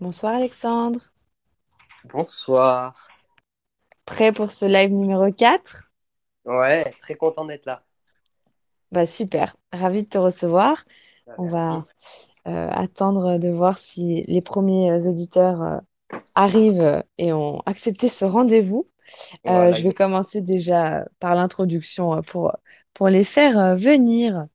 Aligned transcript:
Bonsoir 0.00 0.34
Alexandre. 0.36 1.00
Bonsoir. 2.04 2.94
Prêt 4.06 4.32
pour 4.32 4.52
ce 4.52 4.64
live 4.64 4.92
numéro 4.92 5.30
4? 5.32 5.90
Ouais, 6.44 6.84
très 7.00 7.14
content 7.14 7.44
d'être 7.44 7.66
là. 7.66 7.82
Bah 8.92 9.06
super, 9.06 9.56
ravi 9.72 10.04
de 10.04 10.08
te 10.08 10.18
recevoir. 10.18 10.84
Bah, 11.26 11.34
On 11.38 11.46
va 11.48 11.86
euh, 12.46 12.68
attendre 12.70 13.38
de 13.38 13.48
voir 13.48 13.78
si 13.78 14.24
les 14.28 14.40
premiers 14.40 14.90
euh, 14.92 15.10
auditeurs 15.10 15.62
euh, 15.62 15.78
arrivent 16.34 17.02
et 17.18 17.32
ont 17.32 17.60
accepté 17.66 18.08
ce 18.08 18.24
rendez-vous. 18.24 18.88
Euh, 19.46 19.72
je 19.72 19.82
vais 19.82 19.94
commencer 19.94 20.40
déjà 20.42 21.04
par 21.18 21.34
l'introduction 21.34 22.22
pour, 22.22 22.52
pour 22.94 23.08
les 23.08 23.24
faire 23.24 23.76
venir. 23.76 24.46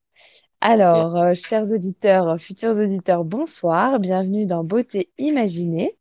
Alors, 0.65 1.17
euh, 1.17 1.33
chers 1.33 1.73
auditeurs, 1.73 2.29
euh, 2.29 2.37
futurs 2.37 2.77
auditeurs, 2.77 3.25
bonsoir, 3.25 3.99
bienvenue 3.99 4.45
dans 4.45 4.63
Beauté 4.63 5.09
Imaginée. 5.17 5.97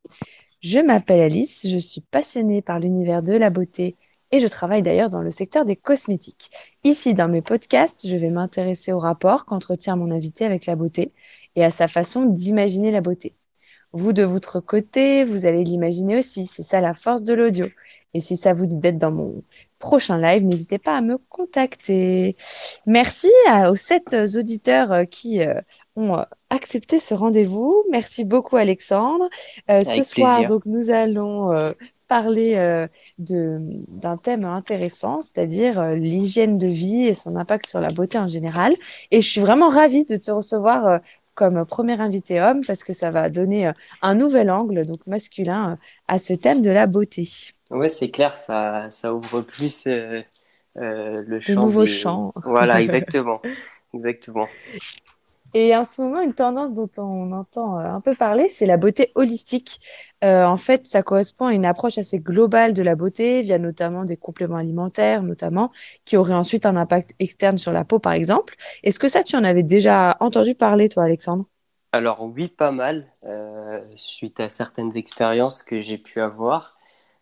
Je 0.60 0.78
m'appelle 0.78 1.18
Alice, 1.18 1.66
je 1.68 1.78
suis 1.78 2.00
passionnée 2.00 2.62
par 2.62 2.78
l'univers 2.78 3.24
de 3.24 3.32
la 3.32 3.50
beauté 3.50 3.96
et 4.30 4.38
je 4.38 4.46
travaille 4.46 4.82
d'ailleurs 4.82 5.10
dans 5.10 5.20
le 5.20 5.30
secteur 5.30 5.64
des 5.64 5.74
cosmétiques. 5.74 6.50
Ici, 6.84 7.12
dans 7.12 7.26
mes 7.26 7.42
podcasts, 7.42 8.06
je 8.06 8.14
vais 8.14 8.30
m'intéresser 8.30 8.92
au 8.92 9.00
rapport 9.00 9.46
qu'entretient 9.46 9.96
mon 9.96 10.12
invité 10.12 10.44
avec 10.44 10.66
la 10.66 10.76
beauté 10.76 11.12
et 11.56 11.64
à 11.64 11.72
sa 11.72 11.88
façon 11.88 12.24
d'imaginer 12.24 12.92
la 12.92 13.00
beauté. 13.00 13.34
Vous, 13.92 14.12
de 14.12 14.22
votre 14.22 14.60
côté, 14.60 15.24
vous 15.24 15.44
allez 15.44 15.64
l'imaginer 15.64 16.18
aussi. 16.18 16.46
C'est 16.46 16.62
ça 16.62 16.80
la 16.80 16.94
force 16.94 17.24
de 17.24 17.34
l'audio. 17.34 17.66
Et 18.14 18.20
si 18.20 18.36
ça 18.36 18.52
vous 18.52 18.66
dit 18.66 18.76
d'être 18.78 18.98
dans 18.98 19.10
mon 19.12 19.42
prochain 19.78 20.18
live, 20.18 20.44
n'hésitez 20.44 20.78
pas 20.78 20.96
à 20.96 21.00
me 21.00 21.18
contacter. 21.28 22.36
Merci 22.86 23.28
à- 23.48 23.70
aux 23.70 23.76
sept 23.76 24.12
euh, 24.14 24.26
auditeurs 24.38 24.92
euh, 24.92 25.04
qui 25.04 25.42
euh, 25.42 25.54
ont 25.96 26.16
accepté 26.50 26.98
ce 26.98 27.14
rendez-vous. 27.14 27.84
Merci 27.90 28.24
beaucoup, 28.24 28.56
Alexandre. 28.56 29.28
Euh, 29.70 29.80
ce 29.80 30.02
soir, 30.02 30.36
plaisir. 30.36 30.48
donc, 30.48 30.66
nous 30.66 30.90
allons 30.90 31.52
euh, 31.52 31.72
parler 32.08 32.86
d'un 33.18 34.16
thème 34.18 34.44
intéressant, 34.44 35.22
c'est-à-dire 35.22 35.92
l'hygiène 35.92 36.58
de 36.58 36.66
vie 36.66 37.06
et 37.06 37.14
son 37.14 37.36
impact 37.36 37.66
sur 37.66 37.80
la 37.80 37.88
beauté 37.88 38.18
en 38.18 38.28
général. 38.28 38.74
Et 39.10 39.22
je 39.22 39.28
suis 39.28 39.40
vraiment 39.40 39.70
ravie 39.70 40.04
de 40.04 40.16
te 40.16 40.30
recevoir 40.30 41.00
comme 41.34 41.64
premier 41.64 41.98
invité 42.00 42.42
homme 42.42 42.62
parce 42.66 42.84
que 42.84 42.92
ça 42.92 43.10
va 43.10 43.30
donner 43.30 43.72
un 44.02 44.14
nouvel 44.14 44.50
angle, 44.50 44.84
donc 44.84 45.06
masculin, 45.06 45.78
à 46.06 46.18
ce 46.18 46.34
thème 46.34 46.60
de 46.60 46.68
la 46.70 46.86
beauté. 46.86 47.26
Ouais, 47.72 47.88
c'est 47.88 48.10
clair, 48.10 48.34
ça, 48.34 48.90
ça 48.90 49.14
ouvre 49.14 49.40
plus 49.40 49.86
euh, 49.86 50.22
euh, 50.76 51.22
le 51.26 51.40
champ 51.40 51.62
nouveaux 51.62 51.84
des... 51.84 51.86
champs. 51.86 52.32
Voilà, 52.44 52.80
exactement. 52.82 53.40
Exactement. 53.94 54.48
Et 55.54 55.76
en 55.76 55.84
ce 55.84 56.00
moment, 56.00 56.22
une 56.22 56.32
tendance 56.32 56.72
dont 56.72 56.88
on 56.96 57.30
entend 57.32 57.78
euh, 57.78 57.84
un 57.84 58.00
peu 58.00 58.14
parler, 58.14 58.48
c'est 58.48 58.64
la 58.64 58.78
beauté 58.78 59.12
holistique. 59.14 59.80
Euh, 60.24 60.44
en 60.44 60.56
fait, 60.56 60.86
ça 60.86 61.02
correspond 61.02 61.46
à 61.46 61.54
une 61.54 61.66
approche 61.66 61.98
assez 61.98 62.18
globale 62.20 62.72
de 62.72 62.82
la 62.82 62.94
beauté, 62.94 63.42
via 63.42 63.58
notamment 63.58 64.04
des 64.04 64.16
compléments 64.16 64.56
alimentaires, 64.56 65.22
notamment, 65.22 65.70
qui 66.06 66.16
auraient 66.16 66.34
ensuite 66.34 66.64
un 66.64 66.76
impact 66.76 67.14
externe 67.18 67.58
sur 67.58 67.72
la 67.72 67.84
peau, 67.84 67.98
par 67.98 68.12
exemple. 68.12 68.54
Est-ce 68.82 68.98
que 68.98 69.08
ça, 69.08 69.22
tu 69.22 69.36
en 69.36 69.44
avais 69.44 69.62
déjà 69.62 70.16
entendu 70.20 70.54
parler, 70.54 70.88
toi, 70.88 71.04
Alexandre? 71.04 71.44
Alors 71.92 72.22
oui, 72.22 72.48
pas 72.48 72.70
mal, 72.70 73.12
euh, 73.26 73.82
suite 73.96 74.40
à 74.40 74.48
certaines 74.48 74.96
expériences 74.96 75.62
que 75.62 75.82
j'ai 75.82 75.98
pu 75.98 76.20
avoir, 76.22 76.78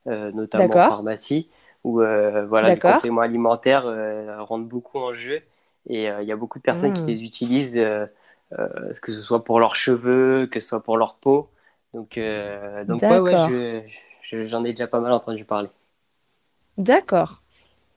notamment 0.07 0.77
en 0.77 0.81
pharmacie, 0.83 1.51
où 1.85 2.01
euh, 2.03 2.47
voilà, 2.47 2.71
les 2.71 2.81
compléments 2.83 3.21
alimentaires 3.23 3.87
euh, 3.87 4.43
rentrent 4.43 4.67
beaucoup 4.69 4.99
en 4.99 5.15
jeu 5.15 5.43
et 5.89 6.11
euh, 6.11 6.23
il 6.23 6.29
y 6.29 6.33
a 6.33 6.37
beaucoup 6.37 6.59
de 6.59 6.63
personnes 6.65 6.93
qui 6.93 7.03
Hmm, 7.03 7.13
les 7.13 7.25
utilisent, 7.25 7.79
euh, 7.79 8.07
euh, 8.59 8.93
que 9.03 9.13
ce 9.13 9.21
soit 9.23 9.45
pour 9.45 9.61
leurs 9.61 9.77
cheveux, 9.77 10.47
que 10.47 10.61
ce 10.61 10.69
soit 10.69 10.83
pour 10.83 10.97
leur 10.97 11.17
peau. 11.17 11.51
Donc, 11.95 12.19
euh, 12.19 12.85
donc 12.85 13.11
ouais, 13.11 13.21
je, 14.23 14.47
j'en 14.49 14.65
ai 14.65 14.73
déjà 14.73 14.87
pas 14.89 15.01
mal 15.01 15.13
entendu 15.13 15.45
parler. 15.45 15.69
d'accord. 16.79 17.43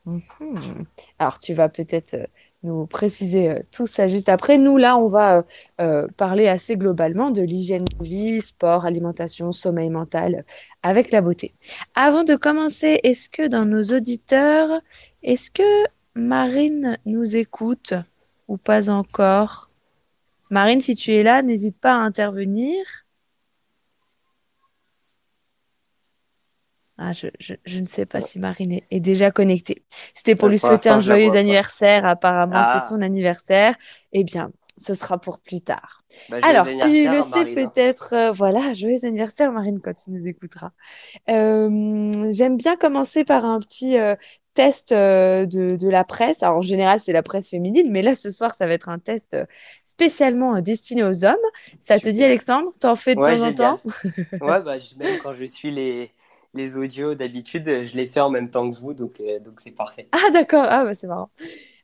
Mhm. 0.05 0.85
Alors, 1.19 1.39
tu 1.39 1.53
vas 1.53 1.69
peut-être 1.69 2.15
euh, 2.15 2.27
nous 2.63 2.85
préciser 2.85 3.49
euh, 3.49 3.59
tout 3.71 3.87
ça 3.87 4.07
juste 4.07 4.29
après. 4.29 4.57
Nous, 4.57 4.77
là, 4.77 4.97
on 4.97 5.07
va 5.07 5.37
euh, 5.37 5.43
euh, 5.81 6.07
parler 6.17 6.47
assez 6.47 6.77
globalement 6.77 7.31
de 7.31 7.41
l'hygiène 7.41 7.85
de 7.85 8.03
vie, 8.03 8.41
sport, 8.41 8.85
alimentation, 8.85 9.51
sommeil 9.51 9.89
mental, 9.89 10.45
avec 10.81 11.11
la 11.11 11.21
beauté. 11.21 11.53
Avant 11.95 12.23
de 12.23 12.35
commencer, 12.35 12.99
est-ce 13.03 13.29
que 13.29 13.47
dans 13.47 13.65
nos 13.65 13.83
auditeurs, 13.83 14.81
est-ce 15.21 15.51
que 15.51 15.87
Marine 16.15 16.97
nous 17.05 17.35
écoute 17.35 17.93
ou 18.47 18.57
pas 18.57 18.89
encore? 18.89 19.69
Marine, 20.49 20.81
si 20.81 20.95
tu 20.95 21.13
es 21.13 21.23
là, 21.23 21.41
n'hésite 21.41 21.77
pas 21.77 21.93
à 21.93 21.97
intervenir. 21.97 22.77
Ah, 27.05 27.11
je, 27.13 27.27
je- 27.39 27.55
je 27.65 27.79
ne 27.79 27.85
sais 27.87 28.05
pas 28.05 28.21
si 28.21 28.39
Marine 28.39 28.71
est, 28.71 28.85
est 28.91 28.99
déjà 29.01 29.29
connectée. 29.31 29.83
C'était 30.15 30.35
pour 30.35 30.47
lui 30.47 30.57
souhaiter 30.59 30.89
un 30.89 30.99
joyeux 31.01 31.35
anniversaire. 31.35 32.05
Apparemment, 32.05 32.63
c'est 32.63 32.79
Ah, 32.79 32.95
son 32.95 33.01
anniversaire. 33.01 33.75
Eh 34.13 34.23
bien, 34.23 34.51
ce 34.77 34.93
sera 34.95 35.19
pour 35.19 35.39
plus 35.39 35.61
tard. 35.61 36.03
bah, 36.27 36.41
Alors, 36.41 36.73
tu 36.73 37.09
le 37.09 37.21
sais 37.23 37.45
peut-être, 37.45 38.13
euh, 38.13 38.31
voilà, 38.31 38.73
joyeux 38.73 39.03
anniversaire, 39.05 39.51
Marine, 39.51 39.81
quand 39.81 39.93
tu 39.93 40.11
nous 40.11 40.27
écouteras. 40.27 40.71
Euh, 41.29 42.31
j'aime 42.31 42.57
bien 42.57 42.77
commencer 42.77 43.23
par 43.25 43.45
un 43.45 43.59
petit 43.59 43.97
euh, 43.97 44.15
test 44.55 44.93
de, 44.93 45.45
de 45.77 45.89
la 45.89 46.03
presse. 46.03 46.43
Alors, 46.43 46.57
en 46.57 46.61
général, 46.61 46.99
c'est 46.99 47.13
la 47.13 47.23
presse 47.23 47.49
féminine, 47.49 47.89
mais 47.91 48.01
là, 48.03 48.15
ce 48.15 48.31
soir, 48.31 48.53
ça 48.55 48.67
va 48.67 48.73
être 48.73 48.89
un 48.89 48.99
test 48.99 49.37
spécialement 49.83 50.61
destiné 50.61 51.03
aux 51.03 51.25
hommes. 51.25 51.35
Ça 51.81 51.99
te 51.99 52.09
dit. 52.09 52.23
Alexandre? 52.23 52.71
T'en 52.79 52.95
fais 52.95 53.15
de 53.15 53.21
Ouais, 53.21 53.21
temps 53.21 53.41
en 53.41 53.53
temps? 53.53 53.81
Ouais, 54.41 54.61
bah, 54.63 54.77
même 54.97 55.17
quand 55.17 55.33
je 55.35 55.45
suis 55.45 55.71
les, 55.71 56.13
les 56.53 56.77
audios 56.77 57.15
d'habitude, 57.15 57.65
je 57.65 57.95
les 57.95 58.07
fais 58.07 58.19
en 58.19 58.29
même 58.29 58.49
temps 58.49 58.69
que 58.69 58.77
vous, 58.77 58.93
donc 58.93 59.19
euh, 59.19 59.39
donc 59.39 59.59
c'est 59.59 59.71
parfait. 59.71 60.07
Ah, 60.11 60.31
d'accord. 60.31 60.65
Ah, 60.67 60.83
bah, 60.83 60.93
c'est 60.93 61.07
marrant. 61.07 61.29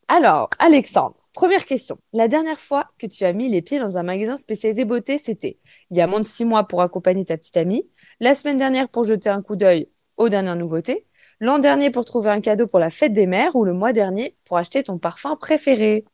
Alors, 0.08 0.50
Alexandre, 0.60 1.16
première 1.34 1.66
question. 1.66 2.00
La 2.14 2.28
dernière 2.28 2.60
fois 2.60 2.88
que 2.98 3.08
tu 3.08 3.26
as 3.26 3.34
mis 3.34 3.50
les 3.50 3.62
pieds 3.62 3.80
dans 3.80 3.98
un 3.98 4.04
magasin 4.04 4.38
spécialisé 4.38 4.86
beauté, 4.86 5.18
c'était 5.18 5.56
il 5.92 5.98
y 5.98 6.02
a 6.02 6.08
moins 6.08 6.20
de 6.20 6.26
six 6.26 6.46
mois 6.46 6.64
pour 6.64 6.82
accompagner 6.82 7.26
ta 7.26 7.38
petite 7.38 7.58
amie, 7.58 7.88
la 8.20 8.36
semaine 8.36 8.58
dernière 8.58 8.90
pour 8.90 9.04
jeter 9.06 9.30
un 9.30 9.42
coup 9.42 9.56
d'œil 9.56 9.90
aux 10.18 10.30
dernières 10.30 10.56
nouveautés, 10.56 11.06
l'an 11.40 11.60
dernier 11.60 11.92
pour 11.92 12.06
trouver 12.06 12.30
un 12.32 12.42
cadeau 12.42 12.68
pour 12.68 12.80
la 12.80 12.90
fête 12.90 13.14
des 13.14 13.28
mères 13.28 13.56
ou 13.56 13.66
le 13.66 13.74
mois 13.74 13.94
dernier 13.94 14.36
pour 14.46 14.58
acheter 14.58 14.84
ton 14.84 14.98
parfum 14.98 15.36
préféré? 15.36 16.06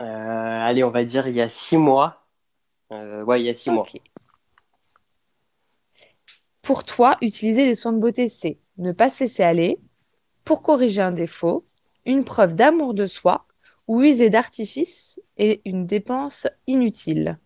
Euh, 0.00 0.04
allez, 0.04 0.84
on 0.84 0.90
va 0.90 1.04
dire 1.04 1.26
il 1.28 1.34
y 1.34 1.40
a 1.40 1.48
six 1.48 1.76
mois. 1.76 2.26
Euh, 2.92 3.24
ouais, 3.24 3.40
il 3.40 3.46
y 3.46 3.48
a 3.48 3.54
six 3.54 3.70
mois. 3.70 3.86
Pour 6.62 6.84
toi, 6.84 7.18
utiliser 7.20 7.66
les 7.66 7.74
soins 7.74 7.92
de 7.92 7.98
beauté, 7.98 8.28
c'est 8.28 8.58
ne 8.78 8.92
pas 8.92 9.10
se 9.10 9.24
laisser 9.24 9.42
aller, 9.42 9.80
pour 10.44 10.62
corriger 10.62 11.02
un 11.02 11.12
défaut, 11.12 11.64
une 12.06 12.24
preuve 12.24 12.54
d'amour 12.54 12.94
de 12.94 13.06
soi 13.06 13.46
ou 13.88 14.02
user 14.02 14.30
d'artifice 14.30 15.20
et 15.36 15.60
une 15.64 15.86
dépense 15.86 16.46
inutile. 16.66 17.38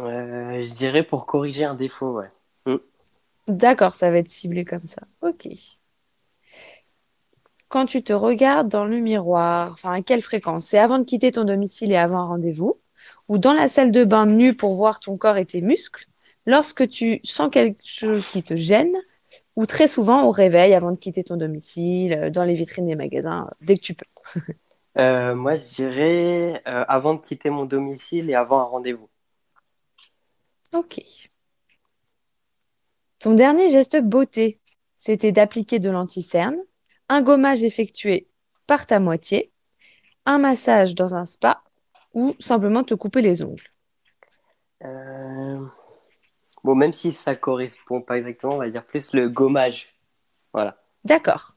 Euh, 0.00 0.60
je 0.60 0.72
dirais 0.74 1.02
pour 1.02 1.26
corriger 1.26 1.64
un 1.64 1.74
défaut, 1.74 2.18
ouais. 2.18 2.30
Mm. 2.66 2.76
D'accord, 3.48 3.94
ça 3.94 4.10
va 4.10 4.18
être 4.18 4.28
ciblé 4.28 4.64
comme 4.64 4.84
ça. 4.84 5.02
Ok. 5.22 5.48
Quand 7.68 7.86
tu 7.86 8.02
te 8.02 8.12
regardes 8.12 8.68
dans 8.68 8.84
le 8.84 8.98
miroir, 8.98 9.72
enfin, 9.72 9.92
à 9.92 10.02
quelle 10.02 10.22
fréquence? 10.22 10.66
C'est 10.66 10.78
avant 10.78 10.98
de 10.98 11.04
quitter 11.04 11.32
ton 11.32 11.44
domicile 11.44 11.92
et 11.92 11.96
avant 11.96 12.18
un 12.18 12.26
rendez-vous, 12.26 12.80
ou 13.28 13.38
dans 13.38 13.52
la 13.52 13.68
salle 13.68 13.92
de 13.92 14.04
bain 14.04 14.26
nu 14.26 14.56
pour 14.56 14.74
voir 14.74 15.00
ton 15.00 15.16
corps 15.16 15.36
et 15.36 15.46
tes 15.46 15.60
muscles, 15.60 16.06
lorsque 16.48 16.88
tu 16.88 17.20
sens 17.24 17.50
quelque 17.50 17.78
chose 17.84 18.26
qui 18.26 18.42
te 18.42 18.56
gêne, 18.56 18.96
ou 19.54 19.66
très 19.66 19.86
souvent 19.86 20.24
au 20.24 20.30
réveil 20.30 20.72
avant 20.72 20.90
de 20.90 20.96
quitter 20.96 21.22
ton 21.22 21.36
domicile, 21.36 22.14
euh, 22.14 22.30
dans 22.30 22.44
les 22.44 22.54
vitrines 22.54 22.86
des 22.86 22.96
magasins, 22.96 23.46
euh, 23.46 23.54
dès 23.60 23.76
que 23.76 23.82
tu 23.82 23.94
peux. 23.94 24.06
Euh, 24.96 25.36
moi, 25.36 25.54
je 25.54 25.64
dirais 25.76 26.60
euh, 26.66 26.84
avant 26.88 27.14
de 27.14 27.20
quitter 27.20 27.50
mon 27.50 27.66
domicile 27.66 28.30
et 28.30 28.34
avant 28.34 28.58
un 28.58 28.64
rendez-vous. 28.64 29.08
Ok. 30.72 31.00
Ton 33.20 33.34
dernier 33.34 33.70
geste 33.70 34.00
beauté, 34.02 34.58
c'était 34.96 35.30
d'appliquer 35.30 35.78
de 35.78 35.88
l'anti-cerne, 35.88 36.56
un 37.08 37.22
gommage 37.22 37.62
effectué 37.62 38.26
par 38.66 38.86
ta 38.86 38.98
moitié, 38.98 39.52
un 40.26 40.38
massage 40.38 40.96
dans 40.96 41.14
un 41.14 41.26
spa, 41.26 41.62
ou 42.12 42.34
simplement 42.40 42.82
te 42.82 42.94
couper 42.94 43.22
les 43.22 43.42
ongles. 43.42 43.70
Euh, 44.84 45.64
Bon, 46.68 46.74
même 46.74 46.92
si 46.92 47.14
ça 47.14 47.34
correspond 47.34 48.02
pas 48.02 48.18
exactement, 48.18 48.56
on 48.56 48.58
va 48.58 48.68
dire 48.68 48.84
plus 48.84 49.14
le 49.14 49.30
gommage. 49.30 49.98
Voilà. 50.52 50.76
D'accord. 51.02 51.56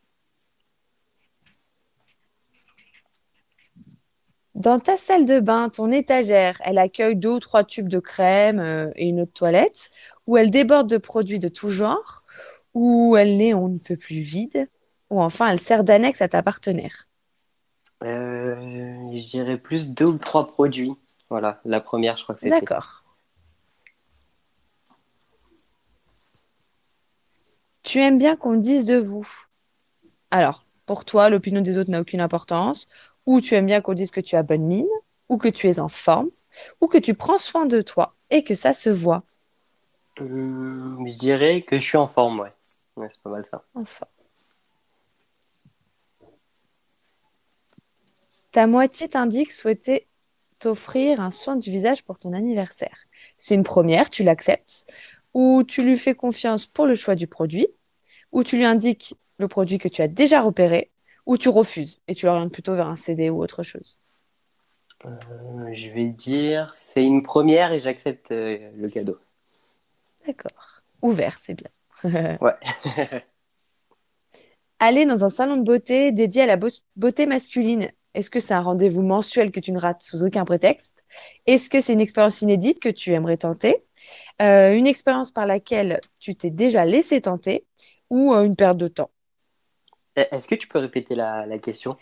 Dans 4.56 4.80
ta 4.80 4.96
salle 4.96 5.26
de 5.26 5.42
bain, 5.42 5.68
ton 5.68 5.92
étagère, 5.92 6.62
elle 6.64 6.78
accueille 6.78 7.18
deux 7.18 7.32
ou 7.32 7.40
trois 7.42 7.66
tubes 7.66 7.90
de 7.90 8.00
crème 8.00 8.60
euh, 8.60 8.90
et 8.96 9.10
une 9.10 9.20
autre 9.20 9.34
toilette, 9.34 9.92
ou 10.28 10.38
elle 10.38 10.50
déborde 10.50 10.88
de 10.88 10.98
produits 10.98 11.40
de 11.40 11.50
tout 11.50 11.72
genre, 11.72 12.24
ou 12.74 13.18
elle 13.18 13.36
n'est 13.36 13.54
on 13.54 13.68
ne 13.68 13.80
peut 13.80 13.98
plus 13.98 14.22
vide, 14.22 14.70
ou 15.10 15.20
enfin 15.22 15.50
elle 15.50 15.60
sert 15.60 15.84
d'annexe 15.84 16.22
à 16.22 16.30
ta 16.30 16.42
partenaire? 16.42 17.10
Euh, 18.02 18.56
je 19.12 19.26
dirais 19.26 19.58
plus 19.58 19.92
deux 19.92 20.06
ou 20.06 20.18
trois 20.18 20.48
produits. 20.48 20.96
Voilà, 21.30 21.60
la 21.66 21.82
première, 21.82 22.16
je 22.16 22.24
crois 22.24 22.34
que 22.34 22.40
c'était. 22.40 22.62
D'accord. 22.62 23.04
Tu 27.92 28.00
aimes 28.00 28.20
bien 28.20 28.38
qu'on 28.38 28.56
dise 28.56 28.86
de 28.86 28.96
vous. 28.96 29.28
Alors, 30.30 30.66
pour 30.86 31.04
toi, 31.04 31.30
l'opinion 31.30 31.60
des 31.60 31.78
autres 31.78 31.92
n'a 31.92 32.00
aucune 32.00 32.22
importance. 32.22 32.88
Ou 33.26 33.42
tu 33.42 33.54
aimes 33.56 33.66
bien 33.66 33.82
qu'on 33.82 33.94
dise 33.94 34.12
que 34.12 34.22
tu 34.22 34.38
as 34.38 34.44
bonne 34.44 34.64
mine, 34.64 34.88
ou 35.28 35.38
que 35.38 35.50
tu 35.50 35.68
es 35.68 35.78
en 35.78 35.90
forme, 35.90 36.30
ou 36.80 36.88
que 36.88 36.98
tu 36.98 37.16
prends 37.16 37.38
soin 37.38 37.66
de 37.66 37.82
toi 37.82 38.16
et 38.30 38.46
que 38.46 38.56
ça 38.56 38.72
se 38.72 38.90
voit. 38.90 39.24
Hum, 40.22 41.06
je 41.06 41.18
dirais 41.18 41.64
que 41.64 41.80
je 41.80 41.84
suis 41.84 41.98
en 41.98 42.08
forme, 42.08 42.40
ouais. 42.40 42.52
Ouais, 42.96 43.08
c'est 43.10 43.22
pas 43.24 43.30
mal 43.30 43.46
ça. 43.52 43.66
En 43.76 43.84
forme. 43.84 44.10
Ta 48.54 48.68
moitié 48.68 49.10
t'indique 49.10 49.52
souhaiter 49.52 50.08
t'offrir 50.60 51.20
un 51.20 51.32
soin 51.32 51.58
du 51.58 51.70
visage 51.70 52.06
pour 52.06 52.18
ton 52.18 52.32
anniversaire. 52.32 53.00
C'est 53.38 53.56
une 53.56 53.66
première, 53.66 54.10
tu 54.10 54.24
l'acceptes, 54.24 54.94
ou 55.34 55.66
tu 55.66 55.84
lui 55.84 55.98
fais 55.98 56.16
confiance 56.16 56.66
pour 56.68 56.86
le 56.86 56.96
choix 56.96 57.16
du 57.16 57.28
produit, 57.28 57.68
ou 58.32 58.44
tu 58.44 58.58
lui 58.58 58.66
indiques 58.66 59.16
le 59.38 59.48
produit 59.48 59.78
que 59.80 59.88
tu 59.88 60.02
as 60.02 60.08
déjà 60.08 60.42
repéré, 60.42 60.92
ou 61.26 61.38
tu 61.38 61.50
refuses 61.50 62.00
et 62.08 62.16
tu 62.16 62.26
l'orientes 62.26 62.52
plutôt 62.54 62.76
vers 62.76 62.88
un 62.88 62.96
CD 62.96 63.30
ou 63.30 63.42
autre 63.44 63.64
chose. 63.64 64.00
Euh, 65.06 65.74
je 65.74 65.90
vais 65.90 66.08
dire, 66.08 66.74
c'est 66.74 67.04
une 67.06 67.22
première 67.24 67.72
et 67.72 67.80
j'accepte 67.80 68.32
euh, 68.32 68.72
le 68.76 68.90
cadeau. 68.90 69.18
D'accord. 70.26 70.82
Ouvert, 71.02 71.38
c'est 71.38 71.54
bien. 71.56 71.70
Ouais. 72.42 72.56
Aller 74.80 75.06
dans 75.06 75.24
un 75.24 75.30
salon 75.30 75.58
de 75.58 75.64
beauté 75.64 76.12
dédié 76.12 76.42
à 76.44 76.46
la 76.46 76.58
beau- 76.58 76.68
beauté 76.96 77.26
masculine, 77.28 77.92
est-ce 78.14 78.30
que 78.30 78.40
c'est 78.40 78.54
un 78.56 78.62
rendez-vous 78.62 79.04
mensuel 79.04 79.52
que 79.52 79.60
tu 79.60 79.72
ne 79.72 79.80
rates 79.80 80.02
sous 80.02 80.24
aucun 80.24 80.44
prétexte? 80.44 81.06
Est-ce 81.46 81.70
que 81.70 81.80
c'est 81.82 81.94
une 81.94 82.02
expérience 82.02 82.42
inédite 82.42 82.80
que 82.80 82.90
tu 82.90 83.14
aimerais 83.14 83.38
tenter? 83.38 83.86
Euh, 84.42 84.74
une 84.76 84.88
expérience 84.88 85.32
par 85.32 85.46
laquelle 85.48 86.02
tu 86.20 86.36
t'es 86.36 86.50
déjà 86.52 86.86
laissé 86.86 87.22
tenter? 87.22 87.66
Ou 88.12 88.34
euh, 88.36 88.46
une 88.46 88.56
perte 88.56 88.78
de 88.78 88.90
temps? 88.90 89.12
Eh, 90.16 90.28
Est-ce 90.32 90.48
que 90.48 90.56
tu 90.56 90.68
peux 90.68 90.80
répéter 90.80 91.16
la, 91.16 91.46
la 91.46 91.60
question? 91.60 91.98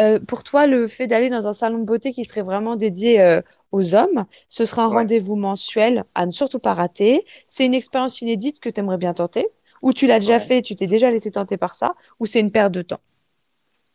Euh, 0.00 0.18
pour 0.18 0.42
toi, 0.44 0.66
le 0.66 0.86
fait 0.86 1.06
d'aller 1.06 1.28
dans 1.28 1.46
un 1.46 1.52
salon 1.52 1.78
de 1.78 1.84
beauté 1.84 2.12
qui 2.12 2.24
serait 2.24 2.42
vraiment 2.42 2.74
dédié 2.76 3.20
euh, 3.20 3.42
aux 3.70 3.94
hommes, 3.94 4.24
ce 4.48 4.64
sera 4.64 4.84
un 4.84 4.88
Ouais. 4.88 4.88
rendez-vous 4.88 5.36
mensuel 5.36 6.04
à 6.14 6.24
ne 6.26 6.30
surtout 6.30 6.58
pas 6.58 6.72
rater. 6.74 7.24
C'est 7.48 7.66
une 7.66 7.74
expérience 7.74 8.20
inédite 8.22 8.60
que 8.60 8.70
tu 8.70 8.80
aimerais 8.80 8.96
bien 8.98 9.12
tenter, 9.14 9.46
ou 9.82 9.92
tu 9.92 10.06
l'as 10.06 10.18
déjà 10.18 10.38
Ouais. 10.38 10.40
fait, 10.40 10.62
tu 10.62 10.74
t'es 10.74 10.86
déjà 10.86 11.10
laissé 11.10 11.30
tenter 11.32 11.56
par 11.58 11.74
ça, 11.74 11.94
ou 12.18 12.26
c'est 12.26 12.40
une 12.40 12.50
perte 12.52 12.72
de 12.72 12.82
temps? 12.82 13.00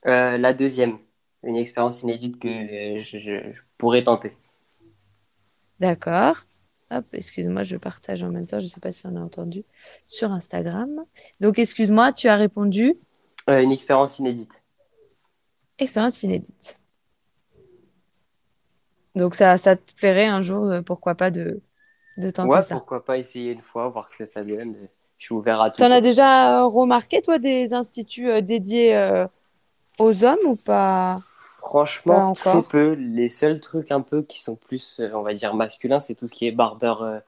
Euh, 0.08 0.38
la 0.38 0.54
deuxième, 0.54 1.00
une 1.44 1.56
expérience 1.58 2.04
inédite 2.04 2.40
que 2.40 2.48
euh, 2.48 3.04
je 3.04 3.54
pourrais 3.78 4.04
tenter. 4.04 4.36
D'accord. 5.80 6.46
Hop, 6.92 7.06
excuse-moi, 7.14 7.64
je 7.64 7.78
partage 7.78 8.22
en 8.24 8.30
même 8.30 8.46
temps, 8.46 8.60
je 8.60 8.66
ne 8.66 8.70
sais 8.70 8.80
pas 8.80 8.92
si 8.92 9.08
on 9.08 9.16
a 9.16 9.20
entendu 9.20 9.64
sur 10.06 10.32
Instagram. 10.32 11.04
Donc, 11.40 11.58
excuse-moi, 11.58 12.14
tu 12.14 12.28
as 12.28 12.36
répondu 12.36 12.96
Euh, 13.50 13.62
une 13.62 13.72
expérience 13.72 14.20
inédite. 14.20 14.52
expérience 15.78 16.22
inédite. 16.24 16.78
Donc, 19.16 19.36
ça, 19.36 19.58
ça 19.58 19.76
te 19.76 19.96
plairait 19.96 20.28
un 20.28 20.42
jour, 20.42 20.66
euh, 20.66 20.82
pourquoi 20.82 21.16
pas, 21.16 21.32
de, 21.32 21.62
de 22.18 22.30
tenter 22.30 22.50
Ouais, 22.54 22.62
ça? 22.62 22.76
pourquoi 22.76 23.04
pas 23.04 23.18
essayer 23.18 23.52
une 23.54 23.62
fois, 23.62 23.88
voir 23.90 24.10
ce 24.10 24.16
que 24.16 24.26
ça 24.26 24.44
donne. 24.44 24.76
Je 25.18 25.26
suis 25.26 25.34
ouvert 25.36 25.62
à 25.62 25.72
tout. 25.72 25.78
T'en 25.78 25.90
as 25.90 26.02
déjà 26.02 26.60
euh, 26.60 26.66
remarqué, 26.66 27.22
toi, 27.22 27.40
des 27.40 27.74
instituts 27.74 28.42
dédiés 28.42 28.96
euh, 28.96 29.26
aux 30.00 30.24
hommes 30.24 30.46
ou 30.46 30.56
pas? 30.56 31.20
Franchement, 31.66 32.34
très 32.36 32.62
peu. 32.64 32.94
Les 32.94 33.30
seuls 33.30 33.60
trucs 33.60 33.92
un 33.92 34.02
peu 34.02 34.22
qui 34.24 34.40
sont 34.42 34.56
plus, 34.56 35.00
euh, 35.00 35.10
on 35.14 35.22
va 35.24 35.34
dire, 35.34 35.56
masculins, 35.56 36.00
c'est 36.00 36.16
tout 36.16 36.28
ce 36.28 36.34
qui 36.34 36.48
est 36.48 36.52
barber, 36.52 36.94
euh, 37.02 37.20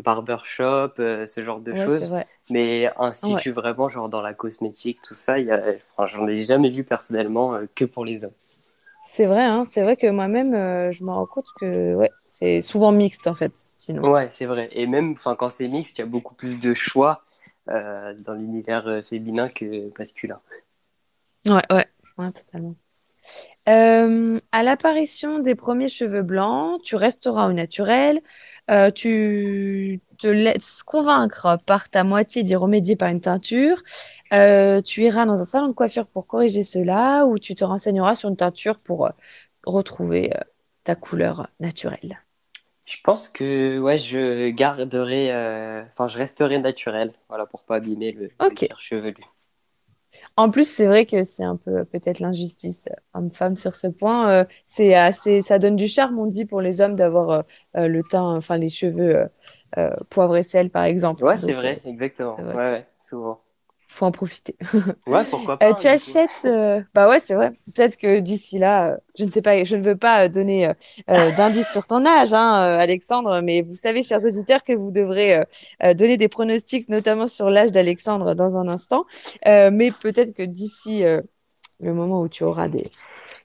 barbershop, 0.00 0.92
euh, 1.00 1.26
ce 1.26 1.44
genre 1.44 1.60
de 1.60 1.72
Ouais, 1.72 1.84
choses. 1.84 2.12
Mais 2.50 2.86
Ouais. 2.88 2.98
institut 2.98 3.52
vraiment, 3.52 3.88
genre 3.88 4.08
dans 4.08 4.22
la 4.22 4.34
cosmétique, 4.34 4.98
tout 5.02 5.14
ça, 5.14 5.38
il 5.38 5.46
y 5.46 5.52
a... 5.52 5.62
enfin, 5.96 6.06
j'en 6.08 6.26
ai 6.28 6.40
jamais 6.40 6.70
vu 6.70 6.84
personnellement 6.84 7.54
euh, 7.54 7.66
que 7.74 7.84
pour 7.84 8.04
les 8.04 8.24
hommes. 8.24 8.32
C'est 9.04 9.26
vrai, 9.26 9.44
hein, 9.44 9.64
c'est 9.64 9.82
vrai 9.82 9.96
que 9.96 10.08
moi-même, 10.08 10.52
je 10.90 11.04
me 11.04 11.10
rends 11.10 11.26
compte 11.26 11.46
que 11.60 11.94
ouais, 11.94 12.10
c'est 12.26 12.60
souvent 12.60 12.92
mixte 12.92 13.26
en 13.28 13.34
fait, 13.34 13.52
sinon. 13.72 14.02
Ouais, 14.02 14.28
c'est 14.30 14.46
vrai. 14.46 14.68
Et 14.72 14.86
même 14.86 15.14
quand 15.16 15.50
c'est 15.50 15.68
mixte, 15.68 15.98
il 15.98 16.00
y 16.00 16.04
a 16.04 16.06
beaucoup 16.06 16.34
plus 16.34 16.58
de 16.60 16.74
choix 16.74 17.22
dans 17.66 18.34
l'univers 18.34 19.02
féminin 19.06 19.48
que 19.48 19.90
masculin. 19.98 20.40
Ouais, 21.46 21.62
ouais, 21.70 21.86
ouais, 22.18 22.32
totalement. 22.32 22.76
Euh, 23.68 24.38
à 24.52 24.62
l'apparition 24.62 25.40
des 25.40 25.56
premiers 25.56 25.88
cheveux 25.88 26.22
blancs, 26.22 26.80
tu 26.82 26.94
resteras 26.94 27.48
au 27.48 27.52
naturel, 27.52 28.20
euh, 28.70 28.92
tu 28.92 30.00
te 30.18 30.28
laisses 30.28 30.84
convaincre 30.84 31.58
par 31.66 31.88
ta 31.88 32.04
moitié 32.04 32.44
d'y 32.44 32.54
remédier 32.54 32.94
par 32.94 33.08
une 33.08 33.20
teinture, 33.20 33.82
euh, 34.32 34.80
tu 34.82 35.02
iras 35.02 35.26
dans 35.26 35.40
un 35.40 35.44
salon 35.44 35.68
de 35.68 35.72
coiffure 35.72 36.06
pour 36.06 36.28
corriger 36.28 36.62
cela, 36.62 37.26
ou 37.26 37.40
tu 37.40 37.56
te 37.56 37.64
renseigneras 37.64 38.14
sur 38.14 38.28
une 38.28 38.36
teinture 38.36 38.78
pour 38.78 39.10
retrouver 39.64 40.32
ta 40.84 40.94
couleur 40.94 41.48
naturelle. 41.58 42.22
Je 42.84 42.98
pense 43.02 43.28
que 43.28 43.80
ouais, 43.80 43.98
je 43.98 44.50
garderai, 44.50 45.32
enfin, 45.90 46.06
je 46.06 46.18
resterai 46.18 46.60
naturel, 46.60 47.12
voilà, 47.28 47.46
pour 47.46 47.64
pas 47.64 47.76
abîmer 47.76 48.12
le, 48.12 48.30
le 48.40 48.76
chevelu. 48.78 49.24
En 50.36 50.50
plus, 50.50 50.68
c'est 50.70 50.86
vrai 50.86 51.06
que 51.06 51.24
c'est 51.24 51.44
un 51.44 51.56
peu 51.56 51.78
euh, 51.80 51.84
peut-être 51.84 52.20
l'injustice 52.20 52.86
euh, 52.90 52.94
homme-femme 53.18 53.56
sur 53.56 53.74
ce 53.74 53.86
point. 53.88 54.30
Euh, 54.30 54.44
c'est 54.66 54.94
assez, 54.94 55.42
ça 55.42 55.58
donne 55.58 55.76
du 55.76 55.86
charme, 55.88 56.18
on 56.18 56.26
dit, 56.26 56.44
pour 56.44 56.60
les 56.60 56.80
hommes 56.80 56.96
d'avoir 56.96 57.30
euh, 57.30 57.42
euh, 57.76 57.88
le 57.88 58.02
teint, 58.02 58.36
enfin 58.36 58.56
les 58.56 58.68
cheveux 58.68 59.28
euh, 59.78 59.90
poivre 60.10 60.36
et 60.36 60.42
sel, 60.42 60.70
par 60.70 60.84
exemple. 60.84 61.24
Ouais, 61.24 61.36
c'est 61.36 61.52
vrai, 61.54 61.80
exactement. 61.84 62.36
c'est 62.36 62.42
Ouais, 62.52 62.56
vrai. 62.56 62.62
ouais, 62.70 62.88
souvent. 63.02 63.42
Faut 63.88 64.04
en 64.06 64.10
profiter. 64.12 64.56
Ouais, 65.06 65.22
pourquoi 65.30 65.58
pas, 65.58 65.66
Euh, 65.66 65.70
hein, 65.70 65.74
tu 65.74 65.86
achètes, 65.86 66.28
euh, 66.44 66.80
bah 66.94 67.08
ouais, 67.08 67.20
c'est 67.20 67.34
vrai. 67.34 67.52
Peut-être 67.72 67.96
que 67.96 68.18
d'ici 68.18 68.58
là, 68.58 68.88
euh, 68.88 68.96
je 69.18 69.24
ne 69.24 69.30
sais 69.30 69.42
pas, 69.42 69.62
je 69.62 69.76
ne 69.76 69.82
veux 69.82 69.96
pas 69.96 70.24
euh, 70.24 70.28
donner 70.28 70.66
euh, 70.68 70.72
d'indices 71.36 71.70
sur 71.70 71.86
ton 71.86 72.04
âge, 72.04 72.34
hein, 72.34 72.52
Alexandre, 72.78 73.40
mais 73.42 73.62
vous 73.62 73.76
savez, 73.76 74.02
chers 74.02 74.24
auditeurs, 74.24 74.64
que 74.64 74.72
vous 74.72 74.90
devrez 74.90 75.44
donner 75.94 76.16
des 76.16 76.28
pronostics, 76.28 76.88
notamment 76.88 77.26
sur 77.26 77.50
l'âge 77.50 77.72
d'Alexandre 77.72 78.34
dans 78.34 78.56
un 78.56 78.68
instant. 78.68 79.06
Mais 79.44 79.90
peut-être 79.90 80.32
que 80.32 80.42
d'ici 80.42 81.02
le 81.80 81.94
moment 81.94 82.20
où 82.20 82.28
tu 82.28 82.44
auras 82.44 82.68
des, 82.68 82.84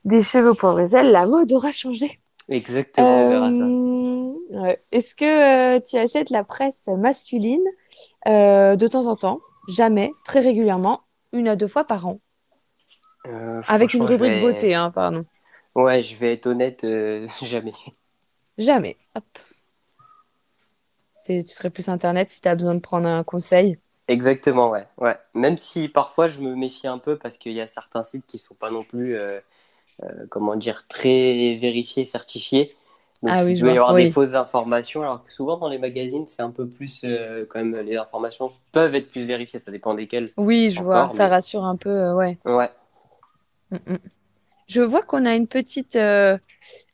des 0.04 0.22
cheveux 0.22 0.54
et 0.80 0.88
sel, 0.88 1.12
la 1.12 1.26
mode 1.26 1.52
aura 1.52 1.72
changé. 1.72 2.20
Exactement, 2.48 3.26
on 3.26 3.30
verra 3.30 3.52
ça. 3.52 4.76
Est-ce 4.90 5.14
que 5.14 5.78
tu 5.78 5.96
achètes 5.96 6.30
la 6.30 6.44
presse 6.44 6.88
masculine 6.88 7.64
de 8.26 8.86
temps 8.88 9.06
en 9.06 9.16
temps, 9.16 9.40
jamais, 9.68 10.12
très 10.24 10.40
régulièrement, 10.40 11.02
une 11.32 11.48
à 11.48 11.56
deux 11.56 11.68
fois 11.68 11.84
par 11.84 12.06
an? 12.06 12.20
Euh, 13.26 13.62
Avec 13.68 13.94
une 13.94 14.02
rubrique 14.02 14.32
vais... 14.32 14.40
beauté, 14.40 14.74
hein, 14.74 14.90
pardon. 14.90 15.24
Ouais, 15.74 16.02
je 16.02 16.16
vais 16.16 16.34
être 16.34 16.46
honnête, 16.46 16.84
euh, 16.84 17.26
jamais. 17.42 17.72
Jamais. 18.58 18.96
Hop. 19.14 19.24
Tu 21.24 21.46
serais 21.46 21.70
plus 21.70 21.88
Internet 21.88 22.30
si 22.30 22.40
tu 22.40 22.48
as 22.48 22.56
besoin 22.56 22.74
de 22.74 22.80
prendre 22.80 23.06
un 23.06 23.22
conseil. 23.22 23.78
Exactement, 24.08 24.70
ouais, 24.70 24.86
ouais. 24.98 25.16
Même 25.34 25.56
si 25.56 25.88
parfois 25.88 26.28
je 26.28 26.40
me 26.40 26.54
méfie 26.56 26.88
un 26.88 26.98
peu 26.98 27.16
parce 27.16 27.38
qu'il 27.38 27.52
y 27.52 27.60
a 27.60 27.68
certains 27.68 28.02
sites 28.02 28.26
qui 28.26 28.38
sont 28.38 28.56
pas 28.56 28.70
non 28.70 28.82
plus, 28.82 29.16
euh, 29.16 29.40
comment 30.30 30.56
dire, 30.56 30.86
très 30.88 31.56
vérifiés, 31.60 32.04
certifiés. 32.04 32.74
Donc 33.22 33.34
Ah 33.34 33.44
oui, 33.44 33.52
il 33.52 33.56
je 33.56 33.60
doit 33.60 33.70
y 33.70 33.72
vois. 33.74 33.78
avoir 33.78 33.94
des 33.94 34.10
fausses 34.10 34.34
informations, 34.34 35.02
alors 35.02 35.24
que 35.24 35.32
souvent 35.32 35.56
dans 35.56 35.68
les 35.68 35.78
magazines, 35.78 36.26
c'est 36.26 36.42
un 36.42 36.50
peu 36.50 36.66
plus, 36.68 37.02
euh, 37.04 37.46
quand 37.48 37.58
même, 37.64 37.76
les 37.86 37.96
informations 37.96 38.52
peuvent 38.72 38.94
être 38.94 39.10
plus 39.10 39.24
vérifiées, 39.24 39.58
ça 39.60 39.70
dépend 39.70 39.94
desquelles 39.94 40.32
Oui, 40.36 40.70
je 40.70 40.82
vois. 40.82 41.04
encore, 41.04 41.12
Ça 41.12 41.24
mais 41.24 41.30
rassure 41.30 41.64
un 41.64 41.76
peu. 41.76 41.88
euh, 41.90 42.14
ouais. 42.14 42.38
ouais. 42.44 42.70
Mm, 43.70 43.76
mm. 43.86 43.98
Je 44.68 44.82
vois 44.82 45.02
qu'on 45.02 45.26
a 45.26 45.34
une 45.34 45.48
petite 45.48 45.96
euh, 45.96 46.38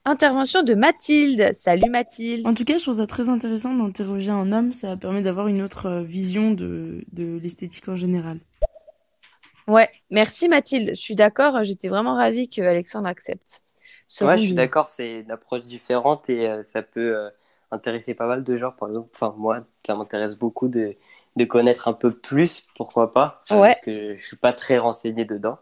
intervention 0.05 0.63
de 0.63 0.75
Mathilde. 0.75 1.51
Salut 1.53 1.91
Mathilde. 1.91 2.47
En 2.47 2.55
tout 2.55 2.65
cas, 2.65 2.77
je 2.79 2.83
trouve 2.83 2.97
ça 2.99 3.07
très 3.07 3.29
intéressant 3.29 3.75
d'interroger 3.75 4.31
un 4.31 4.53
homme. 4.53 4.73
Ça 4.73 4.97
permet 4.97 5.23
d'avoir 5.23 5.49
une 5.49 5.63
autre 5.63 5.87
euh, 5.87 6.03
vision 6.03 6.53
de, 6.53 7.05
de 7.13 7.39
l'esthétique 7.43 7.89
en 7.89 7.97
général. 7.97 8.41
Ouais, 9.69 9.89
merci 10.11 10.49
Mathilde. 10.49 10.91
Je 10.91 11.01
suis 11.01 11.15
d'accord. 11.15 11.63
J'étais 11.63 11.89
vraiment 11.89 12.15
ravie 12.15 12.49
que 12.49 12.63
Alexandre 12.63 13.07
accepte 13.07 13.63
Ouais, 14.21 14.37
je 14.39 14.43
suis 14.45 14.55
d'accord, 14.55 14.89
c'est 14.89 15.21
une 15.21 15.31
approche 15.31 15.63
différente 15.63 16.29
et 16.29 16.49
euh, 16.49 16.63
ça 16.65 16.83
peut 16.83 17.17
euh, 17.17 17.31
intéresser 17.71 18.15
pas 18.15 18.27
mal 18.27 18.43
de 18.43 18.57
gens. 18.57 18.73
Par 18.73 18.89
exemple, 18.89 19.11
enfin, 19.15 19.35
moi, 19.39 19.65
ça 19.87 19.95
m'intéresse 19.95 20.37
beaucoup 20.37 20.67
de, 20.69 20.97
de 21.37 21.45
connaître 21.45 21.87
un 21.89 21.93
peu 21.93 22.11
plus, 22.13 22.63
pourquoi 22.77 23.13
pas, 23.13 23.43
euh, 23.53 23.63
Ouais. 23.63 23.75
parce 23.75 23.79
que 23.81 24.17
je 24.17 24.27
suis 24.27 24.37
pas 24.37 24.53
très 24.53 24.79
renseigné 24.79 25.25
dedans. 25.25 25.59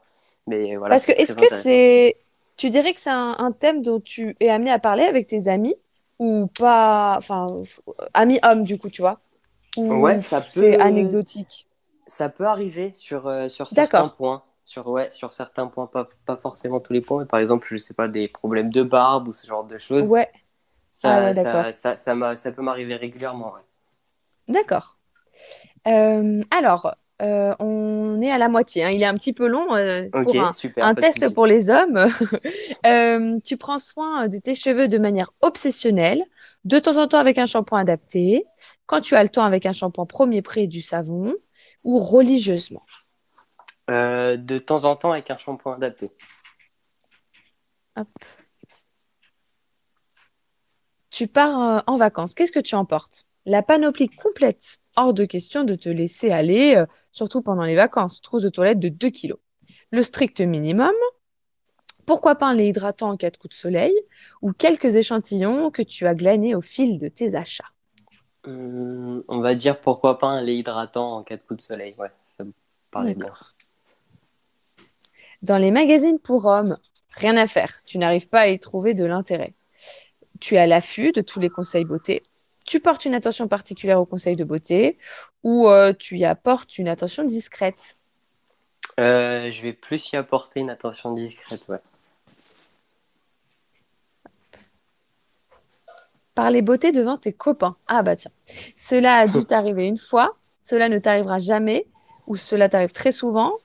Mais 0.46 0.76
voilà, 0.76 0.98
Parce 0.98 1.06
que 1.06 1.12
est-ce 1.12 1.36
que 1.36 1.48
c'est, 1.48 2.16
tu 2.56 2.70
dirais 2.70 2.92
que 2.94 3.00
c'est 3.00 3.10
un, 3.10 3.36
un 3.38 3.52
thème 3.52 3.82
dont 3.82 4.00
tu 4.00 4.36
es 4.40 4.48
amené 4.48 4.70
à 4.70 4.78
parler 4.78 5.04
avec 5.04 5.26
tes 5.26 5.48
amis 5.48 5.74
ou 6.18 6.46
pas, 6.58 7.16
enfin, 7.18 7.46
amis 8.14 8.38
hommes 8.42 8.64
du 8.64 8.78
coup, 8.78 8.90
tu 8.90 9.02
vois, 9.02 9.20
ou 9.76 10.18
Ouais, 10.18 10.18
ça 10.20 10.40
c'est 10.48 10.78
anecdotique? 10.78 11.68
ça 12.06 12.28
peut 12.28 12.46
arriver 12.46 12.92
sur, 12.94 13.26
euh, 13.28 13.48
sur 13.48 13.70
certains 13.70 14.08
D'accord. 14.08 14.08
points. 14.08 14.44
Sur, 14.66 14.86
ouais, 14.88 15.10
sur 15.10 15.32
certains 15.32 15.66
points, 15.68 15.86
pas, 15.86 16.08
pas 16.26 16.36
forcément 16.36 16.80
tous 16.80 16.92
les 16.92 17.00
points, 17.00 17.20
mais 17.22 17.26
par 17.26 17.40
exemple, 17.40 17.68
je 17.70 17.78
sais 17.78 17.94
pas, 17.94 18.06
des 18.08 18.28
problèmes 18.28 18.70
de 18.70 18.82
barbe 18.82 19.28
ou 19.28 19.32
ce 19.32 19.46
genre 19.46 19.64
de 19.64 19.78
choses. 19.78 20.12
Ouais. 20.12 20.30
Ah 21.04 21.22
Ça, 21.22 21.24
ouais, 21.24 21.34
ça, 21.34 21.72
d'accord. 21.72 21.74
ça, 21.74 21.98
ça, 21.98 22.14
m'a- 22.16 22.36
ça 22.36 22.52
peut 22.52 22.62
m'arriver 22.62 22.96
régulièrement, 22.96 23.54
ouais. 23.54 23.62
D'accord. 24.48 24.98
Euh, 25.88 26.42
alors, 26.50 26.94
euh, 27.22 27.54
on 27.60 28.20
est 28.22 28.30
à 28.30 28.38
la 28.38 28.48
moitié. 28.48 28.84
hein. 28.84 28.90
Il 28.92 29.02
est 29.02 29.06
un 29.06 29.14
petit 29.14 29.32
peu 29.32 29.46
long 29.48 29.74
euh, 29.76 30.08
pour 30.20 30.40
un, 30.40 30.52
super. 30.52 30.76
un 30.80 30.94
test 30.96 31.28
pour 31.30 31.46
les 31.46 31.70
hommes. 31.70 32.06
Euh, 32.86 33.38
tu 33.44 33.56
prends 33.56 33.78
soin 33.78 34.28
de 34.28 34.38
tes 34.38 34.54
cheveux 34.54 34.88
de 34.88 34.98
manière 34.98 35.32
obsessionnelle, 35.42 36.24
de 36.64 36.78
temps 36.78 36.98
en 36.98 37.08
temps 37.08 37.18
avec 37.18 37.38
un 37.38 37.46
shampoing 37.46 37.80
adapté, 37.80 38.44
quand 38.86 39.00
tu 39.00 39.16
as 39.16 39.22
le 39.24 39.28
temps 39.28 39.44
avec 39.44 39.66
un 39.66 39.72
shampoing 39.72 40.06
premier 40.06 40.42
prix 40.42 40.68
du 40.68 40.82
savon, 40.82 41.34
ou 41.84 41.98
religieusement. 41.98 42.84
Euh, 43.88 44.36
de 44.36 44.58
temps 44.58 44.84
en 44.84 44.96
temps 44.96 45.12
avec 45.12 45.30
un 45.30 45.38
shampoing 45.38 45.76
adapté. 45.76 46.10
Tu 51.10 51.28
pars 51.28 51.62
euh, 51.62 51.80
en 51.86 51.96
vacances. 51.96 52.34
Qu'est-ce 52.34 52.52
que 52.52 52.60
tu 52.60 52.74
emportes? 52.74 53.26
La 53.44 53.62
panoplie 53.62 54.08
complète. 54.08 54.78
Hors 54.96 55.14
de 55.14 55.24
question 55.24 55.62
de 55.62 55.76
te 55.76 55.88
laisser 55.88 56.30
aller, 56.30 56.74
euh, 56.74 56.86
surtout 57.12 57.42
pendant 57.42 57.62
les 57.62 57.76
vacances. 57.76 58.20
Trousse 58.20 58.42
de 58.42 58.48
toilette 58.48 58.80
de 58.80 58.88
2 58.88 59.10
kilos. 59.10 59.38
Le 59.92 60.02
strict 60.02 60.40
minimum. 60.40 60.92
Pourquoi 62.06 62.34
pas 62.34 62.46
un 62.46 62.54
lait 62.54 62.68
hydratant 62.68 63.10
en 63.10 63.16
cas 63.16 63.30
de 63.30 63.36
coup 63.36 63.48
de 63.48 63.54
soleil 63.54 63.94
ou 64.42 64.52
quelques 64.52 64.96
échantillons 64.96 65.70
que 65.70 65.82
tu 65.82 66.06
as 66.06 66.14
glanés 66.14 66.54
au 66.54 66.60
fil 66.60 66.98
de 66.98 67.08
tes 67.08 67.34
achats. 67.34 67.70
On 68.44 69.40
va 69.40 69.54
dire 69.56 69.80
pourquoi 69.80 70.18
pas 70.18 70.28
un 70.28 70.40
lait 70.40 70.56
hydratant 70.56 71.16
en 71.16 71.22
cas 71.24 71.36
de 71.36 71.42
coup 71.42 71.56
de 71.56 71.60
soleil. 71.60 71.94
Ouais, 71.98 72.10
ça 72.36 72.44
me 72.44 72.52
paraît 72.90 73.14
bien. 73.14 73.32
Dans 75.46 75.58
les 75.58 75.70
magazines 75.70 76.18
pour 76.18 76.46
hommes, 76.46 76.76
rien 77.14 77.36
à 77.36 77.46
faire. 77.46 77.80
Tu 77.84 77.98
n'arrives 77.98 78.28
pas 78.28 78.40
à 78.40 78.46
y 78.48 78.58
trouver 78.58 78.94
de 78.94 79.04
l'intérêt. 79.04 79.54
Tu 80.40 80.56
es 80.56 80.58
à 80.58 80.66
l'affût 80.66 81.12
de 81.12 81.20
tous 81.20 81.38
les 81.38 81.50
conseils 81.50 81.84
beauté. 81.84 82.24
Tu 82.66 82.80
portes 82.80 83.04
une 83.04 83.14
attention 83.14 83.46
particulière 83.46 84.00
aux 84.00 84.06
conseils 84.06 84.34
de 84.34 84.42
beauté 84.42 84.98
ou 85.44 85.68
euh, 85.68 85.92
tu 85.96 86.18
y 86.18 86.24
apportes 86.24 86.78
une 86.78 86.88
attention 86.88 87.22
discrète. 87.22 87.96
Euh, 88.98 89.52
je 89.52 89.62
vais 89.62 89.72
plus 89.72 90.10
y 90.10 90.16
apporter 90.16 90.58
une 90.58 90.70
attention 90.70 91.12
discrète, 91.12 91.68
ouais. 91.68 91.80
Parler 96.34 96.60
beauté 96.60 96.90
devant 96.90 97.18
tes 97.18 97.32
copains. 97.32 97.76
Ah 97.86 98.02
bah 98.02 98.16
tiens, 98.16 98.32
cela 98.74 99.14
a 99.14 99.26
dû 99.28 99.44
t'arriver 99.46 99.84
une 99.84 99.96
fois, 99.96 100.36
cela 100.60 100.88
ne 100.88 100.98
t'arrivera 100.98 101.38
jamais, 101.38 101.86
ou 102.26 102.34
cela 102.34 102.68
t'arrive 102.68 102.90
très 102.90 103.12
souvent, 103.12 103.56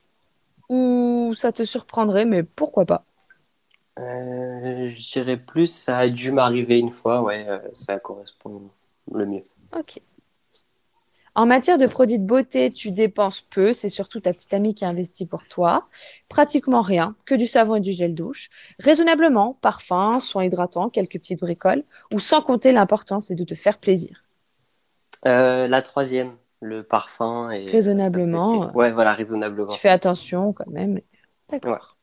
ou 0.72 1.34
ça 1.36 1.52
te 1.52 1.64
surprendrait, 1.64 2.24
mais 2.24 2.42
pourquoi 2.42 2.86
pas? 2.86 3.04
Euh, 3.98 4.88
je 4.88 5.12
dirais 5.12 5.36
plus, 5.36 5.66
ça 5.66 5.98
a 5.98 6.08
dû 6.08 6.32
m'arriver 6.32 6.78
une 6.78 6.90
fois, 6.90 7.20
ouais, 7.20 7.44
euh, 7.46 7.58
ça 7.74 7.98
correspond 7.98 8.62
le 9.12 9.26
mieux. 9.26 9.44
Ok. 9.78 10.00
En 11.34 11.44
matière 11.46 11.76
de 11.76 11.86
produits 11.86 12.18
de 12.18 12.26
beauté, 12.26 12.72
tu 12.72 12.90
dépenses 12.90 13.42
peu, 13.42 13.74
c'est 13.74 13.90
surtout 13.90 14.20
ta 14.20 14.32
petite 14.32 14.54
amie 14.54 14.74
qui 14.74 14.84
investit 14.86 15.26
pour 15.26 15.46
toi. 15.46 15.88
Pratiquement 16.28 16.82
rien, 16.82 17.16
que 17.26 17.34
du 17.34 17.46
savon 17.46 17.76
et 17.76 17.80
du 17.80 17.92
gel 17.92 18.14
douche. 18.14 18.48
Raisonnablement, 18.78 19.58
parfum, 19.60 20.20
soins 20.20 20.44
hydratants, 20.44 20.88
quelques 20.88 21.18
petites 21.18 21.40
bricoles, 21.40 21.84
ou 22.12 22.18
sans 22.18 22.40
compter 22.40 22.72
l'important, 22.72 23.20
c'est 23.20 23.34
de 23.34 23.44
te 23.44 23.54
faire 23.54 23.78
plaisir. 23.78 24.24
Euh, 25.26 25.68
la 25.68 25.82
troisième, 25.82 26.32
le 26.62 26.82
parfum 26.84 27.50
et 27.50 27.66
Raisonnablement. 27.66 28.62
ça 28.62 28.68
fait- 28.70 28.76
Ouais, 28.76 28.92
voilà, 28.92 29.12
raisonnablement. 29.12 29.72
Tu 29.72 29.78
fais 29.78 29.88
attention 29.90 30.52
quand 30.52 30.68
même. 30.70 30.98
D'accord. 31.50 31.98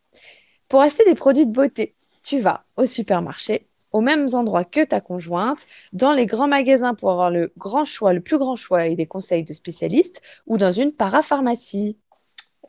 Pour 0.67 0.81
acheter 0.81 1.03
des 1.05 1.15
produits 1.15 1.47
de 1.47 1.51
beauté, 1.51 1.95
tu 2.21 2.39
vas 2.39 2.65
au 2.77 2.85
supermarché, 2.85 3.67
aux 3.91 4.01
mêmes 4.01 4.27
endroits 4.33 4.65
que 4.65 4.83
ta 4.83 5.01
conjointe, 5.01 5.65
dans 5.93 6.13
les 6.13 6.27
grands 6.27 6.47
magasins 6.47 6.93
pour 6.93 7.09
avoir 7.09 7.31
le 7.31 7.51
grand 7.57 7.85
choix, 7.85 8.13
le 8.13 8.21
plus 8.21 8.37
grand 8.37 8.55
choix 8.55 8.85
et 8.85 8.95
des 8.95 9.07
conseils 9.07 9.43
de 9.43 9.53
spécialistes, 9.53 10.21
ou 10.45 10.57
dans 10.57 10.71
une 10.71 10.91
parapharmacie. 10.91 11.97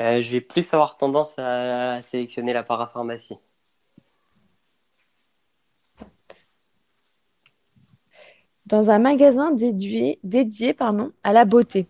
Euh, 0.00 0.22
je 0.22 0.30
vais 0.30 0.40
plus 0.40 0.72
avoir 0.72 0.96
tendance 0.96 1.38
à 1.38 2.00
sélectionner 2.00 2.54
la 2.54 2.62
parapharmacie. 2.62 3.36
Dans 8.70 8.90
un 8.90 8.98
magasin 8.98 9.50
dédié, 9.50 10.18
dédié 10.22 10.72
pardon, 10.72 11.12
à 11.24 11.32
la 11.32 11.44
beauté. 11.44 11.86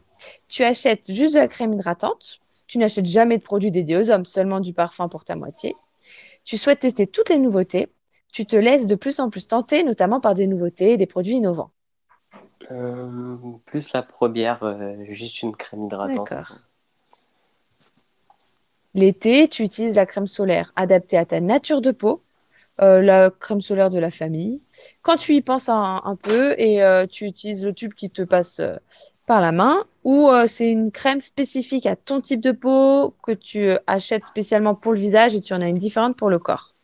Tu 0.49 0.65
achètes 0.65 1.13
juste 1.13 1.35
de 1.35 1.39
la 1.39 1.47
crème 1.47 1.75
hydratante. 1.75 2.41
Tu 2.67 2.79
n'achètes 2.79 3.07
jamais 3.07 3.39
de 3.39 3.43
produits 3.43 3.71
dédiés 3.71 3.99
aux 3.99 4.11
hommes, 4.11 4.25
seulement 4.25 4.61
du 4.61 4.73
parfum 4.73 5.09
pour 5.09 5.25
ta 5.25 5.37
moitié. 5.37 5.77
Tu 6.45 6.57
souhaites 6.57 6.81
tester 6.81 7.07
toutes 7.07 7.29
les 7.29 7.39
nouveautés. 7.39 7.89
Tu 8.33 8.47
te 8.47 8.57
laisses 8.57 8.87
de 8.87 8.95
plus 8.95 9.21
en 9.21 9.29
plus 9.29 9.47
tenter, 9.47 9.85
notamment 9.85 10.21
par 10.21 10.35
des 10.35 10.47
nouveautés 10.47 10.93
et 10.93 10.97
des 10.97 11.07
produits 11.07 11.35
innovants. 11.35 11.71
Euh, 12.71 13.37
plus 13.67 13.93
la 13.93 14.03
première, 14.03 14.63
euh, 14.63 14.95
juste 15.09 15.43
une 15.43 15.55
crème 15.55 15.85
hydratante. 15.85 16.33
L'été, 18.95 19.49
tu 19.49 19.65
utilises 19.65 19.97
la 19.97 20.07
crème 20.07 20.27
solaire 20.27 20.73
adaptée 20.77 21.17
à 21.17 21.25
ta 21.25 21.41
nature 21.41 21.81
de 21.81 21.91
peau, 21.91 22.23
euh, 22.81 23.03
la 23.03 23.31
crème 23.31 23.61
solaire 23.61 23.91
de 23.91 23.99
la 23.99 24.11
famille. 24.11 24.63
Quand 25.03 25.17
tu 25.17 25.35
y 25.35 25.43
penses 25.43 25.69
un, 25.69 26.01
un 26.05 26.17
peu 26.17 26.55
et 26.59 26.83
euh, 26.83 27.07
tu 27.07 27.27
utilises 27.27 27.65
le 27.65 27.73
tube 27.73 27.95
qui 27.95 28.11
te 28.11 28.23
passe 28.23 28.61
euh, 28.61 28.77
par 29.27 29.41
la 29.41 29.53
main, 29.53 29.85
ou 30.03 30.31
c'est 30.49 30.71
une 30.71 30.91
crème 30.91 31.21
spécifique 31.21 31.87
à 31.87 31.95
ton 31.95 32.21
type 32.21 32.41
de 32.41 32.51
peau 32.51 33.15
que 33.23 33.33
tu 33.33 33.71
achètes 33.87 34.25
spécialement 34.25 34.75
pour 34.75 34.93
le 34.93 34.99
visage 34.99 35.37
et 35.37 35.41
tu 35.41 35.55
en 35.55 35.61
as 35.61 35.69
une 35.69 35.79
différente 35.79 36.17
pour 36.17 36.31
le 36.31 36.41
corps? 36.41 36.75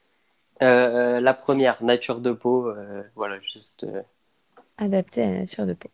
La 0.61 1.35
première, 1.35 1.83
nature 1.83 2.21
de 2.21 2.31
peau, 2.31 2.73
voilà, 3.17 3.41
juste. 3.41 3.85
Adaptée 4.79 5.23
à 5.25 5.31
la 5.31 5.39
nature 5.41 5.67
de 5.67 5.73
peau. 5.73 5.89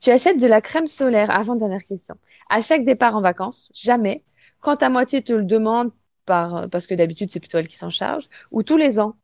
Tu 0.00 0.10
achètes 0.10 0.40
de 0.40 0.46
la 0.46 0.60
crème 0.60 0.86
solaire, 0.86 1.30
avant-dernière 1.30 1.82
question. 1.82 2.16
À 2.48 2.62
chaque 2.62 2.84
départ 2.84 3.14
en 3.14 3.20
vacances, 3.20 3.70
jamais. 3.74 4.24
Quand 4.60 4.76
ta 4.76 4.88
moitié 4.88 5.22
te 5.22 5.32
le 5.32 5.44
demande, 5.44 5.90
par, 6.26 6.68
parce 6.70 6.86
que 6.86 6.94
d'habitude 6.94 7.30
c'est 7.32 7.40
plutôt 7.40 7.58
elle 7.58 7.68
qui 7.68 7.76
s'en 7.76 7.90
charge, 7.90 8.28
ou 8.50 8.62
tous 8.62 8.76
les 8.76 9.00
ans? 9.00 9.16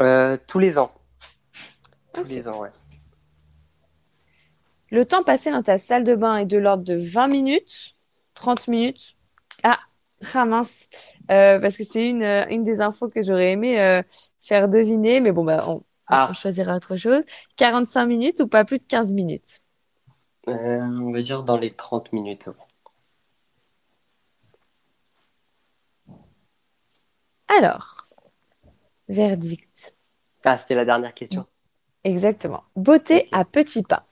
euh, 0.00 0.36
tous 0.46 0.58
les 0.58 0.78
ans. 0.78 0.92
Tous 2.12 2.24
les 2.24 2.48
ans, 2.48 2.58
ouais. 2.62 2.72
Le 4.90 5.04
temps 5.04 5.22
passé 5.24 5.50
dans 5.50 5.62
ta 5.62 5.78
salle 5.78 6.04
de 6.04 6.14
bain 6.14 6.36
est 6.38 6.46
de 6.46 6.58
l'ordre 6.58 6.84
de 6.84 6.94
20 6.94 7.28
minutes, 7.28 7.96
30 8.34 8.68
minutes. 8.68 9.16
Ah, 9.62 9.78
ah 10.34 10.44
mince, 10.44 10.88
Euh, 11.30 11.58
parce 11.60 11.76
que 11.76 11.84
c'est 11.84 12.08
une, 12.08 12.22
euh, 12.22 12.46
une 12.50 12.62
des 12.64 12.80
infos 12.80 13.08
que 13.08 13.22
j'aurais 13.22 13.52
aimé 13.52 13.80
euh, 13.80 14.02
faire 14.38 14.68
deviner, 14.68 15.20
mais 15.20 15.32
bon, 15.32 15.44
bah, 15.44 15.64
on, 15.68 15.84
Ah. 16.08 16.28
on 16.28 16.32
choisira 16.32 16.76
autre 16.76 16.96
chose. 16.96 17.22
45 17.56 18.06
minutes 18.06 18.40
ou 18.40 18.48
pas 18.48 18.64
plus 18.64 18.78
de 18.78 18.86
15 18.86 19.12
minutes? 19.12 19.60
Euh, 20.48 20.80
on 20.80 21.12
va 21.12 21.22
dire 21.22 21.44
dans 21.44 21.56
les 21.56 21.72
30 21.74 22.12
minutes. 22.12 22.48
Alors, 27.48 28.08
verdict. 29.08 29.94
Ah, 30.44 30.58
c'était 30.58 30.74
la 30.74 30.84
dernière 30.84 31.14
question. 31.14 31.46
Exactement. 32.04 32.62
Beauté 32.76 33.28
à 33.32 33.44
petits 33.44 33.82
pas. 33.82 34.06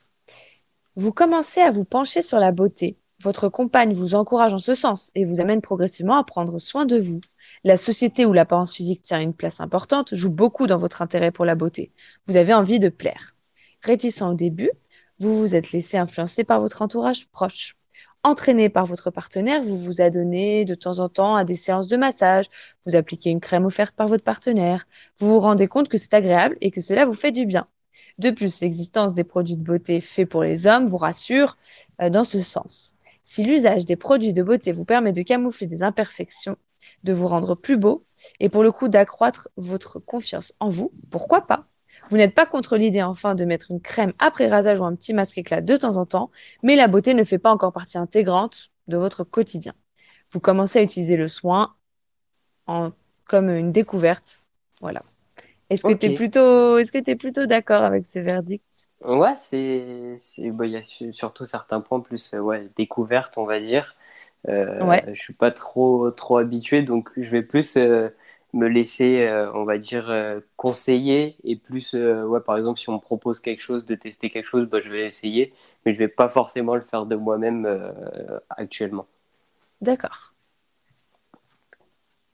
Vous 0.95 1.11
commencez 1.11 1.61
à 1.61 1.71
vous 1.71 1.85
pencher 1.85 2.21
sur 2.21 2.39
la 2.39 2.51
beauté. 2.51 2.97
Votre 3.21 3.49
compagne 3.49 3.93
vous 3.93 4.15
encourage 4.15 4.53
en 4.53 4.59
ce 4.59 4.75
sens 4.75 5.11
et 5.15 5.25
vous 5.25 5.39
amène 5.39 5.61
progressivement 5.61 6.17
à 6.17 6.23
prendre 6.23 6.59
soin 6.59 6.85
de 6.85 6.97
vous. 6.97 7.21
La 7.63 7.77
société 7.77 8.25
où 8.25 8.33
l'apparence 8.33 8.73
physique 8.73 9.01
tient 9.01 9.21
une 9.21 9.33
place 9.33 9.61
importante 9.61 10.13
joue 10.13 10.29
beaucoup 10.29 10.67
dans 10.67 10.77
votre 10.77 11.01
intérêt 11.01 11.31
pour 11.31 11.45
la 11.45 11.55
beauté. 11.55 11.91
Vous 12.25 12.37
avez 12.37 12.53
envie 12.53 12.79
de 12.79 12.89
plaire. 12.89 13.35
Réticent 13.81 14.21
au 14.21 14.33
début, 14.33 14.71
vous 15.19 15.39
vous 15.39 15.55
êtes 15.55 15.71
laissé 15.71 15.97
influencer 15.97 16.43
par 16.43 16.59
votre 16.59 16.81
entourage 16.81 17.27
proche. 17.27 17.75
Entraîné 18.25 18.69
par 18.69 18.87
votre 18.87 19.11
partenaire, 19.11 19.61
vous 19.61 19.77
vous 19.77 20.01
adonnez 20.01 20.65
de 20.65 20.73
temps 20.73 20.97
en 20.97 21.09
temps 21.09 21.35
à 21.35 21.43
des 21.43 21.53
séances 21.53 21.87
de 21.87 21.95
massage, 21.95 22.47
vous 22.83 22.95
appliquez 22.95 23.29
une 23.29 23.39
crème 23.39 23.65
offerte 23.65 23.95
par 23.95 24.07
votre 24.07 24.23
partenaire, 24.23 24.87
vous 25.19 25.27
vous 25.27 25.39
rendez 25.39 25.67
compte 25.67 25.89
que 25.89 25.99
c'est 25.99 26.15
agréable 26.15 26.57
et 26.59 26.71
que 26.71 26.81
cela 26.81 27.05
vous 27.05 27.13
fait 27.13 27.31
du 27.31 27.45
bien. 27.45 27.67
De 28.17 28.31
plus, 28.31 28.61
l'existence 28.61 29.13
des 29.13 29.23
produits 29.23 29.57
de 29.57 29.63
beauté 29.63 30.01
faits 30.01 30.27
pour 30.27 30.41
les 30.41 30.65
hommes 30.65 30.87
vous 30.87 30.97
rassure 30.97 31.55
euh, 32.01 32.09
dans 32.09 32.23
ce 32.23 32.41
sens. 32.41 32.95
Si 33.21 33.43
l'usage 33.43 33.85
des 33.85 33.95
produits 33.95 34.33
de 34.33 34.41
beauté 34.41 34.71
vous 34.71 34.85
permet 34.85 35.13
de 35.13 35.21
camoufler 35.21 35.67
des 35.67 35.83
imperfections, 35.83 36.57
de 37.03 37.13
vous 37.13 37.27
rendre 37.27 37.53
plus 37.53 37.77
beau 37.77 38.01
et 38.39 38.49
pour 38.49 38.63
le 38.63 38.71
coup 38.71 38.87
d'accroître 38.87 39.49
votre 39.55 39.99
confiance 39.99 40.51
en 40.59 40.69
vous, 40.69 40.91
pourquoi 41.11 41.45
pas? 41.45 41.67
Vous 42.09 42.17
n'êtes 42.17 42.35
pas 42.35 42.45
contre 42.45 42.77
l'idée 42.77 43.01
enfin 43.03 43.35
de 43.35 43.45
mettre 43.45 43.71
une 43.71 43.81
crème 43.81 44.13
après 44.19 44.47
rasage 44.47 44.79
ou 44.79 44.85
un 44.85 44.95
petit 44.95 45.13
masque 45.13 45.37
éclat 45.37 45.61
de 45.61 45.77
temps 45.77 45.97
en 45.97 46.05
temps, 46.05 46.31
mais 46.63 46.75
la 46.75 46.87
beauté 46.87 47.13
ne 47.13 47.23
fait 47.23 47.39
pas 47.39 47.51
encore 47.51 47.73
partie 47.73 47.97
intégrante 47.97 48.69
de 48.87 48.97
votre 48.97 49.23
quotidien. 49.23 49.73
Vous 50.31 50.39
commencez 50.39 50.79
à 50.79 50.83
utiliser 50.83 51.17
le 51.17 51.27
soin 51.27 51.75
en, 52.67 52.91
comme 53.25 53.49
une 53.49 53.71
découverte. 53.71 54.41
Voilà. 54.81 55.03
Est-ce 55.69 55.85
que 55.85 55.93
tu 55.93 56.07
es 56.07 56.11
plutôt, 56.11 56.77
est-ce 56.77 56.91
que 56.91 56.99
tu 56.99 57.15
plutôt 57.17 57.45
d'accord 57.47 57.83
avec 57.83 58.05
ce 58.05 58.19
verdict 58.19 58.65
Ouais, 59.01 59.35
c'est, 59.35 60.15
bah, 60.51 60.65
il 60.65 60.71
y 60.71 60.77
a 60.77 60.83
su- 60.83 61.13
surtout 61.13 61.45
certains 61.45 61.81
points 61.81 61.99
plus, 61.99 62.33
euh, 62.33 62.39
ouais, 62.39 62.69
découverte, 62.75 63.37
on 63.37 63.45
va 63.45 63.59
dire. 63.59 63.95
Euh, 64.49 64.85
Ouais. 64.85 65.03
Je 65.13 65.21
suis 65.21 65.33
pas 65.33 65.51
trop, 65.51 66.11
trop 66.11 66.37
habitué, 66.37 66.83
donc 66.83 67.11
je 67.17 67.29
vais 67.29 67.43
plus 67.43 67.77
euh, 67.77 68.09
me 68.55 68.67
laisser, 68.67 69.29
on 69.53 69.63
va 69.63 69.77
dire, 69.77 70.13
conseiller 70.57 71.35
et 71.43 71.55
plus, 71.55 71.93
ouais, 71.93 72.39
par 72.39 72.57
exemple, 72.57 72.79
si 72.79 72.89
on 72.89 72.93
me 72.93 72.99
propose 72.99 73.39
quelque 73.39 73.61
chose, 73.61 73.85
de 73.85 73.95
tester 73.95 74.29
quelque 74.29 74.47
chose, 74.47 74.65
bah, 74.65 74.79
je 74.81 74.89
vais 74.89 75.05
essayer, 75.05 75.53
mais 75.85 75.93
je 75.93 75.99
vais 75.99 76.07
pas 76.07 76.29
forcément 76.29 76.75
le 76.75 76.81
faire 76.81 77.05
de 77.05 77.15
moi-même 77.15 77.67
actuellement. 78.49 79.05
D'accord. 79.81 80.33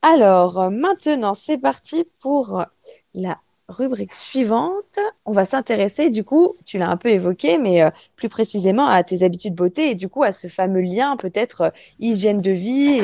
Alors, 0.03 0.71
maintenant, 0.71 1.33
c'est 1.33 1.57
parti 1.57 2.05
pour 2.19 2.65
la 3.13 3.39
rubrique 3.71 4.15
suivante. 4.15 4.99
On 5.25 5.31
va 5.31 5.45
s'intéresser, 5.45 6.09
du 6.09 6.23
coup, 6.23 6.55
tu 6.65 6.77
l'as 6.77 6.89
un 6.89 6.97
peu 6.97 7.09
évoqué, 7.09 7.57
mais 7.57 7.81
euh, 7.81 7.89
plus 8.15 8.29
précisément 8.29 8.87
à 8.87 9.03
tes 9.03 9.23
habitudes 9.23 9.55
beauté 9.55 9.91
et 9.91 9.95
du 9.95 10.09
coup 10.09 10.23
à 10.23 10.31
ce 10.31 10.47
fameux 10.47 10.81
lien 10.81 11.17
peut-être 11.17 11.61
euh, 11.61 11.69
hygiène 11.99 12.41
de 12.41 12.51
vie 12.51 12.99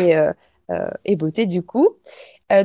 euh, 0.69 0.89
et, 1.05 1.15
beauté, 1.15 1.45
du 1.45 1.63
coup. 1.63 1.89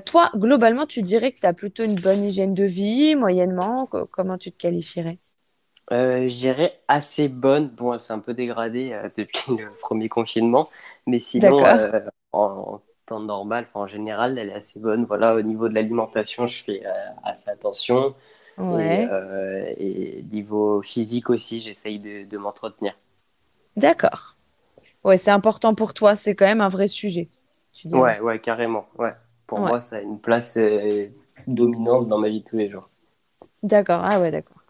Toi, 0.05 0.31
globalement, 0.37 0.87
tu 0.87 1.03
dirais 1.03 1.33
que 1.33 1.41
tu 1.41 1.47
as 1.47 1.53
plutôt 1.53 1.85
une 1.85 1.97
bonne 1.97 2.25
hygiène 2.25 2.55
de 2.55 2.65
vie, 2.65 3.15
moyennement 3.15 3.87
Comment 3.87 4.39
tu 4.39 4.53
te 4.53 4.59
qualifierais? 4.59 5.19
Je 5.91 6.35
dirais 6.35 6.81
assez 6.89 7.29
bonne. 7.29 7.69
Bon, 7.69 7.93
elle 7.93 8.01
s'est 8.01 8.13
un 8.13 8.21
peu 8.21 8.35
dégradée 8.35 8.97
depuis 9.17 9.57
le 9.57 9.69
premier 9.81 10.09
confinement, 10.09 10.71
mais 11.07 11.21
sinon, 11.21 11.65
en, 12.33 12.81
temps 13.07 13.21
normal, 13.21 13.67
en 13.75 13.87
général, 13.87 14.39
elle 14.39 14.51
est 14.51 14.55
assez 14.55 14.81
bonne. 14.81 15.05
Voilà, 15.05 15.35
au 15.35 15.43
niveau 15.43 15.69
de 15.69 15.75
l'alimentation, 15.75 16.47
je 16.47 16.63
fais 16.63 16.83
euh, 16.87 16.91
assez 17.23 17.51
attention. 17.51 18.15
Ouais. 18.59 19.09
Euh, 19.11 19.73
et, 19.79 20.25
niveau 20.31 20.83
physique 20.83 21.31
aussi, 21.31 21.61
j'essaye 21.61 21.99
de, 21.99 22.37
m'entretenir. 22.37 22.97
D'accord. 23.77 24.37
Ouais, 25.05 25.19
c'est 25.19 25.31
important 25.31 25.75
pour 25.75 25.95
toi, 25.95 26.17
c'est 26.17 26.35
quand 26.35 26.45
même 26.45 26.61
un 26.61 26.69
vrai 26.69 26.89
sujet. 26.89 27.29
Tu 27.73 27.89
ouais, 27.89 28.21
ouais, 28.21 28.39
carrément. 28.39 28.87
Ouais. 28.99 29.13
Pour 29.53 29.61
moi, 29.61 29.81
ça 29.81 29.97
a 29.97 30.01
une 30.01 30.19
place 30.19 30.57
euh, 30.57 31.09
dominante 31.47 32.09
dans 32.09 32.17
ma 32.17 32.31
vie 32.31 32.41
de 32.41 32.45
tous 32.49 32.57
les 32.57 32.71
jours. 32.71 32.89
D'accord, 33.63 34.01
ah 34.03 34.19
ouais, 34.19 34.31
d'accord. 34.31 34.63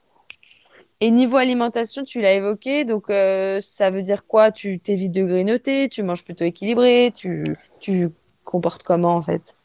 Et 1.00 1.12
niveau 1.12 1.36
alimentation, 1.36 2.02
tu 2.02 2.20
l'as 2.20 2.32
évoqué, 2.32 2.84
donc 2.84 3.06
ça 3.08 3.90
veut 3.90 4.02
dire 4.02 4.26
quoi? 4.26 4.50
Tu 4.50 4.80
t'évites 4.80 5.12
de 5.12 5.24
grignoter, 5.24 5.88
tu 5.88 6.02
manges 6.02 6.24
plutôt 6.24 6.44
équilibré, 6.44 7.12
tu, 7.14 7.44
tu 7.78 8.10
comportes 8.44 8.82
comment 8.82 9.14
en 9.14 9.22
fait? 9.22 9.56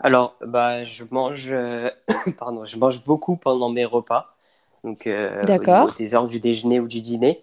Alors, 0.00 0.36
bah, 0.40 0.86
je 0.86 1.04
mange, 1.10 1.52
euh, 1.52 1.90
pardon, 2.38 2.64
je 2.64 2.78
mange 2.78 3.04
beaucoup 3.04 3.36
pendant 3.36 3.68
mes 3.68 3.84
repas. 3.84 4.34
Donc, 4.84 5.06
euh, 5.06 5.46
D'accord. 5.46 5.94
des 5.98 6.14
heures 6.14 6.28
du 6.28 6.40
déjeuner 6.40 6.80
ou 6.80 6.88
du 6.88 7.02
dîner. 7.02 7.42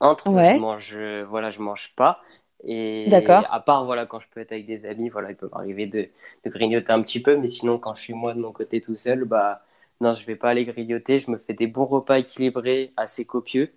Entre, 0.00 0.30
je 0.44 0.58
mange, 0.58 0.96
voilà, 1.28 1.50
je 1.50 1.60
mange 1.60 1.92
pas. 1.94 2.22
Et 2.64 3.10
D'accord. 3.10 3.44
à 3.50 3.60
part, 3.60 3.84
voilà, 3.84 4.06
quand 4.06 4.20
je 4.20 4.28
peux 4.28 4.40
être 4.40 4.52
avec 4.52 4.66
des 4.66 4.86
amis, 4.86 5.08
voilà, 5.08 5.30
il 5.30 5.36
peut 5.36 5.48
m'arriver 5.52 5.86
de, 5.86 6.08
de, 6.44 6.50
grignoter 6.50 6.92
un 6.92 7.02
petit 7.02 7.22
peu. 7.22 7.36
Mais 7.36 7.48
sinon, 7.48 7.78
quand 7.78 7.94
je 7.94 8.02
suis 8.02 8.14
moi 8.14 8.34
de 8.34 8.40
mon 8.40 8.52
côté 8.52 8.80
tout 8.80 8.96
seul, 8.96 9.24
bah, 9.24 9.62
non, 10.00 10.14
je 10.14 10.26
vais 10.26 10.36
pas 10.36 10.50
aller 10.50 10.64
grignoter. 10.64 11.18
Je 11.18 11.30
me 11.30 11.38
fais 11.38 11.54
des 11.54 11.66
bons 11.68 11.86
repas 11.86 12.18
équilibrés, 12.18 12.92
assez 12.96 13.24
copieux. 13.26 13.72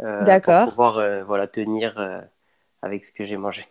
Euh, 0.00 0.24
D'accord. 0.24 0.68
Pour 0.68 0.72
pouvoir, 0.72 0.98
euh, 0.98 1.24
voilà, 1.24 1.46
tenir 1.48 1.98
avec 2.82 3.04
ce 3.04 3.12
que 3.12 3.24
j'ai 3.26 3.36
mangé. 3.36 3.66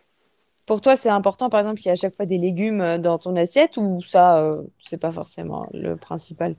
Pour 0.66 0.80
toi, 0.80 0.96
c'est 0.96 1.08
important, 1.08 1.50
par 1.50 1.60
exemple, 1.60 1.76
qu'il 1.78 1.86
y 1.86 1.88
ait 1.90 1.92
à 1.92 1.96
chaque 1.96 2.14
fois 2.16 2.26
des 2.26 2.38
légumes 2.38 2.80
euh, 2.80 2.98
dans 2.98 3.18
ton 3.18 3.36
assiette 3.36 3.76
ou 3.76 4.00
ça, 4.00 4.38
euh, 4.42 4.62
c'est 4.80 4.98
pas 4.98 5.10
forcément 5.12 5.68
le 5.72 5.96
principal? 5.96 6.56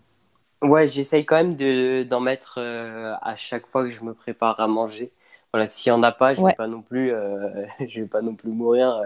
Ouais, 0.61 0.87
j'essaye 0.87 1.25
quand 1.25 1.35
même 1.35 1.55
de, 1.55 2.03
d'en 2.03 2.21
mettre 2.21 2.57
euh, 2.57 3.13
à 3.21 3.35
chaque 3.35 3.67
fois 3.67 3.83
que 3.83 3.91
je 3.91 4.01
me 4.03 4.13
prépare 4.13 4.59
à 4.61 4.67
manger. 4.67 5.11
Voilà, 5.53 5.67
s'il 5.69 5.93
n'y 5.93 5.99
en 5.99 6.03
a 6.03 6.11
pas, 6.11 6.33
je 6.33 6.41
ne 6.41 6.47
vais 6.47 6.53
pas 6.53 6.67
non 6.67 6.81
plus, 6.81 7.09
je 7.87 8.01
vais 8.01 8.07
pas 8.07 8.21
non 8.21 8.35
plus 8.35 8.49
mourir 8.49 9.01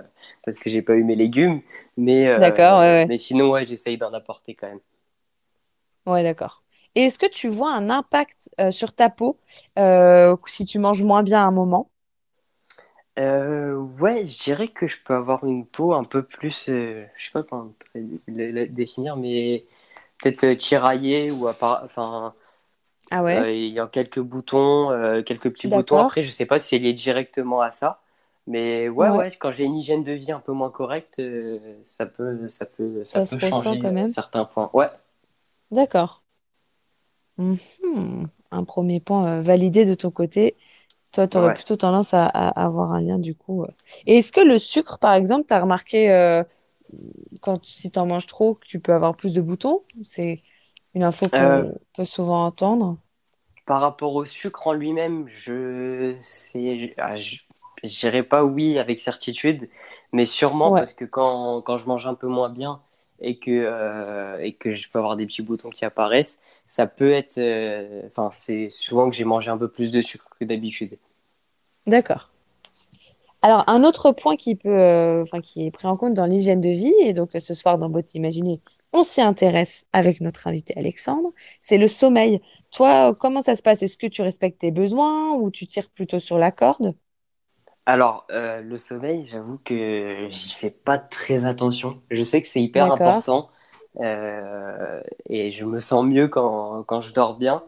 parce 0.46 0.58
que 0.58 0.70
j'ai 0.70 0.82
pas 0.82 0.96
eu 0.96 1.04
mes 1.04 1.16
légumes. 1.16 1.62
Mais, 1.98 2.38
d'accord, 2.40 2.80
mais 3.08 3.18
sinon, 3.18 3.52
ouais, 3.52 3.66
j'essaye 3.66 3.98
d'en 3.98 4.14
apporter 4.14 4.56
quand 4.56 4.68
même. 4.68 4.80
Ouais, 6.06 6.24
d'accord. 6.24 6.64
Et 6.96 7.02
est-ce 7.02 7.20
que 7.20 7.30
tu 7.30 7.50
vois 7.50 7.74
un 7.74 7.90
impact 7.90 8.50
sur 8.72 8.94
ta 8.94 9.10
peau 9.10 9.38
si 10.46 10.66
tu 10.66 10.80
manges 10.80 11.04
moins 11.04 11.24
bien 11.24 11.44
à 11.44 11.48
un 11.48 11.52
moment? 11.52 11.90
Euh, 13.18 13.76
ouais, 14.00 14.28
je 14.28 14.38
dirais 14.44 14.68
que 14.68 14.86
je 14.86 14.98
peux 15.04 15.16
avoir 15.16 15.44
une 15.44 15.66
peau 15.66 15.94
un 15.94 16.04
peu 16.04 16.22
plus, 16.22 16.70
euh, 16.70 17.04
je 17.18 17.26
sais 17.26 17.32
pas 17.32 17.42
comment 17.44 17.74
la 18.28 18.66
définir, 18.68 19.18
mais 19.18 19.66
peut-être 20.22 20.44
euh, 20.44 20.56
tiraillée 20.56 21.32
ou 21.32 21.48
à 21.48 21.54
part, 21.56 21.82
enfin, 21.84 22.36
ah 23.12 23.24
ouais. 23.24 23.58
il 23.58 23.74
y 23.74 23.80
a 23.80 23.88
quelques 23.88 24.20
boutons, 24.20 24.90
quelques 25.26 25.52
petits 25.52 25.68
boutons. 25.68 26.00
Après, 26.00 26.24
je 26.24 26.30
sais 26.30 26.46
pas 26.46 26.60
si 26.60 26.76
elle 26.76 26.86
est 26.86 26.94
directement 26.94 27.62
à 27.62 27.72
ça, 27.72 28.02
mais 28.48 28.90
ouais, 28.90 29.10
ouais, 29.10 29.32
quand 29.40 29.52
j'ai 29.52 29.66
une 29.66 29.76
hygiène 29.76 30.04
de 30.04 30.12
vie 30.12 30.32
un 30.32 30.40
peu 30.40 30.52
moins 30.52 30.70
correcte, 30.72 31.22
ça 31.84 32.06
peut, 32.06 32.48
ça 32.50 32.66
peut, 32.66 33.04
ça, 33.04 33.26
peut 33.26 33.40
changer 33.40 33.80
quand 33.80 33.92
même. 33.92 34.10
certains 34.10 34.46
points. 34.46 34.70
Ouais. 34.74 34.90
D'accord. 35.72 36.24
Mhm. 37.38 38.28
Un 38.52 38.64
premier 38.64 39.00
point 39.00 39.42
validé 39.42 39.86
de 39.86 39.94
ton 39.94 40.12
côté. 40.12 40.56
Toi, 41.12 41.28
tu 41.28 41.38
aurais 41.38 41.54
plutôt 41.54 41.76
tendance 41.76 42.14
à, 42.14 42.26
avoir 42.26 42.92
un 42.92 43.02
lien 43.02 43.20
du 43.20 43.34
coup. 43.36 43.64
Euh. 43.64 43.68
Et 44.06 44.18
est-ce 44.18 44.32
que 44.32 44.42
le 44.42 44.60
sucre, 44.60 45.00
par 45.00 45.14
exemple, 45.14 45.46
tu 45.48 45.54
as 45.54 45.60
remarqué 45.60 46.12
euh, 46.12 46.44
quand 47.42 47.66
si 47.66 47.90
tu 47.92 48.00
en 48.00 48.06
manges 48.06 48.28
trop, 48.28 48.56
que 48.56 48.66
tu 48.66 48.80
peux 48.80 48.94
avoir 48.94 49.16
plus 49.16 49.34
de 49.34 49.42
boutons? 49.42 49.84
C'est 50.04 50.42
une 50.98 51.04
info 51.04 51.28
qu'on 51.30 51.38
euh. 51.38 51.72
peut 51.96 52.06
souvent 52.06 52.46
entendre. 52.46 52.98
Par 53.66 53.82
rapport 53.82 54.16
au 54.16 54.26
sucre 54.26 54.68
en 54.68 54.74
lui-même, 54.74 55.28
je 55.30 56.16
ne 56.56 56.88
ah, 56.98 57.16
dirais 57.84 58.24
pas 58.24 58.44
oui 58.44 58.80
avec 58.80 59.00
certitude, 59.02 59.70
mais 60.12 60.26
sûrement 60.26 60.72
parce 60.72 60.94
que 60.94 61.06
quand, 61.06 61.62
quand, 61.62 61.78
je 61.78 61.88
mange 61.88 62.08
un 62.08 62.14
peu 62.14 62.28
moins 62.28 62.50
bien 62.50 62.82
et 63.20 63.38
que, 63.40 64.42
et 64.42 64.54
que 64.54 64.72
je 64.72 64.90
peux 64.90 65.00
avoir 65.00 65.18
des 65.18 65.26
petits 65.26 65.42
boutons 65.42 65.70
qui 65.70 65.84
apparaissent, 65.84 66.42
ça 66.68 66.86
peut 66.86 67.12
être. 67.12 67.38
Euh, 67.38 68.04
enfin, 68.08 68.30
c'est 68.36 68.70
souvent 68.70 69.10
que 69.10 69.16
j'ai 69.16 69.24
mangé 69.24 69.50
un 69.50 69.58
peu 69.58 69.70
plus 69.70 69.90
de 69.92 70.02
sucre 70.02 70.28
que 70.40 70.46
d'habitude. 70.46 70.98
D'accord. 71.88 72.30
Alors, 73.42 73.64
un 73.68 73.84
autre 73.84 74.12
point 74.12 74.36
qui, 74.36 74.56
peut, 74.56 74.70
euh, 74.70 75.22
enfin, 75.22 75.40
qui 75.40 75.66
est 75.66 75.72
pris 75.72 75.88
en 75.88 75.96
compte 75.96 76.14
dans 76.14 76.26
l'hygiène 76.26 76.60
de 76.60 76.70
vie, 76.70 76.94
et 77.02 77.14
donc 77.14 77.30
ce 77.40 77.54
soir 77.54 77.78
dans 77.78 77.90
Beauté 77.90 78.18
Imaginée, 78.18 78.60
on 78.94 79.04
s'y 79.04 79.22
intéresse 79.22 79.86
avec 79.94 80.22
notre 80.22 80.48
invité 80.48 80.74
Alexandre, 80.78 81.34
c'est 81.62 81.78
le 81.78 81.88
sommeil. 81.88 82.42
Toi, 82.72 83.16
comment 83.20 83.42
ça 83.42 83.56
se 83.56 83.62
passe? 83.64 83.84
Est-ce 83.84 83.98
que 83.98 84.08
tu 84.08 84.22
respectes 84.22 84.60
tes 84.62 84.72
besoins 84.72 85.34
ou 85.34 85.52
tu 85.52 85.68
tires 85.68 85.90
plutôt 85.92 86.20
sur 86.20 86.38
la 86.38 86.52
corde? 86.52 86.96
Alors, 87.86 88.26
euh, 88.32 88.62
le 88.62 88.78
sommeil, 88.78 89.26
j'avoue 89.26 89.58
que 89.60 90.28
j'y 90.30 90.54
fais 90.54 90.70
pas 90.72 90.98
très 90.98 91.46
attention. 91.46 92.02
Je 92.12 92.24
sais 92.24 92.42
que 92.42 92.48
c'est 92.48 92.62
hyper 92.62 92.92
important. 92.92 93.50
Euh, 94.02 95.02
et 95.30 95.52
je 95.52 95.66
me 95.66 95.80
sens 95.80 96.06
mieux 96.06 96.28
quand, 96.28 96.84
quand 96.84 97.02
je 97.02 97.14
dors 97.14 97.38
bien. 97.38 97.64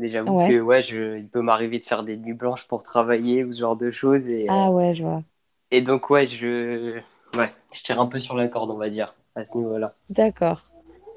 Mais 0.00 0.08
j'avoue 0.08 0.36
que 0.36 0.60
ouais, 0.60 0.82
je, 0.82 1.18
il 1.18 1.28
peut 1.28 1.42
m'arriver 1.42 1.78
de 1.78 1.84
faire 1.84 2.02
des 2.04 2.16
nuits 2.16 2.32
blanches 2.34 2.66
pour 2.66 2.82
travailler 2.82 3.44
ou 3.44 3.52
ce 3.52 3.60
genre 3.60 3.76
de 3.76 3.90
choses. 3.90 4.28
Et, 4.30 4.48
ah 4.48 4.70
euh, 4.70 4.70
ouais, 4.70 4.94
je 4.94 5.02
vois. 5.02 5.22
Et 5.70 5.82
donc, 5.82 6.10
ouais, 6.10 6.26
je, 6.26 7.00
ouais, 7.36 7.54
je 7.72 7.82
tire 7.82 8.00
un 8.00 8.06
peu 8.06 8.18
sur 8.18 8.36
la 8.36 8.48
corde, 8.48 8.70
on 8.70 8.76
va 8.78 8.90
dire, 8.90 9.14
à 9.34 9.44
ce 9.46 9.56
niveau-là. 9.58 9.94
D'accord. 10.08 10.72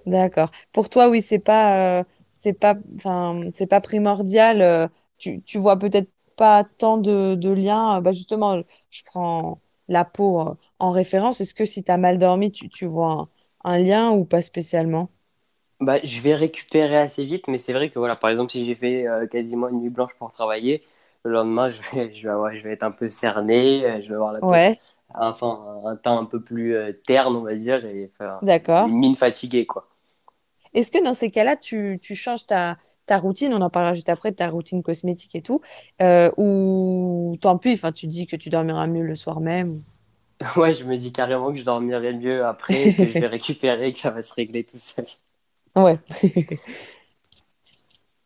D'accord. 0.05 0.51
Pour 0.73 0.89
toi, 0.89 1.09
oui, 1.09 1.21
c'est 1.21 1.39
pas, 1.39 1.99
euh, 2.01 2.03
c'est 2.29 2.53
pas, 2.53 2.75
enfin, 2.95 3.41
c'est 3.53 3.67
pas 3.67 3.81
primordial. 3.81 4.89
tu, 5.17 5.41
tu 5.43 5.57
vois 5.57 5.77
peut-être 5.79 6.09
pas 6.35 6.63
tant 6.63 6.97
de, 6.97 7.35
de 7.35 7.49
liens. 7.51 8.01
Bah, 8.01 8.11
justement, 8.13 8.61
je, 8.89 9.03
prends 9.05 9.61
la 9.87 10.05
peau 10.05 10.57
en 10.79 10.91
référence. 10.91 11.41
Est-ce 11.41 11.53
que 11.53 11.65
si 11.65 11.83
tu 11.83 11.91
as 11.91 11.97
mal 11.97 12.17
dormi, 12.17 12.51
tu, 12.51 12.69
tu 12.69 12.85
vois 12.85 13.29
un 13.63 13.77
lien 13.79 14.11
ou 14.11 14.25
pas 14.25 14.41
spécialement? 14.41 15.09
Bah, 15.79 15.99
je 16.03 16.21
vais 16.21 16.35
récupérer 16.35 16.97
assez 16.97 17.25
vite, 17.25 17.47
mais 17.47 17.57
c'est 17.57 17.73
vrai 17.73 17.89
que 17.89 17.99
voilà, 17.99 18.15
par 18.15 18.29
exemple, 18.29 18.51
si 18.51 18.63
j'ai 18.65 18.75
fait 18.75 19.05
euh, 19.07 19.27
quasiment 19.27 19.67
une 19.69 19.81
nuit 19.81 19.89
blanche 19.89 20.13
pour 20.17 20.31
travailler, 20.31 20.83
le 21.23 21.31
lendemain, 21.31 21.71
je 21.71 21.81
vais, 21.91 22.13
je 22.13 22.27
vais, 22.29 22.57
je 22.59 22.63
vais 22.63 22.73
être 22.73 22.83
un 22.83 22.91
peu 22.91 23.09
cerné, 23.09 23.85
euh, 23.85 24.01
je 24.01 24.07
vais 24.07 24.15
avoir 24.15 24.31
la 24.33 24.41
ouais. 24.41 24.79
Enfin, 25.15 25.81
un 25.85 25.95
teint 25.95 26.17
un 26.17 26.25
peu 26.25 26.41
plus 26.41 26.75
euh, 26.75 26.93
terne, 27.05 27.35
on 27.35 27.43
va 27.43 27.55
dire, 27.55 27.85
et 27.85 28.11
une 28.41 28.99
mine 28.99 29.15
fatiguée, 29.15 29.65
quoi. 29.65 29.87
Est-ce 30.73 30.91
que 30.91 31.03
dans 31.03 31.13
ces 31.13 31.29
cas-là, 31.29 31.55
tu, 31.55 31.99
tu 32.01 32.15
changes 32.15 32.47
ta, 32.47 32.77
ta, 33.05 33.17
routine, 33.17 33.53
on 33.53 33.61
en 33.61 33.69
parlera 33.69 33.93
juste 33.93 34.09
après, 34.09 34.31
ta 34.31 34.47
routine 34.47 34.81
cosmétique 34.81 35.35
et 35.35 35.41
tout, 35.43 35.61
ou 36.37 37.37
tant 37.41 37.57
pis, 37.59 37.73
enfin, 37.73 37.91
tu 37.91 38.07
dis 38.07 38.25
que 38.25 38.35
tu 38.35 38.49
dormiras 38.49 38.87
mieux 38.87 39.03
le 39.03 39.15
soir 39.15 39.39
même 39.39 39.83
Ouais, 40.57 40.73
je 40.73 40.83
me 40.83 40.97
dis 40.97 41.11
carrément 41.11 41.51
que 41.51 41.57
je 41.57 41.63
dormirai 41.63 42.13
mieux 42.13 42.45
après, 42.45 42.93
que 42.93 43.09
je 43.11 43.19
vais 43.19 43.27
récupérer 43.27 43.93
que 43.93 43.99
ça 43.99 44.09
va 44.09 44.21
se 44.21 44.33
régler 44.33 44.63
tout 44.63 44.77
seul. 44.77 45.05
Ouais. 45.75 45.97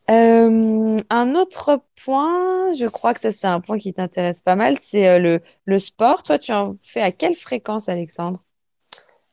Euh, 0.09 0.97
un 1.09 1.35
autre 1.35 1.81
point, 2.05 2.71
je 2.73 2.85
crois 2.85 3.13
que 3.13 3.19
ça 3.19 3.31
c'est 3.33 3.47
un 3.47 3.59
point 3.59 3.77
qui 3.77 3.93
t'intéresse 3.93 4.41
pas 4.41 4.55
mal, 4.55 4.77
c'est 4.79 5.07
euh, 5.07 5.19
le, 5.19 5.41
le, 5.65 5.79
sport. 5.79 6.23
Toi, 6.23 6.39
tu 6.39 6.53
en 6.53 6.77
fais 6.81 7.01
à 7.01 7.11
quelle 7.11 7.35
fréquence, 7.35 7.89
Alexandre? 7.89 8.41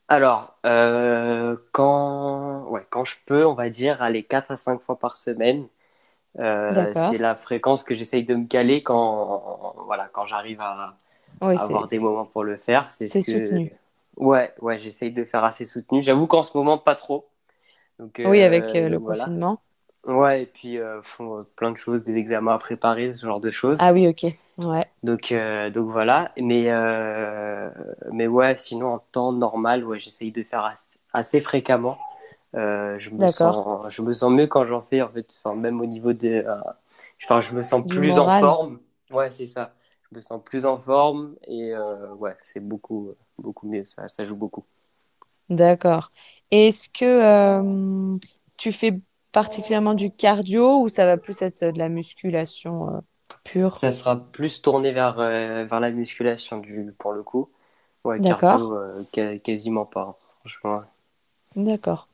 Alors, 0.09 0.57
euh, 0.65 1.55
quand... 1.71 2.65
Ouais, 2.67 2.85
quand 2.89 3.05
je 3.05 3.15
peux, 3.25 3.45
on 3.45 3.53
va 3.53 3.69
dire, 3.69 4.01
aller 4.01 4.23
4 4.23 4.51
à 4.51 4.55
5 4.57 4.81
fois 4.81 4.99
par 4.99 5.15
semaine. 5.15 5.67
c'est 6.35 7.17
la 7.17 7.35
fréquence 7.35 7.85
que 7.85 7.95
j'essaye 7.95 8.23
de 8.23 8.35
me 8.35 8.45
caler 8.45 8.83
quand, 8.83 9.75
voilà, 9.85 10.09
quand 10.11 10.25
j'arrive 10.25 10.59
à, 10.59 10.97
avoir 11.39 11.87
des 11.87 11.99
moments 11.99 12.25
pour 12.25 12.43
le 12.43 12.57
faire. 12.57 12.91
C'est 12.91 13.07
ce 13.07 13.21
soutenu. 13.21 13.71
Ouais, 14.17 14.53
ouais, 14.61 14.79
j'essaye 14.79 15.11
de 15.11 15.23
faire 15.23 15.45
assez 15.45 15.63
soutenu. 15.63 16.03
J'avoue 16.03 16.27
qu'en 16.27 16.43
ce 16.43 16.55
moment, 16.57 16.77
pas 16.77 16.95
trop. 16.95 17.27
Donc, 17.97 18.21
oui, 18.25 18.43
avec 18.43 18.73
le 18.73 18.99
confinement. 18.99 19.61
Ouais, 20.05 20.43
et 20.43 20.45
puis 20.45 20.77
euh, 20.77 21.01
font 21.01 21.39
euh, 21.39 21.43
plein 21.55 21.71
de 21.71 21.77
choses, 21.77 22.03
des 22.03 22.15
examens 22.15 22.53
à 22.53 22.59
préparer, 22.59 23.13
ce 23.13 23.25
genre 23.25 23.39
de 23.39 23.49
choses. 23.49 23.79
Ah 23.81 23.91
oui, 23.91 24.07
ok. 24.07 24.31
Ouais. 24.59 24.85
Donc, 25.01 25.31
euh, 25.31 25.69
donc 25.71 25.89
voilà. 25.89 26.31
Mais, 26.37 26.69
mais 28.11 28.27
ouais, 28.27 28.55
sinon 28.57 28.93
en 28.93 28.99
temps 28.99 29.31
normal, 29.31 29.83
ouais, 29.83 29.99
j'essaye 29.99 30.31
de 30.31 30.43
faire 30.43 30.71
assez, 31.13 31.41
fréquemment. 31.41 31.97
je, 32.53 33.09
me 33.09 33.27
sens, 33.29 33.85
je 33.89 34.01
me 34.01 34.13
sens 34.13 34.31
mieux 34.31 34.47
quand 34.47 34.65
j'en 34.65 34.81
fais, 34.81 35.01
en 35.01 35.09
fait. 35.09 35.27
Enfin, 35.43 35.55
même 35.55 35.81
au 35.81 35.85
niveau 35.85 36.13
de. 36.13 36.45
enfin, 37.23 37.41
je 37.41 37.53
me 37.53 37.63
sens 37.63 37.85
plus 37.87 38.17
en 38.19 38.29
forme. 38.39 38.79
Ouais, 39.11 39.31
c'est 39.31 39.47
ça. 39.47 39.73
Je 40.11 40.17
me 40.17 40.21
sens 40.21 40.39
plus 40.43 40.65
en 40.67 40.77
forme 40.77 41.35
et 41.47 41.73
ouais, 42.17 42.35
c'est 42.43 42.59
beaucoup, 42.59 43.11
beaucoup 43.39 43.67
mieux. 43.67 43.85
Ça, 43.85 44.07
ça 44.07 44.23
joue 44.23 44.35
beaucoup. 44.35 44.63
D'accord. 45.49 46.11
Est-ce 46.51 46.89
que 46.89 48.13
tu 48.57 48.71
fais 48.71 48.99
particulièrement 49.35 49.95
du 49.95 50.11
cardio 50.11 50.79
ou 50.79 50.87
ça 50.87 51.05
va 51.05 51.17
plus 51.17 51.41
être 51.41 51.65
de 51.65 51.77
la 51.77 51.89
musculation 51.89 52.87
euh, 52.87 52.99
pure? 53.43 53.75
Ça 53.75 53.91
sera 53.91 54.15
plus 54.15 54.61
tourné 54.61 54.93
vers, 54.93 55.19
euh, 55.19 55.65
vers 55.65 55.81
la 55.81 55.91
musculation 55.91 56.59
du, 56.59 56.95
pour 56.97 57.11
le 57.11 57.21
coup. 57.21 57.49
Ouais, 58.05 58.17
D'accord. 58.19 58.71
Euh, 58.71 59.37
quasiment 59.39 59.85
pas, 59.85 60.17
franchement. 60.39 60.83
D'accord. 61.57 62.07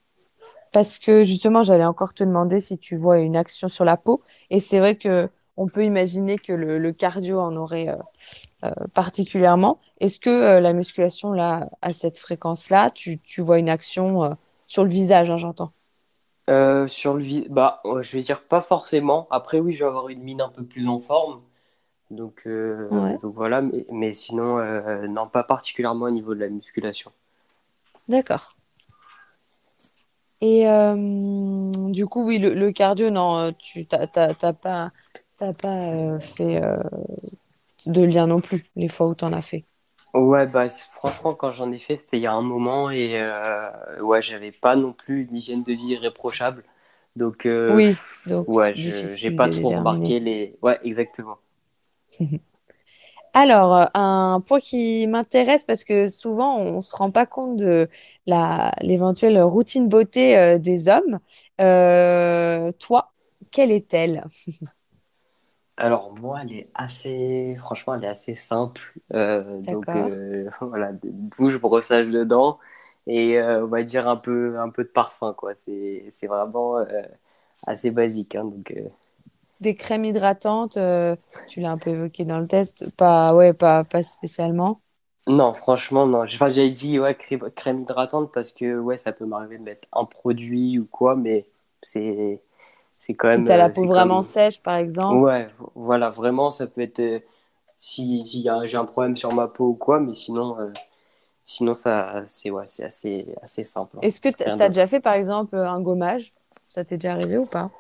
Parce 0.72 0.98
que 0.98 1.24
justement, 1.24 1.62
j'allais 1.62 1.86
encore 1.86 2.16
te 2.16 2.24
demander 2.24 2.60
si 2.60 2.80
tu 2.80 2.96
vois 2.96 3.20
une 3.20 3.36
action 3.36 3.68
sur 3.68 3.86
la 3.86 3.98
peau. 3.98 4.24
Et 4.50 4.60
c'est 4.60 4.80
vrai 4.80 4.96
que 4.96 5.30
on 5.58 5.68
peut 5.68 5.84
imaginer 5.84 6.40
que 6.40 6.54
le, 6.54 6.92
cardio 6.92 7.40
en 7.40 7.56
aurait 7.56 7.96
particulièrement. 8.96 9.80
Est-ce 10.00 10.20
que 10.20 10.60
la 10.60 10.74
musculation, 10.74 11.34
là, 11.34 11.70
à 11.84 11.94
cette 11.94 12.18
fréquence-là, 12.18 12.90
tu, 12.90 13.20
tu, 13.20 13.42
vois 13.42 13.60
une 13.60 13.70
action 13.70 14.36
sur 14.66 14.84
le 14.86 14.90
visage, 14.90 15.30
hein, 15.30 15.38
j'entends? 15.38 15.72
Euh, 16.52 16.88
sur 16.88 17.14
le 17.14 17.48
bah, 17.50 17.82
je 18.02 18.18
vais 18.18 18.24
dire 18.24 18.42
pas 18.42 18.62
forcément. 18.62 19.28
Après, 19.32 19.60
oui, 19.60 19.72
je 19.72 19.84
vais 19.84 19.90
avoir 19.90 20.10
une 20.10 20.22
mine 20.22 20.42
un 20.42 20.50
peu 20.50 20.64
plus 20.64 20.88
en 20.88 21.00
forme. 21.00 21.42
Donc, 22.10 22.44
euh, 22.46 22.90
donc 23.22 23.34
voilà, 23.34 23.62
mais, 23.62 23.86
mais 23.90 24.14
sinon, 24.14 24.60
euh, 24.60 25.08
non, 25.08 25.28
pas 25.28 25.44
particulièrement 25.44 26.06
au 26.06 26.12
niveau 26.12 26.36
de 26.36 26.42
la 26.42 26.50
musculation. 26.50 27.12
D'accord. 28.10 28.58
Et 30.42 30.66
du 31.92 32.08
coup, 32.08 32.26
oui, 32.26 32.40
le, 32.40 32.72
cardio, 32.72 33.12
non, 33.12 33.54
tu 33.54 33.86
t'as 33.86 34.08
pas, 34.08 34.92
t'as 35.38 35.54
pas 35.54 36.20
fait 36.20 36.62
de 37.86 38.04
lien 38.04 38.28
non 38.28 38.42
plus 38.42 38.66
les 38.76 38.90
fois 38.90 39.08
où 39.08 39.16
tu 39.16 39.24
en 39.24 39.34
as 39.34 39.42
fait. 39.42 39.66
Ouais, 40.14 40.46
bah, 40.46 40.68
franchement, 40.92 41.34
quand 41.36 41.52
j'en 41.54 41.72
ai 41.72 41.80
fait, 41.80 41.98
c'était 41.98 42.18
il 42.18 42.24
y 42.24 42.28
a 42.28 42.34
un 42.34 42.42
moment 42.42 42.92
et 42.92 43.18
euh, 43.22 43.72
ouais, 44.02 44.22
j'avais 44.22 44.52
pas 44.52 44.76
non 44.76 44.92
plus 44.92 45.24
une 45.24 45.36
hygiène 45.38 45.64
de 45.64 45.72
vie 45.74 45.88
irréprochable. 45.94 46.66
Donc, 47.16 47.46
euh, 47.46 47.82
oui, 47.82 48.00
donc 48.26 48.48
ouais, 48.48 48.76
j'ai 48.76 49.32
pas 49.32 49.50
trop 49.50 49.72
remarqué 49.72 50.20
les. 50.20 50.58
Ouais, 50.62 50.80
exactement. 50.84 51.40
Alors, 53.34 53.90
un 53.96 54.42
point 54.46 54.60
qui 54.60 55.08
m'intéresse 55.08 55.66
parce 55.66 55.86
que 55.86 56.08
souvent 56.08 56.58
on 56.60 56.82
se 56.82 56.96
rend 56.96 57.12
pas 57.12 57.26
compte 57.26 57.58
de 57.58 57.90
la 58.26 58.74
l'éventuelle 58.82 59.42
routine 59.42 59.88
beauté 59.90 60.38
euh, 60.38 60.58
des 60.60 60.90
hommes. 60.90 61.20
toi, 62.80 63.14
quelle 63.52 63.72
est-elle? 63.72 64.26
Alors 65.82 66.14
moi, 66.14 66.42
elle 66.44 66.54
est 66.54 66.70
assez, 66.76 67.56
franchement, 67.60 67.96
elle 67.96 68.04
est 68.04 68.08
assez 68.08 68.36
simple. 68.36 68.82
Euh, 69.14 69.60
donc 69.62 69.96
euh, 69.96 70.50
voilà, 70.62 70.92
douche, 71.04 71.58
brossage 71.60 72.08
de 72.10 72.24
dents 72.24 72.60
et 73.08 73.40
euh, 73.40 73.64
on 73.66 73.68
va 73.68 73.82
dire 73.84 74.08
un 74.08 74.18
peu, 74.18 74.60
un 74.60 74.70
peu 74.70 74.84
de 74.84 74.90
parfum 74.90 75.34
quoi. 75.34 75.56
C'est, 75.56 76.08
c'est 76.12 76.28
vraiment 76.28 76.78
assez 77.68 77.92
basique. 77.92 78.36
Hein, 78.36 78.46
donc 78.46 78.74
Des 79.62 79.76
crèmes 79.76 80.04
hydratantes, 80.04 80.78
tu 81.46 81.62
l'as 81.62 81.72
un 81.72 81.78
peu 81.78 81.92
évoqué 81.92 82.26
dans 82.26 82.40
le 82.40 82.48
test, 82.50 82.90
pas, 82.98 83.34
ouais, 83.34 83.54
pas, 83.54 83.86
pas 83.86 84.04
spécialement. 84.04 84.82
non, 85.28 85.54
franchement 85.54 86.08
non. 86.08 86.26
J'ai- 86.26 86.36
Enfin, 86.36 86.52
j'avais 86.52 86.70
dit 86.72 87.00
ouais 87.00 87.16
crème, 87.16 87.52
crème 87.56 87.82
hydratante 87.82 88.32
parce 88.34 88.52
que 88.52 88.78
ouais, 88.80 88.98
ça 88.98 89.14
peut 89.14 89.26
m'arriver 89.26 89.58
de 89.58 89.64
mettre 89.64 89.88
un 89.94 90.06
produit 90.06 90.80
ou 90.80 90.86
quoi, 90.88 91.16
mais 91.16 91.48
c'est 91.82 92.42
c'est 93.02 93.16
quand 93.16 93.30
même. 93.30 93.40
Si 93.40 93.46
tu 93.46 93.52
as 93.52 93.58
la 93.58 93.66
euh, 93.66 93.70
peau 93.70 93.86
vraiment 93.86 94.22
sèche, 94.22 94.62
par 94.62 94.76
exemple. 94.76 95.16
Ouais, 95.16 95.48
voilà, 95.74 96.12
vraiment, 96.12 96.52
ça 96.52 96.68
peut 96.68 96.82
être. 96.82 97.00
Euh, 97.00 97.20
si, 97.76 98.24
si 98.24 98.48
j'ai 98.66 98.78
un 98.78 98.86
problème 98.86 99.18
sur 99.18 99.34
ma 99.34 99.48
peau 99.48 99.70
ou 99.70 99.74
quoi, 99.74 100.00
mais 100.00 100.14
sinon, 100.14 100.56
euh, 100.60 100.70
sinon 101.44 101.74
ça, 101.74 102.22
c'est 102.28 102.52
ouais, 102.52 102.66
assez, 102.84 103.26
assez 103.42 103.64
simple. 103.64 103.98
Hein. 103.98 104.02
Est-ce 104.04 104.22
que 104.22 104.30
tu 104.30 104.44
as 104.44 104.68
déjà 104.68 104.86
fait, 104.86 105.00
par 105.00 105.14
exemple, 105.14 105.56
un 105.56 105.82
gommage? 105.82 106.32
Ça 106.70 106.86
t'est 106.86 106.98
déjà 106.98 107.14
arrivé 107.14 107.40
ou 107.40 107.48
pas? 107.48 107.72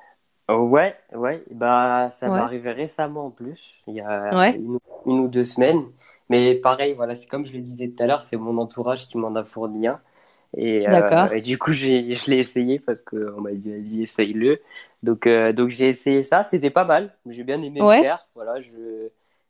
Ouais, 0.50 0.96
ouais, 1.14 1.44
bah, 1.52 2.10
ça 2.10 2.28
m'est 2.28 2.40
arrivé 2.40 2.72
récemment 2.72 3.28
en 3.28 3.30
plus, 3.30 3.76
il 3.88 3.94
y 3.94 4.02
a 4.02 4.50
une, 4.56 4.80
ou 5.06 5.28
deux 5.28 5.44
semaines. 5.44 5.84
Mais 6.30 6.56
pareil, 6.56 6.94
voilà, 6.94 7.14
c'est 7.14 7.28
comme 7.28 7.46
je 7.46 7.54
le 7.54 7.60
disais 7.60 7.90
tout 7.90 8.02
à 8.02 8.08
l'heure, 8.08 8.24
c'est 8.24 8.38
mon 8.38 8.58
entourage 8.58 9.08
qui 9.08 9.20
m'en 9.20 9.36
a 9.36 9.44
fourni 9.44 9.86
un. 9.88 10.02
Et, 10.58 10.86
et, 11.32 11.42
du 11.42 11.58
coup, 11.58 11.72
je 11.72 12.30
l'ai 12.30 12.38
essayé 12.38 12.80
parce 12.80 13.02
qu'on 13.02 13.40
m'a 13.40 13.52
dit, 13.54 14.04
essaye-le. 14.04 14.62
Donc, 15.02 15.26
euh, 15.26 15.54
donc 15.54 15.70
j'ai 15.70 15.90
essayé 15.90 16.24
ça, 16.24 16.44
c'était 16.44 16.70
pas 16.70 16.84
mal. 16.84 17.14
J'ai 17.26 17.44
bien 17.44 17.62
aimé 17.62 17.80
le 17.80 18.02
faire. 18.02 18.28
Voilà, 18.36 18.60
je... 18.62 18.70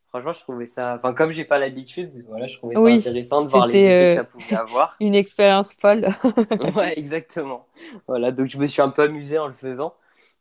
Franchement, 0.09 0.33
je 0.33 0.41
trouvais 0.41 0.65
ça. 0.65 0.95
Enfin, 0.97 1.13
comme 1.13 1.31
j'ai 1.31 1.45
pas 1.45 1.57
l'habitude, 1.57 2.25
voilà, 2.27 2.45
je 2.45 2.57
trouvais 2.57 2.75
ça 2.75 2.81
intéressant 2.81 3.43
de 3.43 3.47
voir 3.47 3.65
les 3.65 3.77
effets 3.77 4.09
que 4.09 4.15
ça 4.15 4.23
pouvait 4.25 4.55
avoir. 4.55 4.97
Une 4.99 5.15
expérience 5.15 5.73
folle. 5.73 6.01
ouais, 6.75 6.99
exactement. 6.99 7.65
Voilà, 8.07 8.31
donc 8.31 8.47
je 8.47 8.57
me 8.57 8.65
suis 8.65 8.81
un 8.81 8.89
peu 8.89 9.03
amusé 9.03 9.37
en 9.37 9.47
le 9.47 9.53
faisant. 9.53 9.93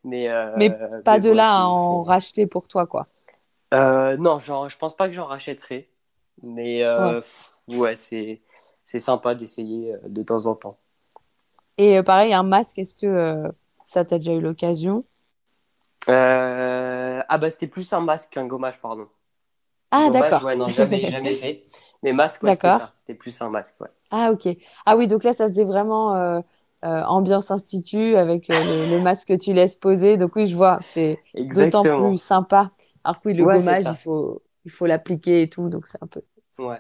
Mais, 0.02 0.28
euh, 0.28 0.52
mais 0.56 0.76
pas 1.04 1.20
de 1.20 1.30
là 1.30 1.52
à 1.52 1.64
en 1.66 2.02
racheter 2.02 2.46
pour 2.46 2.66
toi, 2.66 2.86
quoi. 2.86 3.06
Euh, 3.72 4.16
non, 4.16 4.40
genre, 4.40 4.68
je 4.68 4.76
pense 4.76 4.96
pas 4.96 5.08
que 5.08 5.14
j'en 5.14 5.26
rachèterai. 5.26 5.88
Mais 6.42 6.84
ouais, 6.84 7.20
ouais 7.76 7.96
c'est 7.96 8.40
sympa 8.98 9.34
d'essayer 9.34 9.94
de 10.06 10.22
temps 10.22 10.46
en 10.46 10.54
temps. 10.54 10.78
Et 11.78 12.02
pareil, 12.02 12.34
un 12.34 12.42
masque, 12.42 12.78
est-ce 12.78 12.94
que 12.94 13.44
ça, 13.86 14.04
t'as 14.04 14.18
déjà 14.18 14.34
eu 14.34 14.40
l'occasion? 14.40 15.04
Euh... 16.08 17.22
Ah 17.28 17.38
bah 17.38 17.50
c'était 17.50 17.66
plus 17.66 17.92
un 17.92 18.00
masque 18.00 18.30
qu'un 18.30 18.46
gommage, 18.46 18.80
pardon. 18.80 19.06
Ah 19.90 20.10
d'accord. 20.10 20.44
Ouais, 20.44 20.56
non, 20.56 20.68
jamais, 20.68 21.06
jamais 21.10 21.34
fait. 21.36 21.64
Mais 22.02 22.12
masque, 22.12 22.42
ouais, 22.42 22.54
c'était 22.54 22.68
ça. 22.68 22.90
C'était 22.94 23.14
plus 23.14 23.40
un 23.42 23.50
masque, 23.50 23.74
ouais. 23.80 23.88
Ah 24.10 24.32
ok. 24.32 24.48
Ah 24.86 24.96
oui, 24.96 25.06
donc 25.06 25.24
là, 25.24 25.32
ça 25.32 25.46
faisait 25.46 25.64
vraiment 25.64 26.16
euh, 26.16 26.40
euh, 26.84 27.02
ambiance 27.02 27.50
institut 27.50 28.16
avec 28.16 28.50
euh, 28.50 28.86
le, 28.90 29.00
masque 29.00 29.28
que 29.28 29.34
tu 29.34 29.52
laisses 29.52 29.76
poser. 29.76 30.16
Donc 30.16 30.34
oui, 30.36 30.46
je 30.46 30.56
vois, 30.56 30.78
c'est 30.82 31.20
d'autant 31.34 31.82
plus 31.82 32.18
sympa. 32.18 32.70
Alors 33.04 33.20
que 33.20 33.28
oui, 33.28 33.34
le 33.34 33.44
gommage, 33.44 33.84
il 33.86 33.96
faut 33.96 34.42
il 34.64 34.70
faut 34.70 34.86
l'appliquer 34.86 35.42
et 35.42 35.48
tout, 35.48 35.68
donc 35.68 35.86
c'est 35.86 36.02
un 36.02 36.06
peu 36.06 36.22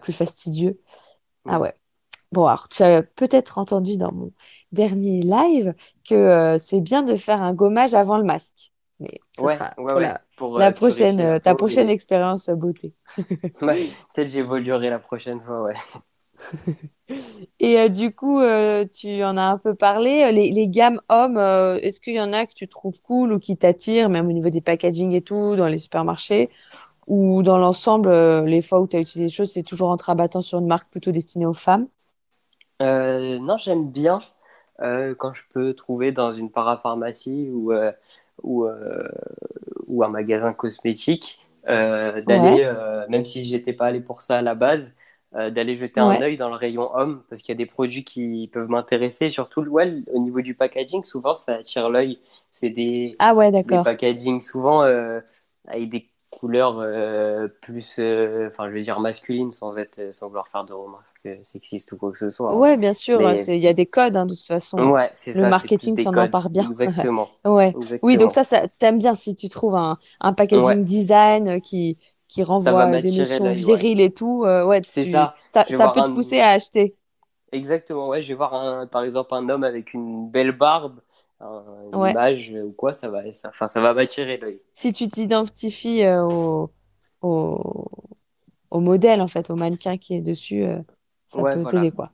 plus 0.02 0.12
fastidieux. 0.12 0.78
Ah 1.46 1.58
ouais. 1.60 1.74
Bon, 2.32 2.46
alors 2.46 2.68
tu 2.68 2.82
as 2.84 3.02
peut-être 3.02 3.58
entendu 3.58 3.96
dans 3.96 4.12
mon 4.12 4.32
dernier 4.70 5.20
live 5.22 5.74
que 6.08 6.14
euh, 6.14 6.58
c'est 6.58 6.80
bien 6.80 7.02
de 7.02 7.16
faire 7.16 7.42
un 7.42 7.54
gommage 7.54 7.94
avant 7.94 8.18
le 8.18 8.24
masque. 8.24 8.70
Mais 9.00 9.20
ouais, 9.38 9.58
ouais, 9.78 10.14
pour 10.36 10.58
la, 10.58 10.70
euh, 10.70 10.72
prochaine, 10.72 11.20
euh, 11.20 11.38
ta 11.40 11.54
prochaine 11.56 11.88
expérience 11.88 12.48
beauté. 12.50 12.94
peut-être 13.58 14.28
j'évoluerai 14.28 14.90
la 14.90 14.98
prochaine 15.00 15.40
fois, 15.42 15.62
ouais. 15.62 15.74
Et 17.60 17.88
du 17.90 18.14
coup, 18.14 18.40
tu 18.92 19.22
en 19.24 19.36
as 19.36 19.42
un 19.42 19.58
peu 19.58 19.74
parlé. 19.74 20.30
Les, 20.32 20.50
les 20.50 20.68
gammes 20.68 21.00
hommes, 21.08 21.38
est-ce 21.82 22.00
qu'il 22.00 22.14
y 22.14 22.20
en 22.20 22.32
a 22.32 22.46
que 22.46 22.54
tu 22.54 22.68
trouves 22.68 23.00
cool 23.02 23.32
ou 23.32 23.38
qui 23.38 23.56
t'attirent, 23.56 24.08
même 24.08 24.28
au 24.28 24.32
niveau 24.32 24.50
des 24.50 24.60
packaging 24.60 25.12
et 25.12 25.22
tout, 25.22 25.56
dans 25.56 25.66
les 25.66 25.78
supermarchés? 25.78 26.50
Ou 27.08 27.42
dans 27.42 27.58
l'ensemble, 27.58 28.10
les 28.46 28.62
fois 28.62 28.80
où 28.80 28.88
tu 28.88 28.96
as 28.96 29.00
utilisé 29.00 29.26
des 29.26 29.34
choses, 29.34 29.52
c'est 29.52 29.62
toujours 29.64 29.90
en 29.90 29.96
te 29.96 30.04
rabattant 30.04 30.42
sur 30.42 30.60
une 30.60 30.66
marque 30.68 30.90
plutôt 30.90 31.12
destinée 31.12 31.46
aux 31.46 31.54
femmes? 31.54 31.88
Euh, 32.80 33.38
non, 33.38 33.56
j'aime 33.56 33.90
bien 33.90 34.20
euh, 34.80 35.14
quand 35.14 35.34
je 35.34 35.42
peux 35.52 35.74
trouver 35.74 36.12
dans 36.12 36.32
une 36.32 36.50
parapharmacie 36.50 37.50
ou, 37.52 37.72
euh, 37.72 37.92
ou, 38.42 38.66
ou 39.86 40.02
un 40.04 40.08
magasin 40.08 40.52
cosmétique, 40.52 41.46
d'aller, 41.66 42.72
même 43.08 43.24
si 43.24 43.44
j'étais 43.44 43.72
pas 43.72 43.86
allé 43.86 44.00
pour 44.00 44.22
ça 44.22 44.38
à 44.38 44.42
la 44.42 44.54
base, 44.54 44.96
d'aller 45.32 45.76
jeter 45.76 46.00
un 46.00 46.20
œil 46.20 46.36
dans 46.36 46.48
le 46.48 46.56
rayon 46.56 46.90
homme 46.94 47.22
parce 47.28 47.42
qu'il 47.42 47.52
y 47.52 47.56
a 47.56 47.58
des 47.58 47.66
produits 47.66 48.02
qui 48.02 48.50
peuvent 48.52 48.68
m'intéresser. 48.68 49.28
Surtout 49.28 49.62
well, 49.70 50.02
au 50.12 50.18
niveau 50.18 50.40
du 50.40 50.54
packaging, 50.54 51.04
souvent 51.04 51.34
ça 51.34 51.56
attire 51.56 51.90
l'œil. 51.90 52.18
C'est 52.50 52.70
des, 52.70 53.14
ah 53.18 53.34
ouais, 53.34 53.52
des 53.52 53.62
packaging 53.62 54.40
souvent 54.40 54.80
avec 54.80 55.90
des 55.90 56.08
couleurs 56.30 56.76
plus, 57.60 58.00
enfin 58.48 58.68
je 58.68 58.72
vais 58.72 58.82
dire 58.82 58.98
masculines 58.98 59.52
sans, 59.52 59.78
être, 59.78 60.00
sans 60.12 60.28
vouloir 60.28 60.48
faire 60.48 60.64
de 60.64 60.72
sexiste 61.42 61.92
ou 61.92 61.96
quoi 61.96 62.12
que 62.12 62.18
ce 62.18 62.30
soit. 62.30 62.52
Hein. 62.52 62.56
Ouais, 62.56 62.76
bien 62.76 62.92
sûr, 62.92 63.20
il 63.20 63.56
y 63.56 63.68
a 63.68 63.72
des 63.72 63.86
codes 63.86 64.16
hein, 64.16 64.26
de 64.26 64.34
toute 64.34 64.46
façon. 64.46 64.78
Ouais, 64.90 65.10
le 65.26 65.32
ça, 65.32 65.48
marketing 65.48 65.98
s'en 66.00 66.14
empare 66.14 66.50
bien. 66.50 66.66
Exactement. 66.66 67.28
ouais. 67.44 67.74
Oui, 68.02 68.16
donc 68.16 68.32
ça, 68.32 68.44
ça 68.44 68.68
t'aimes 68.78 68.98
bien 68.98 69.14
si 69.14 69.36
tu 69.36 69.48
trouves 69.48 69.76
un, 69.76 69.98
un 70.20 70.32
packaging 70.32 70.84
design 70.84 71.48
euh, 71.48 71.60
qui, 71.60 71.98
qui 72.28 72.42
renvoie 72.42 73.00
des 73.00 73.12
notions 73.12 73.52
viriles 73.52 74.00
et 74.00 74.12
tout. 74.12 74.44
Euh, 74.44 74.64
ouais, 74.64 74.80
c'est 74.88 75.10
ça. 75.10 75.34
Ça, 75.48 75.66
ça 75.68 75.88
peut 75.88 76.02
te 76.02 76.10
pousser 76.10 76.40
à 76.40 76.50
acheter. 76.50 76.96
Exactement, 77.52 78.08
ouais, 78.08 78.22
je 78.22 78.28
vais 78.28 78.34
voir 78.34 78.54
un, 78.54 78.86
par 78.86 79.02
exemple 79.02 79.34
un 79.34 79.48
homme 79.48 79.64
avec 79.64 79.92
une 79.92 80.30
belle 80.30 80.52
barbe, 80.52 81.00
une 81.40 82.10
image 82.10 82.52
ou 82.64 82.72
quoi, 82.72 82.92
ça 82.92 83.08
va, 83.08 83.32
ça, 83.32 83.48
enfin, 83.48 83.66
ça 83.66 83.80
va 83.80 83.94
m'attirer 83.94 84.36
l'œil. 84.36 84.60
Si 84.72 84.92
tu 84.92 85.08
t'identifies 85.08 86.04
euh, 86.04 86.22
au, 86.22 86.70
au, 87.22 87.88
au, 88.70 88.80
modèle, 88.80 89.20
en 89.20 89.28
fait, 89.28 89.50
au 89.50 89.56
mannequin 89.56 89.96
qui 89.96 90.14
est 90.14 90.20
dessus, 90.20 90.62
euh, 90.64 90.78
ça 91.30 91.42
peut 91.42 91.64
t'aider, 91.64 91.90
quoi. 91.90 92.12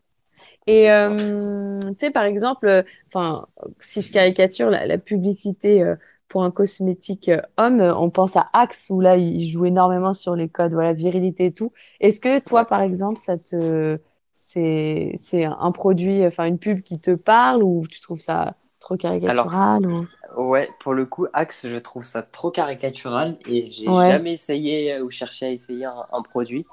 Et 0.66 0.90
euh, 0.90 1.78
tu 1.80 1.94
sais, 1.96 2.10
par 2.10 2.24
exemple, 2.24 2.84
enfin, 3.06 3.46
si 3.80 4.00
je 4.00 4.12
caricature 4.12 4.68
la, 4.68 4.98
publicité 4.98 5.94
pour 6.28 6.42
un 6.42 6.50
cosmétique 6.50 7.30
homme, 7.56 7.80
on 7.80 8.10
pense 8.10 8.36
à 8.36 8.48
Axe 8.52 8.88
où 8.90 9.00
là 9.00 9.16
il 9.16 9.46
joue 9.46 9.66
énormément 9.66 10.12
sur 10.12 10.34
les 10.34 10.48
codes, 10.48 10.74
voilà, 10.74 10.92
virilité 10.92 11.46
et 11.46 11.52
tout. 11.52 11.72
Est-ce 12.00 12.20
que 12.20 12.40
toi, 12.40 12.64
par 12.64 12.80
exemple, 12.80 13.18
ça 13.18 13.38
te 13.38 13.98
c'est 14.34 15.12
c'est 15.16 15.44
un 15.44 15.72
produit, 15.72 16.26
enfin 16.26 16.44
une 16.44 16.58
pub 16.58 16.82
qui 16.82 17.00
te 17.00 17.12
parle 17.12 17.62
ou 17.62 17.86
tu 17.88 18.00
trouves 18.00 18.20
ça 18.20 18.54
trop 18.80 18.96
caricatural 18.96 19.86
ou... 19.86 20.06
Ouais, 20.36 20.68
pour 20.80 20.92
le 20.92 21.06
coup, 21.06 21.26
Axe, 21.32 21.66
je 21.66 21.76
trouve 21.76 22.04
ça 22.04 22.22
trop 22.22 22.50
caricatural 22.50 23.38
et 23.46 23.70
j'ai 23.70 23.86
jamais 23.86 24.34
essayé 24.34 25.00
ou 25.00 25.10
cherché 25.10 25.46
à 25.46 25.50
essayer 25.50 25.86
un, 25.86 26.22
produit. 26.22 26.66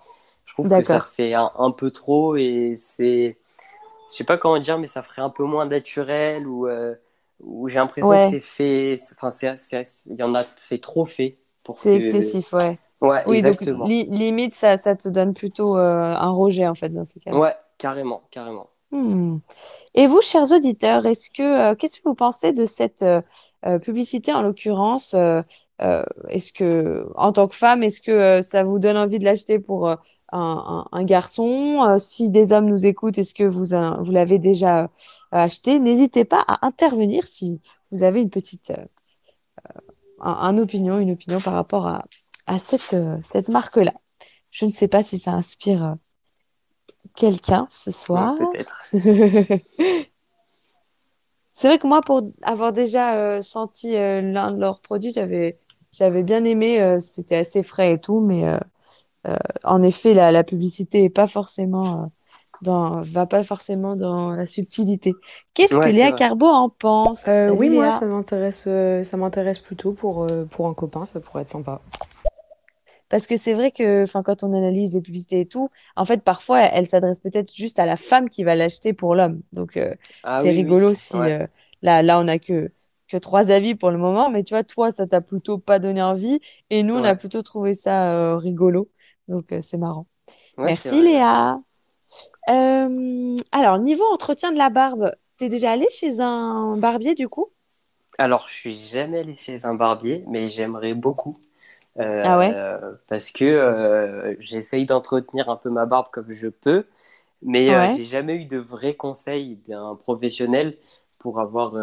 Je 0.45 0.53
trouve 0.53 0.69
que 0.69 0.81
ça 0.83 1.01
fait 1.01 1.33
un, 1.33 1.71
peu 1.71 1.91
trop 1.91 2.35
et 2.35 2.75
c'est, 2.77 3.37
je 4.11 4.15
sais 4.15 4.23
pas 4.23 4.37
comment 4.37 4.59
dire, 4.59 4.77
mais 4.77 4.87
ça 4.87 5.01
ferait 5.01 5.21
un 5.21 5.29
peu 5.29 5.43
moins 5.43 5.65
naturel 5.65 6.47
ou, 6.47 6.67
euh, 6.67 6.95
j'ai 7.67 7.79
l'impression 7.79 8.09
que 8.09 8.29
c'est 8.29 8.39
fait, 8.39 8.95
enfin 9.19 9.29
il 10.07 10.15
y 10.15 10.23
en 10.23 10.35
a, 10.35 10.43
c'est 10.55 10.81
trop 10.81 11.05
fait. 11.05 11.37
C'est 11.75 11.95
excessif, 11.95 12.53
ouais. 12.53 12.77
Ouais, 13.03 13.21
oui, 13.27 13.37
exactement. 13.37 13.85
Donc, 13.85 13.89
limite, 13.89 14.55
ça, 14.55 14.77
ça 14.77 14.95
te 14.95 15.09
donne 15.09 15.33
plutôt 15.33 15.77
euh, 15.77 16.15
un 16.15 16.31
rejet, 16.31 16.67
en 16.67 16.73
fait, 16.73 16.87
dans 16.87 17.03
ces 17.03 17.19
cas-là. 17.19 17.37
Ouais, 17.37 17.55
carrément, 17.77 18.23
carrément. 18.31 18.69
Hmm. 18.91 19.39
Et 19.93 20.07
vous, 20.07 20.21
chers 20.21 20.51
auditeurs, 20.53 21.05
est-ce 21.05 21.29
que 21.29 21.71
euh, 21.71 21.75
qu'est-ce 21.75 21.99
que 21.99 22.07
vous 22.07 22.15
pensez 22.15 22.53
de 22.53 22.63
cette 22.63 23.03
euh, 23.03 23.79
publicité 23.79 24.31
en 24.31 24.41
l'occurrence 24.41 25.15
Est-ce 25.79 26.53
que, 26.53 27.05
en 27.15 27.33
tant 27.33 27.49
que 27.49 27.55
femme, 27.55 27.83
est-ce 27.83 27.99
que 27.99 28.41
ça 28.41 28.63
vous 28.63 28.79
donne 28.79 28.95
envie 28.95 29.19
de 29.19 29.25
l'acheter 29.25 29.59
pour 29.59 29.93
un, 30.33 30.85
un, 30.91 31.03
garçon 31.03 31.97
Si 31.99 32.29
des 32.29 32.53
hommes 32.53 32.65
nous 32.65 32.85
écoutent, 32.85 33.17
est-ce 33.17 33.33
que 33.33 33.43
vous, 33.43 33.75
vous 34.03 34.11
l'avez 34.11 34.39
déjà 34.39 34.89
acheté? 35.31 35.79
N'hésitez 35.79 36.25
pas 36.25 36.43
à 36.47 36.65
intervenir 36.65 37.25
si 37.25 37.61
vous 37.91 38.03
avez 38.03 38.21
une 38.21 38.29
petite 38.29 38.73
un, 40.23 40.57
opinion, 40.57 40.99
une 40.99 41.11
opinion 41.11 41.39
par 41.39 41.53
rapport 41.53 41.87
à, 41.87 42.05
à 42.47 42.59
cette, 42.59 42.93
euh, 42.93 43.17
cette 43.23 43.49
marque-là. 43.49 43.93
Je 44.51 44.65
ne 44.65 44.71
sais 44.71 44.87
pas 44.87 45.03
si 45.03 45.19
ça 45.19 45.31
inspire 45.31 45.83
euh, 45.85 45.95
quelqu'un 47.15 47.67
ce 47.69 47.91
soir. 47.91 48.35
Peut-être. 48.35 48.85
C'est 51.55 51.67
vrai 51.67 51.77
que 51.77 51.87
moi, 51.87 52.01
pour 52.01 52.21
avoir 52.41 52.73
déjà 52.73 53.15
euh, 53.15 53.41
senti 53.41 53.91
l'un 53.93 54.51
de 54.51 54.59
leurs 54.59 54.81
produits, 54.81 55.13
j'avais, 55.13 55.59
j'avais 55.91 56.23
bien 56.23 56.43
aimé. 56.45 56.97
c'était 56.99 57.35
assez 57.37 57.61
frais 57.63 57.93
et 57.93 57.99
tout, 57.99 58.19
mais 58.19 58.43
en 59.63 59.83
effet, 59.83 60.13
la, 60.13 60.31
la 60.31 60.43
publicité 60.43 61.03
est 61.03 61.09
pas 61.09 61.27
forcément 61.27 62.11
dans, 62.61 63.01
va 63.01 63.25
pas 63.25 63.43
forcément 63.43 63.95
dans 63.95 64.31
la 64.31 64.47
subtilité. 64.47 65.13
Qu'est-ce 65.53 65.77
que 65.77 65.89
Léa 65.89 66.11
Carbo 66.11 66.45
en 66.45 66.69
pense 66.69 67.27
Oui, 67.55 67.69
moi, 67.69 67.91
ça 67.91 68.05
m'intéresse, 68.05 68.67
ça 69.03 69.17
m'intéresse 69.17 69.59
plutôt 69.59 69.93
pour, 69.93 70.27
pour 70.51 70.67
un 70.67 70.73
copain, 70.73 71.05
ça 71.05 71.19
pourrait 71.19 71.43
être 71.43 71.49
sympa. 71.49 71.81
Parce 73.13 73.27
que 73.27 73.37
c'est 73.37 73.53
vrai 73.53 73.69
que 73.69 74.07
quand 74.23 74.43
on 74.43 74.53
analyse 74.53 74.95
les 74.95 75.01
publicités 75.01 75.41
et 75.41 75.45
tout, 75.45 75.69
en 75.95 76.03
fait, 76.03 76.23
parfois, 76.23 76.61
elle, 76.61 76.87
s'adresse 76.87 77.19
peut-être 77.19 77.55
juste 77.55 77.77
à 77.77 77.85
la 77.85 77.95
femme 77.95 78.27
qui 78.27 78.43
va 78.43 78.55
l'acheter 78.55 78.91
pour 78.91 79.13
l'homme. 79.13 79.41
Donc, 79.51 79.77
euh, 79.77 79.93
ah 80.23 80.41
c'est 80.41 80.49
rigolo 80.49 80.95
si 80.95 81.15
euh, 81.15 81.45
là, 81.83 82.01
là, 82.01 82.19
on 82.19 82.23
n'a 82.23 82.39
que, 82.39 82.71
que 83.07 83.17
trois 83.17 83.51
avis 83.51 83.75
pour 83.75 83.91
le 83.91 83.99
moment. 83.99 84.31
Mais 84.31 84.41
tu 84.41 84.55
vois, 84.55 84.63
toi, 84.63 84.91
ça 84.91 85.05
t'a 85.05 85.21
plutôt 85.21 85.59
pas 85.59 85.77
donné 85.77 86.01
envie. 86.01 86.39
Et 86.71 86.81
nous, 86.81 86.95
on 86.95 87.03
a 87.03 87.13
plutôt 87.15 87.43
trouvé 87.43 87.75
ça 87.75 88.11
euh, 88.13 88.35
rigolo. 88.35 88.89
Donc, 89.27 89.53
c'est 89.61 89.77
marrant. 89.77 90.07
Merci, 90.57 91.01
Léa. 91.01 91.59
alors, 92.47 93.79
niveau 93.79 94.03
entretien 94.13 94.51
de 94.51 94.57
la 94.57 94.69
barbe, 94.69 95.11
t'es 95.37 95.49
déjà 95.49 95.71
allé 95.71 95.87
chez 95.89 96.19
un 96.19 96.77
barbier 96.77 97.15
du 97.15 97.27
coup? 97.29 97.49
Alors, 98.17 98.47
je 98.47 98.53
suis 98.53 98.79
jamais 98.83 99.19
allé 99.19 99.35
chez 99.35 99.65
un 99.65 99.73
barbier, 99.73 100.23
mais 100.27 100.49
j'aimerais 100.49 100.93
beaucoup. 100.93 101.37
Euh, 101.99 102.21
ah 102.25 102.37
ouais? 102.37 102.53
Parce 103.07 103.31
que 103.31 103.43
euh, 103.45 104.35
j'essaye 104.39 104.85
d'entretenir 104.85 105.49
un 105.49 105.55
peu 105.55 105.69
ma 105.69 105.85
barbe 105.85 106.07
comme 106.11 106.33
je 106.33 106.47
peux, 106.47 106.85
mais 107.41 107.73
euh, 107.73 107.87
j'ai 107.95 108.05
jamais 108.05 108.35
eu 108.35 108.45
de 108.45 108.57
vrais 108.57 108.95
conseils 108.95 109.57
d'un 109.67 109.95
professionnel 109.95 110.77
pour 111.19 111.39
avoir 111.39 111.73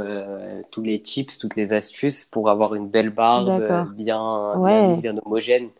tous 0.70 0.82
les 0.82 1.00
tips, 1.00 1.38
toutes 1.38 1.56
les 1.56 1.72
astuces 1.72 2.26
pour 2.26 2.50
avoir 2.50 2.74
une 2.74 2.88
belle 2.88 3.10
barbe 3.10 3.92
bien, 3.94 4.58
bien, 5.00 5.16
homogène. 5.24 5.70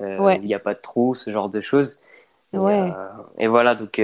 Il 0.00 0.40
n'y 0.40 0.54
a 0.54 0.58
pas 0.58 0.74
de 0.74 0.80
trous, 0.80 1.14
ce 1.14 1.30
genre 1.30 1.48
de 1.48 1.60
choses. 1.60 2.00
Et, 2.52 2.58
et 3.38 3.46
voilà, 3.48 3.74
donc, 3.74 4.00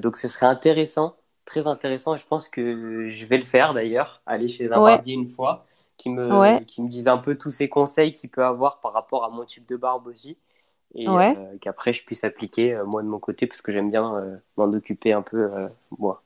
donc 0.00 0.16
ce 0.16 0.28
serait 0.28 0.46
intéressant, 0.46 1.16
très 1.44 1.66
intéressant. 1.66 2.14
Et 2.14 2.18
je 2.18 2.26
pense 2.26 2.48
que 2.48 3.08
je 3.10 3.26
vais 3.26 3.38
le 3.38 3.44
faire 3.44 3.74
d'ailleurs, 3.74 4.20
aller 4.26 4.48
chez 4.48 4.72
un 4.72 4.80
barbier 4.80 5.14
une 5.14 5.26
fois 5.26 5.64
qui 5.96 6.10
me, 6.10 6.58
qui 6.64 6.82
me 6.82 6.88
disent 6.88 7.08
un 7.08 7.18
peu 7.18 7.36
tous 7.36 7.50
ces 7.50 7.68
conseils 7.68 8.12
qu'il 8.12 8.30
peut 8.30 8.44
avoir 8.44 8.80
par 8.80 8.92
rapport 8.92 9.24
à 9.24 9.30
mon 9.30 9.44
type 9.44 9.66
de 9.68 9.76
barbe 9.76 10.06
aussi. 10.06 10.36
Et 10.94 11.08
euh, 11.08 11.34
qu'après, 11.60 11.92
je 11.92 12.04
puisse 12.04 12.22
appliquer 12.22 12.72
euh, 12.72 12.84
moi 12.84 13.02
de 13.02 13.08
mon 13.08 13.18
côté 13.18 13.46
parce 13.46 13.62
que 13.62 13.72
j'aime 13.72 13.90
bien 13.90 14.14
euh, 14.14 14.36
m'en 14.56 14.72
occuper 14.72 15.12
un 15.12 15.22
peu 15.22 15.50
moi. 15.98 16.22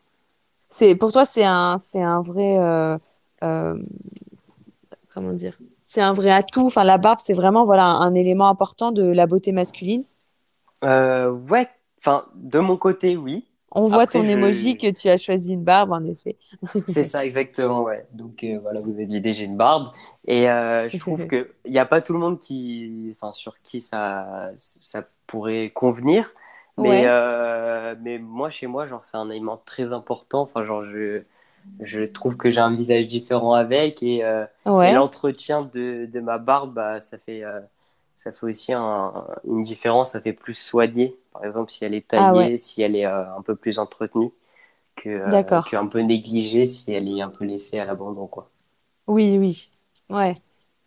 C'est, 0.69 0.95
pour 0.95 1.13
toi, 1.13 1.25
c'est 1.25 1.45
un, 1.45 1.79
c'est 1.79 2.03
un 2.03 2.21
vrai. 2.21 2.99
comment 3.41 5.33
dire 5.33 5.59
C'est 5.91 6.03
un 6.03 6.13
vrai 6.13 6.31
atout. 6.31 6.67
Enfin, 6.67 6.85
la 6.85 6.99
barbe, 6.99 7.19
c'est 7.19 7.33
vraiment 7.33 7.65
voilà, 7.65 7.87
un, 7.87 8.15
élément 8.15 8.49
important 8.49 8.93
de 8.93 9.11
la 9.11 9.27
beauté 9.27 9.53
masculine. 9.53 10.05
ouais, 10.83 11.67
enfin, 11.99 12.27
de 12.35 12.59
mon 12.59 12.77
côté, 12.77 13.17
oui. 13.17 13.47
On 13.73 13.87
voit 13.87 14.07
ton 14.07 14.23
emoji 14.23 14.77
que 14.77 14.91
tu 14.91 15.09
as 15.09 15.17
choisi 15.17 15.55
une 15.55 15.65
barbe, 15.65 15.93
en 15.93 16.05
effet. 16.05 16.37
c'est 16.89 17.05
ça, 17.05 17.25
exactement, 17.25 17.85
ouais. 17.85 18.07
Donc 18.13 18.45
euh, 18.45 18.59
voilà, 18.61 18.81
vous 18.81 18.93
avez 19.01 19.21
déjà 19.21 19.45
une 19.45 19.57
barbe. 19.57 19.91
Et 20.27 20.51
euh, 20.51 20.91
je 20.91 20.99
trouve 20.99 21.27
qu'il 21.29 21.49
n'y 21.67 21.79
a 21.79 21.87
pas 21.87 22.03
tout 22.03 22.13
le 22.13 22.19
monde 22.19 22.39
qui, 22.39 23.11
enfin, 23.17 23.33
sur 23.33 23.59
qui 23.63 23.81
ça, 23.81 24.51
ça 24.59 25.09
pourrait 25.27 25.71
convenir. 25.71 26.35
Mais, 26.77 27.05
euh, 27.07 27.95
mais 28.03 28.19
moi, 28.19 28.51
chez 28.51 28.67
moi, 28.67 28.85
genre, 28.85 29.07
c'est 29.07 29.17
un 29.17 29.31
élément 29.31 29.61
très 29.65 29.91
important. 29.91 30.43
Enfin, 30.43 30.65
genre, 30.65 30.85
je, 30.85 31.23
je 31.81 32.03
trouve 32.03 32.37
que 32.37 32.51
j'ai 32.51 32.61
un 32.61 32.75
visage 32.75 33.07
différent 33.07 33.55
avec. 33.55 34.03
Et, 34.03 34.23
l'entretien 34.65 35.63
de, 35.75 36.07
de, 36.07 36.21
ma 36.21 36.39
barbe, 36.39 36.75
bah, 36.75 37.01
ça 37.01 37.19
fait 37.19 37.45
ça 38.19 38.33
fait 38.33 38.47
aussi 38.47 38.73
une 38.73 39.63
différence, 39.63 40.11
ça 40.11 40.21
fait 40.21 40.33
plus 40.33 40.55
soigné. 40.55 41.17
Par 41.33 41.45
exemple, 41.45 41.71
si 41.71 41.85
elle 41.85 41.95
est 41.95 42.05
ah 42.13 42.33
taillée, 42.33 42.59
si 42.59 42.83
elle 42.83 42.97
est 42.97 43.07
euh, 43.07 43.33
un 43.37 43.43
peu 43.43 43.55
plus 43.55 43.79
entretenue, 43.79 44.33
que, 44.97 45.09
euh, 45.09 45.63
qu'un 45.63 45.87
peu 45.87 46.01
négligée 46.01 46.65
si 46.65 46.93
elle 46.93 47.07
est 47.09 47.21
un 47.21 47.29
peu 47.29 47.45
laissée 47.45 47.79
à 47.79 47.85
l'abandon. 47.85 48.27
Quoi. 48.27 48.51
Oui, 49.07 49.39
oui. 49.39 49.71
Ouais. 50.11 50.35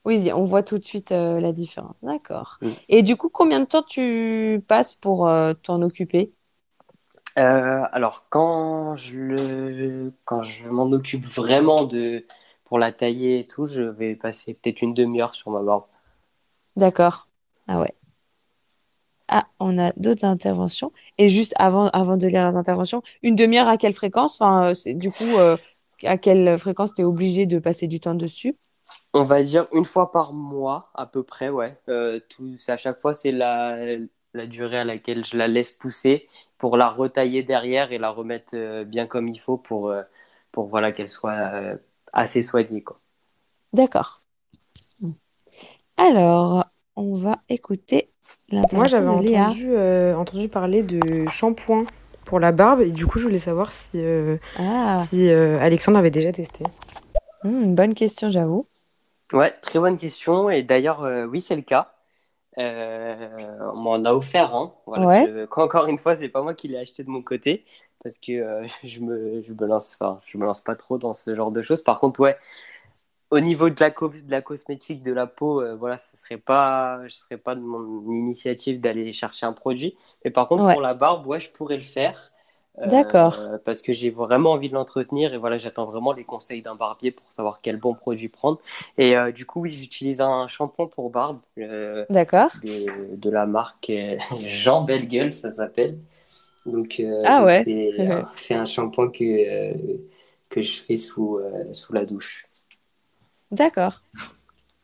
Oui, 0.04 0.30
on 0.34 0.44
voit 0.44 0.62
tout 0.62 0.78
de 0.78 0.84
suite 0.84 1.14
euh, 1.14 1.40
la 1.40 1.54
différence. 1.54 2.04
D'accord. 2.04 2.58
Mm. 2.62 2.70
Et 2.90 3.02
du 3.02 3.16
coup, 3.16 3.30
combien 3.30 3.62
de 3.62 3.66
temps 3.66 3.84
tu 3.84 4.62
passes 4.68 4.94
pour 4.94 5.32
t'en 5.64 5.82
occuper? 5.84 6.34
Alors, 7.36 8.26
quand 8.30 8.96
je, 8.96 9.16
le... 9.16 10.14
quand 10.26 10.44
je 10.44 10.68
m'en 10.68 10.92
occupe 10.92 11.26
vraiment 11.26 11.86
de... 11.86 12.26
pour 12.66 12.80
la 12.80 12.92
tailler 12.92 13.40
et 13.40 13.48
tout, 13.48 13.68
je 13.68 13.84
vais 13.84 14.16
passer 14.16 14.54
peut-être 14.54 14.82
une 14.82 14.94
demi-heure 14.94 15.36
sur 15.36 15.52
ma 15.52 15.62
barbe. 15.62 15.86
D'accord. 16.76 17.28
Ah 17.68 17.80
ouais. 17.80 17.94
Ah, 19.28 19.48
on 19.60 19.78
a 19.78 19.94
d'autres 19.96 20.26
interventions. 20.26 20.92
Et 21.18 21.30
juste 21.30 21.54
avant, 21.58 21.88
avant 21.90 22.18
de 22.18 22.28
lire 22.28 22.50
les 22.50 22.58
interventions, 22.58 23.02
une 23.24 23.36
demi-heure 23.36 23.70
à 23.70 23.78
quelle 23.78 23.94
fréquence? 23.94 24.42
Enfin, 24.42 24.68
euh, 24.68 24.74
c'est, 24.74 24.94
du 24.94 25.10
coup, 25.10 25.38
euh, 25.38 25.56
à 26.04 26.18
quelle 26.18 26.58
fréquence 26.58 26.94
tu 26.94 27.02
es 27.02 27.06
obligé 27.06 27.46
de 27.46 27.60
passer 27.60 27.88
du 27.88 28.02
temps 28.02 28.16
dessus? 28.16 28.58
On 29.14 29.24
va 29.24 29.42
dire 29.42 29.68
une 29.72 29.86
fois 29.86 30.12
par 30.12 30.34
mois, 30.34 30.90
à 30.96 31.06
peu 31.06 31.24
près, 31.24 31.48
ouais. 31.48 31.78
Euh, 31.88 32.20
tout, 32.28 32.56
à 32.68 32.76
chaque 32.76 33.00
fois, 33.00 33.14
c'est 33.14 33.32
la, 33.32 33.78
la 34.34 34.48
durée 34.48 34.80
à 34.80 34.84
laquelle 34.84 35.26
je 35.26 35.38
la 35.38 35.48
laisse 35.48 35.72
pousser 35.72 36.28
pour 36.62 36.78
la 36.78 36.88
retailler 36.90 37.44
derrière 37.44 37.92
et 37.92 37.98
la 37.98 38.10
remettre 38.10 38.84
bien 38.84 39.08
comme 39.08 39.28
il 39.28 39.40
faut 39.40 39.58
pour, 39.58 39.94
pour 40.54 40.68
voilà, 40.68 40.94
qu'elle 40.94 41.10
soit 41.10 41.52
assez 42.14 42.42
soignée. 42.42 42.82
Quoi. 42.82 43.00
D'accord. 43.74 44.22
Alors, 45.98 46.66
on 46.96 47.14
va 47.14 47.38
écouter 47.48 48.10
Moi, 48.52 48.88
j'avais 48.88 49.08
entendu, 49.08 49.70
euh, 49.72 50.16
entendu 50.16 50.50
parler 50.50 50.84
de 50.84 51.28
shampoing 51.30 51.86
pour 52.26 52.40
la 52.40 52.52
barbe 52.52 52.82
et 52.82 52.92
du 52.92 53.06
coup, 53.06 53.20
je 53.20 53.26
voulais 53.26 53.40
savoir 53.40 53.72
si, 53.72 53.92
euh, 53.96 54.38
ah. 54.58 55.04
si 55.08 55.30
euh, 55.30 55.60
Alexandre 55.60 55.98
avait 55.98 56.12
déjà 56.12 56.32
testé. 56.32 56.66
Hmm, 57.44 57.64
une 57.64 57.76
bonne 57.76 57.94
question, 57.94 58.30
j'avoue. 58.30 58.66
Ouais, 59.34 59.52
très 59.62 59.80
bonne 59.80 59.98
question. 59.98 60.50
Et 60.50 60.64
d'ailleurs, 60.64 61.08
oui, 61.30 61.40
c'est 61.40 61.56
le 61.56 61.62
cas. 61.62 61.94
On 62.58 63.76
m'en 63.78 64.04
a 64.06 64.14
offert 64.14 64.54
un. 64.56 64.74
encore 65.62 65.88
une 65.88 65.98
fois, 65.98 66.16
c'est 66.16 66.30
pas 66.30 66.42
moi 66.42 66.54
qui 66.54 66.68
l'ai 66.68 66.78
acheté 66.78 67.04
de 67.04 67.10
mon 67.10 67.22
côté. 67.22 67.66
parce 68.04 68.20
que 68.20 68.64
je 68.84 69.00
me 69.00 69.42
je 69.44 69.54
me 69.54 69.68
lance 69.68 69.96
enfin, 70.00 70.20
je 70.28 70.38
me 70.38 70.46
lance 70.46 70.62
pas 70.62 70.76
trop 70.76 70.98
dans 70.98 71.14
ce 71.14 71.36
genre 71.36 71.52
de 71.52 71.62
choses. 71.62 71.82
Par 71.84 72.00
contre, 72.00 72.20
ouais, 72.22 72.38
au 73.32 73.40
niveau 73.40 73.70
de 73.70 73.76
la, 73.80 73.90
de 73.92 74.32
la 74.32 74.42
cosmétique, 74.42 75.04
de 75.04 75.14
la 75.14 75.28
peau, 75.28 75.64
voilà, 75.78 75.98
ce 75.98 76.18
serait 76.18 76.38
pas, 76.38 77.02
je 77.08 77.14
serais 77.16 77.38
pas 77.38 77.56
de 77.56 77.62
mon 77.62 78.12
initiative 78.12 78.82
d'aller 78.82 79.14
chercher 79.14 79.46
un 79.46 79.54
produit. 79.54 79.96
Mais 80.26 80.32
par 80.32 80.48
contre, 80.48 80.68
pour 80.68 80.82
la 80.82 80.94
barbe, 80.94 81.26
ouais, 81.28 81.40
je 81.40 81.52
pourrais 81.52 81.78
le 81.78 81.82
faire. 81.82 82.31
D'accord. 82.78 83.38
Euh, 83.40 83.58
parce 83.64 83.82
que 83.82 83.92
j'ai 83.92 84.10
vraiment 84.10 84.52
envie 84.52 84.70
de 84.70 84.74
l'entretenir 84.74 85.34
et 85.34 85.38
voilà, 85.38 85.58
j'attends 85.58 85.86
vraiment 85.86 86.14
les 86.14 86.24
conseils 86.24 86.62
d'un 86.62 86.76
barbier 86.76 87.12
pour 87.12 87.30
savoir 87.32 87.60
quel 87.62 87.78
bon 87.78 87.94
produit 87.94 88.30
prendre. 88.30 88.60
Et 88.98 89.18
euh, 89.18 89.32
du 89.32 89.46
coup, 89.46 89.62
oui, 89.62 89.72
j'utilise 89.72 90.22
un 90.22 90.48
shampoing 90.48 90.88
pour 90.88 91.10
barbe. 91.10 91.40
Euh, 91.58 92.06
D'accord. 92.10 92.52
De, 92.64 93.16
de, 93.16 93.30
la 93.30 93.46
marque 93.46 93.92
Jean 94.38 94.84
Bellegueule, 94.84 95.34
ça 95.34 95.52
s'appelle. 95.52 95.98
Donc, 96.66 97.02
ah 97.26 97.44
ouais. 97.44 97.64
C'est 98.36 98.56
un 98.56 98.66
shampoing 98.66 99.10
que, 99.10 99.74
que 100.50 100.62
je 100.62 100.82
fais 100.82 100.98
sous, 100.98 101.40
sous 101.74 101.92
la 101.92 102.06
douche. 102.06 102.48
D'accord. 103.52 104.02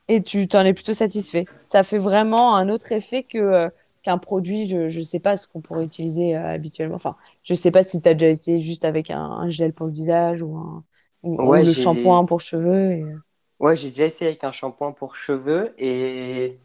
Et 0.09 0.21
tu 0.21 0.47
t'en 0.47 0.65
es 0.65 0.73
plutôt 0.73 0.93
satisfait. 0.93 1.45
Ça 1.63 1.83
fait 1.83 1.97
vraiment 1.97 2.55
un 2.55 2.69
autre 2.69 2.91
effet 2.91 3.23
que 3.23 3.69
qu'un 4.07 4.17
produit, 4.17 4.67
je 4.67 4.83
ne 4.83 5.03
sais 5.03 5.19
pas 5.19 5.35
ce 5.35 5.49
qu'on 5.49 5.59
pourrait 5.59 5.83
utiliser 5.83 6.37
euh, 6.37 6.53
habituellement. 6.53 6.95
Enfin, 6.95 7.17
je 7.43 7.51
ne 7.51 7.57
sais 7.57 7.71
pas 7.71 7.83
si 7.83 8.01
tu 8.01 8.07
as 8.07 8.13
déjà 8.13 8.29
essayé 8.29 8.57
juste 8.57 8.85
avec 8.85 9.11
un, 9.11 9.49
gel 9.49 9.73
pour 9.73 9.87
le 9.87 9.91
visage 9.91 10.41
ou, 10.41 10.55
un, 10.55 10.83
ou, 11.23 11.53
le 11.53 11.73
shampoing 11.73 12.23
pour 12.23 12.39
cheveux. 12.39 12.91
Et... 12.91 13.03
Euh. 13.03 13.17
Ouais, 13.59 13.75
j'ai 13.75 13.89
déjà 13.89 14.05
essayé 14.05 14.31
avec 14.31 14.45
un 14.45 14.53
shampoing 14.53 14.93
pour 14.93 15.17
cheveux. 15.17 15.73
Et 15.77 16.57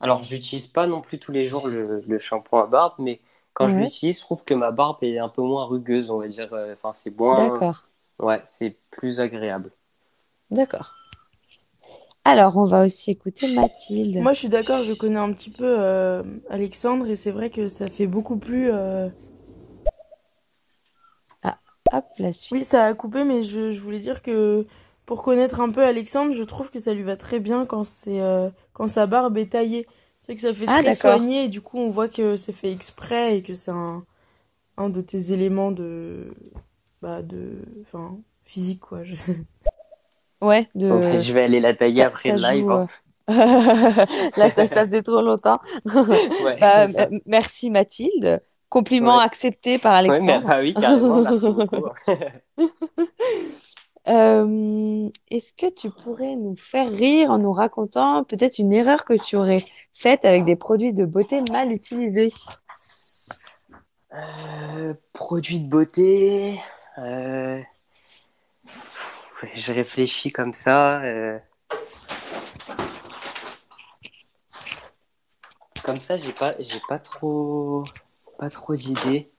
alors, 0.00 0.24
j'utilise 0.24 0.66
pas 0.66 0.88
non 0.88 1.00
plus 1.00 1.20
tous 1.20 1.30
les 1.30 1.44
jours 1.44 1.68
le, 1.68 2.00
le 2.00 2.18
shampoing 2.18 2.64
à 2.64 2.66
barbe, 2.66 2.94
mais 2.98 3.20
quand 3.52 3.68
je 3.68 3.76
l'utilise, 3.76 4.18
je 4.18 4.22
trouve 4.22 4.42
que 4.42 4.54
ma 4.54 4.72
barbe 4.72 4.98
est 5.02 5.18
un 5.18 5.28
peu 5.28 5.42
moins 5.42 5.66
rugueuse, 5.66 6.10
on 6.10 6.18
va 6.18 6.26
dire. 6.26 6.52
Euh, 6.52 6.72
enfin, 6.72 6.90
c'est 6.90 7.16
moins. 7.16 7.50
D'accord. 7.50 7.84
Ouais, 8.18 8.42
c'est 8.46 8.76
plus 8.90 9.20
agréable. 9.20 9.70
D'accord. 10.50 10.96
Alors, 12.30 12.56
on 12.56 12.64
va 12.64 12.84
aussi 12.84 13.10
écouter 13.10 13.52
Mathilde. 13.52 14.22
Moi, 14.22 14.32
je 14.34 14.38
suis 14.38 14.48
d'accord, 14.48 14.84
je 14.84 14.92
connais 14.92 15.18
un 15.18 15.32
petit 15.32 15.50
peu 15.50 15.64
euh, 15.66 16.22
Alexandre 16.48 17.08
et 17.08 17.16
c'est 17.16 17.32
vrai 17.32 17.50
que 17.50 17.66
ça 17.66 17.88
fait 17.88 18.06
beaucoup 18.06 18.36
plus. 18.36 18.70
Euh, 18.72 19.08
ah, 21.42 21.58
hop, 21.92 22.04
la 22.18 22.32
suite. 22.32 22.52
Oui, 22.52 22.64
ça 22.64 22.84
a 22.84 22.94
coupé, 22.94 23.24
mais 23.24 23.42
je, 23.42 23.76
voulais 23.80 23.98
dire 23.98 24.22
que 24.22 24.64
pour 25.06 25.24
connaître 25.24 25.60
un 25.60 25.70
peu 25.70 25.84
Alexandre, 25.84 26.32
je 26.32 26.44
trouve 26.44 26.70
que 26.70 26.78
ça 26.78 26.94
lui 26.94 27.02
va 27.02 27.16
très 27.16 27.40
bien 27.40 27.66
quand 27.66 27.82
c'est 27.82 28.20
euh, 28.20 28.48
quand 28.74 28.86
sa 28.86 29.08
barbe 29.08 29.36
est 29.36 29.50
taillée. 29.50 29.88
C'est 30.26 30.36
que 30.36 30.42
ça 30.42 30.54
fait 30.54 30.66
ah, 30.68 30.84
très 30.84 30.94
soigné 30.94 31.46
et 31.46 31.48
du 31.48 31.60
coup, 31.60 31.78
on 31.78 31.90
voit 31.90 32.08
que 32.08 32.36
c'est 32.36 32.52
fait 32.52 32.70
exprès 32.70 33.38
et 33.38 33.42
que 33.42 33.54
c'est 33.54 33.72
un, 33.72 34.04
un 34.76 34.88
de 34.88 35.00
tes 35.00 35.32
éléments 35.32 35.72
de. 35.72 36.32
Bah, 37.02 37.22
de. 37.22 37.56
Enfin, 37.82 38.18
physique, 38.44 38.80
quoi. 38.80 39.02
Je 39.02 39.14
sais. 39.14 39.40
Ouais, 40.40 40.68
de... 40.74 41.20
je 41.20 41.32
vais 41.32 41.42
aller 41.42 41.60
la 41.60 41.74
tailler 41.74 42.02
après 42.02 42.30
le 42.32 42.38
live. 42.38 42.70
Hein. 42.70 42.86
Là, 44.36 44.50
ça, 44.50 44.66
ça, 44.66 44.82
faisait 44.82 45.02
trop 45.02 45.20
longtemps. 45.20 45.60
Bah, 46.60 46.86
merci 47.26 47.70
Mathilde. 47.70 48.42
Compliment 48.68 49.18
accepté 49.18 49.78
par 49.78 49.94
Alexandre. 49.94 50.46
bah 50.46 50.58
oui, 50.60 50.74
carrément, 50.74 51.22
merci 51.22 51.48
beaucoup. 51.48 51.88
Euh, 54.08 55.10
est-ce 55.30 55.52
que 55.52 55.70
tu 55.70 55.90
pourrais 55.90 56.34
nous 56.34 56.56
faire 56.56 56.90
rire 56.90 57.30
en 57.30 57.38
nous 57.38 57.52
racontant 57.52 58.24
peut-être 58.24 58.58
une 58.58 58.72
erreur 58.72 59.04
que 59.04 59.12
tu 59.12 59.36
aurais 59.36 59.62
faite 59.92 60.24
avec 60.24 60.46
des 60.46 60.56
produits 60.56 60.94
de 60.94 61.04
beauté 61.04 61.42
mal 61.52 61.70
utilisés? 61.70 62.32
Euh, 64.14 64.94
Produits 65.12 65.60
de 65.60 65.68
beauté. 65.68 66.58
Euh 66.96 67.60
je 69.54 69.72
réfléchis 69.72 70.32
comme 70.32 70.54
ça. 70.54 71.00
Euh. 71.02 71.38
Comme 75.84 75.96
ça, 75.96 76.16
j'ai 76.16 76.32
pas, 76.32 76.54
j'ai 76.58 76.80
pas 76.88 76.98
trop, 76.98 77.84
pas 78.38 78.50
trop 78.50 78.76
d'idées. 78.76 79.30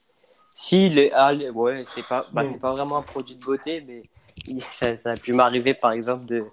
Si 0.53 0.89
les, 0.89 1.11
ah, 1.13 1.33
ouais, 1.33 1.85
c'est 1.87 2.05
pas, 2.05 2.25
bah, 2.33 2.45
c'est 2.45 2.59
pas 2.59 2.71
vraiment 2.71 2.97
un 2.97 3.01
produit 3.01 3.35
de 3.35 3.43
beauté, 3.43 3.83
mais 3.87 4.03
ça, 4.71 4.95
ça 4.95 5.11
a 5.11 5.15
pu 5.15 5.33
m'arriver 5.33 5.73
par 5.73 5.91
exemple 5.91 6.25
de, 6.25 6.43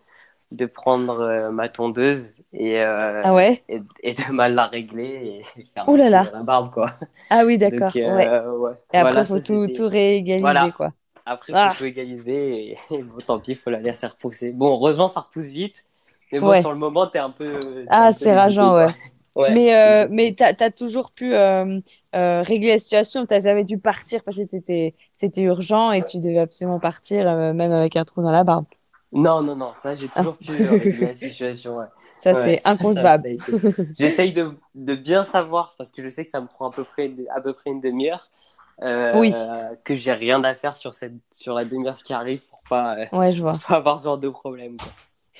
de 0.52 0.66
prendre 0.66 1.20
euh, 1.20 1.50
ma 1.50 1.68
tondeuse 1.68 2.37
et, 2.52 2.80
euh, 2.80 3.20
ah 3.24 3.34
ouais? 3.34 3.62
et, 3.68 4.14
de 4.14 4.32
mal 4.32 4.54
la 4.54 4.66
régler 4.66 5.42
et 5.56 5.62
faire 5.74 5.87
la 5.90 6.42
barbe 6.42 6.72
quoi. 6.72 6.87
Ah 7.30 7.44
oui 7.44 7.58
d'accord. 7.58 7.92
ouais. 7.94 8.28
ouais. 8.28 8.72
Et 8.92 8.98
après 8.98 9.20
il 9.20 9.26
faut 9.26 9.40
tout, 9.40 9.66
tout 9.68 9.88
réégaliser 9.88 10.72
quoi. 10.72 10.92
Après, 11.28 11.52
il 11.52 11.74
faut 11.74 11.84
ah. 11.84 11.86
égaliser 11.86 12.76
et, 12.90 13.02
bon, 13.02 13.18
tant 13.26 13.38
pis, 13.38 13.52
il 13.52 13.56
faut 13.56 13.70
la 13.70 13.80
laisser 13.80 14.06
repousser. 14.06 14.52
Bon, 14.52 14.70
heureusement, 14.74 15.08
ça 15.08 15.20
repousse 15.20 15.46
vite. 15.46 15.84
Mais 16.32 16.40
bon, 16.40 16.60
sur 16.60 16.72
le 16.72 16.78
moment, 16.78 17.06
t'es 17.06 17.18
un 17.18 17.30
peu. 17.30 17.58
ah, 17.88 18.12
c'est 18.12 18.34
rageant, 18.34 18.74
ouais. 18.74 18.88
ouais. 19.34 19.54
Mais, 19.54 19.74
euh, 19.74 20.08
mais 20.10 20.34
tu 20.34 20.42
as, 20.42 20.70
toujours 20.70 21.10
pu 21.10 21.34
euh, 21.34 21.80
euh, 22.14 22.42
régler 22.42 22.72
la 22.72 22.78
situation. 22.78 23.26
Tu 23.26 23.40
jamais 23.40 23.64
dû 23.64 23.78
partir 23.78 24.22
parce 24.24 24.36
que 24.36 24.42
c'était 24.44 25.42
urgent 25.42 25.92
et 25.92 26.02
tu 26.02 26.18
devais 26.18 26.40
absolument 26.40 26.80
partir, 26.80 27.24
même 27.54 27.72
avec 27.72 27.96
un 27.96 28.04
trou 28.04 28.22
dans 28.22 28.30
la 28.30 28.44
barbe. 28.44 28.66
Non, 29.12 29.42
non, 29.42 29.56
non. 29.56 29.72
Ça, 29.74 29.94
j'ai 29.94 30.08
toujours 30.08 30.36
pu 30.36 30.52
régler 30.52 31.06
la 31.06 31.14
situation. 31.14 31.78
Ouais. 31.78 31.86
Ça, 32.20 32.42
c'est 32.42 32.60
inconcevable. 32.64 33.36
J'essaye 33.98 34.32
de, 34.32 34.50
de, 34.74 34.94
bien 34.94 35.24
savoir 35.24 35.74
parce 35.78 35.92
que 35.92 36.02
je 36.02 36.08
sais 36.08 36.24
que 36.24 36.30
ça 36.30 36.40
me 36.40 36.46
prend 36.46 36.68
à 36.68 36.72
peu 36.72 36.84
près, 36.84 37.10
à 37.34 37.40
peu 37.40 37.52
près 37.52 37.70
une 37.70 37.80
demi-heure. 37.80 38.28
Euh, 38.82 39.12
oui. 39.18 39.34
que 39.84 39.96
j'ai 39.96 40.12
rien 40.12 40.42
à 40.44 40.54
faire 40.54 40.76
sur, 40.76 40.94
cette, 40.94 41.14
sur 41.32 41.54
la 41.54 41.64
demi-heure 41.64 42.00
qui 42.02 42.12
arrive 42.12 42.42
pour 42.46 42.60
pas, 42.68 42.96
euh, 42.96 43.06
ouais, 43.12 43.32
je 43.32 43.42
vois. 43.42 43.58
pas 43.68 43.76
avoir 43.76 43.98
ce 43.98 44.04
genre 44.04 44.18
de 44.18 44.28
problème. 44.28 44.76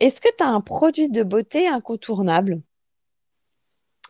Est-ce 0.00 0.20
que 0.20 0.28
tu 0.36 0.44
as 0.44 0.48
un 0.48 0.60
produit 0.60 1.08
de 1.08 1.22
beauté 1.22 1.68
incontournable? 1.68 2.60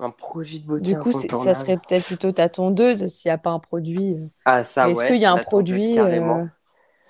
Un 0.00 0.10
produit 0.10 0.60
de 0.60 0.66
beauté 0.66 0.92
Du 0.92 0.98
coup, 0.98 1.12
ça 1.12 1.54
serait 1.54 1.76
peut-être 1.76 2.04
plutôt 2.04 2.32
ta 2.32 2.48
tondeuse 2.48 3.06
s'il 3.06 3.28
n'y 3.28 3.34
a 3.34 3.38
pas 3.38 3.50
un 3.50 3.58
produit. 3.58 4.14
Euh. 4.14 4.26
Ah, 4.44 4.64
ça, 4.64 4.88
Est-ce 4.88 5.04
qu'il 5.04 5.20
y 5.20 5.24
a 5.24 5.32
un 5.32 5.38
produit 5.38 5.98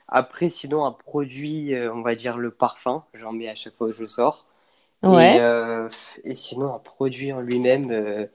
Après, 0.09 0.48
sinon, 0.48 0.85
un 0.85 0.92
produit, 0.92 1.75
on 1.92 2.03
va 2.03 2.14
dire 2.14 2.38
le 2.38 2.51
parfum, 2.51 3.05
j'en 3.14 3.33
mets 3.33 3.48
à 3.48 3.55
chaque 3.55 3.75
fois 3.75 3.88
que 3.88 3.96
je 3.96 4.07
sors. 4.07 4.46
Ouais. 5.03 5.38
Et, 6.25 6.31
et 6.31 6.35
sinon, 6.35 6.75
un 6.75 6.79
produit 6.79 7.33
en 7.33 7.40
lui-même, 7.40 8.29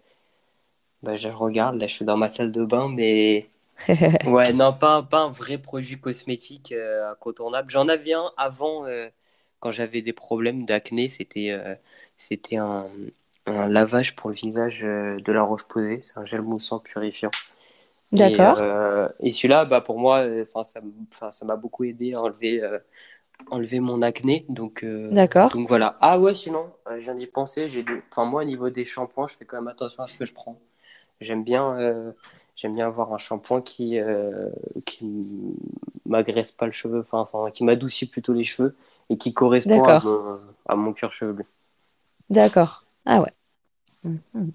bah, 1.04 1.16
je 1.16 1.30
regarde, 1.30 1.76
là 1.76 1.88
je 1.88 1.94
suis 1.94 2.06
dans 2.06 2.18
ma 2.18 2.30
salle 2.30 2.52
de 2.52 2.66
bain, 2.66 2.90
mais 2.90 3.50
ouais, 4.26 4.54
non, 4.54 4.74
pas, 4.74 5.04
pas 5.04 5.22
un 5.22 5.32
vrai 5.32 5.58
produit 5.58 6.00
cosmétique 6.00 6.72
euh, 6.72 7.12
incontournable. 7.12 7.70
J'en 7.70 7.88
avais 7.88 8.14
un 8.14 8.32
avant, 8.38 8.86
euh, 8.86 9.08
quand 9.60 9.72
j'avais 9.72 10.02
des 10.02 10.14
problèmes 10.14 10.66
d'acné, 10.66 11.10
c'était 11.10 11.52
euh, 11.52 11.76
c'était 12.18 12.58
un, 12.58 12.88
un, 13.46 13.68
lavage 13.68 14.16
pour 14.16 14.30
le 14.30 14.36
visage 14.36 14.82
de 14.82 15.32
la 15.32 15.44
roche 15.44 15.66
posée, 15.66 16.02
c'est 16.04 16.18
un 16.18 16.26
gel 16.26 16.42
moussant 16.42 16.80
purifiant. 16.80 17.32
D'accord. 18.12 18.60
Et, 19.20 19.32
celui-là, 19.32 19.66
bah, 19.66 19.82
pour 19.82 20.00
moi, 20.00 20.26
ça 20.64 20.82
ça 21.32 21.46
m'a 21.46 21.56
beaucoup 21.58 21.84
aidé 21.84 22.14
à 22.14 22.22
enlever, 22.22 22.62
enlever 23.52 23.80
mon 23.82 24.02
acné. 24.02 24.46
Donc, 24.50 24.86
D'accord. 25.12 25.52
donc 25.52 25.68
voilà. 25.68 25.98
Ah 26.02 26.18
ouais, 26.18 26.34
sinon, 26.34 26.72
je 26.90 26.96
viens 26.98 27.16
d'y 27.16 27.28
penser, 27.28 27.68
j'ai 27.68 27.86
moi, 28.18 28.42
au 28.42 28.46
niveau 28.46 28.70
des 28.70 28.86
shampoings, 28.86 29.28
je 29.28 29.36
fais 29.36 29.46
quand 29.46 29.58
même 29.58 29.68
attention 29.68 30.04
à 30.04 30.08
ce 30.08 30.16
que 30.16 30.26
je 30.26 30.34
prends. 30.34 30.58
J'aime 31.20 31.44
bien, 31.44 31.80
euh, 31.80 32.12
j'aime 32.56 32.76
bien 32.76 32.88
avoir 32.88 33.14
un 33.14 33.18
shampoing 33.18 33.62
qui 33.62 34.00
euh, 34.00 34.50
qui 34.86 35.26
m'agresse 36.06 36.52
pas 36.52 36.66
le 36.66 36.72
cheveu, 36.72 37.00
enfin, 37.02 37.20
enfin 37.20 37.52
qui 37.52 37.64
m'adoucit 37.64 38.06
plutôt 38.08 38.34
les 38.34 38.44
cheveux 38.44 38.76
et 39.10 39.18
qui 39.18 39.34
correspond 39.34 39.84
à 39.84 40.00
mon, 40.04 40.40
à 40.68 40.76
mon 40.76 40.94
cuir 40.94 41.12
chevelu. 41.12 41.46
D'accord. 42.30 42.86
Ah 43.06 43.22
ouais. 43.22 43.34
Mhm. 44.04 44.52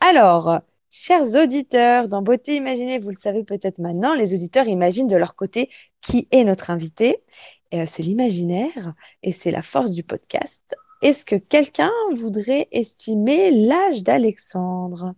Alors, 0.00 0.60
chers 0.90 1.36
auditeurs, 1.36 2.08
dans 2.08 2.22
Beauté 2.22 2.56
Imaginée, 2.56 2.98
vous 2.98 3.10
le 3.10 3.14
savez 3.14 3.44
peut-être 3.44 3.78
maintenant, 3.78 4.14
les 4.14 4.34
auditeurs 4.34 4.66
imaginent 4.66 5.06
de 5.06 5.16
leur 5.16 5.36
côté 5.36 5.70
qui 6.00 6.28
est 6.30 6.44
notre 6.44 6.70
invité. 6.70 7.22
Euh, 7.74 7.84
c'est 7.86 8.02
l'imaginaire 8.02 8.94
et 9.22 9.32
c'est 9.32 9.50
la 9.50 9.62
force 9.62 9.92
du 9.92 10.02
podcast. 10.02 10.74
Est-ce 11.00 11.24
que 11.24 11.36
quelqu'un 11.36 11.92
voudrait 12.14 12.68
estimer 12.72 13.50
l'âge 13.50 14.02
d'Alexandre? 14.02 15.14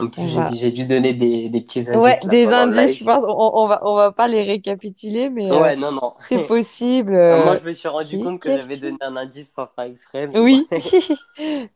En 0.00 0.08
plus, 0.08 0.36
j'ai 0.54 0.72
dû 0.72 0.86
donner 0.86 1.14
des, 1.14 1.48
des 1.48 1.60
petits 1.60 1.88
indices. 1.88 1.96
Ouais, 1.96 2.18
des 2.24 2.46
indices, 2.46 2.98
je 2.98 3.04
pense. 3.04 3.22
On, 3.22 3.50
on, 3.54 3.66
va, 3.66 3.80
on 3.84 3.94
va 3.94 4.10
pas 4.10 4.26
les 4.26 4.42
récapituler, 4.42 5.30
mais 5.30 5.48
euh, 5.50 5.60
ouais, 5.60 5.76
non, 5.76 5.92
non. 5.92 6.14
c'est 6.18 6.46
possible. 6.46 7.12
Moi, 7.12 7.56
je 7.56 7.64
me 7.64 7.72
suis 7.72 7.88
rendu 7.88 8.18
compte 8.18 8.40
que 8.40 8.56
j'avais 8.58 8.76
donné 8.76 8.96
un 9.00 9.16
indice 9.16 9.52
sans 9.52 9.68
faire 9.68 9.84
exprès. 9.84 10.28
Oui. 10.36 10.66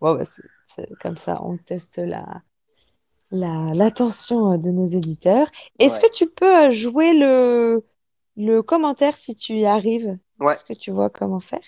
bon, 0.00 0.14
bah, 0.16 0.24
c'est 0.66 0.88
comme 1.00 1.16
ça, 1.16 1.40
on 1.42 1.58
teste 1.58 1.98
la 1.98 2.24
l'attention 3.30 4.52
la, 4.52 4.58
de 4.58 4.70
nos 4.70 4.86
éditeurs. 4.86 5.48
Est-ce 5.78 6.00
que 6.00 6.10
tu 6.10 6.26
peux 6.26 6.66
euh, 6.66 6.70
jouer 6.70 7.12
le, 7.12 7.84
le 8.36 8.62
commentaire 8.62 9.16
si 9.16 9.34
tu 9.34 9.54
y 9.58 9.66
arrives? 9.66 10.18
Ouais. 10.40 10.54
Est-ce 10.54 10.64
que 10.64 10.72
tu 10.72 10.90
vois 10.90 11.10
comment 11.10 11.40
faire? 11.40 11.60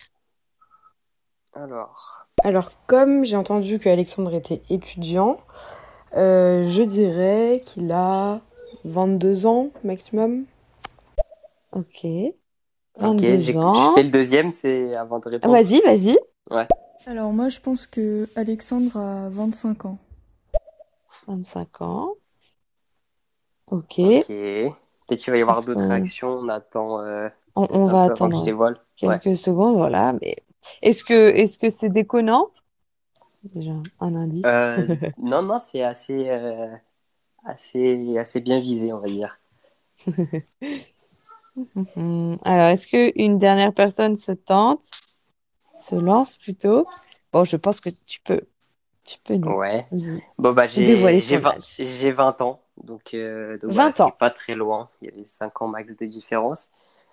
Alors. 1.54 2.26
Alors, 2.42 2.70
comme 2.86 3.24
j'ai 3.24 3.36
entendu 3.36 3.78
que 3.78 3.88
Alexandre 3.88 4.34
était 4.34 4.62
étudiant, 4.70 5.38
je 6.14 6.82
dirais 6.82 7.62
qu'il 7.64 7.90
a 7.92 8.40
22 8.84 9.46
ans 9.46 9.70
maximum. 9.84 10.44
Ok. 11.72 12.06
22 12.98 13.56
ans. 13.56 13.74
Je 13.74 13.94
fais 13.94 14.02
le 14.02 14.10
deuxième, 14.10 14.52
c'est 14.52 14.94
avant 14.94 15.18
de 15.18 15.28
répondre. 15.28 15.54
Vas-y, 15.54 15.80
vas-y. 15.82 16.18
Ouais. 16.50 16.66
Alors 17.06 17.32
moi, 17.32 17.48
je 17.48 17.60
pense 17.60 17.86
que 17.86 18.28
Alexandre 18.36 18.96
a 18.96 19.28
25 19.30 19.86
ans. 19.86 19.98
25 21.26 21.82
ans. 21.82 22.14
Ok. 23.70 23.98
Ok. 23.98 24.26
Peut-être 24.26 25.18
qu'il 25.18 25.30
va 25.32 25.38
y 25.38 25.42
avoir 25.42 25.64
d'autres 25.64 25.86
réactions. 25.86 26.28
On 26.28 26.48
attend. 26.48 27.00
Euh, 27.00 27.28
on, 27.56 27.86
va 27.86 28.04
attendre 28.04 28.42
quelques 28.96 29.36
secondes, 29.36 29.76
voilà. 29.76 30.14
Mais 30.20 30.36
est-ce 30.82 31.04
que 31.04 31.28
est-ce 31.30 31.58
que 31.58 31.68
c'est 31.70 31.88
déconnant? 31.88 32.50
Déjà 33.42 33.72
un 34.00 34.14
indice. 34.14 34.44
Euh, 34.44 34.86
non, 35.18 35.42
non, 35.42 35.58
c'est 35.58 35.82
assez, 35.82 36.28
euh, 36.28 36.68
assez, 37.44 38.18
assez 38.18 38.40
bien 38.40 38.60
visé, 38.60 38.92
on 38.92 38.98
va 38.98 39.08
dire. 39.08 39.38
Alors, 42.44 42.68
est-ce 42.68 42.86
que 42.86 43.12
une 43.16 43.38
dernière 43.38 43.72
personne 43.72 44.14
se 44.16 44.32
tente, 44.32 44.90
se 45.78 45.94
lance 45.94 46.36
plutôt? 46.36 46.86
Bon, 47.32 47.44
je 47.44 47.56
pense 47.56 47.80
que 47.80 47.90
tu 48.06 48.20
peux, 48.20 48.42
tu 49.04 49.18
peux 49.24 49.36
nous, 49.36 49.52
ouais. 49.52 49.86
bon, 50.38 50.52
bah, 50.52 50.68
j'ai, 50.68 50.84
j'ai, 50.86 52.12
20, 52.12 52.40
ans, 52.42 52.60
donc, 52.82 53.14
euh, 53.14 53.58
donc 53.58 53.70
20 53.72 54.00
ans. 54.00 54.10
pas 54.10 54.30
très 54.30 54.54
loin. 54.54 54.90
Il 55.00 55.08
y 55.08 55.12
avait 55.12 55.26
5 55.26 55.62
ans 55.62 55.68
max 55.68 55.96
de 55.96 56.06
différence. 56.06 56.68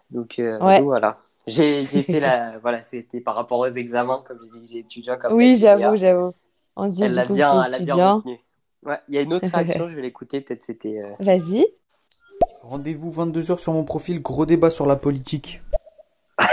Donc, 0.10 0.40
euh, 0.40 0.58
voilà. 0.82 1.18
J'ai, 1.48 1.86
j'ai 1.86 2.04
fait 2.04 2.20
la. 2.20 2.58
Voilà, 2.62 2.84
c'était 2.84 3.22
par 3.22 3.36
rapport 3.36 3.60
aux 3.60 3.68
examens, 3.68 4.22
comme 4.26 4.40
je 4.46 4.60
dis, 4.60 4.70
j'ai 4.72 4.80
étudié 4.80 5.14
comme. 5.20 5.34
Oui, 5.34 5.56
j'avoue, 5.56 5.96
j'avoue. 5.96 6.34
On 6.76 6.90
se 6.90 6.96
dit, 6.96 7.04
elle 7.04 7.14
l'a 7.14 7.26
bien, 7.26 7.64
elle 7.64 7.74
a 7.74 7.80
bien 7.80 8.14
retenu. 8.14 8.40
Ouais, 8.84 9.00
il 9.08 9.16
y 9.16 9.18
a 9.18 9.22
une 9.22 9.34
autre 9.34 9.50
réaction, 9.52 9.88
je 9.88 9.96
vais 9.96 10.02
l'écouter, 10.02 10.42
peut-être 10.42 10.62
c'était. 10.62 11.00
Euh, 11.00 11.14
Vas-y. 11.20 11.66
Rendez-vous 12.62 13.12
22h 13.12 13.58
sur 13.58 13.74
mon 13.74 13.84
profil, 13.84 14.22
gros 14.22 14.46
débat 14.46 14.70
sur 14.70 14.86
la 14.86 14.98
politique. 14.98 15.62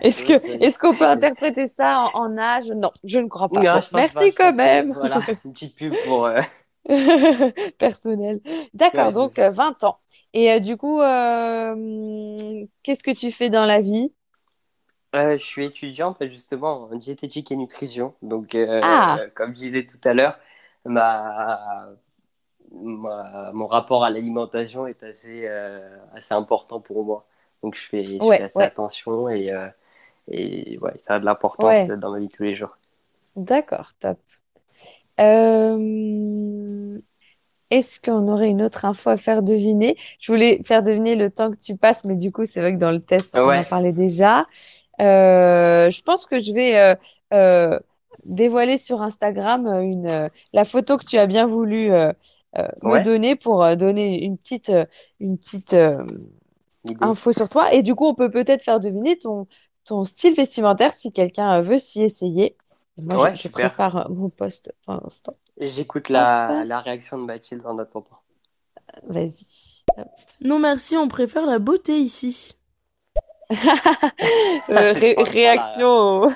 est-ce 0.00 0.24
que 0.24 0.32
est-ce 0.62 0.78
qu'on 0.78 0.94
peut 0.94 1.06
interpréter 1.06 1.66
ça 1.66 2.04
en, 2.14 2.38
âge? 2.38 2.70
Non, 2.70 2.90
je 3.04 3.18
ne 3.18 3.26
crois 3.26 3.48
pas. 3.48 3.80
merci 3.92 4.32
quand 4.32 4.54
même. 4.54 4.92
Voilà, 4.92 5.20
une 5.44 5.52
petite 5.52 5.74
pub 5.74 5.92
pour 6.06 6.26
euh, 6.26 6.40
personnel. 7.78 8.40
D'accord, 8.74 9.12
donc 9.12 9.38
20 9.38 9.82
euh, 9.82 9.86
ans. 9.86 9.98
Et 10.32 10.60
du 10.60 10.76
coup, 10.76 10.98
qu'est-ce 12.82 13.04
que 13.04 13.14
tu 13.14 13.30
fais 13.30 13.50
dans 13.50 13.64
la 13.64 13.80
vie? 13.80 14.12
Je 15.14 15.36
suis 15.36 15.66
étudiante 15.66 16.24
justement 16.26 16.84
en 16.84 16.96
diététique 16.96 17.52
et 17.52 17.56
nutrition. 17.56 18.14
Donc, 18.22 18.56
ah. 18.56 19.18
comme 19.34 19.50
je 19.50 19.58
disais 19.58 19.86
tout 19.86 20.00
à 20.04 20.14
l'heure, 20.14 20.38
ma 20.84 21.94
mon 22.72 23.66
rapport 23.66 24.04
à 24.04 24.10
l'alimentation 24.10 24.86
est 24.86 25.02
assez, 25.02 25.42
euh, 25.46 25.96
assez 26.14 26.34
important 26.34 26.80
pour 26.80 27.04
moi. 27.04 27.26
Donc 27.62 27.76
je 27.76 27.86
fais, 27.86 28.04
je 28.04 28.42
assez 28.42 28.62
attention 28.62 29.28
et, 29.28 29.52
euh, 29.52 29.68
et 30.28 30.78
ça 30.96 31.14
a 31.14 31.20
de 31.20 31.24
l'importance 31.24 31.86
dans 31.88 32.10
ma 32.10 32.18
vie 32.18 32.26
de 32.26 32.32
tous 32.32 32.42
les 32.42 32.54
jours. 32.54 32.76
D'accord, 33.36 33.92
top. 33.98 34.18
Euh, 35.22 36.98
est-ce 37.70 38.00
qu'on 38.00 38.28
aurait 38.28 38.48
une 38.48 38.62
autre 38.62 38.84
info 38.84 39.10
à 39.10 39.16
faire 39.16 39.42
deviner? 39.42 39.96
Je 40.20 40.30
voulais 40.30 40.60
faire 40.64 40.82
deviner 40.82 41.14
le 41.14 41.30
temps 41.30 41.50
que 41.50 41.56
tu 41.56 41.76
passes, 41.76 42.04
mais 42.04 42.16
du 42.16 42.30
coup, 42.32 42.44
c'est 42.44 42.60
vrai 42.60 42.74
que 42.74 42.78
dans 42.78 42.90
le 42.90 43.00
test, 43.00 43.36
on 43.36 43.48
en 43.48 43.64
parlait 43.64 43.92
déjà. 43.92 44.46
je 44.98 46.02
pense 46.02 46.26
que 46.26 46.38
je 46.38 46.52
vais 46.52 46.96
dévoiler 48.24 48.78
sur 48.78 49.02
Instagram 49.02 49.66
une, 49.82 50.28
la 50.52 50.64
photo 50.64 50.96
que 50.96 51.04
tu 51.04 51.18
as 51.18 51.26
bien 51.26 51.46
voulu 51.46 51.90
euh, 52.58 52.68
me 52.82 53.02
donner 53.02 53.34
pour 53.34 53.64
euh, 53.64 53.76
donner 53.76 54.24
une 54.24 54.36
petite, 54.36 54.68
euh, 54.68 54.84
une 55.20 55.38
petite 55.38 55.74
info 57.00 57.32
sur 57.32 57.48
toi. 57.48 57.72
Et 57.72 57.82
du 57.82 57.94
coup, 57.94 58.06
on 58.06 58.14
peut 58.14 58.28
peut-être 58.28 58.62
faire 58.62 58.78
deviner 58.78 59.18
ton, 59.18 59.46
ton 59.84 60.04
style 60.04 60.34
vestimentaire 60.34 60.92
si 60.92 61.12
quelqu'un 61.12 61.60
veut 61.62 61.78
s'y 61.78 62.02
essayer. 62.02 62.56
Moi, 62.98 63.32
je, 63.32 63.48
prépare 63.48 64.10
mon 64.10 64.28
poste 64.28 64.74
pour 64.84 64.94
l'instant. 64.94 65.32
J'écoute 65.58 66.08
la, 66.08 66.64
la, 66.64 66.80
réaction 66.80 67.18
de 67.18 67.24
Mathilde 67.24 67.62
en 67.64 67.78
attendant. 67.78 68.20
Vas-y. 69.04 69.84
Non, 70.40 70.58
merci, 70.58 70.96
on 70.96 71.08
préfère 71.08 71.46
la 71.46 71.58
beauté 71.58 71.98
ici. 71.98 72.56
Euh, 74.70 74.94
réaction 75.18 76.22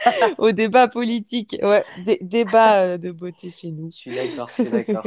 au... 0.38 0.50
débat 0.52 0.88
politique. 0.88 1.56
Ouais, 1.62 1.84
débat 2.20 2.82
euh, 2.82 2.98
de 2.98 3.12
beauté 3.12 3.50
chez 3.50 3.70
nous. 3.70 3.90
Je 3.92 3.96
suis 3.96 4.14
d'accord, 4.14 4.48
je 4.48 4.62
suis 4.62 4.70
d'accord. 4.70 5.04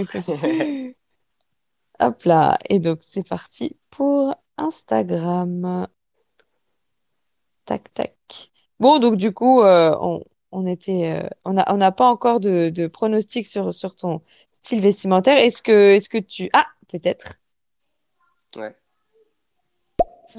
Hop 1.99 2.23
là. 2.23 2.57
Et 2.69 2.79
donc, 2.79 2.99
c'est 3.01 3.27
parti 3.27 3.75
pour 3.89 4.35
Instagram. 4.57 5.87
Tac, 7.65 7.93
tac. 7.93 8.51
Bon, 8.79 8.99
donc 8.99 9.17
du 9.17 9.33
coup, 9.33 9.61
euh, 9.61 9.95
on, 9.99 10.23
était, 10.65 11.27
on 11.45 11.53
n'a 11.53 11.65
on 11.67 11.81
a 11.81 11.91
pas 11.91 12.07
encore 12.07 12.39
de, 12.39 12.69
de 12.69 12.87
pronostic 12.87 13.47
sur, 13.47 13.73
sur 13.73 13.95
ton 13.95 14.21
style 14.51 14.81
vestimentaire. 14.81 15.37
Est-ce 15.37 15.61
que, 15.61 15.95
est-ce 15.95 16.09
que 16.09 16.17
tu... 16.19 16.49
Ah, 16.53 16.67
peut-être. 16.87 17.39
Ouais. 18.55 18.75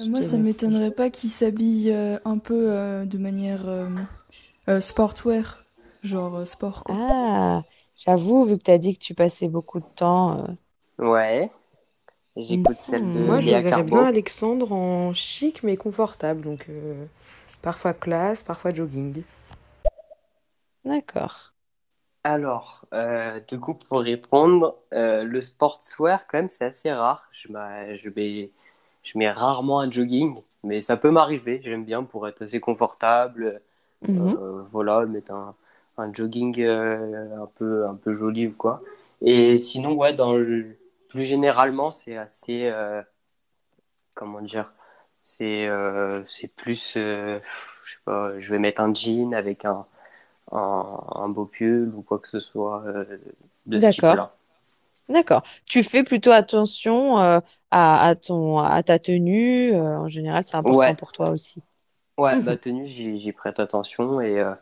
Moi, 0.07 0.21
ça 0.21 0.37
m'étonnerait 0.37 0.91
pas 0.91 1.09
qu'il 1.09 1.29
s'habille 1.29 1.91
euh, 1.91 2.17
un 2.25 2.37
peu 2.37 2.71
euh, 2.71 3.05
de 3.05 3.17
manière 3.17 3.63
euh, 4.67 4.81
sportwear, 4.81 5.63
genre 6.03 6.45
sport. 6.45 6.83
Quoi. 6.83 6.95
Ah, 6.97 7.63
j'avoue, 7.95 8.43
vu 8.43 8.57
que 8.57 8.63
tu 8.63 8.71
as 8.71 8.77
dit 8.77 8.97
que 8.97 9.03
tu 9.03 9.13
passais 9.13 9.47
beaucoup 9.47 9.79
de 9.79 9.85
temps. 9.95 10.47
Ouais. 10.97 11.49
J'écoute 12.35 12.77
celle 12.79 13.09
de 13.11 13.19
Moi, 13.19 13.39
je 13.39 13.51
verrais 13.51 13.83
bien 13.83 14.05
Alexandre 14.05 14.73
en 14.73 15.13
chic 15.13 15.63
mais 15.63 15.77
confortable, 15.77 16.41
donc 16.41 16.67
parfois 17.61 17.93
classe, 17.93 18.41
parfois 18.41 18.73
jogging. 18.73 19.23
D'accord. 20.85 21.53
Alors, 22.23 22.85
du 23.47 23.59
coup, 23.59 23.75
pour 23.75 23.99
répondre, 23.99 24.77
le 24.91 25.41
sportswear, 25.41 26.27
quand 26.27 26.39
même, 26.39 26.49
c'est 26.49 26.65
assez 26.65 26.91
rare. 26.91 27.29
Je, 27.31 27.47
je 27.49 28.09
vais 28.09 28.51
je 29.03 29.17
mets 29.17 29.29
rarement 29.31 29.79
un 29.81 29.91
jogging, 29.91 30.41
mais 30.63 30.81
ça 30.81 30.97
peut 30.97 31.11
m'arriver. 31.11 31.61
J'aime 31.63 31.85
bien 31.85 32.03
pour 32.03 32.27
être 32.27 32.43
assez 32.43 32.59
confortable. 32.59 33.61
Mhm. 34.01 34.37
Euh, 34.37 34.63
voilà, 34.71 35.05
mettre 35.05 35.33
un, 35.33 35.55
un 35.97 36.13
jogging 36.13 36.59
euh, 36.61 37.43
un, 37.43 37.47
peu, 37.55 37.87
un 37.87 37.95
peu 37.95 38.15
joli 38.15 38.47
ou 38.47 38.53
quoi. 38.53 38.81
Et 39.21 39.59
sinon, 39.59 39.93
ouais, 39.93 40.13
dans 40.13 40.33
le, 40.35 40.77
plus 41.09 41.23
généralement, 41.23 41.91
c'est 41.91 42.17
assez. 42.17 42.65
Euh, 42.67 43.01
comment 44.13 44.41
dire 44.41 44.73
C'est 45.21 45.67
c'est 46.25 46.47
plus. 46.47 46.93
je 46.95 47.39
sais 47.85 47.97
pas, 48.05 48.39
je 48.39 48.49
vais 48.49 48.59
mettre 48.59 48.81
un 48.81 48.93
jean 48.93 49.33
avec 49.33 49.65
un, 49.65 49.85
un, 50.51 50.99
un 51.15 51.29
beau 51.29 51.45
pull 51.45 51.93
ou 51.95 52.01
quoi 52.03 52.19
que 52.19 52.27
ce 52.27 52.39
soit 52.39 52.83
de 53.65 53.79
ce 53.79 53.89
type-là. 53.89 54.35
D'accord. 55.09 55.43
Tu 55.65 55.83
fais 55.83 56.03
plutôt 56.03 56.31
attention 56.31 57.19
euh, 57.19 57.39
à, 57.71 58.07
à, 58.07 58.15
ton, 58.15 58.59
à 58.59 58.81
ta 58.83 58.97
tenue. 58.99 59.71
euh, 59.73 59.99
en 59.99 60.07
général, 60.07 60.43
c'est 60.43 60.57
important 60.57 60.95
pour 60.95 61.11
toi 61.11 61.29
aussi. 61.31 61.61
Ouais, 62.17 62.39
ma 62.41 62.55
tenue, 62.57 62.85
j'y 62.85 63.31
prête 63.33 63.59
attention 63.59 64.21
et 64.21 64.39
euh, 64.39 64.53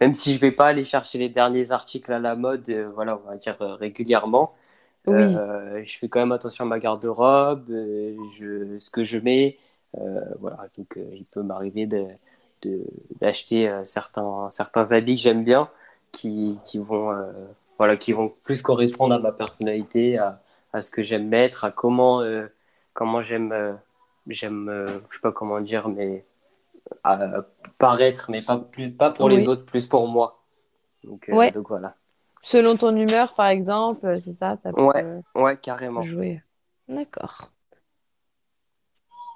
même 0.00 0.12
si 0.12 0.34
je 0.34 0.40
vais 0.40 0.52
pas 0.52 0.66
aller 0.68 0.84
chercher 0.84 1.16
les 1.18 1.30
derniers 1.30 1.70
articles 1.72 2.12
à 2.12 2.18
la 2.18 2.36
mode, 2.36 2.68
euh, 2.68 2.90
voilà, 2.94 3.16
on 3.16 3.20
va 3.30 3.36
dire 3.38 3.56
régulièrement, 3.60 4.54
Oui. 5.06 5.42
je 5.84 5.98
fais 5.98 6.08
quand 6.08 6.20
même 6.20 6.32
attention 6.32 6.64
à 6.64 6.68
ma 6.68 6.78
garde-robe, 6.78 7.68
je, 8.38 8.78
ce 8.78 8.90
que 8.90 9.04
je 9.04 9.18
mets, 9.18 9.58
voilà, 10.40 10.68
donc 10.76 10.98
il 11.14 11.24
peut 11.26 11.42
m'arriver 11.42 11.86
de- 11.86 12.06
d'acheter 13.20 13.72
certains, 13.84 14.48
certains 14.50 14.92
habits 14.92 15.16
que 15.16 15.22
j'aime 15.22 15.44
bien 15.44 15.68
qui, 16.12 16.58
qui 16.64 16.78
vont 16.78 17.14
voilà, 17.78 17.96
qui 17.96 18.12
vont 18.12 18.34
plus 18.42 18.60
correspondre 18.60 19.14
à 19.14 19.18
ma 19.18 19.32
personnalité, 19.32 20.18
à, 20.18 20.42
à 20.72 20.82
ce 20.82 20.90
que 20.90 21.02
j'aime 21.02 21.28
mettre, 21.28 21.64
à 21.64 21.70
comment, 21.70 22.20
euh, 22.20 22.46
comment 22.92 23.22
j'aime, 23.22 23.52
euh, 23.52 23.72
j'aime, 24.26 24.68
euh, 24.68 24.86
je 24.86 25.16
sais 25.16 25.20
pas 25.22 25.32
comment 25.32 25.60
dire, 25.60 25.88
mais 25.88 26.24
à 27.04 27.44
paraître, 27.78 28.26
mais 28.30 28.40
pas, 28.44 28.58
plus, 28.58 28.90
pas 28.90 29.10
pour 29.10 29.28
les 29.28 29.46
autres, 29.46 29.64
plus 29.64 29.86
pour 29.86 30.08
moi. 30.08 30.42
Donc, 31.04 31.30
donc, 31.30 31.68
voilà. 31.68 31.94
Selon 32.40 32.76
ton 32.76 32.94
humeur, 32.96 33.34
par 33.34 33.48
exemple, 33.48 34.18
c'est 34.18 34.32
ça, 34.32 34.56
ça 34.56 34.72
peut 34.72 34.82
ouais, 34.82 35.04
ouais, 35.34 35.56
carrément. 35.56 36.02
jouer. 36.02 36.42
D'accord. 36.88 37.50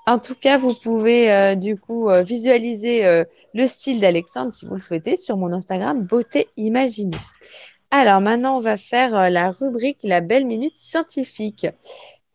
En 0.07 0.19
tout 0.19 0.35
cas, 0.35 0.57
vous 0.57 0.75
pouvez 0.75 1.55
du 1.57 1.77
coup 1.77 2.09
visualiser 2.25 3.25
le 3.55 3.67
style 3.67 4.01
d'Alexandre 4.01 4.53
si 4.53 4.67
vous 4.67 4.75
le 4.75 4.81
souhaitez 4.81 5.17
sur 5.17 5.37
mon 5.37 5.53
Instagram 5.53 6.03
Beauté 6.03 6.49
Imaginée. 6.57 7.19
Alors 7.95 8.23
maintenant, 8.23 8.57
on 8.57 8.61
va 8.61 8.79
faire 8.79 9.15
euh, 9.15 9.29
la 9.29 9.51
rubrique 9.51 9.99
La 10.03 10.23
belle 10.23 10.47
minute 10.47 10.79
scientifique. 10.79 11.67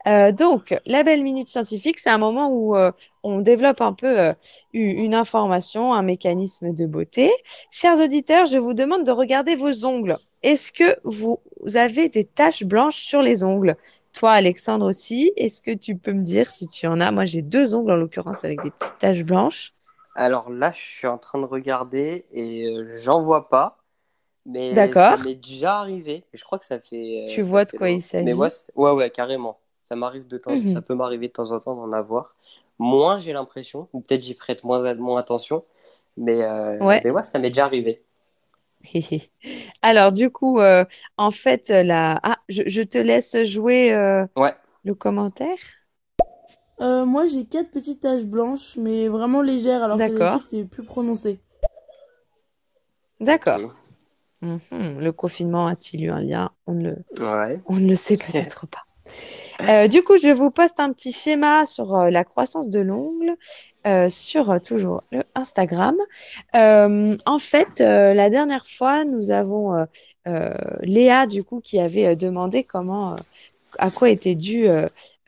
Euh, 0.07 0.31
donc, 0.31 0.79
la 0.85 1.01
belle 1.01 1.23
minute 1.23 1.47
scientifique, 1.47 1.97
c'est 1.97 2.11
un 2.11 2.19
moment 2.19 2.49
où 2.49 2.75
euh, 2.75 2.91
on 3.23 3.41
développe 3.41 3.81
un 3.81 3.93
peu 3.93 4.33
une 4.71 5.15
information, 5.15 5.95
un 5.95 6.03
mécanisme 6.03 6.75
de 6.75 6.85
beauté. 6.85 7.31
Chers 7.71 7.99
auditeurs, 7.99 8.45
je 8.45 8.59
vous 8.59 8.75
demande 8.75 9.03
de 9.03 9.11
regarder 9.11 9.55
vos 9.55 9.83
ongles. 9.83 10.19
est-ce 10.43 10.71
que 10.71 10.95
vous 11.03 11.39
avez 11.73 12.07
des 12.07 12.23
taches 12.23 12.63
blanches 12.63 12.99
sur 12.99 13.23
les 13.23 13.43
ongles? 13.43 13.75
Toi, 14.17 14.31
Alexandre 14.31 14.87
aussi, 14.87 15.31
est-ce 15.37 15.61
que 15.61 15.69
tu 15.69 15.95
peux 15.95 16.11
me 16.11 16.23
dire 16.23 16.49
si 16.49 16.67
tu 16.67 16.87
en 16.87 16.99
as? 16.99 17.11
Moi, 17.11 17.25
j'ai 17.25 17.43
deux 17.43 17.75
ongles 17.75 17.91
en 17.91 17.95
l'occurrence 17.97 18.43
avec 18.45 18.63
des 18.63 18.71
petites 18.71 18.97
taches 18.97 19.23
blanches. 19.23 19.73
Alors 20.15 20.49
là, 20.49 20.71
je 20.71 20.79
suis 20.79 21.05
en 21.05 21.19
train 21.19 21.39
de 21.39 21.45
regarder 21.45 22.25
et 22.31 22.65
euh, 22.65 22.95
j'en 22.95 23.21
vois 23.21 23.47
pas. 23.47 23.77
Mais 24.47 24.73
ça 24.91 25.17
m'est 25.17 25.35
déjà 25.35 25.77
arrivé. 25.77 26.23
Je 26.33 26.43
crois 26.43 26.57
que 26.57 26.65
ça 26.65 26.79
fait. 26.79 27.25
Euh, 27.25 27.31
tu 27.31 27.43
vois 27.43 27.65
de 27.65 27.77
quoi 27.77 27.91
il 27.91 28.01
s'agit? 28.01 28.33
Ouais, 28.33 28.91
ouais, 28.91 29.11
carrément. 29.11 29.59
Ça 29.83 29.95
m'arrive 29.95 30.25
de 30.25 30.39
temps, 30.39 30.55
mhm. 30.55 30.71
ça 30.71 30.81
peut 30.81 30.95
m'arriver 30.95 31.27
de 31.27 31.33
temps 31.33 31.51
en 31.51 31.59
temps 31.59 31.75
d'en 31.75 31.91
avoir. 31.93 32.35
Moins, 32.79 33.19
j'ai 33.19 33.33
l'impression, 33.33 33.87
ou 33.93 34.01
peut-être 34.01 34.23
j'y 34.23 34.33
prête 34.33 34.63
moins, 34.63 34.95
moins 34.95 35.19
attention. 35.19 35.63
Mais, 36.17 36.41
euh, 36.41 36.79
ouais. 36.79 37.01
mais 37.03 37.11
ouais, 37.11 37.23
ça 37.23 37.37
m'est 37.37 37.49
déjà 37.49 37.65
arrivé. 37.65 38.01
Alors, 39.81 40.11
du 40.11 40.29
coup, 40.29 40.59
euh, 40.59 40.85
en 41.17 41.31
fait, 41.31 41.69
la... 41.69 42.19
ah, 42.23 42.37
je, 42.49 42.81
te 42.81 42.97
laisse 42.97 43.43
jouer 43.43 43.95
ouais. 44.35 44.53
le 44.83 44.93
commentaire. 44.93 45.57
moi, 46.79 47.27
j'ai 47.27 47.45
quatre 47.45 47.71
petites 47.71 48.01
taches 48.01 48.25
blanches, 48.25 48.77
mais 48.77 49.07
vraiment 49.07 49.41
légères, 49.41 49.83
alors 49.83 49.97
que 49.97 50.45
c'est 50.49 50.63
plus 50.63 50.83
prononcé. 50.83 51.39
D'accord. 53.19 53.75
Mhm. 54.41 54.99
Le 54.99 55.11
confinement 55.11 55.65
a-t-il 55.67 56.05
eu 56.05 56.09
un 56.11 56.19
lien? 56.19 56.51
On 56.67 56.73
ne, 56.73 56.91
le... 56.91 57.61
on 57.65 57.75
ne 57.75 57.89
le 57.89 57.95
sait 57.95 58.17
peut-être 58.17 58.67
pas. 58.67 58.83
Euh, 59.61 59.87
du 59.87 60.03
coup, 60.03 60.17
je 60.17 60.29
vous 60.29 60.51
poste 60.51 60.79
un 60.79 60.93
petit 60.93 61.11
schéma 61.11 61.65
sur 61.65 61.95
euh, 61.95 62.09
la 62.09 62.23
croissance 62.23 62.69
de 62.69 62.79
l'ongle 62.79 63.35
euh, 63.87 64.09
sur 64.09 64.59
toujours 64.61 65.03
le 65.11 65.23
Instagram. 65.35 65.95
en 66.53 67.39
fait, 67.39 67.79
la 67.79 68.29
dernière 68.29 68.67
fois, 68.67 69.05
nous 69.05 69.31
avons 69.31 69.87
Léa 70.81 71.25
du 71.27 71.43
coup 71.43 71.61
qui 71.61 71.79
avait 71.79 72.15
demandé 72.15 72.63
comment, 72.63 73.15
à 73.79 73.91
quoi 73.91 74.09
était 74.09 74.35
dû 74.35 74.67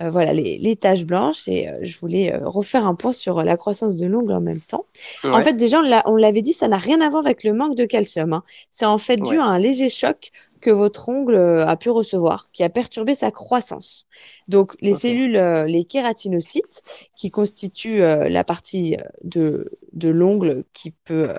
euh, 0.02 0.10
voilà 0.10 0.32
les, 0.32 0.58
les, 0.58 0.76
taches 0.78 1.04
blanches 1.04 1.48
et 1.48 1.68
euh, 1.68 1.80
je 1.82 2.00
voulais 2.00 2.34
euh, 2.34 2.48
refaire 2.48 2.86
un 2.86 2.96
point 2.96 3.12
sur 3.12 3.44
la 3.44 3.58
croissance 3.58 3.98
de 3.98 4.08
l'ongle 4.08 4.32
en 4.32 4.40
même 4.40 4.62
temps. 4.62 4.86
En 5.26 5.42
fait, 5.42 5.54
déjà, 5.54 5.82
on 6.06 6.16
l'avait 6.16 6.42
dit, 6.42 6.54
ça 6.54 6.70
n'a 6.70 6.78
rien 6.78 7.02
à 7.02 7.10
voir 7.10 7.26
avec 7.26 7.44
le 7.44 7.54
manque 7.54 7.76
de 7.76 7.86
calcium. 7.86 8.32
Hein. 8.32 8.44
C'est 8.72 8.86
en 8.86 8.98
fait 8.98 9.18
dû 9.18 9.40
à 9.40 9.44
un 9.44 9.60
léger 9.60 9.90
choc 9.90 10.32
que 10.62 10.72
votre 10.72 11.08
ongle 11.08 11.38
a 11.38 11.78
pu 11.78 11.90
recevoir, 11.90 12.50
qui 12.52 12.64
a 12.64 12.70
perturbé 12.70 13.16
sa 13.16 13.32
croissance. 13.32 14.06
Donc, 14.50 14.76
les 14.82 14.94
cellules, 14.94 15.40
les 15.66 15.86
kératinocytes, 15.86 16.82
qui 17.16 17.30
constituent 17.30 18.02
la 18.02 18.44
partie 18.44 18.98
de, 19.24 19.72
de 19.94 20.10
l'ongle 20.10 20.66
qui 20.74 20.92
peut 20.92 21.30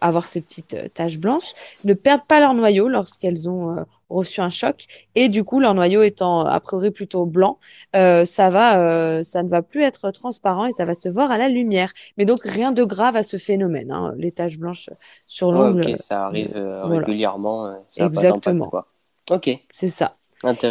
avoir 0.00 0.26
ces 0.26 0.40
petites 0.40 0.92
taches 0.92 1.18
blanches, 1.18 1.52
ne 1.84 1.94
perdent 1.94 2.26
pas 2.26 2.40
leur 2.40 2.52
noyau 2.52 2.88
lorsqu'elles 2.88 3.48
ont 3.48 3.84
reçu 4.14 4.40
un 4.40 4.50
choc 4.50 4.86
et 5.14 5.28
du 5.28 5.44
coup 5.44 5.60
leur 5.60 5.74
noyau 5.74 6.02
étant 6.02 6.40
a 6.40 6.60
priori 6.60 6.90
plutôt 6.90 7.26
blanc, 7.26 7.58
euh, 8.04 8.24
ça 8.24 8.50
va, 8.50 8.80
euh, 8.80 9.22
ça 9.22 9.42
ne 9.42 9.48
va 9.48 9.62
plus 9.62 9.82
être 9.82 10.10
transparent 10.10 10.66
et 10.66 10.72
ça 10.72 10.84
va 10.84 10.94
se 10.94 11.08
voir 11.08 11.30
à 11.30 11.38
la 11.38 11.48
lumière. 11.48 11.92
Mais 12.16 12.24
donc 12.24 12.42
rien 12.44 12.72
de 12.72 12.84
grave 12.84 13.16
à 13.16 13.22
ce 13.22 13.36
phénomène, 13.36 13.90
hein, 13.90 14.14
les 14.16 14.32
taches 14.32 14.58
blanches 14.58 14.90
sur 15.26 15.52
l'ongle. 15.52 15.90
ok, 15.90 15.98
ça 15.98 16.26
arrive 16.26 16.52
euh, 16.54 16.84
régulièrement. 16.84 17.74
Ça 17.90 18.06
Exactement. 18.06 18.68
quoi. 18.68 18.86
Ok. 19.30 19.50
C'est 19.72 19.88
ça. 19.88 20.14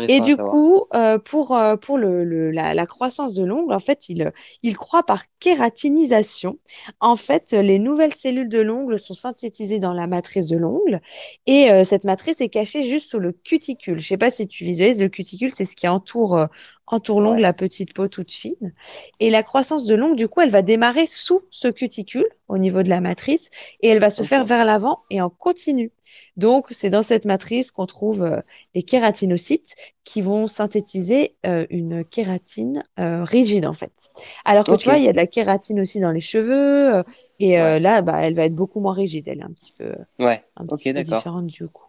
Et 0.07 0.21
du 0.21 0.37
coup, 0.37 0.85
pour, 1.25 1.59
pour 1.81 1.97
le, 1.97 2.51
la, 2.51 2.85
croissance 2.85 3.33
de 3.33 3.43
l'ongle, 3.43 3.73
en 3.73 3.79
fait, 3.79 4.07
il, 4.07 4.31
il 4.61 4.77
croît 4.77 5.01
par 5.01 5.23
kératinisation. 5.39 6.59
En 6.99 7.15
fait, 7.15 7.53
les 7.53 7.79
nouvelles 7.79 8.13
cellules 8.13 8.49
de 8.49 8.61
l'ongle 8.61 8.99
sont 8.99 9.15
synthétisées 9.15 9.79
dans 9.79 9.93
la 9.93 10.05
matrice 10.05 10.45
de 10.45 10.57
l'ongle 10.57 11.01
et 11.47 11.69
cette 11.85 12.03
matrice 12.03 12.39
est 12.39 12.49
cachée 12.49 12.83
juste 12.83 13.09
sous 13.09 13.17
le 13.17 13.31
cuticule. 13.31 13.99
Je 13.99 14.05
ne 14.05 14.09
sais 14.09 14.17
pas 14.17 14.29
si 14.29 14.47
tu 14.47 14.63
visualises, 14.63 15.01
le 15.01 15.09
cuticule, 15.09 15.55
c'est 15.55 15.65
ce 15.65 15.75
qui 15.75 15.87
entoure, 15.87 16.45
entoure 16.87 17.21
l'ongle, 17.21 17.41
la 17.41 17.53
petite 17.53 17.93
peau 17.93 18.07
toute 18.07 18.31
fine. 18.31 18.73
Et 19.19 19.29
la 19.29 19.43
croissance 19.43 19.85
de 19.85 19.95
l'ongle, 19.95 20.15
du 20.15 20.27
coup, 20.27 20.41
elle 20.41 20.49
va 20.49 20.61
démarrer 20.61 21.07
sous 21.07 21.41
ce 21.49 21.67
cuticule 21.67 22.27
au 22.47 22.57
niveau 22.57 22.83
de 22.83 22.89
la 22.89 23.01
matrice 23.01 23.49
et 23.81 23.89
elle 23.89 23.99
va 23.99 24.09
se 24.09 24.23
faire 24.23 24.43
vers 24.43 24.65
l'avant 24.65 24.99
et 25.09 25.21
en 25.21 25.29
continu. 25.29 25.91
Donc, 26.35 26.67
c'est 26.71 26.89
dans 26.89 27.03
cette 27.03 27.25
matrice 27.25 27.71
qu'on 27.71 27.85
trouve 27.85 28.23
euh, 28.23 28.41
les 28.73 28.83
kératinocytes 28.83 29.75
qui 30.03 30.21
vont 30.21 30.47
synthétiser 30.47 31.35
euh, 31.45 31.65
une 31.69 32.03
kératine 32.03 32.83
euh, 32.99 33.23
rigide, 33.23 33.65
en 33.65 33.73
fait. 33.73 34.11
Alors 34.45 34.65
que 34.65 34.75
tu 34.75 34.89
vois, 34.89 34.97
il 34.97 35.03
y 35.03 35.09
a 35.09 35.11
de 35.11 35.17
la 35.17 35.27
kératine 35.27 35.79
aussi 35.79 35.99
dans 35.99 36.11
les 36.11 36.21
cheveux, 36.21 37.03
et 37.39 37.55
là, 37.55 38.01
bah, 38.01 38.19
elle 38.21 38.33
va 38.33 38.45
être 38.45 38.55
beaucoup 38.55 38.79
moins 38.79 38.93
rigide. 38.93 39.27
Elle 39.27 39.39
est 39.39 39.43
un 39.43 39.51
petit 39.51 39.73
peu, 39.77 39.93
ouais. 40.19 40.43
un 40.57 40.65
petit 40.65 40.93
peu 40.93 41.03
différente 41.03 41.47
du 41.47 41.67
coup. 41.67 41.85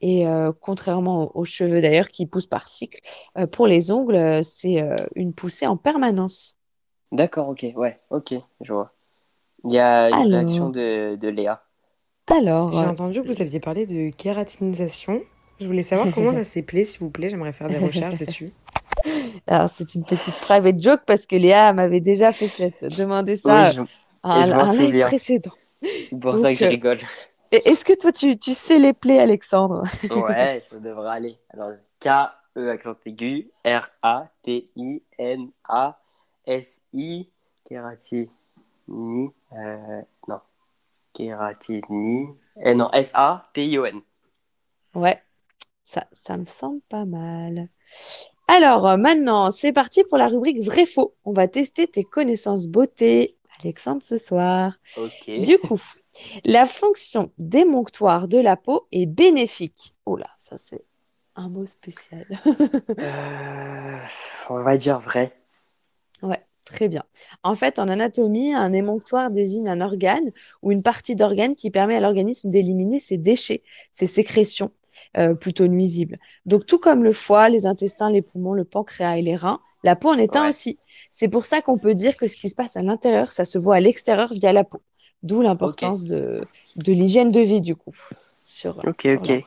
Et 0.00 0.24
contrairement 0.60 1.30
aux, 1.34 1.44
cheveux 1.44 1.80
d'ailleurs 1.80 2.08
qui 2.08 2.26
poussent 2.26 2.46
par 2.46 2.68
cycle, 2.68 3.00
pour 3.52 3.66
les 3.66 3.90
ongles, 3.90 4.44
c'est 4.44 4.84
une 5.14 5.32
poussée 5.32 5.66
en 5.66 5.76
permanence. 5.76 6.56
D'accord, 7.12 7.48
ok, 7.48 7.66
ouais, 7.76 8.00
ok, 8.10 8.34
je 8.60 8.72
vois. 8.72 8.92
Il 9.64 9.72
y 9.72 9.78
a 9.78 10.10
une 10.10 10.34
réaction 10.34 10.70
de, 10.70 11.16
de 11.16 11.28
Léa. 11.28 11.62
Alors. 12.28 12.72
J'ai 12.72 12.86
entendu 12.86 13.22
que 13.22 13.28
vous 13.28 13.40
aviez 13.40 13.60
parlé 13.60 13.86
de 13.86 14.10
kératinisation. 14.10 15.20
Je 15.60 15.66
voulais 15.66 15.82
savoir 15.82 16.08
comment 16.12 16.32
ça 16.32 16.44
s'appelait, 16.44 16.84
s'il 16.84 17.00
vous 17.00 17.10
plaît. 17.10 17.30
J'aimerais 17.30 17.52
faire 17.52 17.68
des 17.68 17.78
recherches 17.78 18.18
dessus. 18.18 18.52
Alors, 19.46 19.70
c'est 19.70 19.94
une 19.94 20.04
petite 20.04 20.34
private 20.40 20.80
joke 20.80 21.02
parce 21.06 21.26
que 21.26 21.36
Léa 21.36 21.72
m'avait 21.72 22.00
déjà 22.00 22.32
fait 22.32 22.48
cette, 22.48 22.98
demander 22.98 23.36
ça 23.36 23.72
oui, 23.78 23.86
à 24.22 24.42
un 24.42 25.00
précédent. 25.00 25.52
C'est 25.82 26.18
pour 26.18 26.32
ça 26.32 26.52
que 26.52 26.58
je 26.58 26.64
euh, 26.64 26.68
rigole. 26.68 26.98
Est-ce 27.50 27.84
que 27.84 27.98
toi, 27.98 28.12
tu, 28.12 28.36
tu 28.36 28.54
sais 28.54 28.78
les 28.78 28.92
plaies, 28.92 29.18
Alexandre? 29.20 29.82
Ouais, 30.10 30.62
ça 30.68 30.78
devrait 30.78 31.10
aller. 31.10 31.38
Alors, 31.50 31.72
K-E 32.00 32.70
accent 32.70 32.96
aigu, 33.04 33.50
R-A-T-I-N-A-S-I, 33.64 34.20
kératini. 37.64 38.30
Euh, 38.88 40.02
non, 40.28 40.40
Kératini. 41.12 42.28
Eh 42.64 42.74
non, 42.74 42.90
S-A-T-I-O-N. 42.92 44.00
Ouais, 44.94 45.22
ça, 45.84 46.06
ça 46.12 46.36
me 46.36 46.44
semble 46.44 46.80
pas 46.88 47.04
mal. 47.04 47.68
Alors, 48.48 48.86
euh, 48.86 48.96
maintenant, 48.96 49.50
c'est 49.50 49.72
parti 49.72 50.04
pour 50.04 50.18
la 50.18 50.28
rubrique 50.28 50.60
vrai-faux. 50.62 51.14
On 51.24 51.32
va 51.32 51.48
tester 51.48 51.86
tes 51.86 52.04
connaissances 52.04 52.66
beauté, 52.66 53.36
Alexandre, 53.60 54.02
ce 54.02 54.18
soir. 54.18 54.76
Ok. 54.96 55.30
Du 55.40 55.58
coup, 55.58 55.80
la 56.44 56.66
fonction 56.66 57.32
démonctoire 57.38 58.28
de 58.28 58.38
la 58.38 58.56
peau 58.56 58.86
est 58.92 59.06
bénéfique. 59.06 59.94
Oh 60.04 60.16
là, 60.16 60.28
ça 60.38 60.58
c'est 60.58 60.84
un 61.34 61.48
mot 61.48 61.66
spécial. 61.66 62.26
Euh, 62.98 63.98
on 64.48 64.62
va 64.62 64.76
dire 64.76 64.98
vrai. 64.98 65.36
Ouais. 66.22 66.42
Très 66.66 66.88
bien. 66.88 67.04
En 67.44 67.54
fait, 67.54 67.78
en 67.78 67.88
anatomie, 67.88 68.52
un 68.52 68.72
émonctoire 68.72 69.30
désigne 69.30 69.68
un 69.68 69.80
organe 69.80 70.32
ou 70.62 70.72
une 70.72 70.82
partie 70.82 71.14
d'organe 71.14 71.54
qui 71.54 71.70
permet 71.70 71.96
à 71.96 72.00
l'organisme 72.00 72.50
d'éliminer 72.50 72.98
ses 72.98 73.18
déchets, 73.18 73.62
ses 73.92 74.08
sécrétions 74.08 74.72
euh, 75.16 75.34
plutôt 75.34 75.68
nuisibles. 75.68 76.18
Donc, 76.44 76.66
tout 76.66 76.80
comme 76.80 77.04
le 77.04 77.12
foie, 77.12 77.48
les 77.48 77.66
intestins, 77.66 78.10
les 78.10 78.20
poumons, 78.20 78.52
le 78.52 78.64
pancréas 78.64 79.16
et 79.16 79.22
les 79.22 79.36
reins, 79.36 79.60
la 79.84 79.94
peau 79.94 80.10
en 80.10 80.18
est 80.18 80.34
un 80.34 80.48
aussi. 80.48 80.80
C'est 81.12 81.28
pour 81.28 81.44
ça 81.44 81.62
qu'on 81.62 81.76
peut 81.76 81.94
dire 81.94 82.16
que 82.16 82.26
ce 82.26 82.34
qui 82.34 82.50
se 82.50 82.56
passe 82.56 82.76
à 82.76 82.82
l'intérieur, 82.82 83.30
ça 83.30 83.44
se 83.44 83.58
voit 83.58 83.76
à 83.76 83.80
l'extérieur 83.80 84.32
via 84.32 84.52
la 84.52 84.64
peau. 84.64 84.82
D'où 85.22 85.42
l'importance 85.42 86.04
de, 86.04 86.40
de 86.76 86.92
l'hygiène 86.92 87.30
de 87.30 87.40
vie, 87.40 87.60
du 87.60 87.74
coup. 87.74 87.94
Sur, 88.34 88.78
ok, 88.78 89.08
ok. 89.16 89.44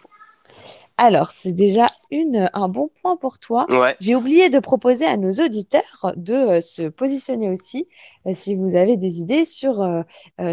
Alors, 0.98 1.32
c'est 1.32 1.54
déjà 1.54 1.88
une, 2.12 2.50
un 2.54 2.68
bon 2.68 2.90
point 3.02 3.16
pour 3.16 3.40
toi. 3.40 3.66
J'ai 4.02 4.16
oublié 4.16 4.50
de 4.50 4.60
proposer 4.60 5.06
à 5.06 5.16
nos 5.16 5.32
auditeurs 5.32 6.14
de 6.18 6.34
euh, 6.34 6.60
se 6.60 6.90
positionner 6.90 7.50
aussi 7.50 7.88
euh, 8.26 8.32
si 8.34 8.54
vous 8.54 8.76
avez 8.76 8.98
des 8.98 9.22
idées 9.22 9.46
sur 9.46 9.82
euh, 9.82 10.04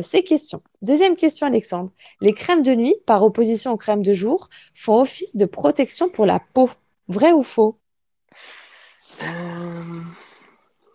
ces 0.04 0.22
questions. 0.22 0.62
Deuxième 0.82 1.16
question, 1.16 1.48
Alexandre. 1.48 1.92
Les 2.20 2.32
crèmes 2.32 2.62
de 2.62 2.76
nuit, 2.76 2.94
par 3.06 3.24
opposition 3.24 3.72
aux 3.72 3.76
crèmes 3.76 4.02
de 4.02 4.12
jour, 4.12 4.48
font 4.72 5.00
office 5.00 5.34
de 5.34 5.46
protection 5.46 6.08
pour 6.08 6.26
la 6.26 6.38
peau. 6.38 6.70
Vrai 7.08 7.32
ou 7.32 7.42
faux? 7.42 7.80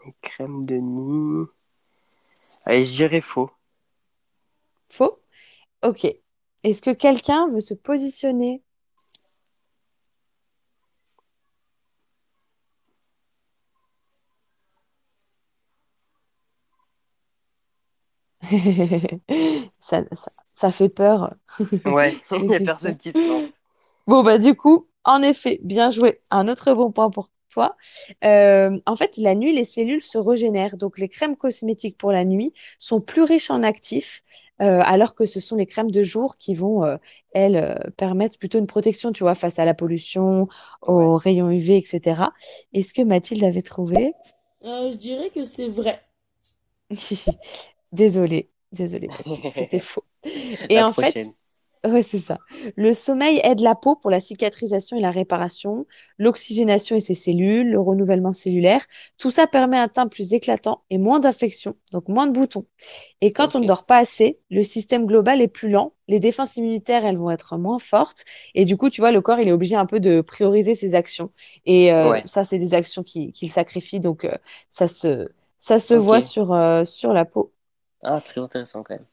Les 0.05 0.13
crèmes 0.21 0.65
de 0.65 0.77
nuit. 0.77 1.47
Allez, 2.65 2.85
je 2.85 2.93
dirais 2.93 3.19
faux. 3.19 3.49
Faux 4.91 5.21
Ok. 5.83 6.05
Est-ce 6.63 6.81
que 6.81 6.91
quelqu'un 6.91 7.47
veut 7.47 7.61
se 7.61 7.73
positionner? 7.73 8.61
Ça, 19.81 20.03
ça, 20.51 20.71
fait 20.71 20.93
peur. 20.93 21.33
ouais, 21.85 22.15
il 22.31 22.47
n'y 22.47 22.55
a 22.55 22.59
personne 22.59 22.97
qui 22.97 23.11
se 23.11 23.27
lance. 23.27 23.51
Bon, 24.07 24.23
bah 24.23 24.37
du 24.37 24.55
coup, 24.55 24.87
en 25.03 25.21
effet, 25.21 25.59
bien 25.63 25.89
joué. 25.89 26.21
Un 26.31 26.47
autre 26.47 26.73
bon 26.73 26.91
point 26.91 27.09
pour 27.09 27.29
toi. 27.51 27.75
Euh, 28.23 28.79
en 28.85 28.95
fait, 28.95 29.17
la 29.17 29.35
nuit, 29.35 29.53
les 29.53 29.65
cellules 29.65 30.01
se 30.01 30.17
régénèrent. 30.17 30.77
Donc, 30.77 30.97
les 30.97 31.09
crèmes 31.09 31.35
cosmétiques 31.35 31.97
pour 31.97 32.11
la 32.11 32.25
nuit 32.25 32.53
sont 32.79 33.01
plus 33.01 33.23
riches 33.23 33.51
en 33.51 33.63
actifs 33.63 34.23
alors 34.61 35.15
que 35.15 35.25
ce 35.25 35.39
sont 35.39 35.55
les 35.55 35.65
crèmes 35.65 35.91
de 35.91 36.01
jour 36.01 36.37
qui 36.37 36.53
vont, 36.53 36.85
elles, 37.33 37.91
permettre 37.97 38.37
plutôt 38.37 38.59
une 38.59 38.67
protection, 38.67 39.11
tu 39.11 39.23
vois, 39.23 39.35
face 39.35 39.59
à 39.59 39.65
la 39.65 39.73
pollution, 39.73 40.47
aux 40.81 41.17
rayons 41.17 41.49
UV, 41.49 41.77
etc. 41.77 42.23
Est-ce 42.73 42.93
que 42.93 43.01
Mathilde 43.01 43.43
avait 43.43 43.61
trouvé? 43.61 44.13
Je 44.63 44.95
dirais 44.95 45.29
que 45.33 45.45
c'est 45.45 45.67
vrai. 45.67 46.01
Désolée, 47.91 48.49
désolée, 48.71 49.09
c'était 49.51 49.79
faux. 49.79 50.05
Et 50.69 50.81
en 50.81 50.93
fait, 50.93 51.27
Ouais, 51.83 52.03
c'est 52.03 52.19
ça. 52.19 52.37
Le 52.75 52.93
sommeil 52.93 53.41
aide 53.43 53.59
la 53.59 53.73
peau 53.73 53.95
pour 53.95 54.11
la 54.11 54.19
cicatrisation 54.19 54.97
et 54.97 54.99
la 55.01 55.09
réparation, 55.09 55.87
l'oxygénation 56.19 56.95
et 56.95 56.99
ses 56.99 57.15
cellules, 57.15 57.71
le 57.71 57.79
renouvellement 57.79 58.31
cellulaire. 58.31 58.85
Tout 59.17 59.31
ça 59.31 59.47
permet 59.47 59.79
un 59.79 59.87
teint 59.87 60.07
plus 60.07 60.33
éclatant 60.33 60.83
et 60.91 60.99
moins 60.99 61.19
d'infections, 61.19 61.75
donc 61.91 62.07
moins 62.07 62.27
de 62.27 62.33
boutons. 62.33 62.67
Et 63.21 63.33
quand 63.33 63.55
on 63.55 63.59
ne 63.59 63.65
dort 63.67 63.85
pas 63.85 63.97
assez, 63.97 64.39
le 64.51 64.63
système 64.63 65.07
global 65.07 65.41
est 65.41 65.47
plus 65.47 65.69
lent, 65.69 65.93
les 66.07 66.19
défenses 66.19 66.55
immunitaires, 66.57 67.05
elles 67.05 67.17
vont 67.17 67.31
être 67.31 67.57
moins 67.57 67.79
fortes. 67.79 68.25
Et 68.53 68.65
du 68.65 68.77
coup, 68.77 68.89
tu 68.91 69.01
vois, 69.01 69.11
le 69.11 69.21
corps, 69.21 69.39
il 69.39 69.47
est 69.47 69.51
obligé 69.51 69.75
un 69.75 69.87
peu 69.87 69.99
de 69.99 70.21
prioriser 70.21 70.75
ses 70.75 70.93
actions. 70.93 71.31
Et 71.65 71.91
euh, 71.93 72.19
ça, 72.25 72.43
c'est 72.43 72.59
des 72.59 72.75
actions 72.75 73.03
qu'il 73.03 73.51
sacrifie, 73.51 73.99
donc 73.99 74.25
euh, 74.25 74.37
ça 74.69 74.87
se, 74.87 75.29
ça 75.57 75.79
se 75.79 75.95
voit 75.95 76.21
sur, 76.21 76.53
euh, 76.53 76.85
sur 76.85 77.13
la 77.13 77.25
peau. 77.25 77.53
Ah, 78.03 78.21
très 78.21 78.39
intéressant 78.41 78.83
quand 78.83 78.93
même. 78.95 79.07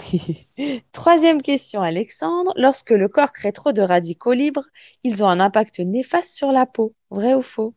Troisième 0.92 1.42
question, 1.42 1.82
Alexandre. 1.82 2.52
Lorsque 2.56 2.90
le 2.90 3.08
corps 3.08 3.32
crée 3.32 3.52
trop 3.52 3.72
de 3.72 3.82
radicaux 3.82 4.32
libres, 4.32 4.66
ils 5.04 5.24
ont 5.24 5.28
un 5.28 5.40
impact 5.40 5.80
néfaste 5.80 6.34
sur 6.34 6.52
la 6.52 6.66
peau. 6.66 6.94
Vrai 7.10 7.34
ou 7.34 7.42
faux? 7.42 7.74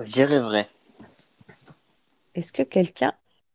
Je 0.00 0.12
dirais 0.12 0.40
vrai. 0.40 0.68
Est-ce 2.34 2.52
que 2.52 2.62
quelqu'un 2.62 3.14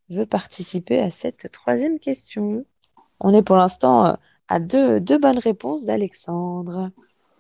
veut 0.10 0.26
participer 0.26 1.00
à 1.00 1.12
cette 1.12 1.52
troisième 1.52 2.00
question? 2.00 2.66
On 3.20 3.34
est 3.34 3.44
pour 3.44 3.56
l'instant 3.56 4.06
euh, 4.06 4.14
à 4.48 4.60
deux, 4.60 5.00
deux 5.00 5.18
bonnes 5.18 5.40
réponses 5.40 5.86
d'Alexandre. 5.86 6.92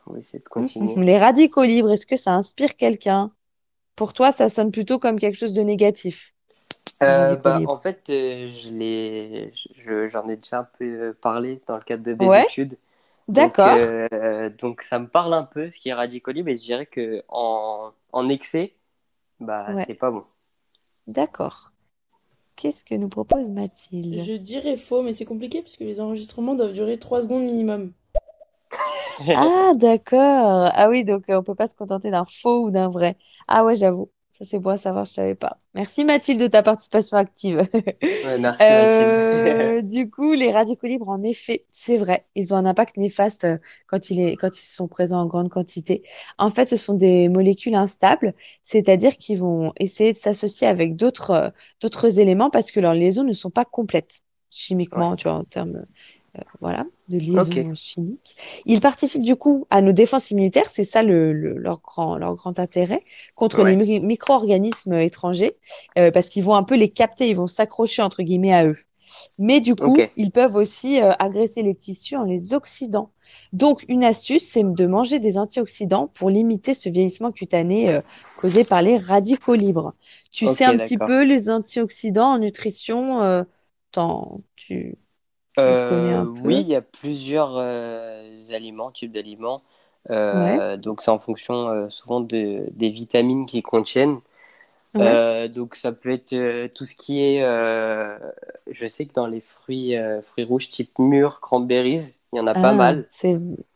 Oui, 0.07 0.21
c'est 0.23 0.39
de 0.39 0.49
continuer. 0.49 0.95
Les 1.05 1.17
radicaux 1.17 1.63
libres, 1.63 1.91
est-ce 1.91 2.05
que 2.05 2.17
ça 2.17 2.33
inspire 2.33 2.75
quelqu'un? 2.75 3.31
Pour 3.95 4.13
toi, 4.13 4.31
ça 4.31 4.49
sonne 4.49 4.71
plutôt 4.71 4.99
comme 4.99 5.19
quelque 5.19 5.37
chose 5.37 5.53
de 5.53 5.61
négatif. 5.61 6.32
Euh, 7.03 7.35
bah, 7.35 7.61
en 7.65 7.77
fait, 7.77 8.09
euh, 8.09 8.51
je 8.53 10.07
j'en 10.09 10.27
ai 10.29 10.37
déjà 10.37 10.59
un 10.59 10.63
peu 10.63 10.85
euh, 10.85 11.13
parlé 11.21 11.61
dans 11.67 11.75
le 11.77 11.83
cadre 11.83 12.03
de 12.03 12.13
mes 12.13 12.37
études. 12.37 12.77
D'accord. 13.27 13.79
Donc, 14.59 14.81
ça 14.83 14.99
me 14.99 15.07
parle 15.07 15.33
un 15.33 15.43
peu 15.43 15.69
ce 15.71 15.77
qui 15.77 15.89
est 15.89 15.93
radicoli, 15.93 16.43
mais 16.43 16.55
je 16.55 16.61
dirais 16.63 16.85
que 16.85 17.23
en, 17.27 17.91
en 18.11 18.29
excès, 18.29 18.75
bah 19.39 19.75
c'est 19.77 19.95
pas 19.95 20.11
bon. 20.11 20.25
D'accord. 21.07 21.71
Qu'est-ce 22.55 22.85
que 22.85 22.95
nous 22.95 23.09
propose 23.09 23.49
Mathilde? 23.49 24.25
Je 24.25 24.33
dirais 24.33 24.77
faux, 24.77 25.01
mais 25.01 25.13
c'est 25.13 25.25
compliqué 25.25 25.61
parce 25.61 25.77
que 25.77 25.83
les 25.83 25.99
enregistrements 25.99 26.55
doivent 26.55 26.73
durer 26.73 26.99
3 26.99 27.21
secondes 27.21 27.43
minimum. 27.43 27.93
ah, 29.33 29.71
d'accord. 29.75 30.69
Ah 30.73 30.89
oui, 30.89 31.03
donc 31.05 31.25
on 31.29 31.43
peut 31.43 31.55
pas 31.55 31.67
se 31.67 31.75
contenter 31.75 32.11
d'un 32.11 32.25
faux 32.25 32.65
ou 32.67 32.71
d'un 32.71 32.89
vrai. 32.89 33.15
Ah 33.47 33.63
ouais, 33.65 33.75
j'avoue. 33.75 34.11
Ça, 34.43 34.49
c'est 34.49 34.59
bon 34.59 34.71
à 34.71 34.77
savoir, 34.77 35.05
je 35.05 35.11
savais 35.11 35.35
pas. 35.35 35.57
Merci 35.73 36.03
Mathilde 36.03 36.41
de 36.41 36.47
ta 36.47 36.63
participation 36.63 37.17
active. 37.17 37.67
merci 38.39 38.41
Mathilde. 38.41 38.63
Euh, 38.63 39.81
du 39.83 40.09
coup, 40.09 40.33
les 40.33 40.51
radicaux 40.51 40.87
libres, 40.87 41.09
en 41.09 41.23
effet, 41.23 41.65
c'est 41.69 41.97
vrai, 41.97 42.25
ils 42.35 42.53
ont 42.53 42.57
un 42.57 42.65
impact 42.65 42.97
néfaste 42.97 43.45
euh, 43.45 43.57
quand, 43.87 44.09
il 44.09 44.19
est, 44.19 44.35
quand 44.35 44.57
ils 44.59 44.65
sont 44.65 44.87
présents 44.87 45.21
en 45.21 45.27
grande 45.27 45.49
quantité. 45.49 46.03
En 46.37 46.49
fait, 46.49 46.65
ce 46.65 46.77
sont 46.77 46.95
des 46.95 47.29
molécules 47.29 47.75
instables, 47.75 48.33
c'est-à-dire 48.63 49.15
qu'ils 49.17 49.39
vont 49.39 49.71
essayer 49.77 50.11
de 50.11 50.17
s'associer 50.17 50.67
avec 50.67 50.95
d'autres 50.95 51.31
euh, 51.31 52.09
éléments 52.09 52.49
parce 52.49 52.71
que 52.71 52.79
leurs 52.79 52.95
liaisons 52.95 53.23
ne 53.23 53.33
sont 53.33 53.51
pas 53.51 53.65
complètes 53.65 54.21
chimiquement, 54.49 55.15
tu 55.15 55.27
vois, 55.27 55.37
en 55.37 55.43
termes 55.43 55.85
voilà, 56.61 56.85
de 57.09 57.17
liaison 57.19 57.75
chimique. 57.75 58.35
Ils 58.65 58.81
participent 58.81 59.23
du 59.23 59.35
coup 59.35 59.67
à 59.69 59.81
nos 59.81 59.91
défenses 59.91 60.31
immunitaires, 60.31 60.69
c'est 60.69 60.83
ça 60.83 61.03
le, 61.03 61.31
leur, 61.31 61.81
grand, 61.81 62.17
leur 62.17 62.33
grand 62.33 62.57
intérêt, 62.59 63.01
contre 63.35 63.63
les 63.63 63.99
micro-organismes 63.99 64.93
étrangers, 64.93 65.55
euh, 65.97 66.11
parce 66.11 66.29
qu'ils 66.29 66.43
vont 66.43 66.55
un 66.55 66.63
peu 66.63 66.75
les 66.75 66.89
capter, 66.89 67.29
ils 67.29 67.35
vont 67.35 67.47
s'accrocher 67.47 68.01
entre 68.01 68.23
guillemets 68.23 68.53
à 68.53 68.65
eux. 68.65 68.77
Mais 69.37 69.61
du 69.61 69.75
coup, 69.75 69.95
ils 70.17 70.31
peuvent 70.31 70.55
aussi 70.55 70.99
euh, 70.99 71.11
agresser 71.19 71.61
les 71.61 71.75
tissus 71.75 72.15
en 72.15 72.23
les 72.23 72.55
oxydant. 72.55 73.11
Donc, 73.51 73.85
une 73.87 74.03
astuce, 74.03 74.43
c'est 74.43 74.63
de 74.63 74.85
manger 74.87 75.19
des 75.19 75.37
antioxydants 75.37 76.07
pour 76.07 76.31
limiter 76.31 76.73
ce 76.73 76.89
vieillissement 76.89 77.31
cutané 77.31 77.99
causé 78.39 78.63
par 78.63 78.81
les 78.81 78.97
radicaux 78.97 79.53
libres. 79.53 79.93
Tu 80.31 80.47
sais 80.47 80.65
un 80.65 80.77
petit 80.77 80.97
peu 80.97 81.23
les 81.23 81.51
antioxydants 81.51 82.33
en 82.33 82.39
nutrition, 82.39 83.45
tu 84.55 84.97
euh, 85.59 86.25
oui, 86.43 86.57
il 86.59 86.67
y 86.67 86.75
a 86.75 86.81
plusieurs 86.81 87.55
euh, 87.57 88.37
aliments, 88.51 88.91
types 88.91 89.11
d'aliments. 89.11 89.61
Euh, 90.09 90.77
donc, 90.77 91.01
c'est 91.01 91.11
en 91.11 91.19
fonction 91.19 91.89
souvent 91.89 92.19
de, 92.19 92.65
des 92.71 92.89
vitamines 92.89 93.45
qu'ils 93.45 93.63
contiennent. 93.63 94.19
donc, 94.95 95.75
ça 95.75 95.91
peut 95.91 96.11
être 96.11 96.67
tout 96.73 96.85
ce 96.85 96.95
qui 96.95 97.21
est. 97.21 97.41
je 97.41 98.87
sais 98.87 99.05
que 99.05 99.13
dans 99.13 99.27
les 99.27 99.41
fruits, 99.41 99.95
fruits 100.23 100.43
rouges 100.43 100.69
type 100.69 100.97
mûres, 100.99 101.39
cranberries, 101.39 102.15
il 102.31 102.37
y 102.37 102.39
en 102.39 102.47
a 102.47 102.53
pas 102.53 102.69
ah, 102.69 102.73
mal. 102.73 103.07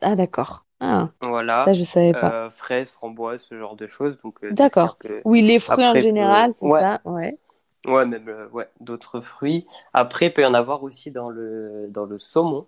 Ah, 0.01 0.15
d'accord. 0.15 0.65
Ah, 0.79 1.09
voilà. 1.21 1.65
Ça, 1.65 1.73
je 1.73 1.83
savais 1.83 2.13
pas. 2.13 2.49
fraises, 2.49 2.91
framboises, 2.91 3.43
ce 3.43 3.57
genre 3.57 3.75
de 3.75 3.87
choses. 3.87 4.17
Donc, 4.23 4.45
d'accord. 4.51 4.97
Oui, 5.25 5.41
les 5.41 5.59
fruits 5.59 5.87
en 5.87 5.95
général, 5.95 6.53
c'est 6.53 6.67
ça. 6.67 7.01
Ouais. 7.05 7.37
Ouais, 7.87 8.05
même 8.05 8.27
euh, 8.27 8.47
ouais, 8.49 8.69
d'autres 8.79 9.21
fruits. 9.21 9.65
Après, 9.93 10.27
il 10.27 10.33
peut 10.33 10.41
y 10.41 10.45
en 10.45 10.53
avoir 10.53 10.83
aussi 10.83 11.09
dans 11.09 11.29
le, 11.29 11.87
dans 11.89 12.05
le 12.05 12.19
saumon. 12.19 12.67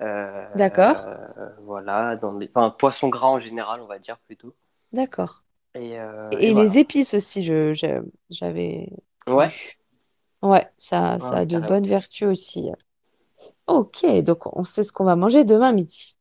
Euh, 0.00 0.44
D'accord. 0.56 1.04
Euh, 1.06 1.48
voilà, 1.64 2.16
dans 2.16 2.36
les, 2.36 2.50
enfin, 2.54 2.70
poisson 2.70 3.08
gras 3.08 3.28
en 3.28 3.38
général, 3.38 3.80
on 3.80 3.86
va 3.86 3.98
dire 3.98 4.18
plutôt. 4.26 4.54
D'accord. 4.92 5.42
Et, 5.74 5.96
et, 6.38 6.52
les 6.52 6.76
épices 6.76 7.14
aussi, 7.14 7.42
je, 7.42 7.72
j'avais. 8.28 8.90
Ouais. 9.26 9.48
Ouais, 10.42 10.66
ça, 10.76 11.18
ça 11.18 11.36
a 11.36 11.44
de 11.46 11.58
bonnes 11.60 11.86
vertus 11.86 12.28
aussi. 12.28 12.70
Ok, 13.68 14.04
donc 14.22 14.54
on 14.54 14.64
sait 14.64 14.82
ce 14.82 14.92
qu'on 14.92 15.04
va 15.04 15.16
manger 15.16 15.44
demain 15.44 15.72
midi. 15.72 16.14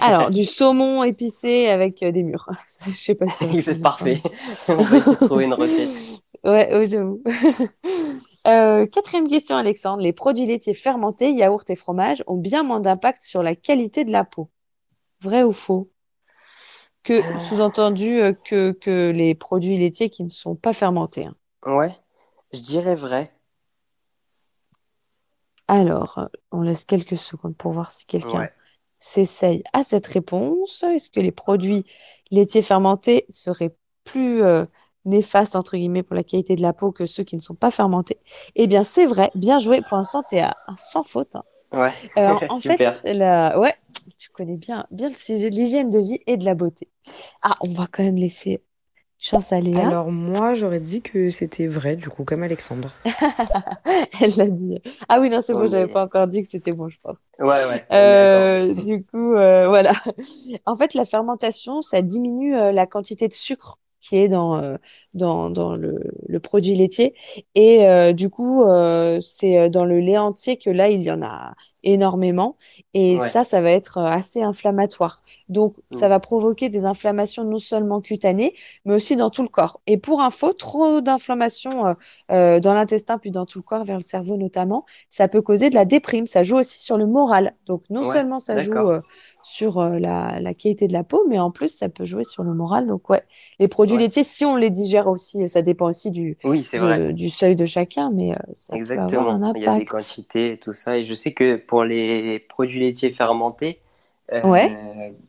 Alors, 0.00 0.30
du 0.30 0.44
saumon 0.44 1.02
épicé 1.04 1.68
avec 1.68 2.02
des 2.04 2.22
mûres. 2.22 2.48
Je 2.86 2.92
sais 2.92 3.14
pas 3.14 3.26
si 3.28 3.62
c'est 3.62 3.80
parfait. 3.80 4.22
on 4.68 4.76
va 4.76 4.96
essayer 4.96 5.16
de 5.16 5.24
trouver 5.26 5.44
une 5.44 5.54
recette. 5.54 6.22
Ouais, 6.44 6.86
j'avoue. 6.86 7.22
Euh, 8.46 8.86
quatrième 8.86 9.26
question, 9.26 9.56
Alexandre. 9.56 10.02
Les 10.02 10.12
produits 10.12 10.46
laitiers 10.46 10.74
fermentés, 10.74 11.32
yaourts 11.32 11.64
et 11.68 11.76
fromage 11.76 12.22
ont 12.26 12.36
bien 12.36 12.62
moins 12.62 12.80
d'impact 12.80 13.22
sur 13.22 13.42
la 13.42 13.56
qualité 13.56 14.04
de 14.04 14.12
la 14.12 14.24
peau. 14.24 14.50
Vrai 15.20 15.42
ou 15.42 15.52
faux? 15.52 15.90
Que, 17.02 17.14
euh. 17.14 17.38
sous-entendu, 17.40 18.20
euh, 18.20 18.32
que, 18.32 18.72
que 18.72 19.10
les 19.10 19.34
produits 19.34 19.76
laitiers 19.76 20.10
qui 20.10 20.22
ne 20.22 20.28
sont 20.28 20.54
pas 20.54 20.72
fermentés. 20.72 21.26
Hein. 21.26 21.34
Ouais, 21.64 21.90
je 22.52 22.60
dirais 22.60 22.94
vrai. 22.94 23.32
Alors, 25.66 26.28
on 26.52 26.62
laisse 26.62 26.84
quelques 26.84 27.18
secondes 27.18 27.56
pour 27.56 27.72
voir 27.72 27.90
si 27.90 28.06
quelqu'un 28.06 28.48
s'essaye 28.98 29.64
à 29.72 29.82
cette 29.82 30.06
réponse. 30.06 30.84
Est-ce 30.84 31.10
que 31.10 31.18
les 31.18 31.32
produits 31.32 31.84
laitiers 32.30 32.62
fermentés 32.62 33.26
seraient 33.28 33.74
plus 34.04 34.44
néfastes 35.06 35.56
entre 35.56 35.76
guillemets 35.76 36.02
pour 36.02 36.14
la 36.16 36.22
qualité 36.22 36.56
de 36.56 36.62
la 36.62 36.72
peau 36.72 36.92
que 36.92 37.06
ceux 37.06 37.24
qui 37.24 37.36
ne 37.36 37.40
sont 37.40 37.54
pas 37.54 37.70
fermentés. 37.70 38.18
Eh 38.54 38.66
bien, 38.66 38.84
c'est 38.84 39.06
vrai. 39.06 39.30
Bien 39.34 39.58
joué. 39.58 39.80
Pour 39.88 39.96
l'instant, 39.96 40.22
tu 40.28 40.36
es 40.36 40.40
à, 40.40 40.56
sans 40.76 41.02
faute. 41.02 41.36
Hein. 41.36 41.44
Ouais. 41.72 41.92
Euh, 42.18 42.34
en 42.48 42.60
fait, 42.60 42.78
la... 43.04 43.58
ouais, 43.58 43.74
tu 44.18 44.30
connais 44.30 44.56
bien, 44.56 44.86
bien 44.90 45.08
le 45.08 45.14
sujet 45.14 45.50
de 45.50 45.56
l'hygiène 45.56 45.90
de 45.90 45.98
vie 45.98 46.20
et 46.26 46.36
de 46.36 46.44
la 46.44 46.54
beauté. 46.54 46.88
Ah, 47.42 47.54
on 47.62 47.72
va 47.72 47.86
quand 47.90 48.02
même 48.02 48.16
laisser 48.16 48.62
chance 49.18 49.52
à 49.52 49.60
Léa. 49.60 49.86
Alors 49.86 50.10
moi, 50.10 50.54
j'aurais 50.54 50.80
dit 50.80 51.02
que 51.02 51.30
c'était 51.30 51.66
vrai, 51.66 51.96
du 51.96 52.08
coup, 52.08 52.24
comme 52.24 52.42
Alexandre. 52.42 52.92
Elle 54.20 54.36
l'a 54.36 54.48
dit. 54.48 54.78
Ah 55.08 55.20
oui, 55.20 55.30
non, 55.30 55.40
c'est 55.40 55.54
bon, 55.54 55.66
j'avais 55.66 55.88
pas 55.88 56.04
encore 56.04 56.26
dit 56.26 56.42
que 56.42 56.48
c'était 56.48 56.72
bon, 56.72 56.88
je 56.88 56.98
pense. 57.02 57.20
Ouais, 57.38 57.64
ouais. 57.64 57.84
Euh, 57.92 58.74
du 58.74 59.04
coup, 59.04 59.34
euh, 59.34 59.68
voilà. 59.68 59.92
En 60.66 60.74
fait, 60.74 60.94
la 60.94 61.04
fermentation, 61.04 61.80
ça 61.82 62.02
diminue 62.02 62.52
la 62.52 62.86
quantité 62.86 63.28
de 63.28 63.34
sucre 63.34 63.78
qui 64.06 64.16
est 64.16 64.28
dans, 64.28 64.62
euh, 64.62 64.76
dans, 65.14 65.50
dans 65.50 65.74
le, 65.74 65.98
le, 66.28 66.40
produit 66.40 66.74
laitier. 66.74 67.14
Et 67.54 67.86
euh, 67.86 68.12
du 68.12 68.30
coup, 68.30 68.62
euh, 68.62 69.20
c'est 69.20 69.68
dans 69.68 69.84
le 69.84 69.98
lait 69.98 70.18
entier 70.18 70.56
que 70.56 70.70
là, 70.70 70.88
il 70.88 71.02
y 71.02 71.10
en 71.10 71.22
a 71.22 71.54
énormément. 71.82 72.56
Et 72.94 73.18
ça, 73.20 73.44
ça 73.44 73.60
va 73.60 73.70
être 73.70 73.98
assez 73.98 74.42
inflammatoire. 74.42 75.22
Donc, 75.48 75.76
ça 75.92 76.06
mm. 76.06 76.10
va 76.10 76.20
provoquer 76.20 76.68
des 76.68 76.84
inflammations 76.84 77.44
non 77.44 77.58
seulement 77.58 78.00
cutanées, 78.00 78.54
mais 78.84 78.94
aussi 78.94 79.14
dans 79.14 79.30
tout 79.30 79.42
le 79.42 79.48
corps. 79.48 79.80
Et 79.86 79.96
pour 79.96 80.20
info, 80.20 80.52
trop 80.52 81.00
d'inflammation 81.00 81.94
dans 82.28 82.74
l'intestin, 82.74 83.18
puis 83.18 83.30
dans 83.30 83.46
tout 83.46 83.60
le 83.60 83.62
corps, 83.62 83.84
vers 83.84 83.98
le 83.98 84.02
cerveau 84.02 84.36
notamment, 84.36 84.84
ça 85.10 85.28
peut 85.28 85.42
causer 85.42 85.70
de 85.70 85.76
la 85.76 85.84
déprime. 85.84 86.26
Ça 86.26 86.42
joue 86.42 86.56
aussi 86.56 86.82
sur 86.82 86.98
le 86.98 87.06
moral. 87.06 87.54
Donc, 87.66 87.84
non 87.88 88.02
seulement 88.02 88.40
ça 88.40 88.56
joue 88.58 88.72
sur 89.46 89.78
euh, 89.78 90.00
la, 90.00 90.54
qualité 90.54 90.88
de 90.88 90.92
la 90.92 91.04
peau, 91.04 91.24
mais 91.28 91.38
en 91.38 91.52
plus, 91.52 91.68
ça 91.68 91.88
peut 91.88 92.04
jouer 92.04 92.24
sur 92.24 92.42
le 92.42 92.52
moral. 92.52 92.88
Donc, 92.88 93.08
ouais, 93.10 93.22
les 93.60 93.68
produits 93.68 93.96
laitiers, 93.96 94.24
si 94.24 94.44
on 94.44 94.56
les 94.56 94.70
digère 94.70 95.06
aussi, 95.06 95.48
ça 95.48 95.62
dépend 95.62 95.86
aussi 95.86 96.10
du, 96.10 96.36
du 97.12 97.30
seuil 97.30 97.54
de 97.54 97.64
chacun, 97.64 98.10
mais 98.10 98.30
euh, 98.30 98.42
ça 98.54 98.74
Exactement. 98.74 99.08
peut 99.08 99.16
avoir 99.18 99.34
un 99.36 99.42
impact. 99.44 99.64
Il 99.64 99.64
y 99.64 99.68
a 99.68 99.78
des 99.78 99.84
quantités 99.84 100.52
et 100.54 100.58
tout 100.58 100.72
ça. 100.72 100.98
Et 100.98 101.04
je 101.04 101.14
sais 101.14 101.32
que 101.32 101.54
pour 101.54 101.84
les 101.84 102.40
produits 102.40 102.80
laitiers 102.80 103.12
fermentés, 103.12 103.80
euh, 104.32 104.40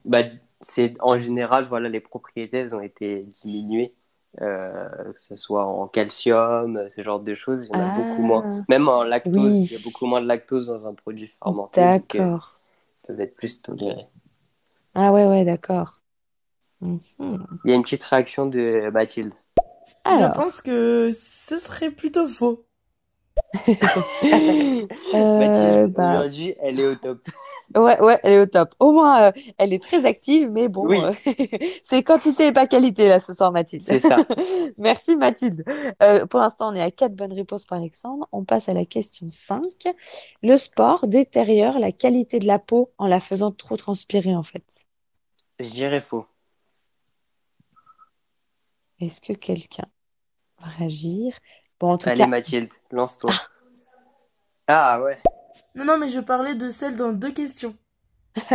bah, 0.03 0.23
c'est 0.61 0.95
en 0.99 1.19
général, 1.19 1.67
voilà, 1.69 1.87
les 1.87 1.99
propriétés, 1.99 2.57
elles 2.57 2.75
ont 2.75 2.81
été 2.81 3.21
diminuées. 3.21 3.93
que 4.39 5.13
ce 5.13 5.35
soit 5.35 5.65
en 5.65 5.87
calcium, 5.87 6.85
ce 6.89 7.03
genre 7.03 7.19
de 7.19 7.35
choses, 7.35 7.67
il 7.67 7.77
y 7.77 7.79
en 7.79 7.87
a 7.87 7.95
beaucoup 7.95 8.23
moins. 8.23 8.43
Ah. 8.43 8.63
Même 8.67 8.89
en 8.89 9.03
lactose, 9.03 9.71
il 9.71 9.71
y 9.71 9.75
a 9.75 9.83
beaucoup 9.85 10.07
moins 10.07 10.21
de 10.21 10.27
lactose 10.27 10.65
dans 10.65 10.87
un 10.87 10.95
produit 10.95 11.31
fermenté. 11.39 11.81
D'accord 11.81 12.56
peuvent 13.07 13.21
être 13.21 13.35
plus 13.35 13.61
tolérés. 13.61 14.07
Ah 14.95 15.11
ouais, 15.11 15.25
ouais, 15.25 15.45
d'accord. 15.45 16.01
Mhm. 16.81 16.99
Il 17.65 17.69
y 17.69 17.73
a 17.73 17.75
une 17.75 17.81
petite 17.81 18.03
réaction 18.03 18.45
de 18.45 18.89
Mathilde. 18.91 19.33
Je 20.05 20.33
pense 20.33 20.61
que 20.61 21.09
ce 21.11 21.57
serait 21.57 21.91
plutôt 21.91 22.27
faux. 22.27 22.65
euh, 25.13 25.87
bah... 25.87 26.19
aujourd'hui, 26.19 26.55
elle 26.59 26.79
est 26.79 26.87
au 26.87 26.95
top. 26.95 27.27
Ouais, 27.75 27.99
ouais, 27.99 28.19
elle 28.23 28.33
est 28.33 28.39
au 28.39 28.45
top. 28.45 28.73
Au 28.79 28.91
moins, 28.91 29.23
euh, 29.23 29.31
elle 29.57 29.73
est 29.73 29.83
très 29.83 30.05
active, 30.05 30.49
mais 30.49 30.69
bon, 30.69 30.89
euh, 30.89 31.11
c'est 31.83 32.01
quantité 32.01 32.47
et 32.47 32.51
pas 32.53 32.65
qualité, 32.65 33.09
là, 33.09 33.19
ce 33.19 33.33
soir, 33.33 33.51
Mathilde. 33.51 33.83
C'est 33.83 33.99
ça. 33.99 34.17
Merci, 34.77 35.15
Mathilde. 35.15 35.65
Euh, 36.01 36.25
pour 36.25 36.39
l'instant, 36.39 36.71
on 36.71 36.75
est 36.75 36.81
à 36.81 36.91
quatre 36.91 37.13
bonnes 37.13 37.33
réponses 37.33 37.65
par 37.65 37.79
Alexandre. 37.79 38.27
On 38.31 38.45
passe 38.45 38.69
à 38.69 38.73
la 38.73 38.85
question 38.85 39.27
5. 39.27 39.61
Le 40.43 40.57
sport 40.57 41.07
détériore 41.07 41.79
la 41.79 41.91
qualité 41.91 42.39
de 42.39 42.47
la 42.47 42.59
peau 42.59 42.91
en 42.97 43.07
la 43.07 43.19
faisant 43.19 43.51
trop 43.51 43.75
transpirer, 43.75 44.33
en 44.33 44.43
fait. 44.43 44.85
Je 45.59 45.69
dirais 45.69 46.01
faux. 46.01 46.25
Est-ce 48.99 49.19
que 49.19 49.33
quelqu'un 49.33 49.87
va 50.59 50.67
réagir? 50.67 51.37
Bon, 51.79 51.91
en 51.91 51.97
tout 51.97 52.09
Allez, 52.09 52.25
Mathilde, 52.25 52.73
lance-toi. 52.91 53.31
Ah. 54.67 54.93
ah 54.95 55.01
ouais. 55.01 55.17
Non, 55.77 55.85
non, 55.85 55.97
mais 55.99 56.09
je 56.09 56.19
parlais 56.19 56.55
de 56.55 56.71
celle 56.71 56.95
dans 56.95 57.13
deux 57.13 57.31
questions. 57.31 57.75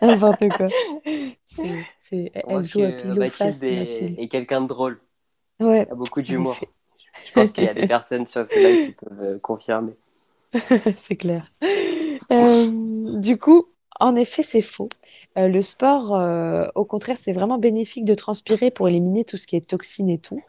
N'importe 0.00 0.48
quoi. 0.48 0.66
C'est, 1.98 2.30
Elle 2.32 2.64
joue 2.64 2.82
à 2.82 2.92
pile 2.92 3.14
Mathilde, 3.14 3.64
est... 3.64 4.14
est 4.18 4.28
quelqu'un 4.28 4.60
de 4.60 4.68
drôle. 4.68 5.00
Ouais. 5.58 5.86
Il 5.88 5.92
a 5.92 5.94
beaucoup 5.96 6.22
d'humour. 6.22 6.56
Je 7.26 7.32
pense 7.32 7.50
qu'il 7.50 7.64
y 7.64 7.68
a 7.68 7.74
des 7.74 7.88
personnes 7.88 8.26
sur 8.26 8.46
ce 8.46 8.54
live 8.54 8.86
qui 8.86 8.92
peuvent 8.92 9.22
euh, 9.22 9.38
confirmer. 9.40 9.96
c'est 10.96 11.16
clair. 11.16 11.50
Euh, 12.30 13.18
du 13.18 13.36
coup, 13.36 13.66
en 14.00 14.16
effet, 14.16 14.42
c'est 14.42 14.62
faux. 14.62 14.88
Euh, 15.38 15.48
le 15.48 15.62
sport, 15.62 16.16
euh, 16.16 16.66
au 16.74 16.84
contraire, 16.84 17.16
c'est 17.20 17.32
vraiment 17.32 17.58
bénéfique 17.58 18.04
de 18.04 18.14
transpirer 18.14 18.70
pour 18.70 18.88
éliminer 18.88 19.24
tout 19.24 19.36
ce 19.36 19.46
qui 19.46 19.56
est 19.56 19.68
toxines 19.68 20.10
et 20.10 20.18
tout. 20.18 20.42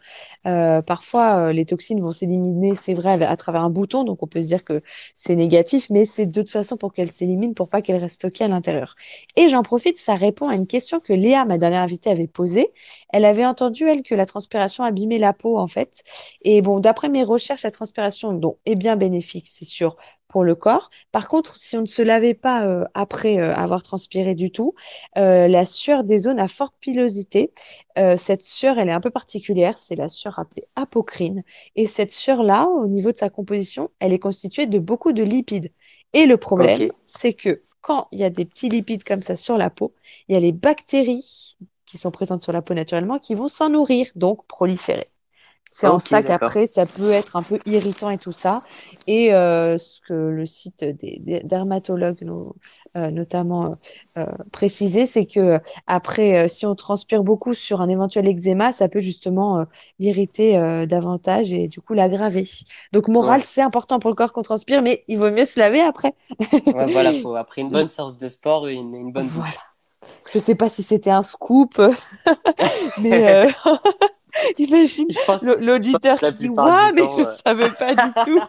Euh, 0.46 0.82
parfois, 0.82 1.52
les 1.52 1.64
toxines 1.66 2.00
vont 2.00 2.12
s'éliminer, 2.12 2.74
c'est 2.74 2.94
vrai, 2.94 3.22
à 3.22 3.36
travers 3.36 3.62
un 3.62 3.70
bouton, 3.70 4.04
donc 4.04 4.22
on 4.22 4.26
peut 4.26 4.42
se 4.42 4.48
dire 4.48 4.64
que 4.64 4.82
c'est 5.14 5.36
négatif, 5.36 5.88
mais 5.90 6.06
c'est 6.06 6.26
de 6.26 6.32
toute 6.32 6.50
façon 6.50 6.76
pour 6.76 6.92
qu'elles 6.92 7.10
s'éliminent, 7.12 7.54
pour 7.54 7.68
pas 7.68 7.82
qu'elles 7.82 8.00
restent 8.00 8.16
stockées 8.16 8.44
à 8.44 8.48
l'intérieur. 8.48 8.96
Et 9.36 9.48
j'en 9.48 9.62
profite, 9.62 9.98
ça 9.98 10.14
répond 10.14 10.48
à 10.48 10.54
une 10.54 10.66
question 10.66 10.98
que 11.00 11.12
Léa, 11.12 11.44
ma 11.44 11.58
dernière 11.58 11.82
invitée, 11.82 12.10
avait 12.10 12.26
posée. 12.26 12.72
Elle 13.10 13.24
avait 13.24 13.46
entendu, 13.46 13.88
elle, 13.88 14.02
que 14.02 14.14
la 14.14 14.26
transpiration 14.26 14.84
abîmait 14.84 15.18
la 15.18 15.32
peau, 15.32 15.58
en 15.58 15.66
fait. 15.66 16.02
Et 16.42 16.62
bon, 16.62 16.80
d'après 16.80 17.08
mes 17.08 17.22
recherches, 17.24 17.62
la 17.62 17.70
transpiration 17.70 18.32
donc, 18.32 18.56
est 18.66 18.74
bien 18.76 18.96
bénéfique, 18.96 19.46
c'est 19.48 19.64
sûr, 19.64 19.96
pour 20.32 20.42
le 20.44 20.54
corps. 20.54 20.90
Par 21.12 21.28
contre, 21.28 21.56
si 21.58 21.76
on 21.76 21.82
ne 21.82 21.86
se 21.86 22.02
lavait 22.02 22.34
pas 22.34 22.66
euh, 22.66 22.84
après 22.94 23.38
euh, 23.38 23.54
avoir 23.54 23.82
transpiré 23.82 24.34
du 24.34 24.50
tout, 24.50 24.74
euh, 25.18 25.46
la 25.46 25.66
sueur 25.66 26.02
des 26.04 26.18
zones 26.18 26.40
à 26.40 26.48
forte 26.48 26.74
pilosité, 26.80 27.52
cette 28.16 28.42
sueur, 28.42 28.78
elle 28.78 28.88
est 28.88 28.92
un 28.92 29.02
peu 29.02 29.10
particulière, 29.10 29.78
c'est 29.78 29.96
la 29.96 30.08
sueur 30.08 30.38
appelée 30.38 30.64
apocrine. 30.76 31.42
Et 31.76 31.86
cette 31.86 32.10
sueur-là, 32.10 32.66
au 32.66 32.86
niveau 32.86 33.12
de 33.12 33.18
sa 33.18 33.28
composition, 33.28 33.90
elle 34.00 34.14
est 34.14 34.18
constituée 34.18 34.64
de 34.64 34.78
beaucoup 34.78 35.12
de 35.12 35.22
lipides. 35.22 35.70
Et 36.14 36.24
le 36.24 36.38
problème, 36.38 36.90
c'est 37.04 37.34
que 37.34 37.62
quand 37.82 38.08
il 38.10 38.20
y 38.20 38.24
a 38.24 38.30
des 38.30 38.46
petits 38.46 38.70
lipides 38.70 39.04
comme 39.04 39.22
ça 39.22 39.36
sur 39.36 39.58
la 39.58 39.68
peau, 39.68 39.92
il 40.28 40.32
y 40.32 40.36
a 40.36 40.40
les 40.40 40.52
bactéries 40.52 41.56
qui 41.84 41.98
sont 41.98 42.10
présentes 42.10 42.40
sur 42.40 42.52
la 42.52 42.62
peau 42.62 42.72
naturellement 42.72 43.18
qui 43.18 43.34
vont 43.34 43.48
s'en 43.48 43.68
nourrir, 43.68 44.06
donc 44.14 44.46
proliférer. 44.46 45.11
C'est 45.74 45.88
en 45.88 45.98
ça 45.98 46.22
qu'après, 46.22 46.66
ça 46.66 46.84
peut 46.84 47.12
être 47.12 47.34
un 47.34 47.42
peu 47.42 47.58
irritant 47.64 48.10
et 48.10 48.18
tout 48.18 48.32
ça. 48.32 48.60
Et 49.06 49.32
euh, 49.32 49.78
ce 49.78 50.02
que 50.06 50.12
le 50.12 50.44
site 50.44 50.84
des, 50.84 51.40
dermatologues 51.44 52.26
euh, 52.94 53.10
notamment 53.10 53.72
euh, 54.18 54.26
précisé, 54.52 55.06
c'est 55.06 55.24
que 55.24 55.60
après, 55.86 56.46
si 56.48 56.66
on 56.66 56.74
transpire 56.74 57.22
beaucoup 57.22 57.54
sur 57.54 57.80
un 57.80 57.88
éventuel 57.88 58.28
eczéma, 58.28 58.70
ça 58.70 58.90
peut 58.90 59.00
justement 59.00 59.64
l'irriter 59.98 60.86
davantage 60.86 61.54
et 61.54 61.68
du 61.68 61.80
coup 61.80 61.94
l'aggraver. 61.94 62.46
Donc 62.92 63.08
moral, 63.08 63.40
c'est 63.40 63.62
important 63.62 63.98
pour 63.98 64.10
le 64.10 64.14
corps 64.14 64.34
qu'on 64.34 64.42
transpire, 64.42 64.82
mais 64.82 65.04
il 65.08 65.18
vaut 65.18 65.30
mieux 65.30 65.46
se 65.46 65.58
laver 65.58 65.80
après. 65.80 66.12
voilà, 66.66 67.14
faut 67.14 67.34
après 67.34 67.62
une 67.62 67.70
bonne 67.70 67.88
séance 67.88 68.18
de 68.18 68.28
sport, 68.28 68.66
une, 68.66 68.94
une 68.94 69.10
bonne 69.10 69.28
Voilà. 69.28 69.52
Je 70.30 70.38
sais 70.38 70.54
pas 70.54 70.68
si 70.68 70.82
c'était 70.82 71.10
un 71.10 71.22
scoop, 71.22 71.80
mais 72.98 73.46
Imagine 74.58 75.08
l'auditeur 75.60 76.18
qui 76.18 76.34
dit 76.34 76.48
mais 76.50 77.02
je 77.16 77.20
ne 77.20 77.32
savais 77.44 77.70
pas 77.70 77.94
du 77.94 78.12
tout. 78.24 78.40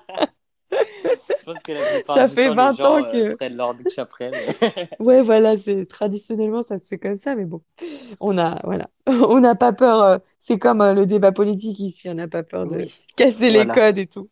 je 0.74 1.44
pense 1.46 1.60
que 1.64 1.72
la 1.74 2.16
ça 2.16 2.28
fait 2.28 2.54
20 2.54 2.80
ans 2.82 2.98
euh, 2.98 3.04
que. 3.04 3.36
prennent 3.36 3.56
leur 3.56 3.74
douche 3.76 3.98
après. 3.98 4.32
ouais, 5.00 5.22
voilà, 5.22 5.58
c'est 5.58 5.86
traditionnellement 5.86 6.64
ça 6.64 6.80
se 6.80 6.88
fait 6.88 6.98
comme 6.98 7.18
ça, 7.18 7.36
mais 7.36 7.46
bon, 7.46 7.62
on 8.20 8.38
a 8.38 8.60
voilà, 8.64 8.90
on 9.08 9.40
n'a 9.40 9.56
pas 9.56 9.74
peur. 9.74 10.02
Euh, 10.02 10.18
c'est 10.40 10.58
comme 10.58 10.82
euh, 10.82 10.94
le 10.94 11.06
débat 11.06 11.32
politique 11.32 11.80
ici, 11.80 12.10
on 12.10 12.16
n'a 12.16 12.28
pas 12.28 12.44
peur 12.44 12.68
de 12.68 12.86
casser 13.16 13.50
les 13.50 13.68
codes 13.68 13.98
et 13.98 14.08
tout. 14.08 14.30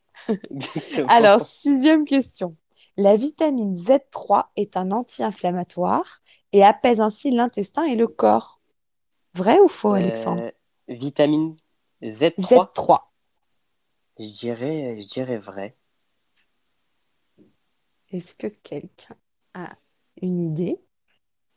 Alors 1.07 1.41
sixième 1.41 2.05
question. 2.05 2.55
La 2.97 3.15
vitamine 3.15 3.73
Z3 3.73 4.47
est 4.57 4.75
un 4.75 4.91
anti-inflammatoire 4.91 6.19
et 6.51 6.63
apaise 6.63 6.99
ainsi 6.99 7.31
l'intestin 7.31 7.83
et 7.83 7.95
le 7.95 8.07
corps. 8.07 8.59
Vrai 9.33 9.59
ou 9.59 9.69
faux, 9.69 9.93
Alexandre? 9.93 10.51
Vitamine 10.91 11.55
Z3. 12.03 12.71
Z3. 12.75 13.11
Je 14.19 14.27
dirais, 14.27 14.97
je 14.99 15.07
dirais 15.07 15.37
vrai. 15.37 15.75
Est-ce 18.11 18.35
que 18.35 18.47
quelqu'un 18.47 19.15
a 19.53 19.69
une 20.21 20.39
idée? 20.39 20.79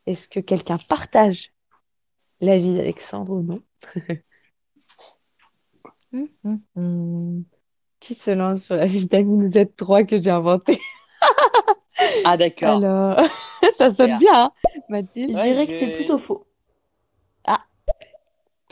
Est-ce 0.06 0.28
que 0.28 0.40
quelqu'un 0.40 0.78
partage 0.78 1.52
l'avis 2.40 2.74
d'Alexandre 2.74 3.32
ou 3.32 3.42
non? 3.42 3.62
Hum, 6.12 6.28
hum, 6.44 6.60
hum. 6.76 7.44
Qui 7.98 8.14
se 8.14 8.30
lance 8.30 8.62
sur 8.66 8.76
la 8.76 8.86
vitamine 8.86 9.48
Z3 9.48 10.04
que 10.04 10.16
j'ai 10.16 10.30
inventée? 10.30 10.80
Ah 12.24 12.36
d'accord. 12.36 12.84
Alors, 12.84 13.18
ça 13.78 13.90
sonne 13.90 14.16
bien, 14.18 14.44
hein, 14.44 14.52
Mathilde? 14.88 15.36
Je 15.36 15.42
dirais 15.42 15.66
que 15.66 15.72
c'est 15.72 15.90
plutôt 15.90 16.18
faux. 16.18 16.46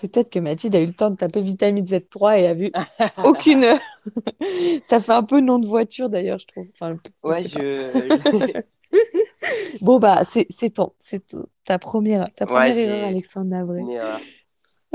Peut-être 0.02 0.30
que 0.30 0.40
Mathilde 0.40 0.74
a 0.74 0.80
eu 0.80 0.86
le 0.86 0.92
temps 0.92 1.10
de 1.10 1.16
taper 1.16 1.40
vitamine 1.40 1.84
Z3 1.84 2.40
et 2.40 2.46
a 2.48 2.54
vu 2.54 2.72
aucune. 3.24 3.64
ça 4.84 4.98
fait 4.98 5.12
un 5.12 5.22
peu 5.22 5.40
nom 5.40 5.60
de 5.60 5.68
voiture 5.68 6.10
d'ailleurs, 6.10 6.40
je 6.40 6.48
trouve. 6.48 6.66
Enfin, 6.72 6.98
ouais, 7.22 7.44
je. 7.44 8.64
bon, 9.80 10.00
bah, 10.00 10.24
c'est 10.24 10.70
ton, 10.70 10.92
c'est 10.98 11.22
ta 11.64 11.78
première, 11.78 12.28
ta 12.34 12.46
première 12.46 12.76
erreur, 12.76 13.04
Alexandre 13.06 13.46
Navré. 13.46 13.82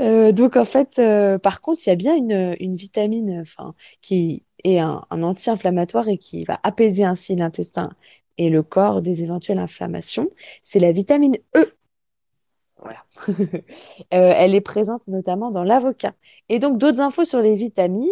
Euh, 0.02 0.30
donc, 0.32 0.56
en 0.56 0.66
fait, 0.66 0.98
euh, 0.98 1.38
par 1.38 1.62
contre, 1.62 1.82
il 1.86 1.88
y 1.88 1.92
a 1.92 1.96
bien 1.96 2.14
une, 2.14 2.54
une 2.60 2.76
vitamine 2.76 3.40
enfin, 3.40 3.74
qui 4.02 4.44
est 4.62 4.78
un, 4.78 5.06
un 5.08 5.22
anti-inflammatoire 5.22 6.06
et 6.08 6.18
qui 6.18 6.44
va 6.44 6.60
apaiser 6.64 7.04
ainsi 7.04 7.34
l'intestin 7.34 7.94
et 8.36 8.50
le 8.50 8.62
corps 8.62 9.00
des 9.00 9.22
éventuelles 9.22 9.58
inflammations. 9.58 10.28
C'est 10.62 10.80
la 10.80 10.92
vitamine 10.92 11.38
E 11.56 11.72
Euh, 14.14 14.32
elle 14.36 14.54
est 14.54 14.60
présente 14.60 15.06
notamment 15.08 15.50
dans 15.50 15.64
l'avocat. 15.64 16.14
Et 16.48 16.58
donc 16.58 16.78
d'autres 16.78 17.00
infos 17.00 17.24
sur 17.24 17.40
les 17.40 17.54
vitamines. 17.56 18.08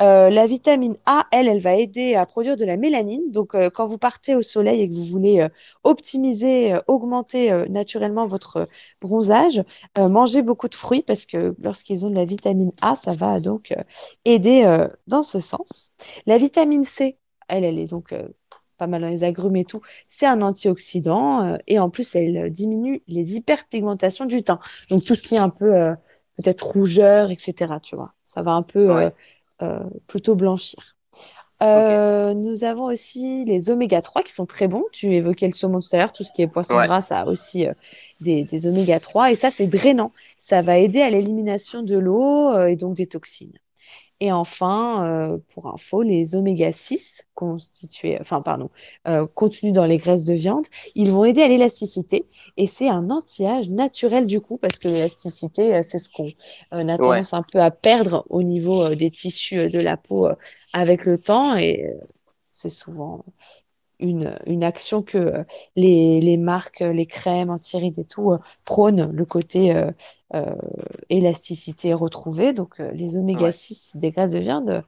Euh, 0.00 0.30
la 0.30 0.46
vitamine 0.46 0.96
A, 1.06 1.26
elle, 1.32 1.48
elle 1.48 1.60
va 1.60 1.74
aider 1.74 2.14
à 2.14 2.26
produire 2.26 2.56
de 2.56 2.64
la 2.64 2.76
mélanine. 2.76 3.30
Donc 3.30 3.54
euh, 3.54 3.70
quand 3.70 3.86
vous 3.86 3.98
partez 3.98 4.34
au 4.36 4.42
soleil 4.42 4.82
et 4.82 4.88
que 4.88 4.94
vous 4.94 5.04
voulez 5.04 5.46
optimiser, 5.82 6.74
augmenter 6.86 7.52
naturellement 7.68 8.26
votre 8.26 8.68
bronzage, 9.00 9.62
mangez 9.98 10.42
beaucoup 10.42 10.68
de 10.68 10.74
fruits 10.74 11.02
parce 11.02 11.26
que 11.26 11.54
lorsqu'ils 11.58 12.06
ont 12.06 12.10
de 12.10 12.16
la 12.16 12.24
vitamine 12.24 12.72
A, 12.82 12.94
ça 12.96 13.12
va 13.12 13.40
donc 13.40 13.74
aider 14.24 14.86
dans 15.08 15.22
ce 15.22 15.40
sens. 15.40 15.90
La 16.26 16.38
vitamine 16.38 16.84
C, 16.84 17.18
elle, 17.48 17.64
elle 17.64 17.78
est 17.78 17.86
donc 17.86 18.14
pas 18.82 18.88
mal 18.88 19.02
dans 19.02 19.08
les 19.08 19.22
agrumes 19.24 19.56
et 19.56 19.64
tout, 19.64 19.80
c'est 20.08 20.26
un 20.26 20.42
antioxydant 20.42 21.56
et 21.66 21.78
en 21.78 21.88
plus, 21.88 22.16
elle 22.16 22.50
diminue 22.50 23.02
les 23.06 23.36
hyperpigmentations 23.36 24.26
du 24.26 24.42
teint. 24.42 24.58
Donc 24.90 25.04
tout 25.04 25.14
ce 25.14 25.22
qui 25.22 25.36
est 25.36 25.38
un 25.38 25.50
peu 25.50 25.78
peut-être 26.36 26.66
rougeur, 26.66 27.30
etc. 27.30 27.74
Tu 27.82 27.94
vois, 27.96 28.14
ça 28.24 28.42
va 28.42 28.52
un 28.52 28.62
peu 28.62 29.10
plutôt 30.06 30.34
blanchir. 30.34 30.96
Euh, 31.62 32.34
nous 32.34 32.64
avons 32.64 32.86
aussi 32.86 33.44
les 33.44 33.70
oméga 33.70 34.02
3 34.02 34.22
qui 34.22 34.32
sont 34.32 34.46
très 34.46 34.66
bons. 34.66 34.84
Tu 34.90 35.14
évoquais 35.14 35.46
le 35.46 35.52
saumon 35.52 35.78
tout 35.78 35.88
à 35.92 35.98
l'heure, 35.98 36.12
tout 36.12 36.24
ce 36.24 36.32
qui 36.32 36.42
est 36.42 36.48
poisson 36.48 36.74
gras, 36.74 37.00
ça 37.00 37.20
a 37.20 37.26
aussi 37.26 37.66
euh, 37.66 37.72
des, 38.20 38.42
des, 38.42 38.66
oméga 38.66 38.98
3 38.98 39.30
et 39.30 39.36
ça 39.36 39.50
c'est 39.50 39.68
drainant. 39.68 40.12
Ça 40.38 40.60
va 40.60 40.78
aider 40.78 41.00
à 41.02 41.10
l'élimination 41.10 41.82
de 41.82 41.96
l'eau 41.98 42.50
euh, 42.50 42.66
et 42.66 42.76
donc 42.76 42.94
des 42.94 43.06
toxines. 43.06 43.56
Et 44.22 44.30
enfin, 44.30 45.04
euh, 45.04 45.38
pour 45.52 45.66
info, 45.66 46.02
les 46.02 46.36
oméga 46.36 46.72
6 46.72 47.24
constitués, 47.34 48.18
enfin 48.20 48.40
pardon, 48.40 48.70
euh, 49.08 49.26
contenus 49.26 49.72
dans 49.72 49.84
les 49.84 49.98
graisses 49.98 50.24
de 50.24 50.32
viande, 50.32 50.64
ils 50.94 51.10
vont 51.10 51.24
aider 51.24 51.42
à 51.42 51.48
l'élasticité. 51.48 52.24
Et 52.56 52.68
c'est 52.68 52.88
un 52.88 53.10
anti-âge 53.10 53.68
naturel 53.68 54.28
du 54.28 54.40
coup 54.40 54.58
parce 54.58 54.78
que 54.78 54.86
l'élasticité, 54.86 55.74
euh, 55.74 55.80
c'est 55.82 55.98
ce 55.98 56.08
qu'on 56.08 56.88
a 56.88 56.98
tendance 56.98 57.34
un 57.34 57.42
peu 57.42 57.60
à 57.60 57.72
perdre 57.72 58.24
au 58.30 58.44
niveau 58.44 58.94
des 58.94 59.10
tissus 59.10 59.68
de 59.68 59.80
la 59.80 59.96
peau 59.96 60.28
avec 60.72 61.04
le 61.04 61.18
temps. 61.18 61.56
Et 61.56 61.92
c'est 62.52 62.70
souvent 62.70 63.24
une, 64.02 64.36
une 64.46 64.64
action 64.64 65.02
que 65.02 65.18
euh, 65.18 65.44
les, 65.76 66.20
les 66.20 66.36
marques, 66.36 66.82
euh, 66.82 66.92
les 66.92 67.06
crèmes 67.06 67.50
anti-rides 67.50 67.98
et 67.98 68.04
tout 68.04 68.32
euh, 68.32 68.38
prônent 68.64 69.10
le 69.12 69.24
côté 69.24 69.74
élasticité 71.10 71.92
retrouvée. 71.92 72.52
Donc, 72.54 72.78
les 72.78 73.18
oméga 73.18 73.52
6 73.52 73.96
des 73.96 74.10
graisses 74.10 74.30
de 74.30 74.38
viande 74.38 74.82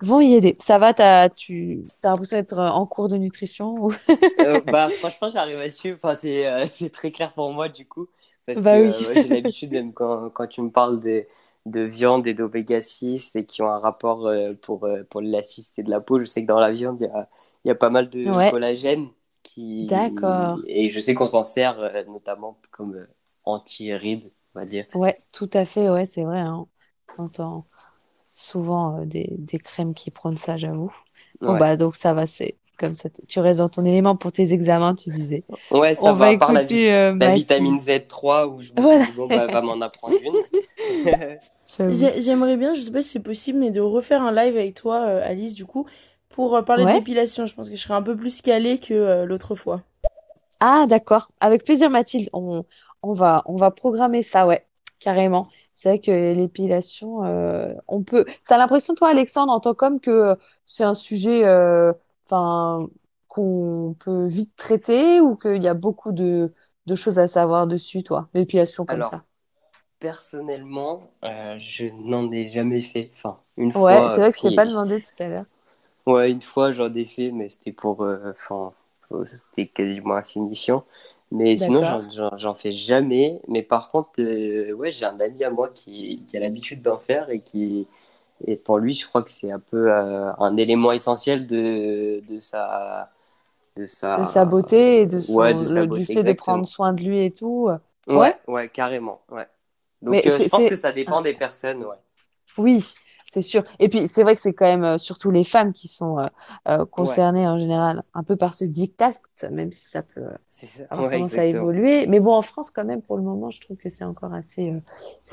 vont 0.00 0.20
y 0.20 0.34
aider. 0.34 0.54
Ça 0.58 0.76
va, 0.76 0.92
as, 0.98 1.30
tu 1.30 1.82
as 2.02 2.10
l'impression 2.10 2.36
d'être 2.36 2.58
en 2.58 2.86
cours 2.86 3.08
de 3.08 3.16
nutrition 3.16 3.74
ou... 3.78 3.94
bah, 4.66 4.90
Franchement, 4.90 5.30
j'arrive 5.32 5.58
à 5.58 5.70
suivre. 5.70 5.98
Enfin, 6.02 6.18
c'est 6.72 6.92
très 6.92 7.10
clair 7.10 7.32
pour 7.32 7.50
moi, 7.52 7.68
du 7.70 7.86
coup. 7.86 8.08
Parce 8.44 8.60
bah 8.60 8.76
que 8.78 8.88
oui. 8.88 9.14
j'ai 9.14 9.28
l'habitude, 9.28 9.72
même 9.72 9.94
quand, 9.94 10.28
quand, 10.30 10.46
tu 10.46 10.60
me 10.60 10.70
parles 10.70 11.00
des, 11.00 11.26
de 11.66 11.80
viande 11.80 12.26
et 12.26 12.34
d'oméga 12.34 12.80
6 12.80 13.36
et 13.36 13.44
qui 13.44 13.62
ont 13.62 13.68
un 13.68 13.78
rapport 13.78 14.26
euh, 14.26 14.54
pour, 14.60 14.84
euh, 14.84 15.04
pour 15.08 15.20
l'élasticité 15.20 15.82
de 15.82 15.90
la 15.90 16.00
peau. 16.00 16.18
Je 16.18 16.24
sais 16.24 16.42
que 16.42 16.48
dans 16.48 16.58
la 16.58 16.72
viande, 16.72 16.98
il 17.00 17.04
y 17.04 17.10
a, 17.10 17.28
y 17.64 17.70
a, 17.70 17.74
pas 17.74 17.90
mal 17.90 18.10
de 18.10 18.50
collagène. 18.50 19.08
Qui... 19.42 19.86
D'accord. 19.86 20.60
Et 20.66 20.90
je 20.90 21.00
sais 21.00 21.14
qu'on 21.14 21.26
s'en 21.26 21.42
sert 21.42 21.78
euh, 21.80 22.04
notamment 22.04 22.58
comme 22.70 23.06
anti-rides, 23.44 24.30
on 24.54 24.60
va 24.60 24.66
dire. 24.66 24.86
Ouais, 24.94 25.20
tout 25.32 25.50
à 25.52 25.64
fait, 25.64 25.90
ouais, 25.90 26.06
c'est 26.06 26.24
vrai. 26.24 26.40
Hein. 26.40 26.66
On 27.18 27.24
entend 27.24 27.66
souvent 28.34 29.04
des, 29.04 29.28
des, 29.38 29.58
crèmes 29.58 29.94
qui 29.94 30.10
prônent 30.10 30.36
ça, 30.36 30.56
j'avoue. 30.56 30.94
Bon, 31.40 31.58
bah, 31.58 31.76
donc 31.76 31.96
ça 31.96 32.14
va, 32.14 32.26
c'est 32.26 32.56
comme 32.82 32.94
ça. 32.94 33.08
Tu 33.28 33.40
restes 33.40 33.60
dans 33.60 33.68
ton 33.68 33.84
élément 33.84 34.16
pour 34.16 34.32
tes 34.32 34.52
examens, 34.52 34.94
tu 34.94 35.10
disais. 35.10 35.44
Ouais, 35.70 35.94
ça 35.94 36.12
va, 36.12 36.36
par 36.36 36.52
la, 36.52 36.62
la 36.62 37.34
vitamine 37.34 37.76
Z3 37.76 38.46
où 38.46 38.60
je 38.60 38.72
me 38.72 38.82
voilà. 38.82 39.06
bon, 39.16 39.26
bah, 39.26 39.46
va 39.46 39.62
m'en 39.62 39.80
apprendre 39.80 40.16
une. 40.22 41.38
J'aimerais 42.18 42.56
bien, 42.56 42.74
je 42.74 42.82
sais 42.82 42.90
pas 42.90 43.02
si 43.02 43.10
c'est 43.10 43.20
possible, 43.20 43.58
mais 43.58 43.70
de 43.70 43.80
refaire 43.80 44.22
un 44.22 44.32
live 44.32 44.56
avec 44.56 44.74
toi, 44.74 45.06
euh, 45.06 45.22
Alice, 45.24 45.54
du 45.54 45.64
coup, 45.64 45.86
pour 46.28 46.56
euh, 46.56 46.62
parler 46.62 46.84
d'épilation. 46.84 47.46
Je 47.46 47.54
pense 47.54 47.68
que 47.70 47.76
je 47.76 47.82
serais 47.82 47.94
un 47.94 48.02
peu 48.02 48.16
plus 48.16 48.42
calée 48.42 48.78
que 48.78 48.92
euh, 48.94 49.24
l'autre 49.24 49.54
fois. 49.54 49.82
Ah, 50.60 50.86
d'accord. 50.88 51.30
Avec 51.40 51.64
plaisir, 51.64 51.90
Mathilde. 51.90 52.28
On, 52.32 52.64
on, 53.02 53.12
va, 53.12 53.42
on 53.46 53.56
va 53.56 53.70
programmer 53.70 54.22
ça, 54.22 54.46
ouais, 54.46 54.66
carrément. 55.00 55.48
C'est 55.74 55.88
vrai 55.88 55.98
que 55.98 56.34
l'épilation, 56.34 57.20
on 57.88 58.02
peut. 58.02 58.26
T'as 58.46 58.58
l'impression, 58.58 58.94
toi, 58.94 59.08
Alexandre, 59.08 59.52
en 59.52 59.60
tant 59.60 59.74
qu'homme, 59.74 59.98
que 59.98 60.36
c'est 60.64 60.84
un 60.84 60.94
sujet, 60.94 61.42
enfin, 62.32 62.88
qu'on 63.28 63.96
peut 64.00 64.26
vite 64.26 64.56
traiter 64.56 65.20
ou 65.20 65.36
qu'il 65.36 65.62
y 65.62 65.68
a 65.68 65.74
beaucoup 65.74 66.12
de, 66.12 66.48
de 66.86 66.94
choses 66.96 67.18
à 67.20 67.28
savoir 67.28 67.66
dessus, 67.68 68.02
toi, 68.04 68.28
l'épilation 68.34 68.86
comme 68.86 69.02
ça? 69.04 69.24
personnellement, 69.98 71.10
euh, 71.24 71.58
je 71.60 71.86
n'en 71.86 72.30
ai 72.30 72.48
jamais 72.48 72.82
fait. 72.82 73.10
Enfin, 73.14 73.40
une 73.56 73.72
ouais, 73.74 73.80
fois. 73.82 74.04
Ouais, 74.04 74.10
c'est 74.10 74.20
vrai 74.20 74.30
que 74.32 74.38
je 74.38 74.42
t'ai 74.42 74.52
pas 74.52 74.66
demandé 74.66 75.00
tout 75.02 75.22
à 75.22 75.28
l'heure. 75.28 75.46
Ouais, 76.06 76.30
une 76.32 76.42
fois 76.42 76.72
j'en 76.72 76.92
ai 76.94 77.04
fait, 77.06 77.30
mais 77.30 77.48
c'était 77.48 77.72
pour. 77.72 78.02
euh, 78.02 78.32
Enfin, 78.32 78.72
c'était 79.26 79.66
quasiment 79.68 80.14
insignifiant. 80.14 80.84
Mais 81.30 81.56
sinon, 81.56 81.82
j'en 82.38 82.54
fais 82.54 82.72
jamais. 82.72 83.40
Mais 83.48 83.62
par 83.62 83.88
contre, 83.90 84.20
euh, 84.20 84.72
ouais, 84.72 84.92
j'ai 84.92 85.04
un 85.06 85.18
ami 85.20 85.44
à 85.44 85.50
moi 85.50 85.68
qui, 85.70 86.22
qui 86.26 86.36
a 86.36 86.40
l'habitude 86.40 86.82
d'en 86.82 86.98
faire 86.98 87.30
et 87.30 87.40
qui. 87.40 87.86
Et 88.46 88.56
pour 88.56 88.78
lui, 88.78 88.94
je 88.94 89.06
crois 89.06 89.22
que 89.22 89.30
c'est 89.30 89.50
un 89.52 89.60
peu 89.60 89.92
euh, 89.92 90.32
un 90.38 90.56
élément 90.56 90.92
essentiel 90.92 91.46
de, 91.46 92.20
de 92.28 92.40
sa. 92.40 93.12
De 93.76 93.86
sa... 93.86 94.08
de 94.16 94.22
sa 94.22 94.46
beauté 94.46 95.02
et 95.02 95.06
de 95.06 95.20
son, 95.20 95.42
ouais, 95.42 95.54
de 95.54 95.66
le- 95.66 95.86
beauté, 95.86 95.96
du 95.98 96.06
fait 96.06 96.24
de 96.24 96.32
prendre 96.32 96.66
soin 96.66 96.94
de 96.94 97.02
lui 97.02 97.22
et 97.24 97.30
tout. 97.30 97.68
Ouais, 98.06 98.38
ouais, 98.46 98.68
carrément. 98.68 99.22
Ouais. 99.28 99.48
Donc, 100.02 100.26
euh, 100.26 100.38
je 100.40 100.48
pense 100.48 100.66
que 100.66 100.76
ça 100.76 100.92
dépend 100.92 101.22
des 101.22 101.34
personnes, 101.34 101.84
ouais. 101.84 101.96
Oui, 102.58 102.84
c'est 103.24 103.40
sûr. 103.42 103.62
Et 103.78 103.88
puis, 103.88 104.08
c'est 104.08 104.22
vrai 104.22 104.34
que 104.34 104.40
c'est 104.42 104.52
quand 104.52 104.66
même 104.66 104.84
euh, 104.84 104.98
surtout 104.98 105.30
les 105.30 105.44
femmes 105.44 105.72
qui 105.72 105.88
sont 105.88 106.18
euh, 106.68 106.84
concernées 106.86 107.46
en 107.46 107.58
général, 107.58 108.02
un 108.14 108.22
peu 108.22 108.36
par 108.36 108.54
ce 108.54 108.64
diktat, 108.64 109.12
même 109.50 109.72
si 109.72 109.88
ça 109.88 110.02
peut 110.02 110.26
avoir 110.90 111.08
Ouais, 111.08 111.08
tendance 111.08 111.38
à 111.38 111.44
évoluer. 111.46 112.06
Mais 112.06 112.20
bon, 112.20 112.34
en 112.34 112.42
France, 112.42 112.70
quand 112.70 112.84
même, 112.84 113.02
pour 113.02 113.16
le 113.16 113.22
moment, 113.22 113.50
je 113.50 113.60
trouve 113.60 113.76
que 113.78 113.88
c'est 113.88 114.04
encore 114.04 114.34
assez, 114.34 114.70
euh, 114.72 114.80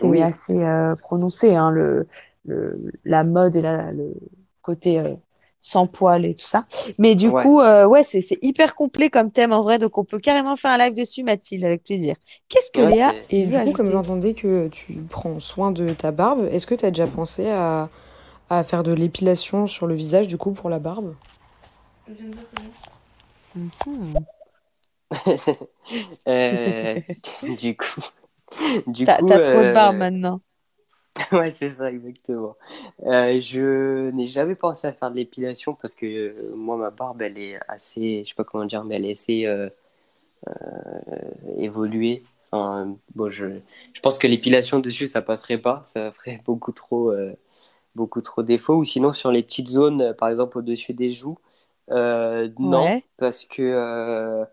Oui. 0.03 0.21
assez 0.21 0.55
prononcé, 1.01 1.55
hein, 1.55 1.71
le, 1.71 2.07
le, 2.49 2.91
la 3.05 3.23
mode 3.23 3.55
et 3.55 3.61
la, 3.61 3.91
le 3.91 4.07
côté 4.61 4.99
euh, 4.99 5.15
sans 5.59 5.87
poil 5.87 6.25
et 6.25 6.35
tout 6.35 6.45
ça. 6.47 6.63
Mais 6.99 7.15
du 7.15 7.31
Ouais. 7.31 7.43
coup, 7.43 7.59
euh, 7.61 7.85
ouais, 7.85 8.03
c'est, 8.03 8.21
c'est 8.21 8.39
hyper 8.41 8.75
complet 8.75 9.09
comme 9.09 9.31
thème 9.31 9.51
en 9.53 9.61
vrai, 9.63 9.77
donc 9.79 9.97
on 9.97 10.05
peut 10.05 10.19
carrément 10.19 10.55
faire 10.55 10.71
un 10.71 10.77
live 10.77 10.93
dessus, 10.93 11.23
Mathilde, 11.23 11.65
avec 11.65 11.83
plaisir. 11.83 12.15
Qu'est-ce 12.49 12.71
que 12.71 12.81
Ouais, 12.81 12.91
Léa 12.91 13.13
c'est- 13.19 13.25
Et 13.29 13.45
du 13.45 13.59
coup, 13.61 13.71
comme 13.73 13.89
j'entendais 13.91 14.33
que 14.33 14.67
tu 14.69 15.01
prends 15.09 15.39
soin 15.39 15.71
de 15.71 15.93
ta 15.93 16.11
barbe, 16.11 16.47
est-ce 16.51 16.67
que 16.67 16.75
tu 16.75 16.85
as 16.85 16.91
déjà 16.91 17.07
pensé 17.07 17.49
à, 17.49 17.89
à 18.49 18.63
faire 18.63 18.83
de 18.83 18.93
l'épilation 18.93 19.67
sur 19.67 19.87
le 19.87 19.95
visage, 19.95 20.27
du 20.27 20.37
coup, 20.37 20.51
pour 20.53 20.69
la 20.69 20.79
barbe? 20.79 21.15
Euh, 26.27 26.99
du 27.59 27.75
coup, 27.75 28.01
du 28.87 29.07
T'as, 29.07 29.17
coup, 29.17 29.25
t'as 29.27 29.39
trop 29.39 29.63
de 29.63 29.69
barbe 29.71 29.97
maintenant. 29.97 30.41
ouais, 31.31 31.51
c'est 31.57 31.69
ça, 31.69 31.91
exactement. 31.91 32.55
Euh, 33.05 33.33
je 33.41 34.09
n'ai 34.11 34.27
jamais 34.27 34.55
pensé 34.55 34.87
à 34.87 34.93
faire 34.93 35.11
de 35.11 35.15
l'épilation 35.17 35.73
parce 35.75 35.95
que 35.95 36.05
euh, 36.05 36.55
moi, 36.55 36.77
ma 36.77 36.91
barbe, 36.91 37.21
elle 37.21 37.37
est 37.37 37.59
assez, 37.67 38.23
je 38.23 38.29
sais 38.29 38.35
pas 38.35 38.43
comment 38.43 38.65
dire, 38.65 38.83
mais 38.83 38.95
elle 38.95 39.05
est 39.05 39.11
assez 39.11 39.45
euh, 39.45 39.69
évoluée. 41.57 42.23
Enfin, 42.51 42.95
bon, 43.15 43.29
je, 43.29 43.45
je 43.93 43.99
pense 44.01 44.17
que 44.17 44.27
l'épilation 44.27 44.79
dessus, 44.79 45.05
ça 45.07 45.21
passerait 45.21 45.57
pas, 45.57 45.81
ça 45.83 46.11
ferait 46.11 46.41
beaucoup 46.45 46.71
trop, 46.71 47.13
beaucoup 47.95 48.21
trop 48.21 48.43
défaut. 48.43 48.75
Ou 48.77 48.85
sinon, 48.85 49.13
sur 49.13 49.31
les 49.31 49.43
petites 49.43 49.69
zones, 49.69 50.15
par 50.17 50.29
exemple 50.29 50.59
au-dessus 50.59 50.93
des 50.93 51.11
joues, 51.11 51.37
non, 52.59 52.93
Ouais. 52.93 53.03
parce 53.17 53.45
que 53.45 54.45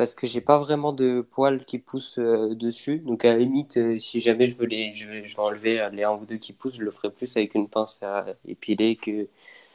parce 0.00 0.14
que 0.14 0.26
j'ai 0.26 0.40
pas 0.40 0.58
vraiment 0.58 0.94
de 0.94 1.20
poils 1.20 1.64
qui 1.66 1.78
poussent 1.78 2.18
euh, 2.18 2.54
dessus. 2.54 3.00
Donc 3.00 3.24
à 3.26 3.34
la 3.34 3.38
limite, 3.40 3.76
euh, 3.76 3.98
si 3.98 4.20
jamais 4.22 4.46
je 4.46 4.56
veux 4.56 4.66
les, 4.66 4.92
je 4.94 5.06
vais, 5.06 5.26
je 5.28 5.36
vais 5.36 5.42
enlever 5.42 5.80
euh, 5.80 5.90
les 5.90 6.04
un 6.04 6.12
ou 6.14 6.24
deux 6.26 6.38
qui 6.38 6.54
poussent, 6.54 6.76
je 6.76 6.84
le 6.84 6.90
ferai 6.90 7.10
plus 7.10 7.36
avec 7.36 7.54
une 7.54 7.68
pince 7.68 8.02
à 8.02 8.24
épiler 8.48 8.96
que, 8.96 9.28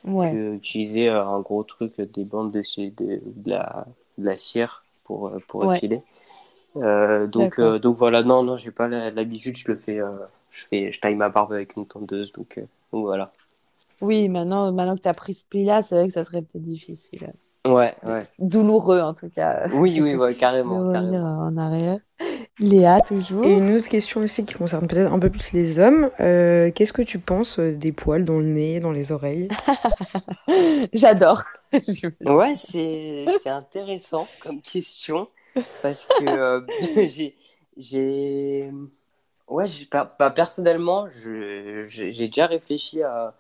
Ouais. 0.04 0.32
que 0.32 0.56
utiliser 0.56 1.10
euh, 1.10 1.26
un 1.26 1.42
gros 1.42 1.64
truc, 1.64 2.00
des 2.02 2.26
bandes 2.26 2.52
de, 2.52 2.62
chez- 2.64 2.92
de, 2.92 3.22
de 3.26 3.52
la, 3.52 3.88
de 4.18 4.26
la 4.26 4.36
cire 4.38 4.86
pour, 5.06 5.32
pour 5.48 5.66
Ouais. 5.66 5.76
épiler. 5.76 6.02
Donc, 6.76 7.60
donc 7.62 7.98
voilà, 7.98 8.24
non, 8.24 8.44
non, 8.44 8.58
j'ai 8.58 8.72
pas 8.72 8.88
l'habitude, 8.88 9.58
je 9.58 9.68
le 9.72 9.78
fais, 9.78 10.00
je 10.52 10.66
fais, 10.66 10.92
je 10.92 11.00
taille 11.00 11.16
ma 11.16 11.30
barbe 11.30 11.54
avec 11.54 11.76
une 11.78 11.88
tondeuse, 11.88 12.32
donc, 12.34 12.60
donc 12.92 13.04
voilà. 13.06 13.32
Oui, 14.00 14.30
maintenant, 14.30 14.72
maintenant 14.72 14.96
que 14.96 15.02
tu 15.02 15.08
as 15.10 15.14
pris 15.14 15.34
ce 15.34 15.46
pli-là, 15.46 15.82
c'est 15.82 15.96
vrai 15.96 16.08
que 16.08 16.14
ça 16.14 16.24
serait 16.24 16.42
peut-être 16.42 16.64
difficile. 16.64 17.34
Ouais, 17.66 17.96
ouais. 18.04 18.22
Douloureux, 18.40 19.00
en 19.02 19.14
tout 19.14 19.30
cas, 19.30 19.68
Oui, 19.74 20.00
oui, 20.02 20.16
ouais, 20.16 20.34
de 20.34 20.40
carrément, 20.40 20.80
revenir 20.80 21.22
carrément. 21.22 21.40
en 21.40 21.58
arrière. 21.58 22.00
Léa, 22.60 23.02
toujours. 23.02 23.44
Et 23.46 23.52
une 23.54 23.76
autre 23.76 23.90
question 23.90 24.22
aussi 24.22 24.46
qui 24.46 24.54
concerne 24.54 24.88
peut-être 24.88 25.12
un 25.12 25.20
peu 25.20 25.30
plus 25.30 25.52
les 25.52 25.80
hommes. 25.80 26.10
euh, 26.20 26.72
qu'est-ce 26.72 26.94
que 26.94 27.02
tu 27.02 27.20
penses 27.20 27.60
euh, 27.60 27.76
des 27.76 27.92
poils 27.92 28.24
dans 28.24 28.38
le 28.40 28.46
nez, 28.46 28.80
dans 28.80 28.92
les 28.92 29.12
oreilles? 29.12 29.50
J'adore. 30.94 31.44
Ouais, 32.26 32.56
c'est 32.56 33.26
c'est 33.44 33.50
intéressant 33.50 34.28
comme 34.40 34.62
question 34.62 35.28
parce 35.82 36.08
que 36.08 36.24
euh, 36.26 36.62
j'ai 37.08 37.36
j'ai 37.78 38.72
ouais 39.48 39.68
j'ai 39.68 39.86
pas 39.86 40.16
bah, 40.20 40.32
personnellement 40.32 41.08
j'ai 41.12 42.12
déjà 42.28 42.48
réfléchi 42.48 43.04
à 43.04 43.36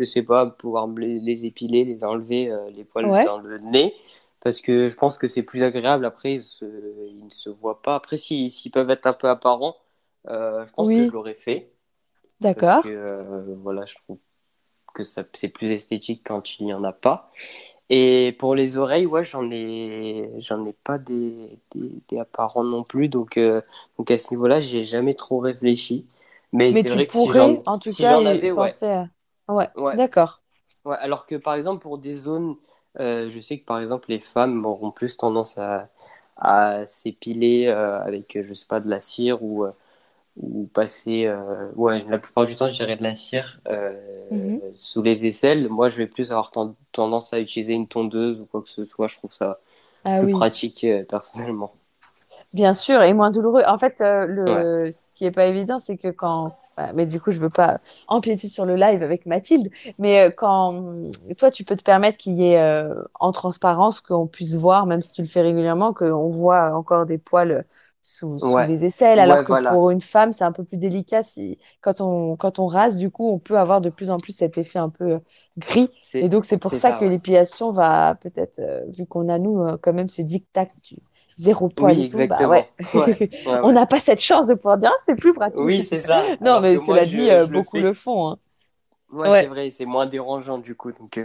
je 0.00 0.10
sais 0.10 0.22
pas 0.22 0.46
pouvoir 0.46 0.88
les, 0.88 1.44
épiler 1.46 1.84
les 1.84 2.04
enlever 2.04 2.50
euh, 2.50 2.70
les 2.70 2.84
poils 2.84 3.06
Ouais. 3.06 3.24
dans 3.24 3.38
le 3.38 3.58
nez 3.58 3.94
parce 4.40 4.60
que 4.60 4.88
je 4.88 4.96
pense 4.96 5.18
que 5.18 5.28
c'est 5.28 5.42
plus 5.42 5.62
agréable 5.62 6.04
après 6.04 6.34
ils 6.34 6.42
se, 6.42 6.64
ils 7.08 7.24
ne 7.24 7.30
se 7.30 7.50
voient 7.50 7.82
pas 7.82 7.94
après 7.96 8.18
s'ils 8.18 8.70
peuvent 8.72 8.90
être 8.90 9.06
un 9.06 9.12
peu 9.12 9.28
apparents 9.28 9.76
euh, 10.28 10.66
je 10.66 10.72
pense 10.72 10.88
que 10.88 11.04
je 11.04 11.12
l'aurais 11.12 11.34
fait 11.34 11.72
D'accord. 12.40 12.82
euh, 12.86 13.42
voilà 13.62 13.86
je 13.86 13.94
trouve 13.96 14.18
que 14.94 15.04
ça 15.04 15.24
c'est 15.32 15.48
plus 15.48 15.70
esthétique 15.70 16.22
quand 16.24 16.58
il 16.58 16.66
n'y 16.66 16.74
en 16.74 16.84
a 16.84 16.92
pas 16.92 17.30
Et 17.90 18.36
pour 18.38 18.54
les 18.54 18.76
oreilles, 18.76 19.06
ouais, 19.06 19.24
j'en 19.24 19.50
ai, 19.50 20.30
j'en 20.38 20.64
ai 20.64 20.72
pas 20.72 20.98
des, 20.98 21.58
des, 21.74 22.18
apparents 22.18 22.64
non 22.64 22.84
plus. 22.84 23.08
Donc, 23.08 23.36
euh, 23.36 23.62
donc 23.98 24.10
à 24.10 24.18
ce 24.18 24.30
niveau-là, 24.30 24.60
j'ai 24.60 24.84
jamais 24.84 25.14
trop 25.14 25.40
réfléchi. 25.40 26.06
Mais, 26.52 26.72
c'est 26.72 26.88
vrai 26.88 27.06
que 27.06 27.14
si 27.14 27.32
j'en, 27.32 27.62
en 27.66 27.78
tout 27.78 27.92
cas, 27.92 28.18
avais, 28.24 28.52
ouais. 28.52 28.70
Ouais, 29.50 29.68
ouais. 29.76 29.96
d'accord. 29.96 30.40
Ouais, 30.84 30.96
alors 31.00 31.26
que 31.26 31.34
par 31.34 31.54
exemple, 31.54 31.82
pour 31.82 31.98
des 31.98 32.16
zones, 32.16 32.56
euh, 32.98 33.28
je 33.30 33.40
sais 33.40 33.58
que 33.58 33.64
par 33.64 33.80
exemple, 33.80 34.06
les 34.08 34.20
femmes 34.20 34.64
auront 34.64 34.90
plus 34.90 35.16
tendance 35.16 35.58
à, 35.58 35.88
à 36.36 36.86
s'épiler 36.86 37.66
euh, 37.66 38.00
avec, 38.00 38.38
je 38.40 38.54
sais 38.54 38.66
pas, 38.66 38.80
de 38.80 38.88
la 38.88 39.00
cire 39.00 39.42
ou 39.42 39.66
ou 40.36 40.68
passer, 40.72 41.26
euh, 41.26 41.68
ouais, 41.74 42.04
la 42.08 42.18
plupart 42.18 42.46
du 42.46 42.56
temps, 42.56 42.68
je 42.68 42.72
dirais 42.72 42.96
de 42.96 43.02
la 43.02 43.14
cire 43.14 43.60
euh, 43.68 43.92
mhm. 44.30 44.60
sous 44.76 45.02
les 45.02 45.26
aisselles. 45.26 45.68
Moi, 45.68 45.88
je 45.88 45.96
vais 45.96 46.06
plus 46.06 46.32
avoir 46.32 46.50
tendance 46.92 47.32
à 47.32 47.40
utiliser 47.40 47.74
une 47.74 47.88
tondeuse 47.88 48.40
ou 48.40 48.46
quoi 48.46 48.62
que 48.62 48.70
ce 48.70 48.84
soit. 48.84 49.06
Je 49.06 49.16
trouve 49.16 49.32
ça 49.32 49.58
ah 50.04 50.20
plus 50.20 50.32
pratique 50.32 50.84
euh, 50.84 51.04
personnellement. 51.04 51.74
Bien 52.52 52.74
sûr, 52.74 53.02
et 53.02 53.12
moins 53.12 53.30
douloureux. 53.30 53.62
En 53.66 53.76
fait, 53.76 54.00
le... 54.00 54.90
ce 54.92 55.12
qui 55.12 55.24
est 55.24 55.30
pas 55.30 55.46
évident, 55.46 55.78
c'est 55.78 55.96
que 55.96 56.08
quand 56.08 56.56
mais 56.94 57.06
du 57.06 57.20
coup, 57.20 57.30
je 57.32 57.40
veux 57.40 57.50
pas 57.50 57.80
empiéter 58.08 58.48
sur 58.48 58.64
le 58.64 58.76
live 58.76 59.02
avec 59.02 59.26
Mathilde. 59.26 59.70
Mais 59.98 60.32
quand 60.36 61.10
toi, 61.38 61.50
tu 61.50 61.64
peux 61.64 61.76
te 61.76 61.82
permettre 61.82 62.18
qu'il 62.18 62.34
y 62.34 62.44
ait 62.44 62.84
en 63.18 63.32
transparence 63.32 64.00
qu'on 64.00 64.26
puisse 64.26 64.54
voir, 64.54 64.86
même 64.86 65.02
si 65.02 65.12
tu 65.12 65.22
le 65.22 65.28
fais 65.28 65.42
régulièrement, 65.42 65.92
qu'on 65.92 66.28
voit 66.28 66.74
encore 66.74 67.06
des 67.06 67.18
poils 67.18 67.64
sous, 68.02 68.38
les 68.66 68.84
aisselles, 68.84 69.18
alors 69.18 69.44
que 69.44 69.68
pour 69.68 69.90
une 69.90 70.00
femme, 70.00 70.32
c'est 70.32 70.44
un 70.44 70.52
peu 70.52 70.64
plus 70.64 70.78
délicat. 70.78 71.22
Si, 71.22 71.58
quand, 71.80 72.00
on, 72.00 72.36
quand 72.36 72.58
on 72.58 72.66
rase, 72.66 72.96
du 72.96 73.10
coup, 73.10 73.30
on 73.30 73.38
peut 73.38 73.58
avoir 73.58 73.80
de 73.80 73.90
plus 73.90 74.10
en 74.10 74.16
plus 74.16 74.32
cet 74.32 74.56
effet 74.58 74.78
un 74.78 74.88
peu 74.88 75.12
euh, 75.12 75.18
gris. 75.58 75.90
Et 76.14 76.28
donc, 76.28 76.44
c'est 76.44 76.56
pour 76.56 76.72
ça, 76.72 76.92
que 76.92 77.04
l'épilation 77.04 77.72
va 77.72 78.14
peut-être, 78.14 78.58
euh, 78.58 78.84
vu 78.88 79.06
qu'on 79.06 79.28
a, 79.28 79.38
nous, 79.38 79.60
euh, 79.60 79.76
quand 79.80 79.92
même 79.92 80.08
ce 80.08 80.22
dictat 80.22 80.66
du 80.82 80.96
zéro 81.40 81.68
poil 81.68 81.98
et 81.98 82.08
tout, 82.08 82.26
bah 82.26 82.48
ouais. 82.48 82.68
on 83.46 83.72
n'a 83.72 83.86
pas 83.86 83.98
cette 83.98 84.20
chance 84.20 84.48
de 84.48 84.54
pouvoir 84.54 84.78
dire, 84.78 84.90
ah, 84.92 84.98
c'est 85.00 85.16
plus 85.16 85.32
pratique. 85.32 85.60
Oui, 85.60 85.82
c'est 85.82 85.98
ça. 85.98 86.24
non, 86.40 86.60
mais 86.60 86.78
cela 86.78 87.06
dit, 87.06 87.28
beaucoup 87.50 87.78
le, 87.78 87.92
font. 87.92 88.28
Hein. 88.28 88.38
Ouais, 89.12 89.42
c'est 89.42 89.48
vrai, 89.48 89.70
c'est 89.70 89.86
moins 89.86 90.06
dérangeant, 90.06 90.58
du 90.58 90.74
coup. 90.74 90.92
Donc, 90.92 91.18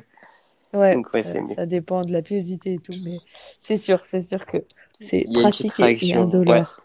ouais, 0.73 1.23
ça, 1.23 1.65
dépend 1.65 2.03
de 2.03 2.13
la 2.13 2.21
pilosité 2.21 2.73
et 2.73 2.79
tout, 2.79 2.95
mais 3.03 3.17
c'est 3.59 3.77
sûr, 3.77 3.99
c'est 4.05 4.21
sûr 4.21 4.45
que 4.45 4.57
c'est 4.99 5.25
pratique 5.33 6.03
et 6.03 6.13
indolore. 6.15 6.81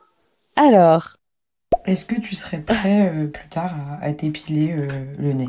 Alors. 0.56 1.16
Est-ce 1.86 2.04
que 2.04 2.20
tu 2.20 2.34
serais 2.34 2.60
prêt 2.60 3.08
euh, 3.08 3.26
plus 3.28 3.48
tard 3.48 3.74
à, 4.02 4.12
t'épiler 4.12 4.72
euh, 4.72 4.86
le 5.18 5.32
nez? 5.32 5.48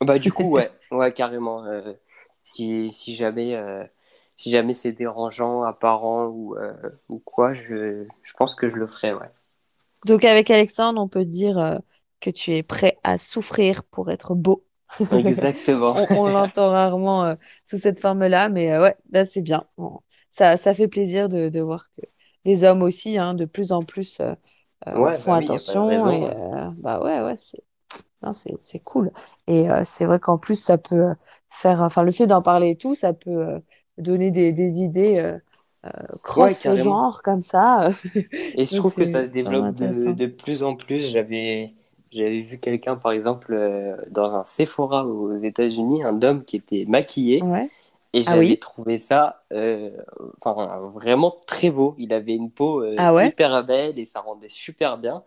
Bah 0.00 0.18
du 0.18 0.30
coup 0.30 0.44
ouais, 0.50 0.70
ouais 0.90 1.12
carrément. 1.12 1.64
Euh, 1.64 1.94
si, 2.42 2.90
si 2.92 3.14
jamais 3.14 3.56
si 4.38 4.50
jamais 4.50 4.72
c'est 4.72 4.92
dérangeant, 4.92 5.62
apparent 5.62 6.28
ou, 6.28 6.56
ou 7.10 7.18
quoi, 7.18 7.52
je, 7.52 8.06
je 8.22 8.32
pense 8.34 8.54
que 8.54 8.68
je 8.68 8.76
le 8.76 8.86
ferai 8.86 9.12
ouais. 9.12 9.30
Donc 10.06 10.24
avec 10.24 10.50
Alexandre, 10.50 11.02
on 11.02 11.08
peut 11.08 11.26
dire 11.26 11.80
que 12.20 12.30
tu 12.30 12.52
es 12.52 12.62
prêt 12.62 12.98
à 13.02 13.18
souffrir 13.18 13.84
pour 13.84 14.10
être 14.10 14.34
beau. 14.34 14.64
Exactement. 15.12 15.94
on, 16.10 16.28
l'entend 16.28 16.68
rarement 16.68 17.36
sous 17.62 17.76
cette 17.76 18.00
forme-là, 18.00 18.48
mais 18.48 18.78
ouais, 18.78 18.96
là 19.10 19.26
c'est 19.26 19.42
bien 19.42 19.66
ça, 20.30 20.56
ça 20.56 20.74
fait 20.74 20.88
plaisir 20.88 21.28
de, 21.28 21.48
de, 21.48 21.60
voir 21.60 21.86
que 21.96 22.02
les 22.44 22.64
hommes 22.64 22.82
aussi, 22.82 23.18
hein, 23.18 23.34
de 23.34 23.44
plus 23.44 23.72
en 23.72 23.82
plus, 23.82 24.20
euh, 24.20 24.34
euh, 24.86 25.14
font 25.14 25.32
bah 25.32 25.38
attention. 25.38 25.90
et, 25.90 26.30
euh, 26.30 26.70
bah 26.76 27.00
ouais, 27.00 27.20
ouais, 27.20 27.36
c'est. 27.36 27.62
c'est 28.60 28.78
cool. 28.80 29.10
Et 29.46 29.66
c'est 29.84 30.06
vrai 30.06 30.20
qu'en 30.20 30.38
plus, 30.38 30.56
ça 30.56 30.78
peut 30.78 31.14
faire, 31.48 31.82
enfin, 31.82 32.02
le 32.02 32.12
fait 32.12 32.26
d'en 32.26 32.42
parler 32.42 32.70
et 32.70 32.76
tout, 32.76 32.94
ça 32.94 33.12
peut 33.12 33.60
donner 33.98 34.30
des, 34.30 34.52
des 34.52 34.80
idées 34.80 35.36
cross-genre 36.22 37.22
comme 37.22 37.42
ça. 37.42 37.90
et 38.54 38.64
je 38.64 38.76
trouve 38.76 38.94
que 38.94 39.04
ça 39.04 39.24
se 39.24 39.30
développe 39.30 39.74
de, 39.74 40.12
de, 40.12 40.26
plus 40.26 40.62
en 40.62 40.74
plus. 40.74 41.10
J'avais 41.10 41.74
j'avais 42.10 42.40
vu 42.40 42.58
quelqu'un, 42.58 42.96
par 42.96 43.12
exemple, 43.12 43.58
dans 44.10 44.34
un 44.34 44.44
Sephora 44.44 45.06
aux 45.06 45.34
États-Unis, 45.34 46.04
un 46.04 46.22
homme 46.22 46.44
qui 46.44 46.56
était 46.56 46.84
maquillé. 46.86 47.42
Ouais. 47.42 47.70
Et 48.14 48.22
ah 48.26 48.32
j'avais 48.32 48.56
trouvé 48.56 48.96
ça 48.96 49.42
euh, 49.52 49.90
vraiment 50.94 51.36
très 51.46 51.70
beau. 51.70 51.94
Il 51.98 52.12
avait 52.12 52.34
une 52.34 52.50
peau 52.50 52.82
euh, 52.82 52.94
ah 52.96 53.12
hyper 53.24 53.64
belle 53.64 53.98
et 53.98 54.04
ça 54.04 54.20
rendait 54.20 54.48
super 54.48 54.96
bien. 54.96 55.22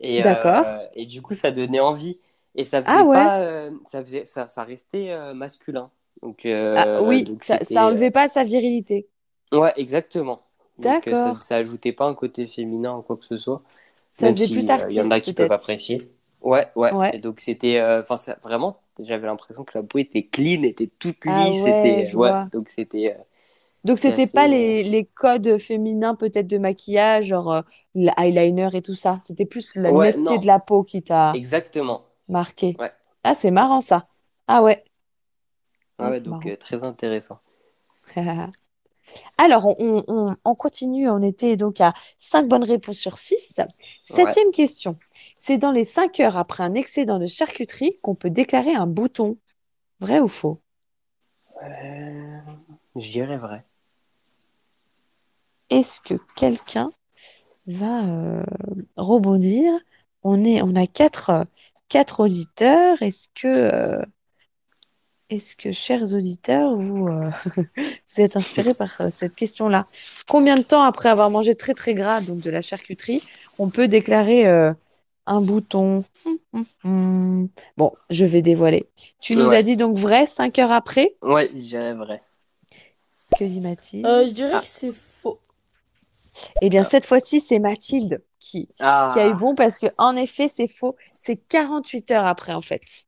Et, 0.00 0.24
euh, 0.26 0.86
et 0.94 1.06
du 1.06 1.22
coup, 1.22 1.32
ça 1.32 1.50
donnait 1.50 1.80
envie. 1.80 2.18
Et 2.54 2.64
ça 2.64 2.82
faisait 2.82 2.98
ah 2.98 3.04
pas, 3.04 3.70
ça, 3.86 4.02
faisait, 4.02 4.24
ça, 4.24 4.48
ça 4.48 4.64
restait 4.64 5.14
masculin. 5.34 5.90
Donc, 6.22 6.46
ah, 6.46 7.02
oui, 7.02 7.36
ça, 7.40 7.62
ça 7.62 7.86
enlevait 7.86 8.10
pas 8.10 8.28
sa 8.28 8.44
virilité. 8.44 9.08
Ouais, 9.52 9.72
exactement. 9.76 10.42
D'accord. 10.78 11.16
Ça, 11.16 11.36
ça 11.40 11.56
ajoutait 11.56 11.92
pas 11.92 12.06
un 12.06 12.14
côté 12.14 12.46
féminin 12.46 12.96
ou 12.96 13.02
quoi 13.02 13.16
que 13.16 13.24
ce 13.24 13.36
soit. 13.36 13.62
Ça 14.12 14.32
faisait 14.32 14.52
plus 14.52 14.70
artiste. 14.70 14.98
Il 14.98 15.04
y 15.04 15.06
en 15.06 15.10
a 15.10 15.20
qui 15.20 15.32
peuvent 15.32 15.52
apprécier. 15.52 16.10
Ouais, 16.40 16.66
ouais. 16.74 16.92
ouais. 16.92 17.16
Et 17.16 17.18
donc 17.18 17.40
c'était, 17.40 17.82
enfin, 17.82 18.16
vraiment 18.42 18.78
j'avais 19.00 19.26
l'impression 19.26 19.64
que 19.64 19.76
la 19.76 19.82
peau 19.82 19.98
était 19.98 20.24
clean, 20.24 20.62
était 20.62 20.90
toute 20.98 21.18
ah 21.26 21.44
lisse. 21.44 21.62
c'était, 21.62 22.14
ouais, 22.14 22.30
donc 22.52 22.68
c'était. 22.70 23.14
Euh, 23.16 23.22
donc 23.84 23.98
c'était 24.00 24.26
pas 24.26 24.48
les, 24.48 24.82
les, 24.82 25.04
codes 25.04 25.58
féminins 25.58 26.16
peut-être 26.16 26.48
de 26.48 26.58
maquillage, 26.58 27.26
genre 27.26 27.52
euh, 27.52 27.60
l'eyeliner 27.94 28.70
et 28.72 28.82
tout 28.82 28.96
ça. 28.96 29.18
C'était 29.20 29.44
plus 29.44 29.76
la 29.76 29.92
netteté 29.92 30.38
de 30.38 30.46
la 30.46 30.58
peau 30.58 30.82
qui 30.82 31.02
t'a. 31.02 31.32
Exactement. 31.34 32.02
Marqué. 32.28 32.76
Ah 33.22 33.34
c'est 33.34 33.52
marrant 33.52 33.80
ça. 33.80 34.08
Ah 34.48 34.62
ouais. 34.62 34.82
Ah, 35.98 36.10
ouais, 36.10 36.20
donc 36.20 36.46
euh, 36.46 36.56
très 36.56 36.84
intéressant. 36.84 37.40
Alors, 39.38 39.74
on, 39.78 40.54
continue. 40.54 41.08
On 41.08 41.22
était 41.22 41.56
donc 41.56 41.80
à 41.80 41.94
5 42.18 42.48
bonnes 42.48 42.64
réponses 42.64 42.96
sur 42.96 43.18
6. 43.18 43.60
Septième 44.02 44.50
question. 44.50 44.98
C'est 45.38 45.58
dans 45.58 45.72
les 45.72 45.84
5 45.84 46.20
heures 46.20 46.36
après 46.36 46.64
un 46.64 46.74
excédent 46.74 47.18
de 47.18 47.26
charcuterie 47.26 47.98
qu'on 48.02 48.14
peut 48.14 48.30
déclarer 48.30 48.74
un 48.74 48.86
bouton. 48.86 49.38
Vrai 50.00 50.20
ou 50.20 50.28
faux? 50.28 50.60
Euh, 51.62 52.38
Je 52.96 53.10
dirais 53.10 53.38
vrai. 53.38 53.64
Est-ce 55.70 56.00
que 56.00 56.14
quelqu'un 56.34 56.90
va 57.66 58.04
euh, 58.04 58.44
rebondir? 58.96 59.72
On, 60.22 60.44
est, 60.44 60.62
on 60.62 60.74
a 60.74 60.86
4 60.86 61.46
quatre, 61.88 62.20
auditeurs. 62.20 63.00
Est-ce 63.02 63.28
que 63.34 64.02
est-ce 65.28 65.56
que, 65.56 65.72
chers 65.72 66.14
auditeurs, 66.14 66.74
vous, 66.74 67.08
euh, 67.08 67.30
vous 67.56 68.20
êtes 68.20 68.36
inspirés 68.36 68.74
par 68.74 69.00
euh, 69.00 69.10
cette 69.10 69.34
question-là? 69.34 69.86
Combien 70.28 70.56
de 70.56 70.62
temps 70.62 70.82
après 70.82 71.08
avoir 71.08 71.30
mangé 71.30 71.54
très 71.54 71.74
très 71.74 71.94
gras, 71.94 72.20
donc 72.20 72.40
de 72.40 72.50
la 72.50 72.62
charcuterie, 72.62 73.22
on 73.58 73.68
peut 73.68 73.88
déclarer 73.88 74.46
euh, 74.46 74.72
un 75.26 75.40
bouton? 75.40 76.04
Bon, 76.84 77.92
je 78.10 78.24
vais 78.24 78.42
dévoiler. 78.42 78.86
Tu 79.20 79.34
nous 79.34 79.52
as 79.52 79.62
dit 79.62 79.76
donc 79.76 79.96
vrai, 79.96 80.26
5 80.26 80.58
heures 80.60 80.72
après? 80.72 81.16
Ouais, 81.22 81.50
je 81.52 81.60
dirais 81.60 81.94
vrai. 81.94 82.22
Que 83.36 83.44
dit 83.44 83.60
Mathilde? 83.60 84.06
Je 84.06 84.32
dirais 84.32 84.52
ah. 84.54 84.60
que 84.60 84.68
c'est 84.68 84.92
faux. 85.22 85.40
Eh 86.62 86.68
bien, 86.68 86.84
cette 86.84 87.04
fois-ci, 87.04 87.40
c'est 87.40 87.58
Mathilde 87.58 88.22
qui, 88.38 88.68
qui 88.68 88.82
a 88.84 89.26
eu 89.26 89.32
ah. 89.32 89.38
bon 89.38 89.56
parce 89.56 89.78
que 89.78 89.86
en 89.98 90.14
effet, 90.14 90.46
c'est 90.48 90.68
faux. 90.68 90.94
C'est 91.16 91.36
48 91.36 92.12
heures 92.12 92.26
après, 92.26 92.52
en 92.52 92.60
fait. 92.60 93.06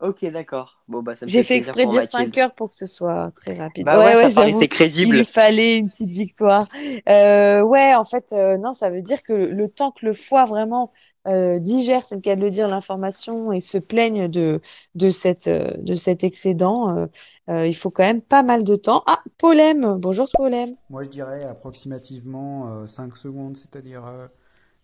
Ok, 0.00 0.26
d'accord. 0.26 0.76
Bon, 0.88 1.02
bah, 1.02 1.14
J'ai 1.22 1.42
fait 1.42 1.56
exprès 1.56 1.86
de 1.86 1.90
dire 1.90 2.06
5 2.06 2.36
heures 2.36 2.54
pour 2.54 2.68
que 2.68 2.76
ce 2.76 2.86
soit 2.86 3.30
très 3.34 3.54
rapide. 3.54 3.86
Bah 3.86 3.98
ouais, 3.98 4.28
c'est 4.28 4.68
crédible. 4.68 5.16
Il 5.16 5.26
fallait 5.26 5.78
une 5.78 5.88
petite 5.88 6.10
victoire. 6.10 6.64
Euh, 7.08 7.62
ouais, 7.62 7.94
en 7.94 8.04
fait, 8.04 8.32
euh, 8.32 8.58
non, 8.58 8.74
ça 8.74 8.90
veut 8.90 9.00
dire 9.00 9.22
que 9.22 9.32
le 9.32 9.68
temps 9.68 9.92
que 9.92 10.04
le 10.04 10.12
foie 10.12 10.44
vraiment 10.44 10.90
euh, 11.26 11.58
digère, 11.58 12.04
c'est 12.04 12.16
le 12.16 12.20
cas 12.20 12.36
de 12.36 12.42
le 12.42 12.50
dire, 12.50 12.68
l'information 12.68 13.52
et 13.52 13.62
se 13.62 13.78
plaigne 13.78 14.28
de, 14.28 14.60
de, 14.94 15.10
cette, 15.10 15.48
de 15.48 15.94
cet 15.94 16.24
excédent, 16.24 17.08
il 17.48 17.74
faut 17.74 17.90
quand 17.90 18.04
même 18.04 18.20
pas 18.20 18.42
mal 18.42 18.64
de 18.64 18.76
temps. 18.76 19.02
Ah, 19.06 19.22
Polem, 19.38 19.96
bonjour 19.98 20.28
Polem. 20.34 20.74
Moi, 20.90 21.04
je 21.04 21.08
dirais 21.08 21.44
approximativement 21.44 22.86
5 22.86 23.16
secondes, 23.16 23.56
c'est-à-dire 23.56 24.02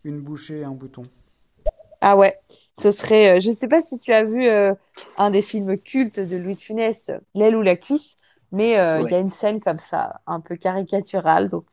une 0.05 0.21
bouchée 0.21 0.61
et 0.61 0.65
un 0.65 0.73
bouton. 0.73 1.03
Ah 2.05 2.17
ouais, 2.17 2.37
ce 2.79 2.91
serait. 2.91 3.37
Euh, 3.37 3.41
je 3.41 3.51
ne 3.51 3.55
sais 3.55 3.69
pas 3.69 3.81
si 3.81 3.97
tu 3.97 4.13
as 4.13 4.25
vu 4.25 4.49
euh, 4.49 4.75
un 5.19 5.31
des 5.31 5.41
films 5.41 5.79
cultes 5.79 6.19
de 6.19 6.37
Louis 6.37 6.57
de 6.57 6.61
Funès, 6.61 7.13
L'aile 7.35 7.55
ou 7.55 7.63
la 7.63 7.77
cuisse, 7.77 8.17
mais 8.51 8.77
euh, 8.79 9.03
il 9.03 9.11
y 9.11 9.15
a 9.15 9.21
une 9.21 9.31
scène 9.31 9.61
comme 9.61 9.79
ça, 9.79 10.21
un 10.27 10.41
peu 10.41 10.57
caricaturale, 10.57 11.49
donc 11.49 11.67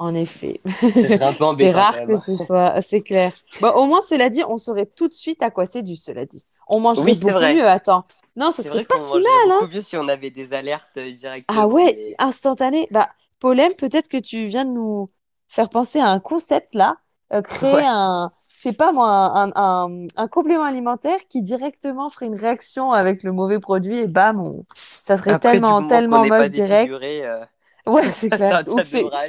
en 0.00 0.14
effet. 0.16 0.60
C'est 0.92 1.16
rare 1.70 2.06
que 2.06 2.16
ce 2.16 2.34
soit, 2.34 2.82
c'est 2.82 3.02
clair. 3.02 3.32
Bon, 3.60 3.70
au 3.70 3.86
moins, 3.86 4.00
cela 4.00 4.28
dit, 4.28 4.42
on 4.46 4.58
saurait 4.58 4.86
tout 4.86 5.06
de 5.06 5.14
suite 5.14 5.42
à 5.42 5.50
quoi 5.50 5.64
c'est 5.64 5.82
dû, 5.82 5.94
cela 5.94 6.26
dit. 6.26 6.44
On 6.68 6.80
mangerait 6.80 7.14
beaucoup 7.14 7.32
vrai. 7.32 7.54
mieux, 7.54 7.66
attends. 7.66 8.04
Non, 8.34 8.50
ce 8.50 8.64
serait 8.64 8.84
pas 8.84 8.98
si 8.98 9.14
mal, 9.14 9.50
hein. 9.50 9.68
mieux 9.72 9.80
si 9.80 9.96
on 9.96 10.08
avait 10.08 10.30
des 10.30 10.52
alertes 10.54 10.98
directes. 10.98 11.48
Ah 11.48 11.68
ouais, 11.68 12.16
instantanées. 12.18 12.88
Bah, 12.90 13.08
Polem, 13.38 13.72
peut-être 13.74 14.08
que 14.08 14.18
tu 14.18 14.46
viens 14.46 14.64
de 14.64 14.72
nous 14.72 15.08
faire 15.46 15.70
penser 15.70 16.00
à 16.00 16.08
un 16.08 16.18
concept 16.18 16.74
là, 16.74 16.96
créer 17.44 17.86
un 17.86 18.28
je 18.56 18.62
sais 18.62 18.72
pas 18.72 18.90
moi, 18.90 19.10
un, 19.10 19.52
un, 19.54 20.06
un, 20.16 20.28
complément 20.28 20.64
alimentaire 20.64 21.18
qui 21.28 21.42
directement 21.42 22.08
ferait 22.08 22.26
une 22.26 22.34
réaction 22.34 22.90
avec 22.90 23.22
le 23.22 23.30
mauvais 23.30 23.60
produit 23.60 23.98
et 23.98 24.06
bam, 24.06 24.40
on, 24.40 24.64
Ça 24.74 25.18
serait 25.18 25.38
tellement, 25.38 25.86
tellement 25.86 26.24
moche 26.24 26.48
direct. 26.48 26.90
Euh, 26.90 27.44
ouais, 27.86 28.04
c'est 28.10 28.30
clair. 28.30 28.64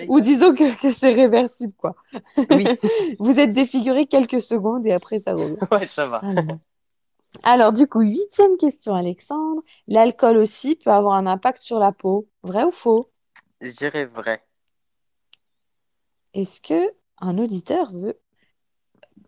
ou, 0.07 0.21
disons 0.21 0.55
que, 0.55 0.81
que 0.81 0.91
c'est 0.91 1.11
réversible, 1.11 1.73
quoi. 1.77 1.95
Oui. 2.51 2.65
Vous 3.19 3.37
êtes 3.37 3.51
défiguré 3.51 4.07
quelques 4.07 4.39
secondes 4.39 4.85
et 4.85 4.93
après 4.93 5.19
ça 5.19 5.33
revient. 5.33 5.57
Ouais, 5.71 5.85
ça 5.85 6.05
va. 6.05 6.21
Alors, 7.43 7.73
du 7.73 7.85
coup, 7.85 7.99
huitième 7.99 8.55
question, 8.55 8.95
Alexandre. 8.95 9.61
L'alcool 9.89 10.37
aussi 10.37 10.75
peut 10.77 10.91
avoir 10.91 11.15
un 11.15 11.27
impact 11.27 11.61
sur 11.61 11.79
la 11.79 11.91
peau. 11.91 12.29
Vrai 12.43 12.63
ou 12.63 12.71
faux? 12.71 13.11
Je 13.59 13.71
dirais 13.71 14.05
vrai. 14.05 14.41
Est-ce 16.33 16.61
que 16.61 16.93
un 17.19 17.37
auditeur 17.37 17.91
veut 17.91 18.17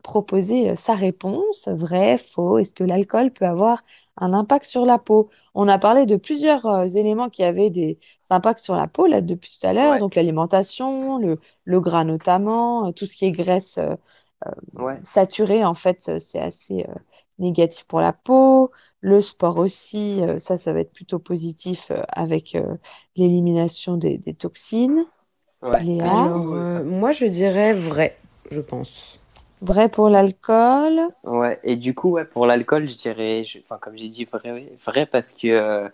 proposer 0.01 0.71
euh, 0.71 0.75
sa 0.75 0.95
réponse, 0.95 1.67
vrai, 1.67 2.17
faux? 2.17 2.57
Est-ce 2.57 2.73
que 2.73 2.83
l'alcool 2.83 3.31
peut 3.31 3.45
avoir 3.45 3.83
un 4.17 4.33
impact 4.33 4.65
sur 4.65 4.85
la 4.85 4.97
peau? 4.97 5.29
On 5.55 5.67
a 5.67 5.77
parlé 5.77 6.05
de 6.05 6.15
plusieurs 6.15 6.65
euh, 6.65 6.85
éléments 6.85 7.29
qui 7.29 7.43
avaient 7.43 7.69
des 7.69 7.99
impacts 8.29 8.59
sur 8.59 8.75
la 8.75 8.87
peau 8.87 9.07
là 9.07 9.21
depuis 9.21 9.57
tout 9.59 9.67
à 9.67 9.73
l'heure, 9.73 9.97
donc 9.97 10.15
l'alimentation, 10.15 11.17
le, 11.19 11.39
le, 11.65 11.81
gras 11.81 12.03
notamment, 12.03 12.87
euh, 12.87 12.91
tout 12.91 13.05
ce 13.05 13.15
qui 13.15 13.25
est 13.25 13.31
graisse 13.31 13.79
saturée 15.01 15.65
en 15.65 15.73
fait, 15.73 16.17
c'est 16.17 16.39
assez 16.39 16.87
négatif 17.39 17.83
pour 17.83 17.99
la 17.99 18.13
peau. 18.13 18.71
Le 19.01 19.19
sport 19.19 19.57
aussi, 19.57 20.21
ça, 20.37 20.57
ça 20.57 20.71
va 20.71 20.79
être 20.79 20.93
plutôt 20.93 21.19
positif 21.19 21.91
avec 22.07 22.57
l'élimination 23.17 23.97
des, 23.97 24.17
des, 24.17 24.33
toxines. 24.33 25.03
moi, 26.85 27.11
je 27.11 27.25
dirais 27.25 27.73
vrai, 27.73 28.17
je 28.49 28.61
pense. 28.61 29.18
Vrai 29.61 29.89
pour 29.89 30.09
l'alcool. 30.09 31.01
Ouais, 31.23 31.59
et 31.63 31.75
du 31.75 31.93
coup, 31.93 32.11
ouais, 32.11 32.25
pour 32.25 32.45
l'alcool, 32.45 32.89
je 32.89 32.95
dirais, 32.95 33.43
enfin, 33.61 33.77
comme 33.77 33.97
j'ai 33.97 34.07
dit, 34.07 34.25
vrai, 34.25 34.77
vrai 34.81 35.05
parce 35.05 35.33
que 35.33 35.47
euh, 35.47 35.89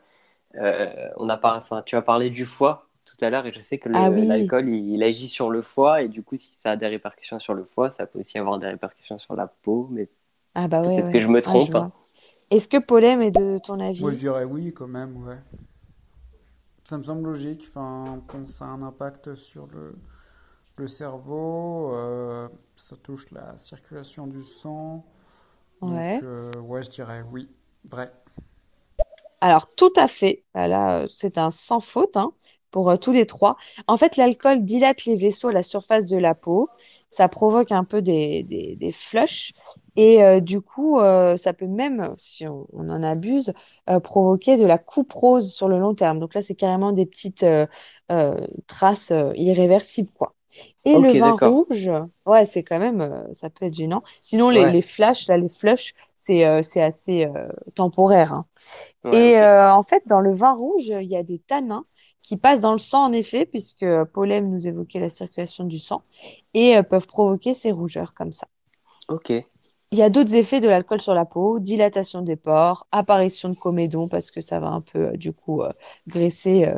euh, 0.56 1.10
on 1.18 1.28
a 1.30 1.38
pas, 1.38 1.58
enfin, 1.58 1.82
tu 1.84 1.96
as 1.96 2.02
parlé 2.02 2.30
du 2.30 2.46
foie 2.46 2.88
tout 3.06 3.18
à 3.22 3.30
l'heure 3.30 3.46
et 3.46 3.52
je 3.52 3.60
sais 3.60 3.78
que 3.78 3.90
ah 3.94 4.10
l'alcool, 4.10 4.70
il, 4.70 5.02
agit 5.04 5.28
sur 5.28 5.50
le 5.50 5.62
foie 5.62 6.02
et 6.02 6.08
du 6.08 6.24
coup, 6.24 6.36
si 6.36 6.54
ça 6.58 6.72
a 6.72 6.76
des 6.76 6.88
répercussions 6.88 7.40
sur 7.40 7.54
le 7.54 7.64
foie, 7.64 7.90
ça 7.90 8.06
peut 8.06 8.20
aussi 8.20 8.38
avoir 8.38 8.60
des 8.60 8.68
répercussions 8.68 9.20
sur 9.20 9.36
la 9.36 9.48
peau, 9.48 9.88
mais 9.92 10.10
ah 10.56 10.68
bah 10.68 10.82
ouais, 10.82 10.96
peut-être 10.96 11.12
que 11.12 11.20
je 11.20 11.28
me 11.28 11.42
trompe. 11.42 11.76
Hein. 11.76 11.92
Est-ce 12.50 12.68
que 12.68 12.78
Polem 12.78 13.22
est 13.22 13.32
de 13.32 13.58
ton 13.60 13.80
avis? 13.80 14.02
Moi, 14.02 14.12
je 14.12 14.18
dirais 14.18 14.44
oui, 14.44 14.74
quand 14.74 14.88
même, 14.88 15.18
ouais. 15.26 15.38
Ça 16.88 16.98
me 16.98 17.04
semble 17.04 17.24
logique, 17.24 17.66
enfin, 17.68 18.22
ça 18.48 18.66
a 18.66 18.68
un 18.68 18.84
impact 18.84 19.36
sur 19.36 19.68
le 19.68 19.96
le 20.78 20.88
cerveau, 20.88 21.94
euh, 21.94 22.48
ça 22.76 22.96
touche 22.98 23.30
la 23.32 23.58
circulation 23.58 24.28
du 24.28 24.44
sang. 24.44 25.06
Ouais. 25.82 26.16
Donc, 26.16 26.24
euh, 26.24 26.52
ouais, 26.62 26.84
je 26.84 26.90
dirais 26.90 27.24
oui, 27.32 27.50
vrai. 27.86 28.12
Alors, 29.42 29.70
tout 29.76 29.94
à 29.96 30.08
fait. 30.08 30.44
Bah, 30.54 30.68
là, 30.68 31.06
c'est 31.14 31.38
un 31.38 31.52
sans 31.52 31.80
faute 31.80 32.18
hein, 32.18 32.34
pour 32.72 32.90
euh, 32.90 32.98
tous 32.98 33.12
les 33.12 33.26
trois. 33.26 33.58
En 33.88 33.98
fait, 33.98 34.18
l'alcool 34.18 34.64
dilate 34.66 35.06
les 35.06 35.16
vaisseaux 35.16 35.50
à 35.50 35.54
la 35.54 35.64
surface 35.64 36.08
de 36.08 36.18
la 36.18 36.36
peau. 36.36 36.70
Ça 37.10 37.28
provoque 37.30 37.72
un 37.72 37.84
peu 37.84 38.02
des, 38.02 38.44
des, 38.44 38.76
des 38.76 38.92
flushs. 38.92 39.54
Et 39.98 40.42
du 40.42 40.60
coup, 40.60 41.00
ça 41.38 41.54
peut 41.54 41.68
même, 41.68 42.14
si 42.18 42.46
on, 42.48 42.68
on 42.74 42.90
en 42.90 43.02
abuse, 43.02 43.54
provoquer 44.04 44.58
de 44.58 44.66
la 44.66 44.78
couperose 44.78 45.54
sur 45.54 45.70
le 45.70 45.80
long 45.80 45.96
terme. 45.96 46.20
Donc 46.20 46.34
là, 46.34 46.42
c'est 46.42 46.56
carrément 46.56 46.92
des 46.92 47.06
petites 47.06 47.46
traces 48.68 49.14
irréversibles, 49.36 50.12
quoi. 50.18 50.35
Et 50.86 51.00
le 51.00 51.12
vin 51.14 51.36
rouge, 51.36 51.90
ouais, 52.28 52.46
c'est 52.46 52.62
quand 52.62 52.78
même, 52.78 53.02
euh, 53.02 53.24
ça 53.34 53.50
peut 53.50 53.66
être 53.66 53.74
gênant. 53.74 54.04
Sinon, 54.22 54.52
les, 54.52 54.72
les 54.72 54.84
flashs, 54.84 55.28
là, 55.28 55.36
les 55.36 55.50
flushs, 55.50 55.96
c'est 56.14 56.46
euh, 56.46 56.62
c'est 56.62 56.82
assez 56.82 57.26
euh, 57.26 57.48
temporaire. 57.74 58.34
Hein. 58.34 58.46
et 59.12 59.40
en 59.40 59.82
fait, 59.82 60.04
dans 60.08 60.22
le 60.22 60.32
vin 60.32 60.54
rouge, 60.54 60.88
il 60.88 61.10
y 61.10 61.18
a 61.18 61.24
des 61.24 61.40
tanins 61.40 61.86
qui 62.22 62.38
passent 62.38 62.62
dans 62.62 62.72
le 62.74 62.80
sang, 62.80 63.06
en 63.06 63.12
effet, 63.12 63.46
puisque 63.46 63.86
Paulem 64.14 64.50
nous 64.50 64.68
évoquait 64.68 65.00
la 65.00 65.10
circulation 65.10 65.64
du 65.64 65.80
sang, 65.80 66.04
et 66.54 66.82
peuvent 66.84 67.08
provoquer 67.08 67.54
ces 67.54 67.72
rougeurs 67.72 68.14
comme 68.14 68.32
ça. 68.32 68.48
Ok. 69.10 69.32
Il 69.92 70.00
y 70.00 70.02
a 70.02 70.10
d'autres 70.10 70.36
effets 70.36 70.60
de 70.60 70.68
l'alcool 70.68 71.00
sur 71.00 71.14
la 71.14 71.26
peau, 71.26 71.60
dilatation 71.60 72.22
des 72.22 72.36
pores, 72.36 72.88
apparition 72.92 73.50
de 73.50 73.56
comédons, 73.56 74.08
parce 74.08 74.32
que 74.32 74.42
ça 74.42 74.60
va 74.60 74.68
un 74.68 74.82
peu, 74.82 75.16
du 75.18 75.34
coup, 75.34 75.64
graisser 76.08 76.72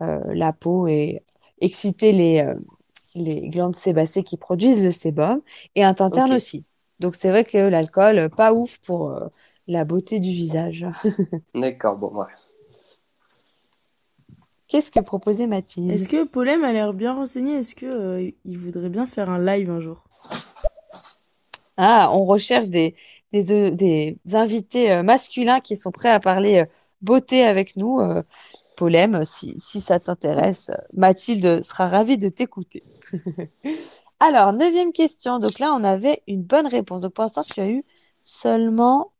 la 0.00 0.52
peau 0.52 0.88
et 0.88 1.22
exciter 1.60 2.12
les 2.12 2.44
les 3.18 3.48
glandes 3.48 3.76
sébacées 3.76 4.22
qui 4.22 4.36
produisent 4.36 4.84
le 4.84 4.90
sébum 4.90 5.40
et 5.74 5.84
un 5.84 5.94
teint 5.94 6.10
aussi. 6.34 6.64
Donc 7.00 7.14
c'est 7.14 7.30
vrai 7.30 7.44
que 7.44 7.58
l'alcool, 7.58 8.28
pas 8.30 8.52
ouf 8.52 8.78
pour 8.78 9.10
euh, 9.10 9.28
la 9.66 9.84
beauté 9.84 10.20
du 10.20 10.30
visage. 10.30 10.86
D'accord, 11.54 11.96
bon, 11.96 12.12
ouais. 12.14 12.26
Qu'est-ce 14.66 14.90
que 14.90 15.00
proposait 15.00 15.46
Mathilde? 15.46 15.92
Est-ce 15.92 16.08
que 16.08 16.24
Polem 16.24 16.62
a 16.64 16.72
l'air 16.72 16.92
bien 16.92 17.14
renseigné? 17.14 17.54
Est-ce 17.54 17.74
que 17.74 17.86
euh, 17.86 18.30
il 18.44 18.58
voudrait 18.58 18.90
bien 18.90 19.06
faire 19.06 19.30
un 19.30 19.38
live 19.42 19.70
un 19.70 19.80
jour? 19.80 20.04
Ah, 21.76 22.10
on 22.12 22.24
recherche 22.24 22.68
des, 22.68 22.94
des, 23.32 23.52
euh, 23.52 23.70
des 23.70 24.18
invités 24.34 25.02
masculins 25.02 25.60
qui 25.60 25.76
sont 25.76 25.92
prêts 25.92 26.10
à 26.10 26.20
parler 26.20 26.64
beauté 27.00 27.44
avec 27.44 27.76
nous. 27.76 28.00
Polem, 28.76 29.24
si, 29.24 29.54
si 29.56 29.80
ça 29.80 29.98
t'intéresse, 29.98 30.70
Mathilde 30.92 31.64
sera 31.64 31.88
ravie 31.88 32.16
de 32.16 32.28
t'écouter. 32.28 32.84
Alors, 34.20 34.52
neuvième 34.52 34.92
question. 34.92 35.38
Donc 35.38 35.58
là, 35.58 35.72
on 35.72 35.84
avait 35.84 36.22
une 36.26 36.42
bonne 36.42 36.66
réponse. 36.66 37.02
Donc 37.02 37.14
pour 37.14 37.22
l'instant, 37.22 37.42
tu 37.42 37.60
as 37.60 37.68
eu 37.68 37.84
seulement, 38.22 39.12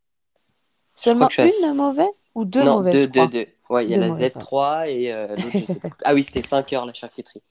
seulement 0.95 1.29
une 1.39 1.75
mauvaise 1.75 2.27
ou 2.35 2.45
deux 2.45 2.65
non, 2.65 2.79
mauvaises 2.79 2.95
deux, 2.95 3.07
deux, 3.07 3.29
deux. 3.29 3.47
Ouais, 3.71 3.85
il 3.85 3.91
y 3.91 3.95
a 3.95 3.99
la 3.99 4.11
Z3 4.11 4.89
et 4.89 5.13
euh, 5.13 5.29
l'autre, 5.29 5.59
je 5.59 5.65
sais 5.65 5.79
pas. 5.79 5.91
Ah 6.05 6.15
oui, 6.15 6.23
c'était 6.23 6.43
5 6.43 6.73
heures 6.73 6.87
la 6.87 6.95
charcuterie. 6.95 7.43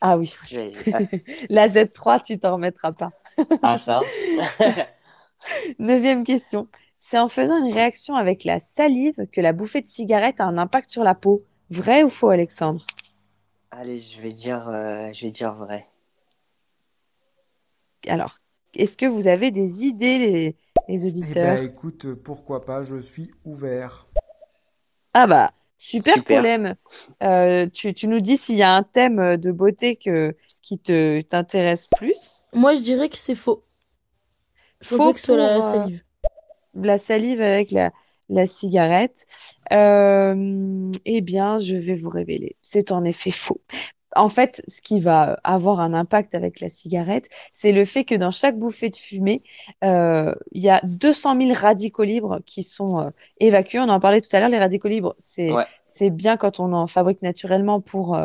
Ah 0.00 0.18
oui. 0.18 0.34
la 1.50 1.68
Z3, 1.68 2.22
tu 2.22 2.38
t'en 2.38 2.54
remettras 2.54 2.92
pas. 2.92 3.10
ah 3.62 3.78
ça. 3.78 4.00
Neuvième 5.78 6.24
question. 6.24 6.68
C'est 7.00 7.18
en 7.18 7.28
faisant 7.28 7.62
une 7.62 7.72
réaction 7.72 8.16
avec 8.16 8.44
la 8.44 8.60
salive 8.60 9.26
que 9.30 9.40
la 9.40 9.52
bouffée 9.52 9.82
de 9.82 9.86
cigarette 9.86 10.40
a 10.40 10.44
un 10.44 10.56
impact 10.56 10.90
sur 10.90 11.04
la 11.04 11.14
peau. 11.14 11.44
Vrai 11.70 12.02
ou 12.02 12.08
faux, 12.08 12.30
Alexandre? 12.30 12.84
Allez, 13.76 13.98
je 13.98 14.20
vais 14.20 14.30
dire, 14.30 14.68
euh, 14.68 15.12
je 15.12 15.26
vais 15.26 15.32
dire 15.32 15.52
vrai. 15.54 15.88
Alors, 18.06 18.36
est-ce 18.74 18.96
que 18.96 19.06
vous 19.06 19.26
avez 19.26 19.50
des 19.50 19.84
idées, 19.84 20.18
les, 20.18 20.56
les 20.86 21.06
auditeurs 21.06 21.58
Eh 21.58 21.62
ben, 21.62 21.70
écoute, 21.70 22.14
pourquoi 22.14 22.64
pas, 22.64 22.84
je 22.84 22.96
suis 22.98 23.32
ouvert. 23.44 24.06
Ah 25.12 25.26
bah, 25.26 25.52
super, 25.76 26.22
problème. 26.22 26.76
Euh, 27.24 27.66
tu, 27.68 27.92
tu, 27.94 28.06
nous 28.06 28.20
dis 28.20 28.36
s'il 28.36 28.56
y 28.56 28.62
a 28.62 28.76
un 28.76 28.84
thème 28.84 29.36
de 29.38 29.50
beauté 29.50 29.96
que, 29.96 30.36
qui 30.62 30.78
te 30.78 31.20
t'intéresse 31.22 31.88
plus? 31.88 32.44
Moi, 32.52 32.76
je 32.76 32.82
dirais 32.82 33.08
que 33.08 33.18
c'est 33.18 33.34
faux. 33.34 33.64
Faux 34.82 35.14
que 35.14 35.20
ce 35.20 35.32
la 35.32 35.56
euh, 35.56 35.72
salive. 35.72 36.04
la 36.74 36.98
salive 36.98 37.40
avec 37.40 37.72
la, 37.72 37.90
la 38.28 38.46
cigarette, 38.46 39.26
euh, 39.72 40.90
eh 41.04 41.20
bien, 41.20 41.58
je 41.58 41.76
vais 41.76 41.94
vous 41.94 42.10
révéler. 42.10 42.56
C'est 42.62 42.92
en 42.92 43.04
effet 43.04 43.30
faux. 43.30 43.60
En 44.16 44.28
fait, 44.28 44.62
ce 44.68 44.80
qui 44.80 45.00
va 45.00 45.40
avoir 45.42 45.80
un 45.80 45.92
impact 45.92 46.36
avec 46.36 46.60
la 46.60 46.70
cigarette, 46.70 47.28
c'est 47.52 47.72
le 47.72 47.84
fait 47.84 48.04
que 48.04 48.14
dans 48.14 48.30
chaque 48.30 48.56
bouffée 48.56 48.88
de 48.88 48.94
fumée, 48.94 49.42
euh, 49.82 50.32
il 50.52 50.62
y 50.62 50.70
a 50.70 50.80
200 50.84 51.36
000 51.36 51.52
radicaux 51.52 52.04
libres 52.04 52.38
qui 52.46 52.62
sont 52.62 53.00
euh, 53.00 53.10
évacués. 53.40 53.80
On 53.80 53.88
en 53.88 53.98
parlait 53.98 54.20
tout 54.20 54.34
à 54.34 54.38
l'heure, 54.38 54.50
les 54.50 54.58
radicaux 54.58 54.88
libres, 54.88 55.16
c'est 55.18 55.50
c'est 55.84 56.10
bien 56.10 56.36
quand 56.36 56.60
on 56.60 56.72
en 56.72 56.86
fabrique 56.86 57.22
naturellement 57.22 57.80
pour 57.80 58.16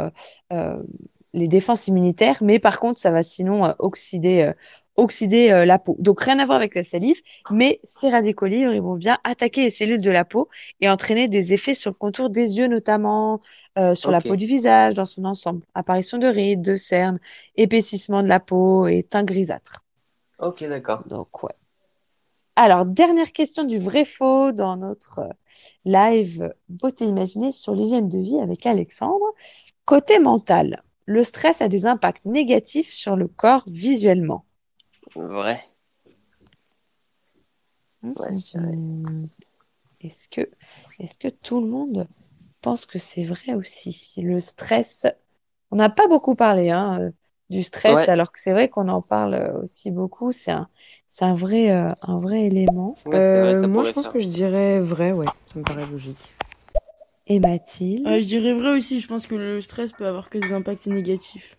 les 1.33 1.47
défenses 1.47 1.87
immunitaires, 1.87 2.37
mais 2.41 2.59
par 2.59 2.79
contre, 2.79 2.99
ça 2.99 3.11
va 3.11 3.23
sinon 3.23 3.73
oxyder 3.79 4.51
oxyder 4.99 5.51
euh, 5.51 5.65
la 5.65 5.79
peau. 5.79 5.95
Donc 5.99 6.21
rien 6.21 6.39
à 6.39 6.45
voir 6.45 6.57
avec 6.57 6.75
la 6.75 6.83
salive, 6.83 7.21
mais 7.51 7.79
ces 7.83 8.09
radicaux 8.09 8.45
libres, 8.45 8.73
ils 8.73 8.81
vont 8.81 8.95
bien 8.95 9.17
attaquer 9.23 9.63
les 9.63 9.71
cellules 9.71 10.01
de 10.01 10.11
la 10.11 10.25
peau 10.25 10.49
et 10.81 10.89
entraîner 10.89 11.27
des 11.27 11.53
effets 11.53 11.73
sur 11.73 11.89
le 11.91 11.95
contour 11.95 12.29
des 12.29 12.57
yeux 12.57 12.67
notamment, 12.67 13.41
euh, 13.77 13.95
sur 13.95 14.11
la 14.11 14.21
peau 14.21 14.35
du 14.35 14.45
visage 14.45 14.95
dans 14.95 15.05
son 15.05 15.25
ensemble. 15.25 15.61
Apparition 15.73 16.17
de 16.17 16.27
rides, 16.27 16.61
de 16.61 16.75
cernes, 16.75 17.19
épaississement 17.55 18.23
de 18.23 18.27
la 18.27 18.39
peau 18.39 18.87
et 18.87 19.03
teint 19.03 19.23
grisâtre. 19.23 19.83
Ok, 20.39 20.63
d'accord. 20.63 21.03
Donc 21.07 21.43
ouais. 21.43 21.55
Alors, 22.55 22.85
dernière 22.85 23.31
question 23.31 23.63
du 23.63 23.77
vrai 23.77 24.03
faux 24.03 24.51
dans 24.51 24.75
notre 24.75 25.29
live 25.85 26.53
Beauté 26.67 27.05
imaginée 27.05 27.53
sur 27.53 27.73
l'hygiène 27.73 28.09
de 28.09 28.19
vie 28.19 28.39
avec 28.39 28.65
Alexandre. 28.65 29.33
Côté 29.85 30.19
mental, 30.19 30.83
le 31.05 31.23
stress 31.23 31.61
a 31.61 31.69
des 31.69 31.85
impacts 31.85 32.25
négatifs 32.25 32.91
sur 32.91 33.15
le 33.15 33.27
corps 33.27 33.63
visuellement. 33.67 34.43
Vrai. 35.15 35.63
Hmm. 38.01 39.25
est-ce 39.99 40.29
que, 40.29 40.49
est 40.99 41.17
que 41.19 41.27
tout 41.27 41.59
le 41.59 41.67
monde 41.67 42.07
pense 42.61 42.85
que 42.85 42.97
c'est 42.97 43.23
vrai 43.23 43.53
aussi? 43.53 44.13
Le 44.17 44.39
stress, 44.39 45.05
on 45.71 45.75
n'a 45.75 45.89
pas 45.89 46.07
beaucoup 46.07 46.35
parlé 46.35 46.69
hein, 46.69 46.99
euh, 47.01 47.11
du 47.49 47.63
stress, 47.63 48.07
alors 48.07 48.31
que 48.31 48.39
c'est 48.39 48.53
vrai 48.53 48.69
qu'on 48.69 48.87
en 48.87 49.01
parle 49.01 49.59
aussi 49.61 49.91
beaucoup. 49.91 50.31
C'est 50.31 50.51
un, 50.51 50.69
c'est 51.07 51.25
un 51.25 51.35
vrai, 51.35 51.71
euh, 51.71 51.89
un 52.07 52.17
vrai 52.19 52.43
élément. 52.43 52.95
Euh, 53.07 53.67
moi, 53.67 53.83
je 53.83 53.91
pense 53.91 54.07
que 54.07 54.19
je 54.19 54.27
dirais 54.27 54.79
vrai, 54.79 55.11
ouais. 55.11 55.25
Ça 55.47 55.59
me 55.59 55.63
paraît 55.63 55.85
logique. 55.87 56.35
Et 57.27 57.39
Mathilde? 57.39 58.07
Je 58.07 58.25
dirais 58.25 58.53
vrai 58.53 58.77
aussi, 58.77 58.99
je 58.99 59.07
pense 59.07 59.27
que 59.27 59.35
le 59.35 59.61
stress 59.61 59.91
peut 59.91 60.07
avoir 60.07 60.29
que 60.29 60.37
des 60.37 60.53
impacts 60.53 60.87
négatifs. 60.87 61.58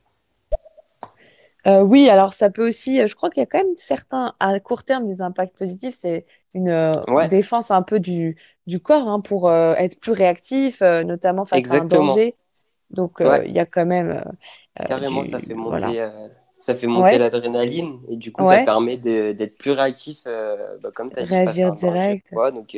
Euh, 1.66 1.82
oui, 1.82 2.08
alors 2.08 2.32
ça 2.32 2.50
peut 2.50 2.66
aussi, 2.66 3.06
je 3.06 3.14
crois 3.14 3.30
qu'il 3.30 3.40
y 3.40 3.44
a 3.44 3.46
quand 3.46 3.58
même 3.58 3.76
certains, 3.76 4.34
à 4.40 4.58
court 4.60 4.84
terme, 4.84 5.04
des 5.04 5.22
impacts 5.22 5.56
positifs. 5.56 5.94
C'est 5.94 6.26
une 6.54 6.68
euh, 6.68 6.90
défense 7.28 7.70
un 7.70 7.82
peu 7.82 8.00
du, 8.00 8.36
du 8.66 8.80
corps 8.80 9.08
hein, 9.08 9.20
pour 9.20 9.48
euh, 9.48 9.74
être 9.74 10.00
plus 10.00 10.12
réactif, 10.12 10.80
notamment 10.80 11.44
face 11.44 11.70
à 11.72 11.76
un 11.76 11.84
danger. 11.84 12.36
Donc 12.90 13.20
il 13.20 13.52
y 13.52 13.58
a 13.58 13.66
quand 13.66 13.86
même. 13.86 14.24
Carrément, 14.86 15.22
ça 15.22 15.40
fait 15.40 15.54
monter, 15.54 16.08
ça 16.58 16.74
fait 16.74 16.86
monter 16.86 17.18
l'adrénaline 17.18 18.00
et 18.08 18.16
du 18.16 18.32
coup, 18.32 18.42
ça 18.42 18.64
permet 18.64 18.96
d'être 18.96 19.56
plus 19.58 19.72
réactif, 19.72 20.24
bah, 20.24 20.90
comme 20.94 21.10
tu 21.10 21.20
as 21.20 21.24
dit, 21.24 21.34
Réagir 21.34 21.72
direct. 21.72 22.32
donc, 22.32 22.76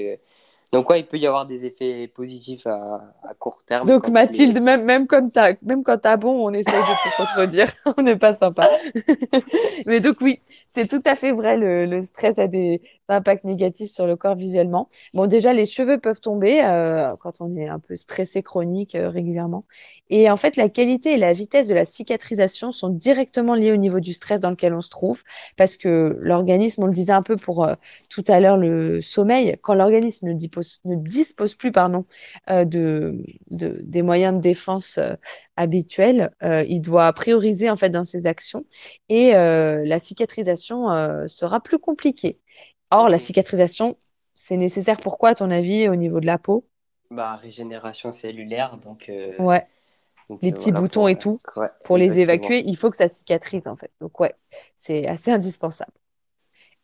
donc, 0.73 0.89
ouais, 0.89 1.01
il 1.01 1.07
peut 1.07 1.19
y 1.19 1.27
avoir 1.27 1.45
des 1.45 1.67
effets 1.67 2.09
positifs 2.09 2.67
à, 2.67 3.15
à 3.29 3.35
court 3.39 3.63
terme. 3.63 3.87
Donc, 3.87 4.09
Mathilde, 4.09 4.59
même, 4.59 4.85
même, 4.85 5.07
comme 5.07 5.31
as, 5.37 5.53
même 5.61 5.83
quand 5.83 5.99
t'as 5.99 6.17
bon, 6.17 6.49
on 6.49 6.51
essaye 6.55 6.81
de 6.81 7.11
te 7.11 7.17
contredire. 7.19 7.67
on 7.99 8.03
n'est 8.03 8.17
pas 8.17 8.33
sympa. 8.33 8.71
Mais 9.87 10.01
donc, 10.01 10.17
oui, 10.23 10.41
c'est 10.71 10.89
tout 10.89 11.03
à 11.05 11.15
fait 11.15 11.33
vrai. 11.33 11.59
Le, 11.59 11.85
le, 11.85 12.01
stress 12.01 12.39
a 12.39 12.49
des 12.49 12.81
impacts 13.09 13.45
négatifs 13.45 13.91
sur 13.91 14.07
le 14.07 14.17
corps 14.17 14.35
visuellement. 14.35 14.89
Bon, 15.13 15.27
déjà, 15.27 15.53
les 15.53 15.67
cheveux 15.67 15.99
peuvent 15.99 16.23
tomber 16.23 16.65
euh, 16.65 17.11
quand 17.21 17.43
on 17.43 17.55
est 17.55 17.69
un 17.69 17.79
peu 17.79 17.95
stressé 17.95 18.43
chronique 18.43 18.95
euh, 18.95 19.11
régulièrement. 19.11 19.67
Et 20.09 20.31
en 20.31 20.37
fait, 20.39 20.57
la 20.57 20.71
qualité 20.71 21.13
et 21.13 21.17
la 21.19 21.35
vitesse 21.35 21.69
de 21.69 21.75
la 21.75 21.85
cicatrisation 21.85 22.73
sont 22.73 22.89
directement 22.89 23.55
liées 23.55 23.73
au 23.73 23.77
niveau 23.77 24.01
du 24.01 24.15
stress 24.15 24.41
dans 24.41 24.51
lequel 24.51 24.73
on 24.73 24.81
se 24.81 24.89
trouve. 24.89 25.23
Parce 25.59 25.77
que 25.77 26.17
l'organisme, 26.21 26.85
on 26.85 26.87
le 26.87 26.93
disait 26.93 27.13
un 27.13 27.23
peu 27.23 27.37
pour 27.37 27.65
euh, 27.65 27.75
tout 28.09 28.25
à 28.29 28.41
l'heure, 28.41 28.57
le 28.57 29.03
sommeil, 29.03 29.59
quand 29.61 29.75
l'organisme 29.75 30.29
ne 30.29 30.33
dispose 30.63 30.81
ne 30.85 30.97
dispose 30.97 31.55
plus 31.55 31.73
pardon, 31.73 32.05
euh, 32.51 32.65
de, 32.65 33.23
des 33.51 34.03
moyens 34.03 34.35
de 34.35 34.41
défense 34.41 34.99
euh, 34.99 35.15
habituels, 35.57 36.33
euh, 36.43 36.65
il 36.69 36.81
doit 36.81 37.13
prioriser 37.13 37.71
en 37.71 37.77
fait 37.77 37.91
dans 37.91 38.05
ses 38.05 38.27
actions 38.27 38.65
et 39.09 39.33
la 39.33 40.01
cicatrisation 40.01 40.87
sera 41.27 41.61
plus 41.61 41.79
compliquée. 41.79 42.41
Or, 42.91 43.09
la 43.09 43.19
cicatrisation, 43.19 43.97
c'est 44.35 44.57
nécessaire 44.57 44.99
pourquoi, 44.99 45.31
à 45.31 45.35
ton 45.35 45.51
avis, 45.51 45.89
au 45.89 45.97
niveau 45.97 46.21
de 46.21 46.27
la 46.27 46.39
peau? 46.39 46.67
Bah, 47.11 47.37
Régénération 47.37 48.13
cellulaire, 48.13 48.79
donc. 48.79 49.11
Ouais. 49.39 49.67
les 50.41 50.53
petits 50.53 50.73
boutons 50.73 51.09
et 51.09 51.19
tout, 51.19 51.41
pour 51.85 51.99
les 51.99 52.19
évacuer, 52.19 52.63
il 52.67 52.77
faut 52.77 52.91
que 52.91 52.97
ça 52.97 53.09
cicatrise 53.09 53.67
en 53.69 53.77
fait. 53.77 53.93
Donc 54.01 54.19
ouais, 54.21 54.35
c'est 54.77 55.07
assez 55.07 55.31
indispensable. 55.31 55.93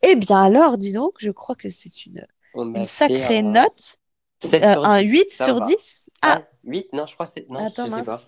Eh 0.03 0.17
bien 0.17 0.43
alors, 0.43 0.79
dis 0.79 0.93
donc, 0.93 1.15
je 1.19 1.31
crois 1.31 1.57
que 1.57 1.69
c'est 1.69 2.07
une 2.07 2.25
une 2.65 2.85
sacrée 2.85 3.43
note. 3.43 3.97
Euh, 4.45 4.61
un 4.63 5.01
8 5.01 5.33
sur 5.33 5.61
10 5.61 6.11
Ah, 6.23 6.43
8 6.65 6.93
Non, 6.93 7.07
je 7.07 7.15
crois 7.15 7.27
que 7.27 7.33
c'est. 7.33 7.49
Non, 7.49 7.73
je 7.77 7.87
sais 7.87 8.03
pas. 8.05 8.21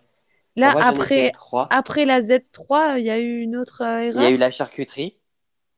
Là, 0.56 0.74
après, 0.80 1.32
après 1.70 2.04
la 2.04 2.20
Z3, 2.20 2.98
il 2.98 3.04
y 3.04 3.10
a 3.10 3.18
eu 3.18 3.40
une 3.40 3.56
autre 3.56 3.82
erreur. 3.82 4.20
Il 4.20 4.24
y 4.24 4.26
a 4.26 4.30
eu 4.30 4.36
la 4.36 4.50
charcuterie. 4.50 5.16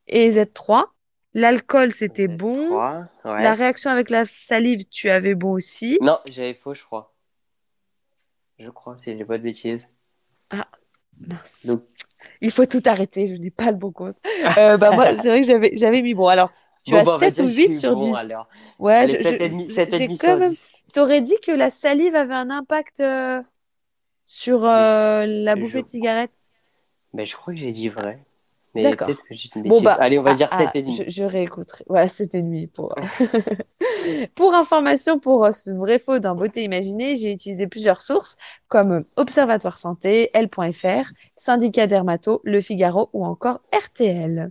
Et 0.08 0.32
Z3. 0.32 0.84
L'alcool, 1.34 1.92
c'était 1.92 2.28
bon. 2.28 2.78
La 3.24 3.54
réaction 3.54 3.90
avec 3.90 4.10
la 4.10 4.24
salive, 4.26 4.84
tu 4.90 5.10
avais 5.10 5.34
bon 5.34 5.52
aussi. 5.52 5.98
Non, 6.00 6.18
j'avais 6.30 6.54
faux, 6.54 6.74
je 6.74 6.84
crois. 6.84 7.14
Je 8.58 8.70
crois, 8.70 8.96
si 9.02 9.16
j'ai 9.16 9.24
pas 9.24 9.38
de 9.38 9.42
bêtises. 9.42 9.90
Ah, 10.50 10.68
Il 12.40 12.50
faut 12.50 12.66
tout 12.66 12.82
arrêter, 12.84 13.26
je 13.26 13.34
n'ai 13.34 13.50
pas 13.50 13.70
le 13.70 13.76
bon 13.76 13.92
compte. 13.92 14.18
Euh, 14.58 14.76
bah, 14.76 14.90
moi, 14.92 15.16
c'est 15.16 15.28
vrai 15.28 15.40
que 15.40 15.46
j'avais, 15.46 15.72
j'avais 15.74 16.02
mis 16.02 16.14
bon. 16.14 16.28
Alors, 16.28 16.50
tu 16.82 16.96
as 16.96 17.04
7 17.04 17.38
bah, 17.38 17.44
ou 17.44 17.48
8 17.48 17.72
sur 17.72 17.96
10. 17.96 18.14
Ouais, 18.78 19.06
je, 19.06 19.16
7,5 19.16 20.20
sur 20.20 20.36
même... 20.36 20.52
Tu 20.92 21.00
aurais 21.00 21.20
dit 21.20 21.36
que 21.44 21.52
la 21.52 21.70
salive 21.70 22.14
avait 22.14 22.34
un 22.34 22.50
impact 22.50 23.00
euh, 23.00 23.40
sur 24.26 24.64
euh, 24.64 25.24
la 25.26 25.56
bouffée 25.56 25.82
de 25.82 25.88
cigarettes? 25.88 26.52
Mais 27.12 27.24
je 27.24 27.36
crois 27.36 27.54
que 27.54 27.60
j'ai 27.60 27.72
dit 27.72 27.88
vrai. 27.88 28.24
Mais 28.74 28.96
peut-être 28.96 29.22
que 29.22 29.34
j'ai 29.34 29.50
une 29.54 29.62
bêtise. 29.62 29.78
Bon, 29.78 29.82
bah, 29.82 29.96
Allez, 30.00 30.18
on 30.18 30.22
va 30.22 30.30
ah, 30.30 30.34
dire 30.34 30.48
7,5. 30.48 30.70
Ah, 30.74 31.04
je, 31.06 31.10
je 31.10 31.24
réécouterai. 31.24 31.84
Ouais, 31.88 32.06
7,5 32.06 32.68
pour. 32.72 32.94
pour 34.34 34.54
information, 34.54 35.18
pour 35.18 35.44
euh, 35.44 35.52
ce 35.52 35.70
vrai 35.70 35.98
faux 35.98 36.18
d'un 36.18 36.34
beauté 36.34 36.62
imaginée, 36.62 37.16
j'ai 37.16 37.32
utilisé 37.32 37.66
plusieurs 37.66 38.00
sources 38.00 38.36
comme 38.68 39.02
Observatoire 39.16 39.76
Santé, 39.76 40.30
L.fr, 40.34 41.12
Syndicat 41.36 41.86
Dermato, 41.86 42.40
Le 42.44 42.60
Figaro 42.60 43.10
ou 43.12 43.24
encore 43.24 43.60
RTL. 43.72 44.50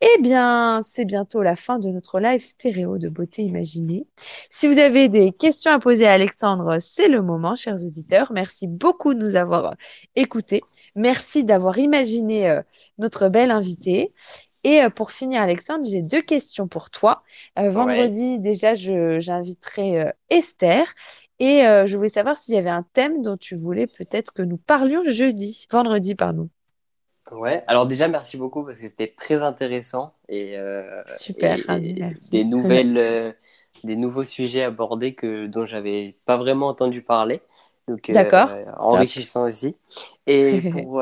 Eh 0.00 0.22
bien, 0.22 0.80
c'est 0.84 1.04
bientôt 1.04 1.42
la 1.42 1.56
fin 1.56 1.80
de 1.80 1.88
notre 1.88 2.20
live 2.20 2.42
stéréo 2.44 2.98
de 2.98 3.08
beauté 3.08 3.42
imaginée. 3.42 4.06
Si 4.48 4.68
vous 4.68 4.78
avez 4.78 5.08
des 5.08 5.32
questions 5.32 5.72
à 5.72 5.80
poser 5.80 6.06
à 6.06 6.12
Alexandre, 6.12 6.78
c'est 6.78 7.08
le 7.08 7.20
moment, 7.20 7.56
chers 7.56 7.74
auditeurs. 7.74 8.30
Merci 8.32 8.68
beaucoup 8.68 9.14
de 9.14 9.18
nous 9.24 9.34
avoir 9.34 9.74
écoutés. 10.14 10.62
Merci 10.94 11.44
d'avoir 11.44 11.78
imaginé 11.78 12.48
euh, 12.48 12.62
notre 12.98 13.28
belle 13.28 13.50
invitée. 13.50 14.14
Et 14.62 14.82
euh, 14.82 14.88
pour 14.88 15.10
finir, 15.10 15.42
Alexandre, 15.42 15.84
j'ai 15.84 16.02
deux 16.02 16.22
questions 16.22 16.68
pour 16.68 16.90
toi. 16.90 17.24
Euh, 17.58 17.68
vendredi, 17.70 18.38
déjà, 18.38 18.74
j'inviterai 18.74 20.12
Esther. 20.30 20.86
Et 21.40 21.60
je 21.86 21.96
voulais 21.96 22.08
savoir 22.08 22.36
s'il 22.36 22.54
y 22.54 22.58
avait 22.58 22.70
un 22.70 22.84
thème 22.92 23.22
dont 23.22 23.36
tu 23.36 23.56
voulais 23.56 23.86
peut-être 23.86 24.32
que 24.32 24.42
nous 24.42 24.58
parlions 24.58 25.02
jeudi, 25.04 25.66
vendredi, 25.70 26.14
pardon. 26.14 26.48
Ouais, 27.30 27.62
alors 27.66 27.86
déjà 27.86 28.08
merci 28.08 28.36
beaucoup 28.36 28.64
parce 28.64 28.80
que 28.80 28.88
c'était 28.88 29.12
très 29.14 29.42
intéressant 29.42 30.14
et, 30.28 30.56
euh, 30.56 31.02
Super, 31.14 31.58
des 32.30 32.44
nouvelles, 32.44 32.96
euh, 32.96 33.32
des 33.84 33.96
nouveaux 33.96 34.24
sujets 34.24 34.62
abordés 34.62 35.14
que 35.14 35.46
dont 35.46 35.66
j'avais 35.66 36.16
pas 36.24 36.36
vraiment 36.36 36.68
entendu 36.68 37.02
parler. 37.02 37.42
Donc, 37.86 38.10
euh, 38.10 38.64
enrichissant 38.76 39.46
aussi. 39.46 39.78
Et 40.26 40.60
pour 40.72 41.00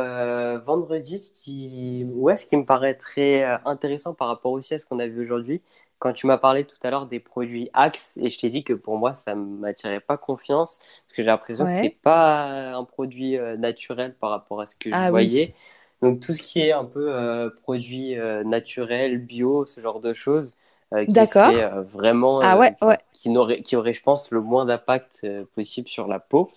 vendredi, 0.65 1.19
ce 1.19 1.31
qui, 1.33 2.07
ouais, 2.13 2.37
ce 2.37 2.47
qui 2.47 2.57
me 2.57 2.65
paraît 2.65 2.95
très 2.95 3.45
intéressant 3.65 4.15
par 4.15 4.29
rapport 4.29 4.53
aussi 4.53 4.75
à 4.75 4.79
ce 4.79 4.87
qu'on 4.87 5.01
a 5.01 5.07
vu 5.07 5.25
aujourd'hui, 5.25 5.63
quand 5.99 6.13
tu 6.13 6.27
m'as 6.27 6.39
parlé 6.39 6.65
tout 6.65 6.77
à 6.83 6.91
l'heure 6.91 7.07
des 7.07 7.19
produits 7.19 7.71
Axe, 7.73 8.13
et 8.21 8.31
je 8.31 8.39
t'ai 8.39 8.51
dit 8.51 8.63
que 8.63 8.73
pour 8.73 8.99
moi, 8.99 9.15
ça 9.15 9.35
ne 9.35 9.45
m'attirait 9.45 10.01
pas 10.01 10.17
confiance, 10.17 10.79
parce 10.79 11.17
que 11.17 11.23
j'ai 11.23 11.25
l'impression 11.25 11.65
que 11.65 11.73
ce 11.73 11.77
n'était 11.77 11.99
pas 12.03 12.77
un 12.77 12.85
produit 12.85 13.37
naturel 13.59 14.15
par 14.15 14.31
rapport 14.31 14.61
à 14.61 14.69
ce 14.69 14.77
que 14.77 14.91
je 14.91 14.95
ah 14.95 15.11
voyais. 15.11 15.55
Donc 16.03 16.21
tout 16.21 16.33
ce 16.33 16.43
qui 16.43 16.61
est 16.61 16.73
un 16.73 16.85
peu 16.85 17.15
euh, 17.15 17.51
produit 17.63 18.19
euh, 18.19 18.45
naturel, 18.45 19.19
bio, 19.19 19.65
ce 19.67 19.81
genre 19.81 20.01
de 20.01 20.13
choses, 20.13 20.59
euh, 20.93 21.05
qui 21.05 21.15
serait 21.15 21.69
vraiment 21.91 22.41
ah 22.41 22.57
ouais, 22.59 22.77
ouais. 22.83 22.99
qui 23.13 23.31
n'aurait 23.31 23.63
qui 23.63 23.77
aurait 23.77 23.95
je 23.95 24.03
pense 24.03 24.31
le 24.31 24.41
moins 24.41 24.65
d'impact 24.65 25.27
possible 25.55 25.89
sur 25.89 26.07
la 26.07 26.21
peau. 26.21 26.51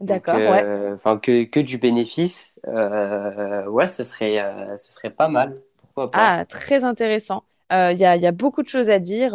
D'accord, 0.00 0.36
ouais. 0.36 0.92
Enfin 0.94 1.16
que, 1.16 1.44
que 1.44 1.58
du 1.58 1.78
bénéfice, 1.78 2.60
ouais, 2.66 3.86
ce 3.86 4.04
serait 4.04 4.76
ce 4.76 4.92
serait 4.92 5.10
pas 5.10 5.28
mal. 5.28 5.58
Pourquoi 5.80 6.10
pas 6.10 6.38
Ah, 6.40 6.44
très 6.44 6.84
intéressant. 6.84 7.44
Il 7.70 7.98
y 7.98 8.04
a, 8.04 8.16
y, 8.16 8.26
a, 8.26 8.32
beaucoup 8.32 8.62
de 8.62 8.68
choses 8.68 8.90
à 8.90 8.98
dire. 8.98 9.32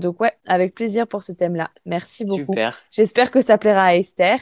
donc 0.00 0.20
ouais, 0.20 0.32
avec 0.46 0.74
plaisir 0.74 1.06
pour 1.06 1.22
ce 1.22 1.32
thème-là. 1.32 1.70
Merci 1.86 2.24
beaucoup. 2.24 2.54
J'espère 2.90 3.30
que 3.30 3.40
ça 3.40 3.58
plaira 3.58 3.84
à 3.84 3.94
Esther. 3.94 4.38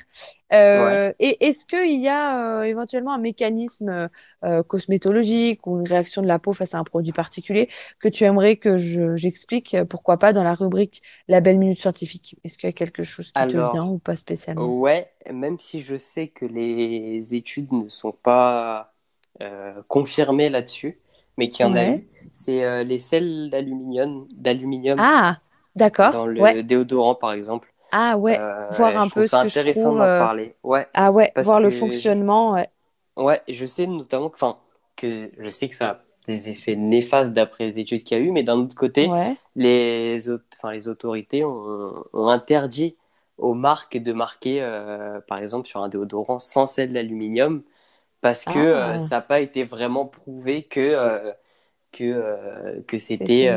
Euh, 0.52 1.12
et 1.18 1.44
est-ce 1.46 1.66
qu'il 1.66 2.00
y 2.00 2.08
a 2.08 2.60
euh, 2.60 2.62
éventuellement 2.62 3.12
un 3.12 3.18
mécanisme 3.18 4.08
euh, 4.44 4.62
cosmétologique 4.62 5.66
ou 5.66 5.80
une 5.80 5.88
réaction 5.88 6.22
de 6.22 6.28
la 6.28 6.38
peau 6.38 6.52
face 6.52 6.74
à 6.74 6.78
un 6.78 6.84
produit 6.84 7.12
particulier 7.12 7.68
que 7.98 8.08
tu 8.08 8.24
aimerais 8.24 8.56
que 8.56 8.78
j'explique, 9.16 9.76
pourquoi 9.88 10.18
pas, 10.18 10.32
dans 10.32 10.44
la 10.44 10.54
rubrique 10.54 11.02
La 11.28 11.40
belle 11.40 11.58
minute 11.58 11.78
scientifique? 11.78 12.36
Est-ce 12.44 12.58
qu'il 12.58 12.68
y 12.68 12.70
a 12.70 12.72
quelque 12.72 13.02
chose 13.02 13.32
qui 13.32 13.42
te 13.42 13.72
vient 13.72 13.86
ou 13.86 13.98
pas 13.98 14.16
spécialement? 14.16 14.66
Ouais, 14.66 15.10
même 15.32 15.58
si 15.58 15.82
je 15.82 15.98
sais 15.98 16.28
que 16.28 16.44
les 16.44 17.34
études 17.34 17.72
ne 17.72 17.88
sont 17.88 18.12
pas 18.12 18.92
confirmées 19.88 20.48
là-dessus, 20.48 20.98
mais 21.36 21.48
qu'il 21.48 21.66
y 21.66 21.68
en 21.68 21.74
a 21.74 21.84
eu, 21.84 22.06
c'est 22.32 22.84
les 22.84 22.98
sels 22.98 23.50
d'aluminium, 23.50 24.26
d'aluminium. 24.34 24.98
Ah, 25.00 25.38
d'accord. 25.74 26.12
Dans 26.12 26.26
le 26.26 26.62
déodorant, 26.62 27.14
par 27.14 27.32
exemple. 27.32 27.72
Ah 27.92 28.16
ouais, 28.16 28.38
euh, 28.38 28.68
voir 28.70 28.98
un 28.98 29.08
peu 29.08 29.26
ce 29.26 29.42
que 29.42 29.48
je 29.48 29.72
trouve. 29.72 29.96
d'en 29.96 30.00
euh, 30.02 30.18
parler. 30.18 30.54
Ouais. 30.62 30.86
Ah 30.94 31.12
ouais, 31.12 31.32
voir 31.36 31.60
le 31.60 31.70
fonctionnement. 31.70 32.52
Ouais. 32.52 32.68
ouais, 33.16 33.40
je 33.48 33.64
sais 33.64 33.86
notamment 33.86 34.28
que, 34.28 34.36
enfin, 34.36 34.58
que 34.96 35.30
je 35.38 35.48
sais 35.50 35.68
que 35.68 35.74
ça 35.74 35.88
a 35.88 36.00
des 36.28 36.48
effets 36.48 36.76
néfastes 36.76 37.32
d'après 37.32 37.64
les 37.64 37.78
études 37.78 38.02
qu'il 38.02 38.18
y 38.18 38.20
a 38.20 38.24
eu, 38.24 38.32
mais 38.32 38.42
d'un 38.42 38.58
autre 38.58 38.74
côté, 38.74 39.08
les, 39.54 40.28
enfin, 40.54 40.72
les 40.72 40.88
autorités 40.88 41.44
ont, 41.44 42.04
ont, 42.12 42.28
interdit 42.28 42.96
aux 43.38 43.54
marques 43.54 43.96
de 43.96 44.12
marquer, 44.12 44.60
euh, 44.60 45.20
par 45.20 45.38
exemple, 45.38 45.68
sur 45.68 45.82
un 45.82 45.88
déodorant 45.88 46.38
sans 46.38 46.66
sel 46.66 46.92
d'aluminium, 46.92 47.62
parce 48.26 48.44
que 48.44 48.74
ah. 48.74 48.98
ça 48.98 49.16
n'a 49.16 49.20
pas 49.20 49.38
été 49.38 49.62
vraiment 49.62 50.06
prouvé 50.06 50.64
que 50.64 51.32
que 51.92 52.82
que 52.88 52.98
c'était 52.98 53.54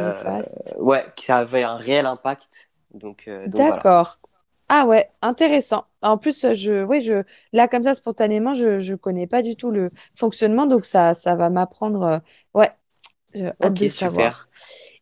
ouais 0.77 1.05
que 1.15 1.23
ça 1.23 1.37
avait 1.37 1.63
un 1.63 1.75
réel 1.75 2.05
impact 2.05 2.69
donc, 2.93 3.29
d'accord 3.47 4.19
ah 4.71 4.85
ouais, 4.85 5.09
intéressant. 5.23 5.85
En 6.03 6.19
plus, 6.19 6.53
je, 6.53 6.83
oui, 6.83 7.01
je, 7.01 7.23
là 7.53 7.67
comme 7.67 7.81
ça 7.81 7.95
spontanément, 7.95 8.53
je, 8.53 8.77
je 8.77 8.93
connais 8.93 9.25
pas 9.25 9.41
du 9.41 9.55
tout 9.55 9.71
le 9.71 9.89
fonctionnement, 10.13 10.67
donc 10.67 10.85
ça, 10.85 11.15
ça 11.15 11.33
va 11.33 11.49
m'apprendre. 11.49 12.03
Euh, 12.03 12.19
ouais, 12.53 12.69
j'ai 13.33 13.51
hâte 13.63 13.73
de 13.73 13.89
savoir. 13.89 14.43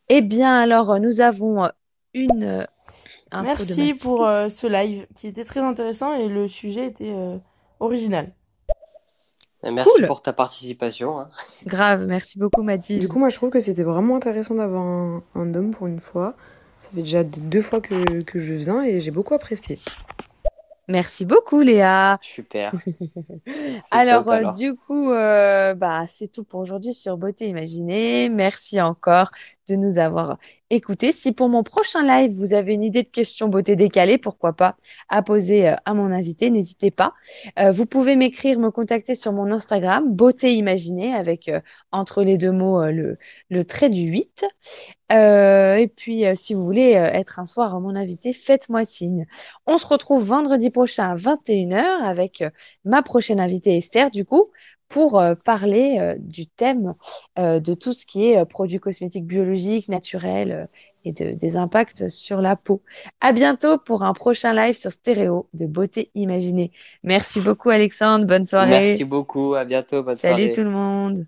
Eh 0.08 0.22
bien, 0.22 0.58
alors, 0.62 0.98
nous 1.02 1.20
avons 1.20 1.70
une 2.14 2.66
Merci 3.34 3.94
pour 3.94 4.20
ce 4.50 4.68
live 4.68 5.06
qui 5.18 5.28
était 5.28 5.44
très 5.44 5.60
intéressant 5.60 6.14
et 6.14 6.30
le 6.30 6.48
sujet 6.48 6.86
était 6.86 7.14
original. 7.82 8.32
Merci 9.64 10.04
pour 10.04 10.22
ta 10.22 10.34
participation. 10.34 11.20
Hein. 11.20 11.30
Grave, 11.66 12.06
merci 12.08 12.38
beaucoup 12.38 12.62
Mathilde. 12.62 13.02
Du 13.02 13.08
coup, 13.08 13.20
moi 13.20 13.30
je 13.30 13.36
trouve 13.36 13.50
que 13.50 13.60
c'était 13.60 13.84
vraiment 13.84 14.16
intéressant 14.16 14.56
d'avoir 14.56 14.84
un, 14.84 15.22
homme 15.36 15.72
pour 15.72 15.88
une 15.88 16.00
fois. 16.00 16.36
Ça 16.84 16.90
fait 16.96 17.02
déjà 17.02 17.24
deux 17.24 17.62
fois 17.62 17.82
que, 17.82 18.22
que 18.22 18.40
je 18.40 18.54
viens 18.54 18.84
et 18.84 19.00
j'ai 19.00 19.12
beaucoup 19.12 19.34
apprécié. 19.34 19.80
Merci 20.90 21.26
beaucoup 21.26 21.60
Léa. 21.60 22.18
Super. 22.22 22.72
alors, 23.92 24.30
euh, 24.30 24.54
du 24.58 24.74
coup, 24.74 25.12
euh, 25.12 25.74
bah, 25.74 26.06
c'est 26.08 26.32
tout 26.32 26.46
pour 26.46 26.62
aujourd'hui 26.62 26.94
sur 26.94 27.18
Beauté 27.18 27.48
Imaginée. 27.48 28.30
Merci 28.30 28.80
encore 28.80 29.32
de 29.68 29.76
nous 29.76 30.00
avoir 30.00 30.38
écoutés. 30.70 31.12
Si 31.12 31.32
pour 31.32 31.50
mon 31.50 31.64
prochain 31.64 32.04
live, 32.04 32.32
vous 32.32 32.54
avez 32.54 32.74
une 32.74 32.84
idée 32.84 33.04
de 33.04 33.10
question 33.10 33.48
beauté 33.48 33.76
décalée, 33.76 34.18
pourquoi 34.18 34.54
pas, 34.54 34.76
à 35.10 35.22
poser 35.22 35.70
euh, 35.70 35.76
à 35.86 35.94
mon 35.94 36.12
invité, 36.12 36.50
n'hésitez 36.50 36.92
pas. 36.92 37.14
vous 37.72 37.86
pouvez 37.86 38.16
m'écrire, 38.16 38.60
me 38.60 38.72
contacter 38.72 39.16
sur 39.16 39.34
mon 39.34 39.52
Instagram, 39.52 40.14
Beauté 40.14 40.54
Imaginée, 40.54 41.14
avec 41.14 41.52
entre 41.92 42.24
les 42.24 42.38
deux 42.38 42.52
mots 42.52 42.82
le, 42.92 43.66
trait 43.66 43.90
du 43.90 44.02
8. 44.02 44.46
Euh, 45.12 45.76
et 45.76 45.88
puis, 45.88 46.26
euh, 46.26 46.34
si 46.36 46.54
vous 46.54 46.64
voulez 46.64 46.96
euh, 46.96 47.06
être 47.06 47.40
un 47.40 47.46
soir 47.46 47.80
mon 47.80 47.96
invité, 47.96 48.34
faites-moi 48.34 48.86
signe. 48.86 49.26
On 49.66 49.78
se 49.78 49.88
retrouve 49.88 50.24
vendredi 50.24 50.70
prochain 50.70 51.12
à 51.12 51.16
21h 51.16 52.04
avec 52.04 52.44
ma 52.84 53.02
prochaine 53.02 53.40
invitée 53.40 53.78
Esther, 53.78 54.12
du 54.12 54.26
coup, 54.26 54.52
pour 54.90 55.22
parler 55.44 56.16
du 56.20 56.48
thème 56.48 56.94
de 57.38 57.74
tout 57.74 57.94
ce 57.94 58.06
qui 58.06 58.28
est 58.28 58.46
produits 58.46 58.80
cosmétiques 58.80 59.26
biologiques, 59.26 59.90
naturels 59.90 60.70
et 61.06 61.12
de, 61.12 61.32
des 61.32 61.56
impacts 61.56 62.08
sur 62.08 62.42
la 62.42 62.56
peau. 62.56 62.82
À 63.22 63.32
bientôt 63.32 63.78
pour 63.78 64.04
un 64.04 64.14
prochain 64.14 64.54
live 64.54 64.78
sur 64.78 64.92
Stéréo 64.92 65.48
de 65.54 65.66
beauté 65.66 66.12
imaginée. 66.16 66.72
Merci 67.04 67.40
beaucoup 67.42 67.70
Alexandre, 67.70 68.26
bonne 68.26 68.46
soirée. 68.46 68.70
Merci 68.70 69.04
beaucoup, 69.04 69.56
à 69.56 69.66
bientôt, 69.66 70.04
bonne 70.04 70.18
soirée. 70.18 70.44
Salut 70.44 70.54
tout 70.54 70.64
le 70.64 70.72
monde. 70.72 71.28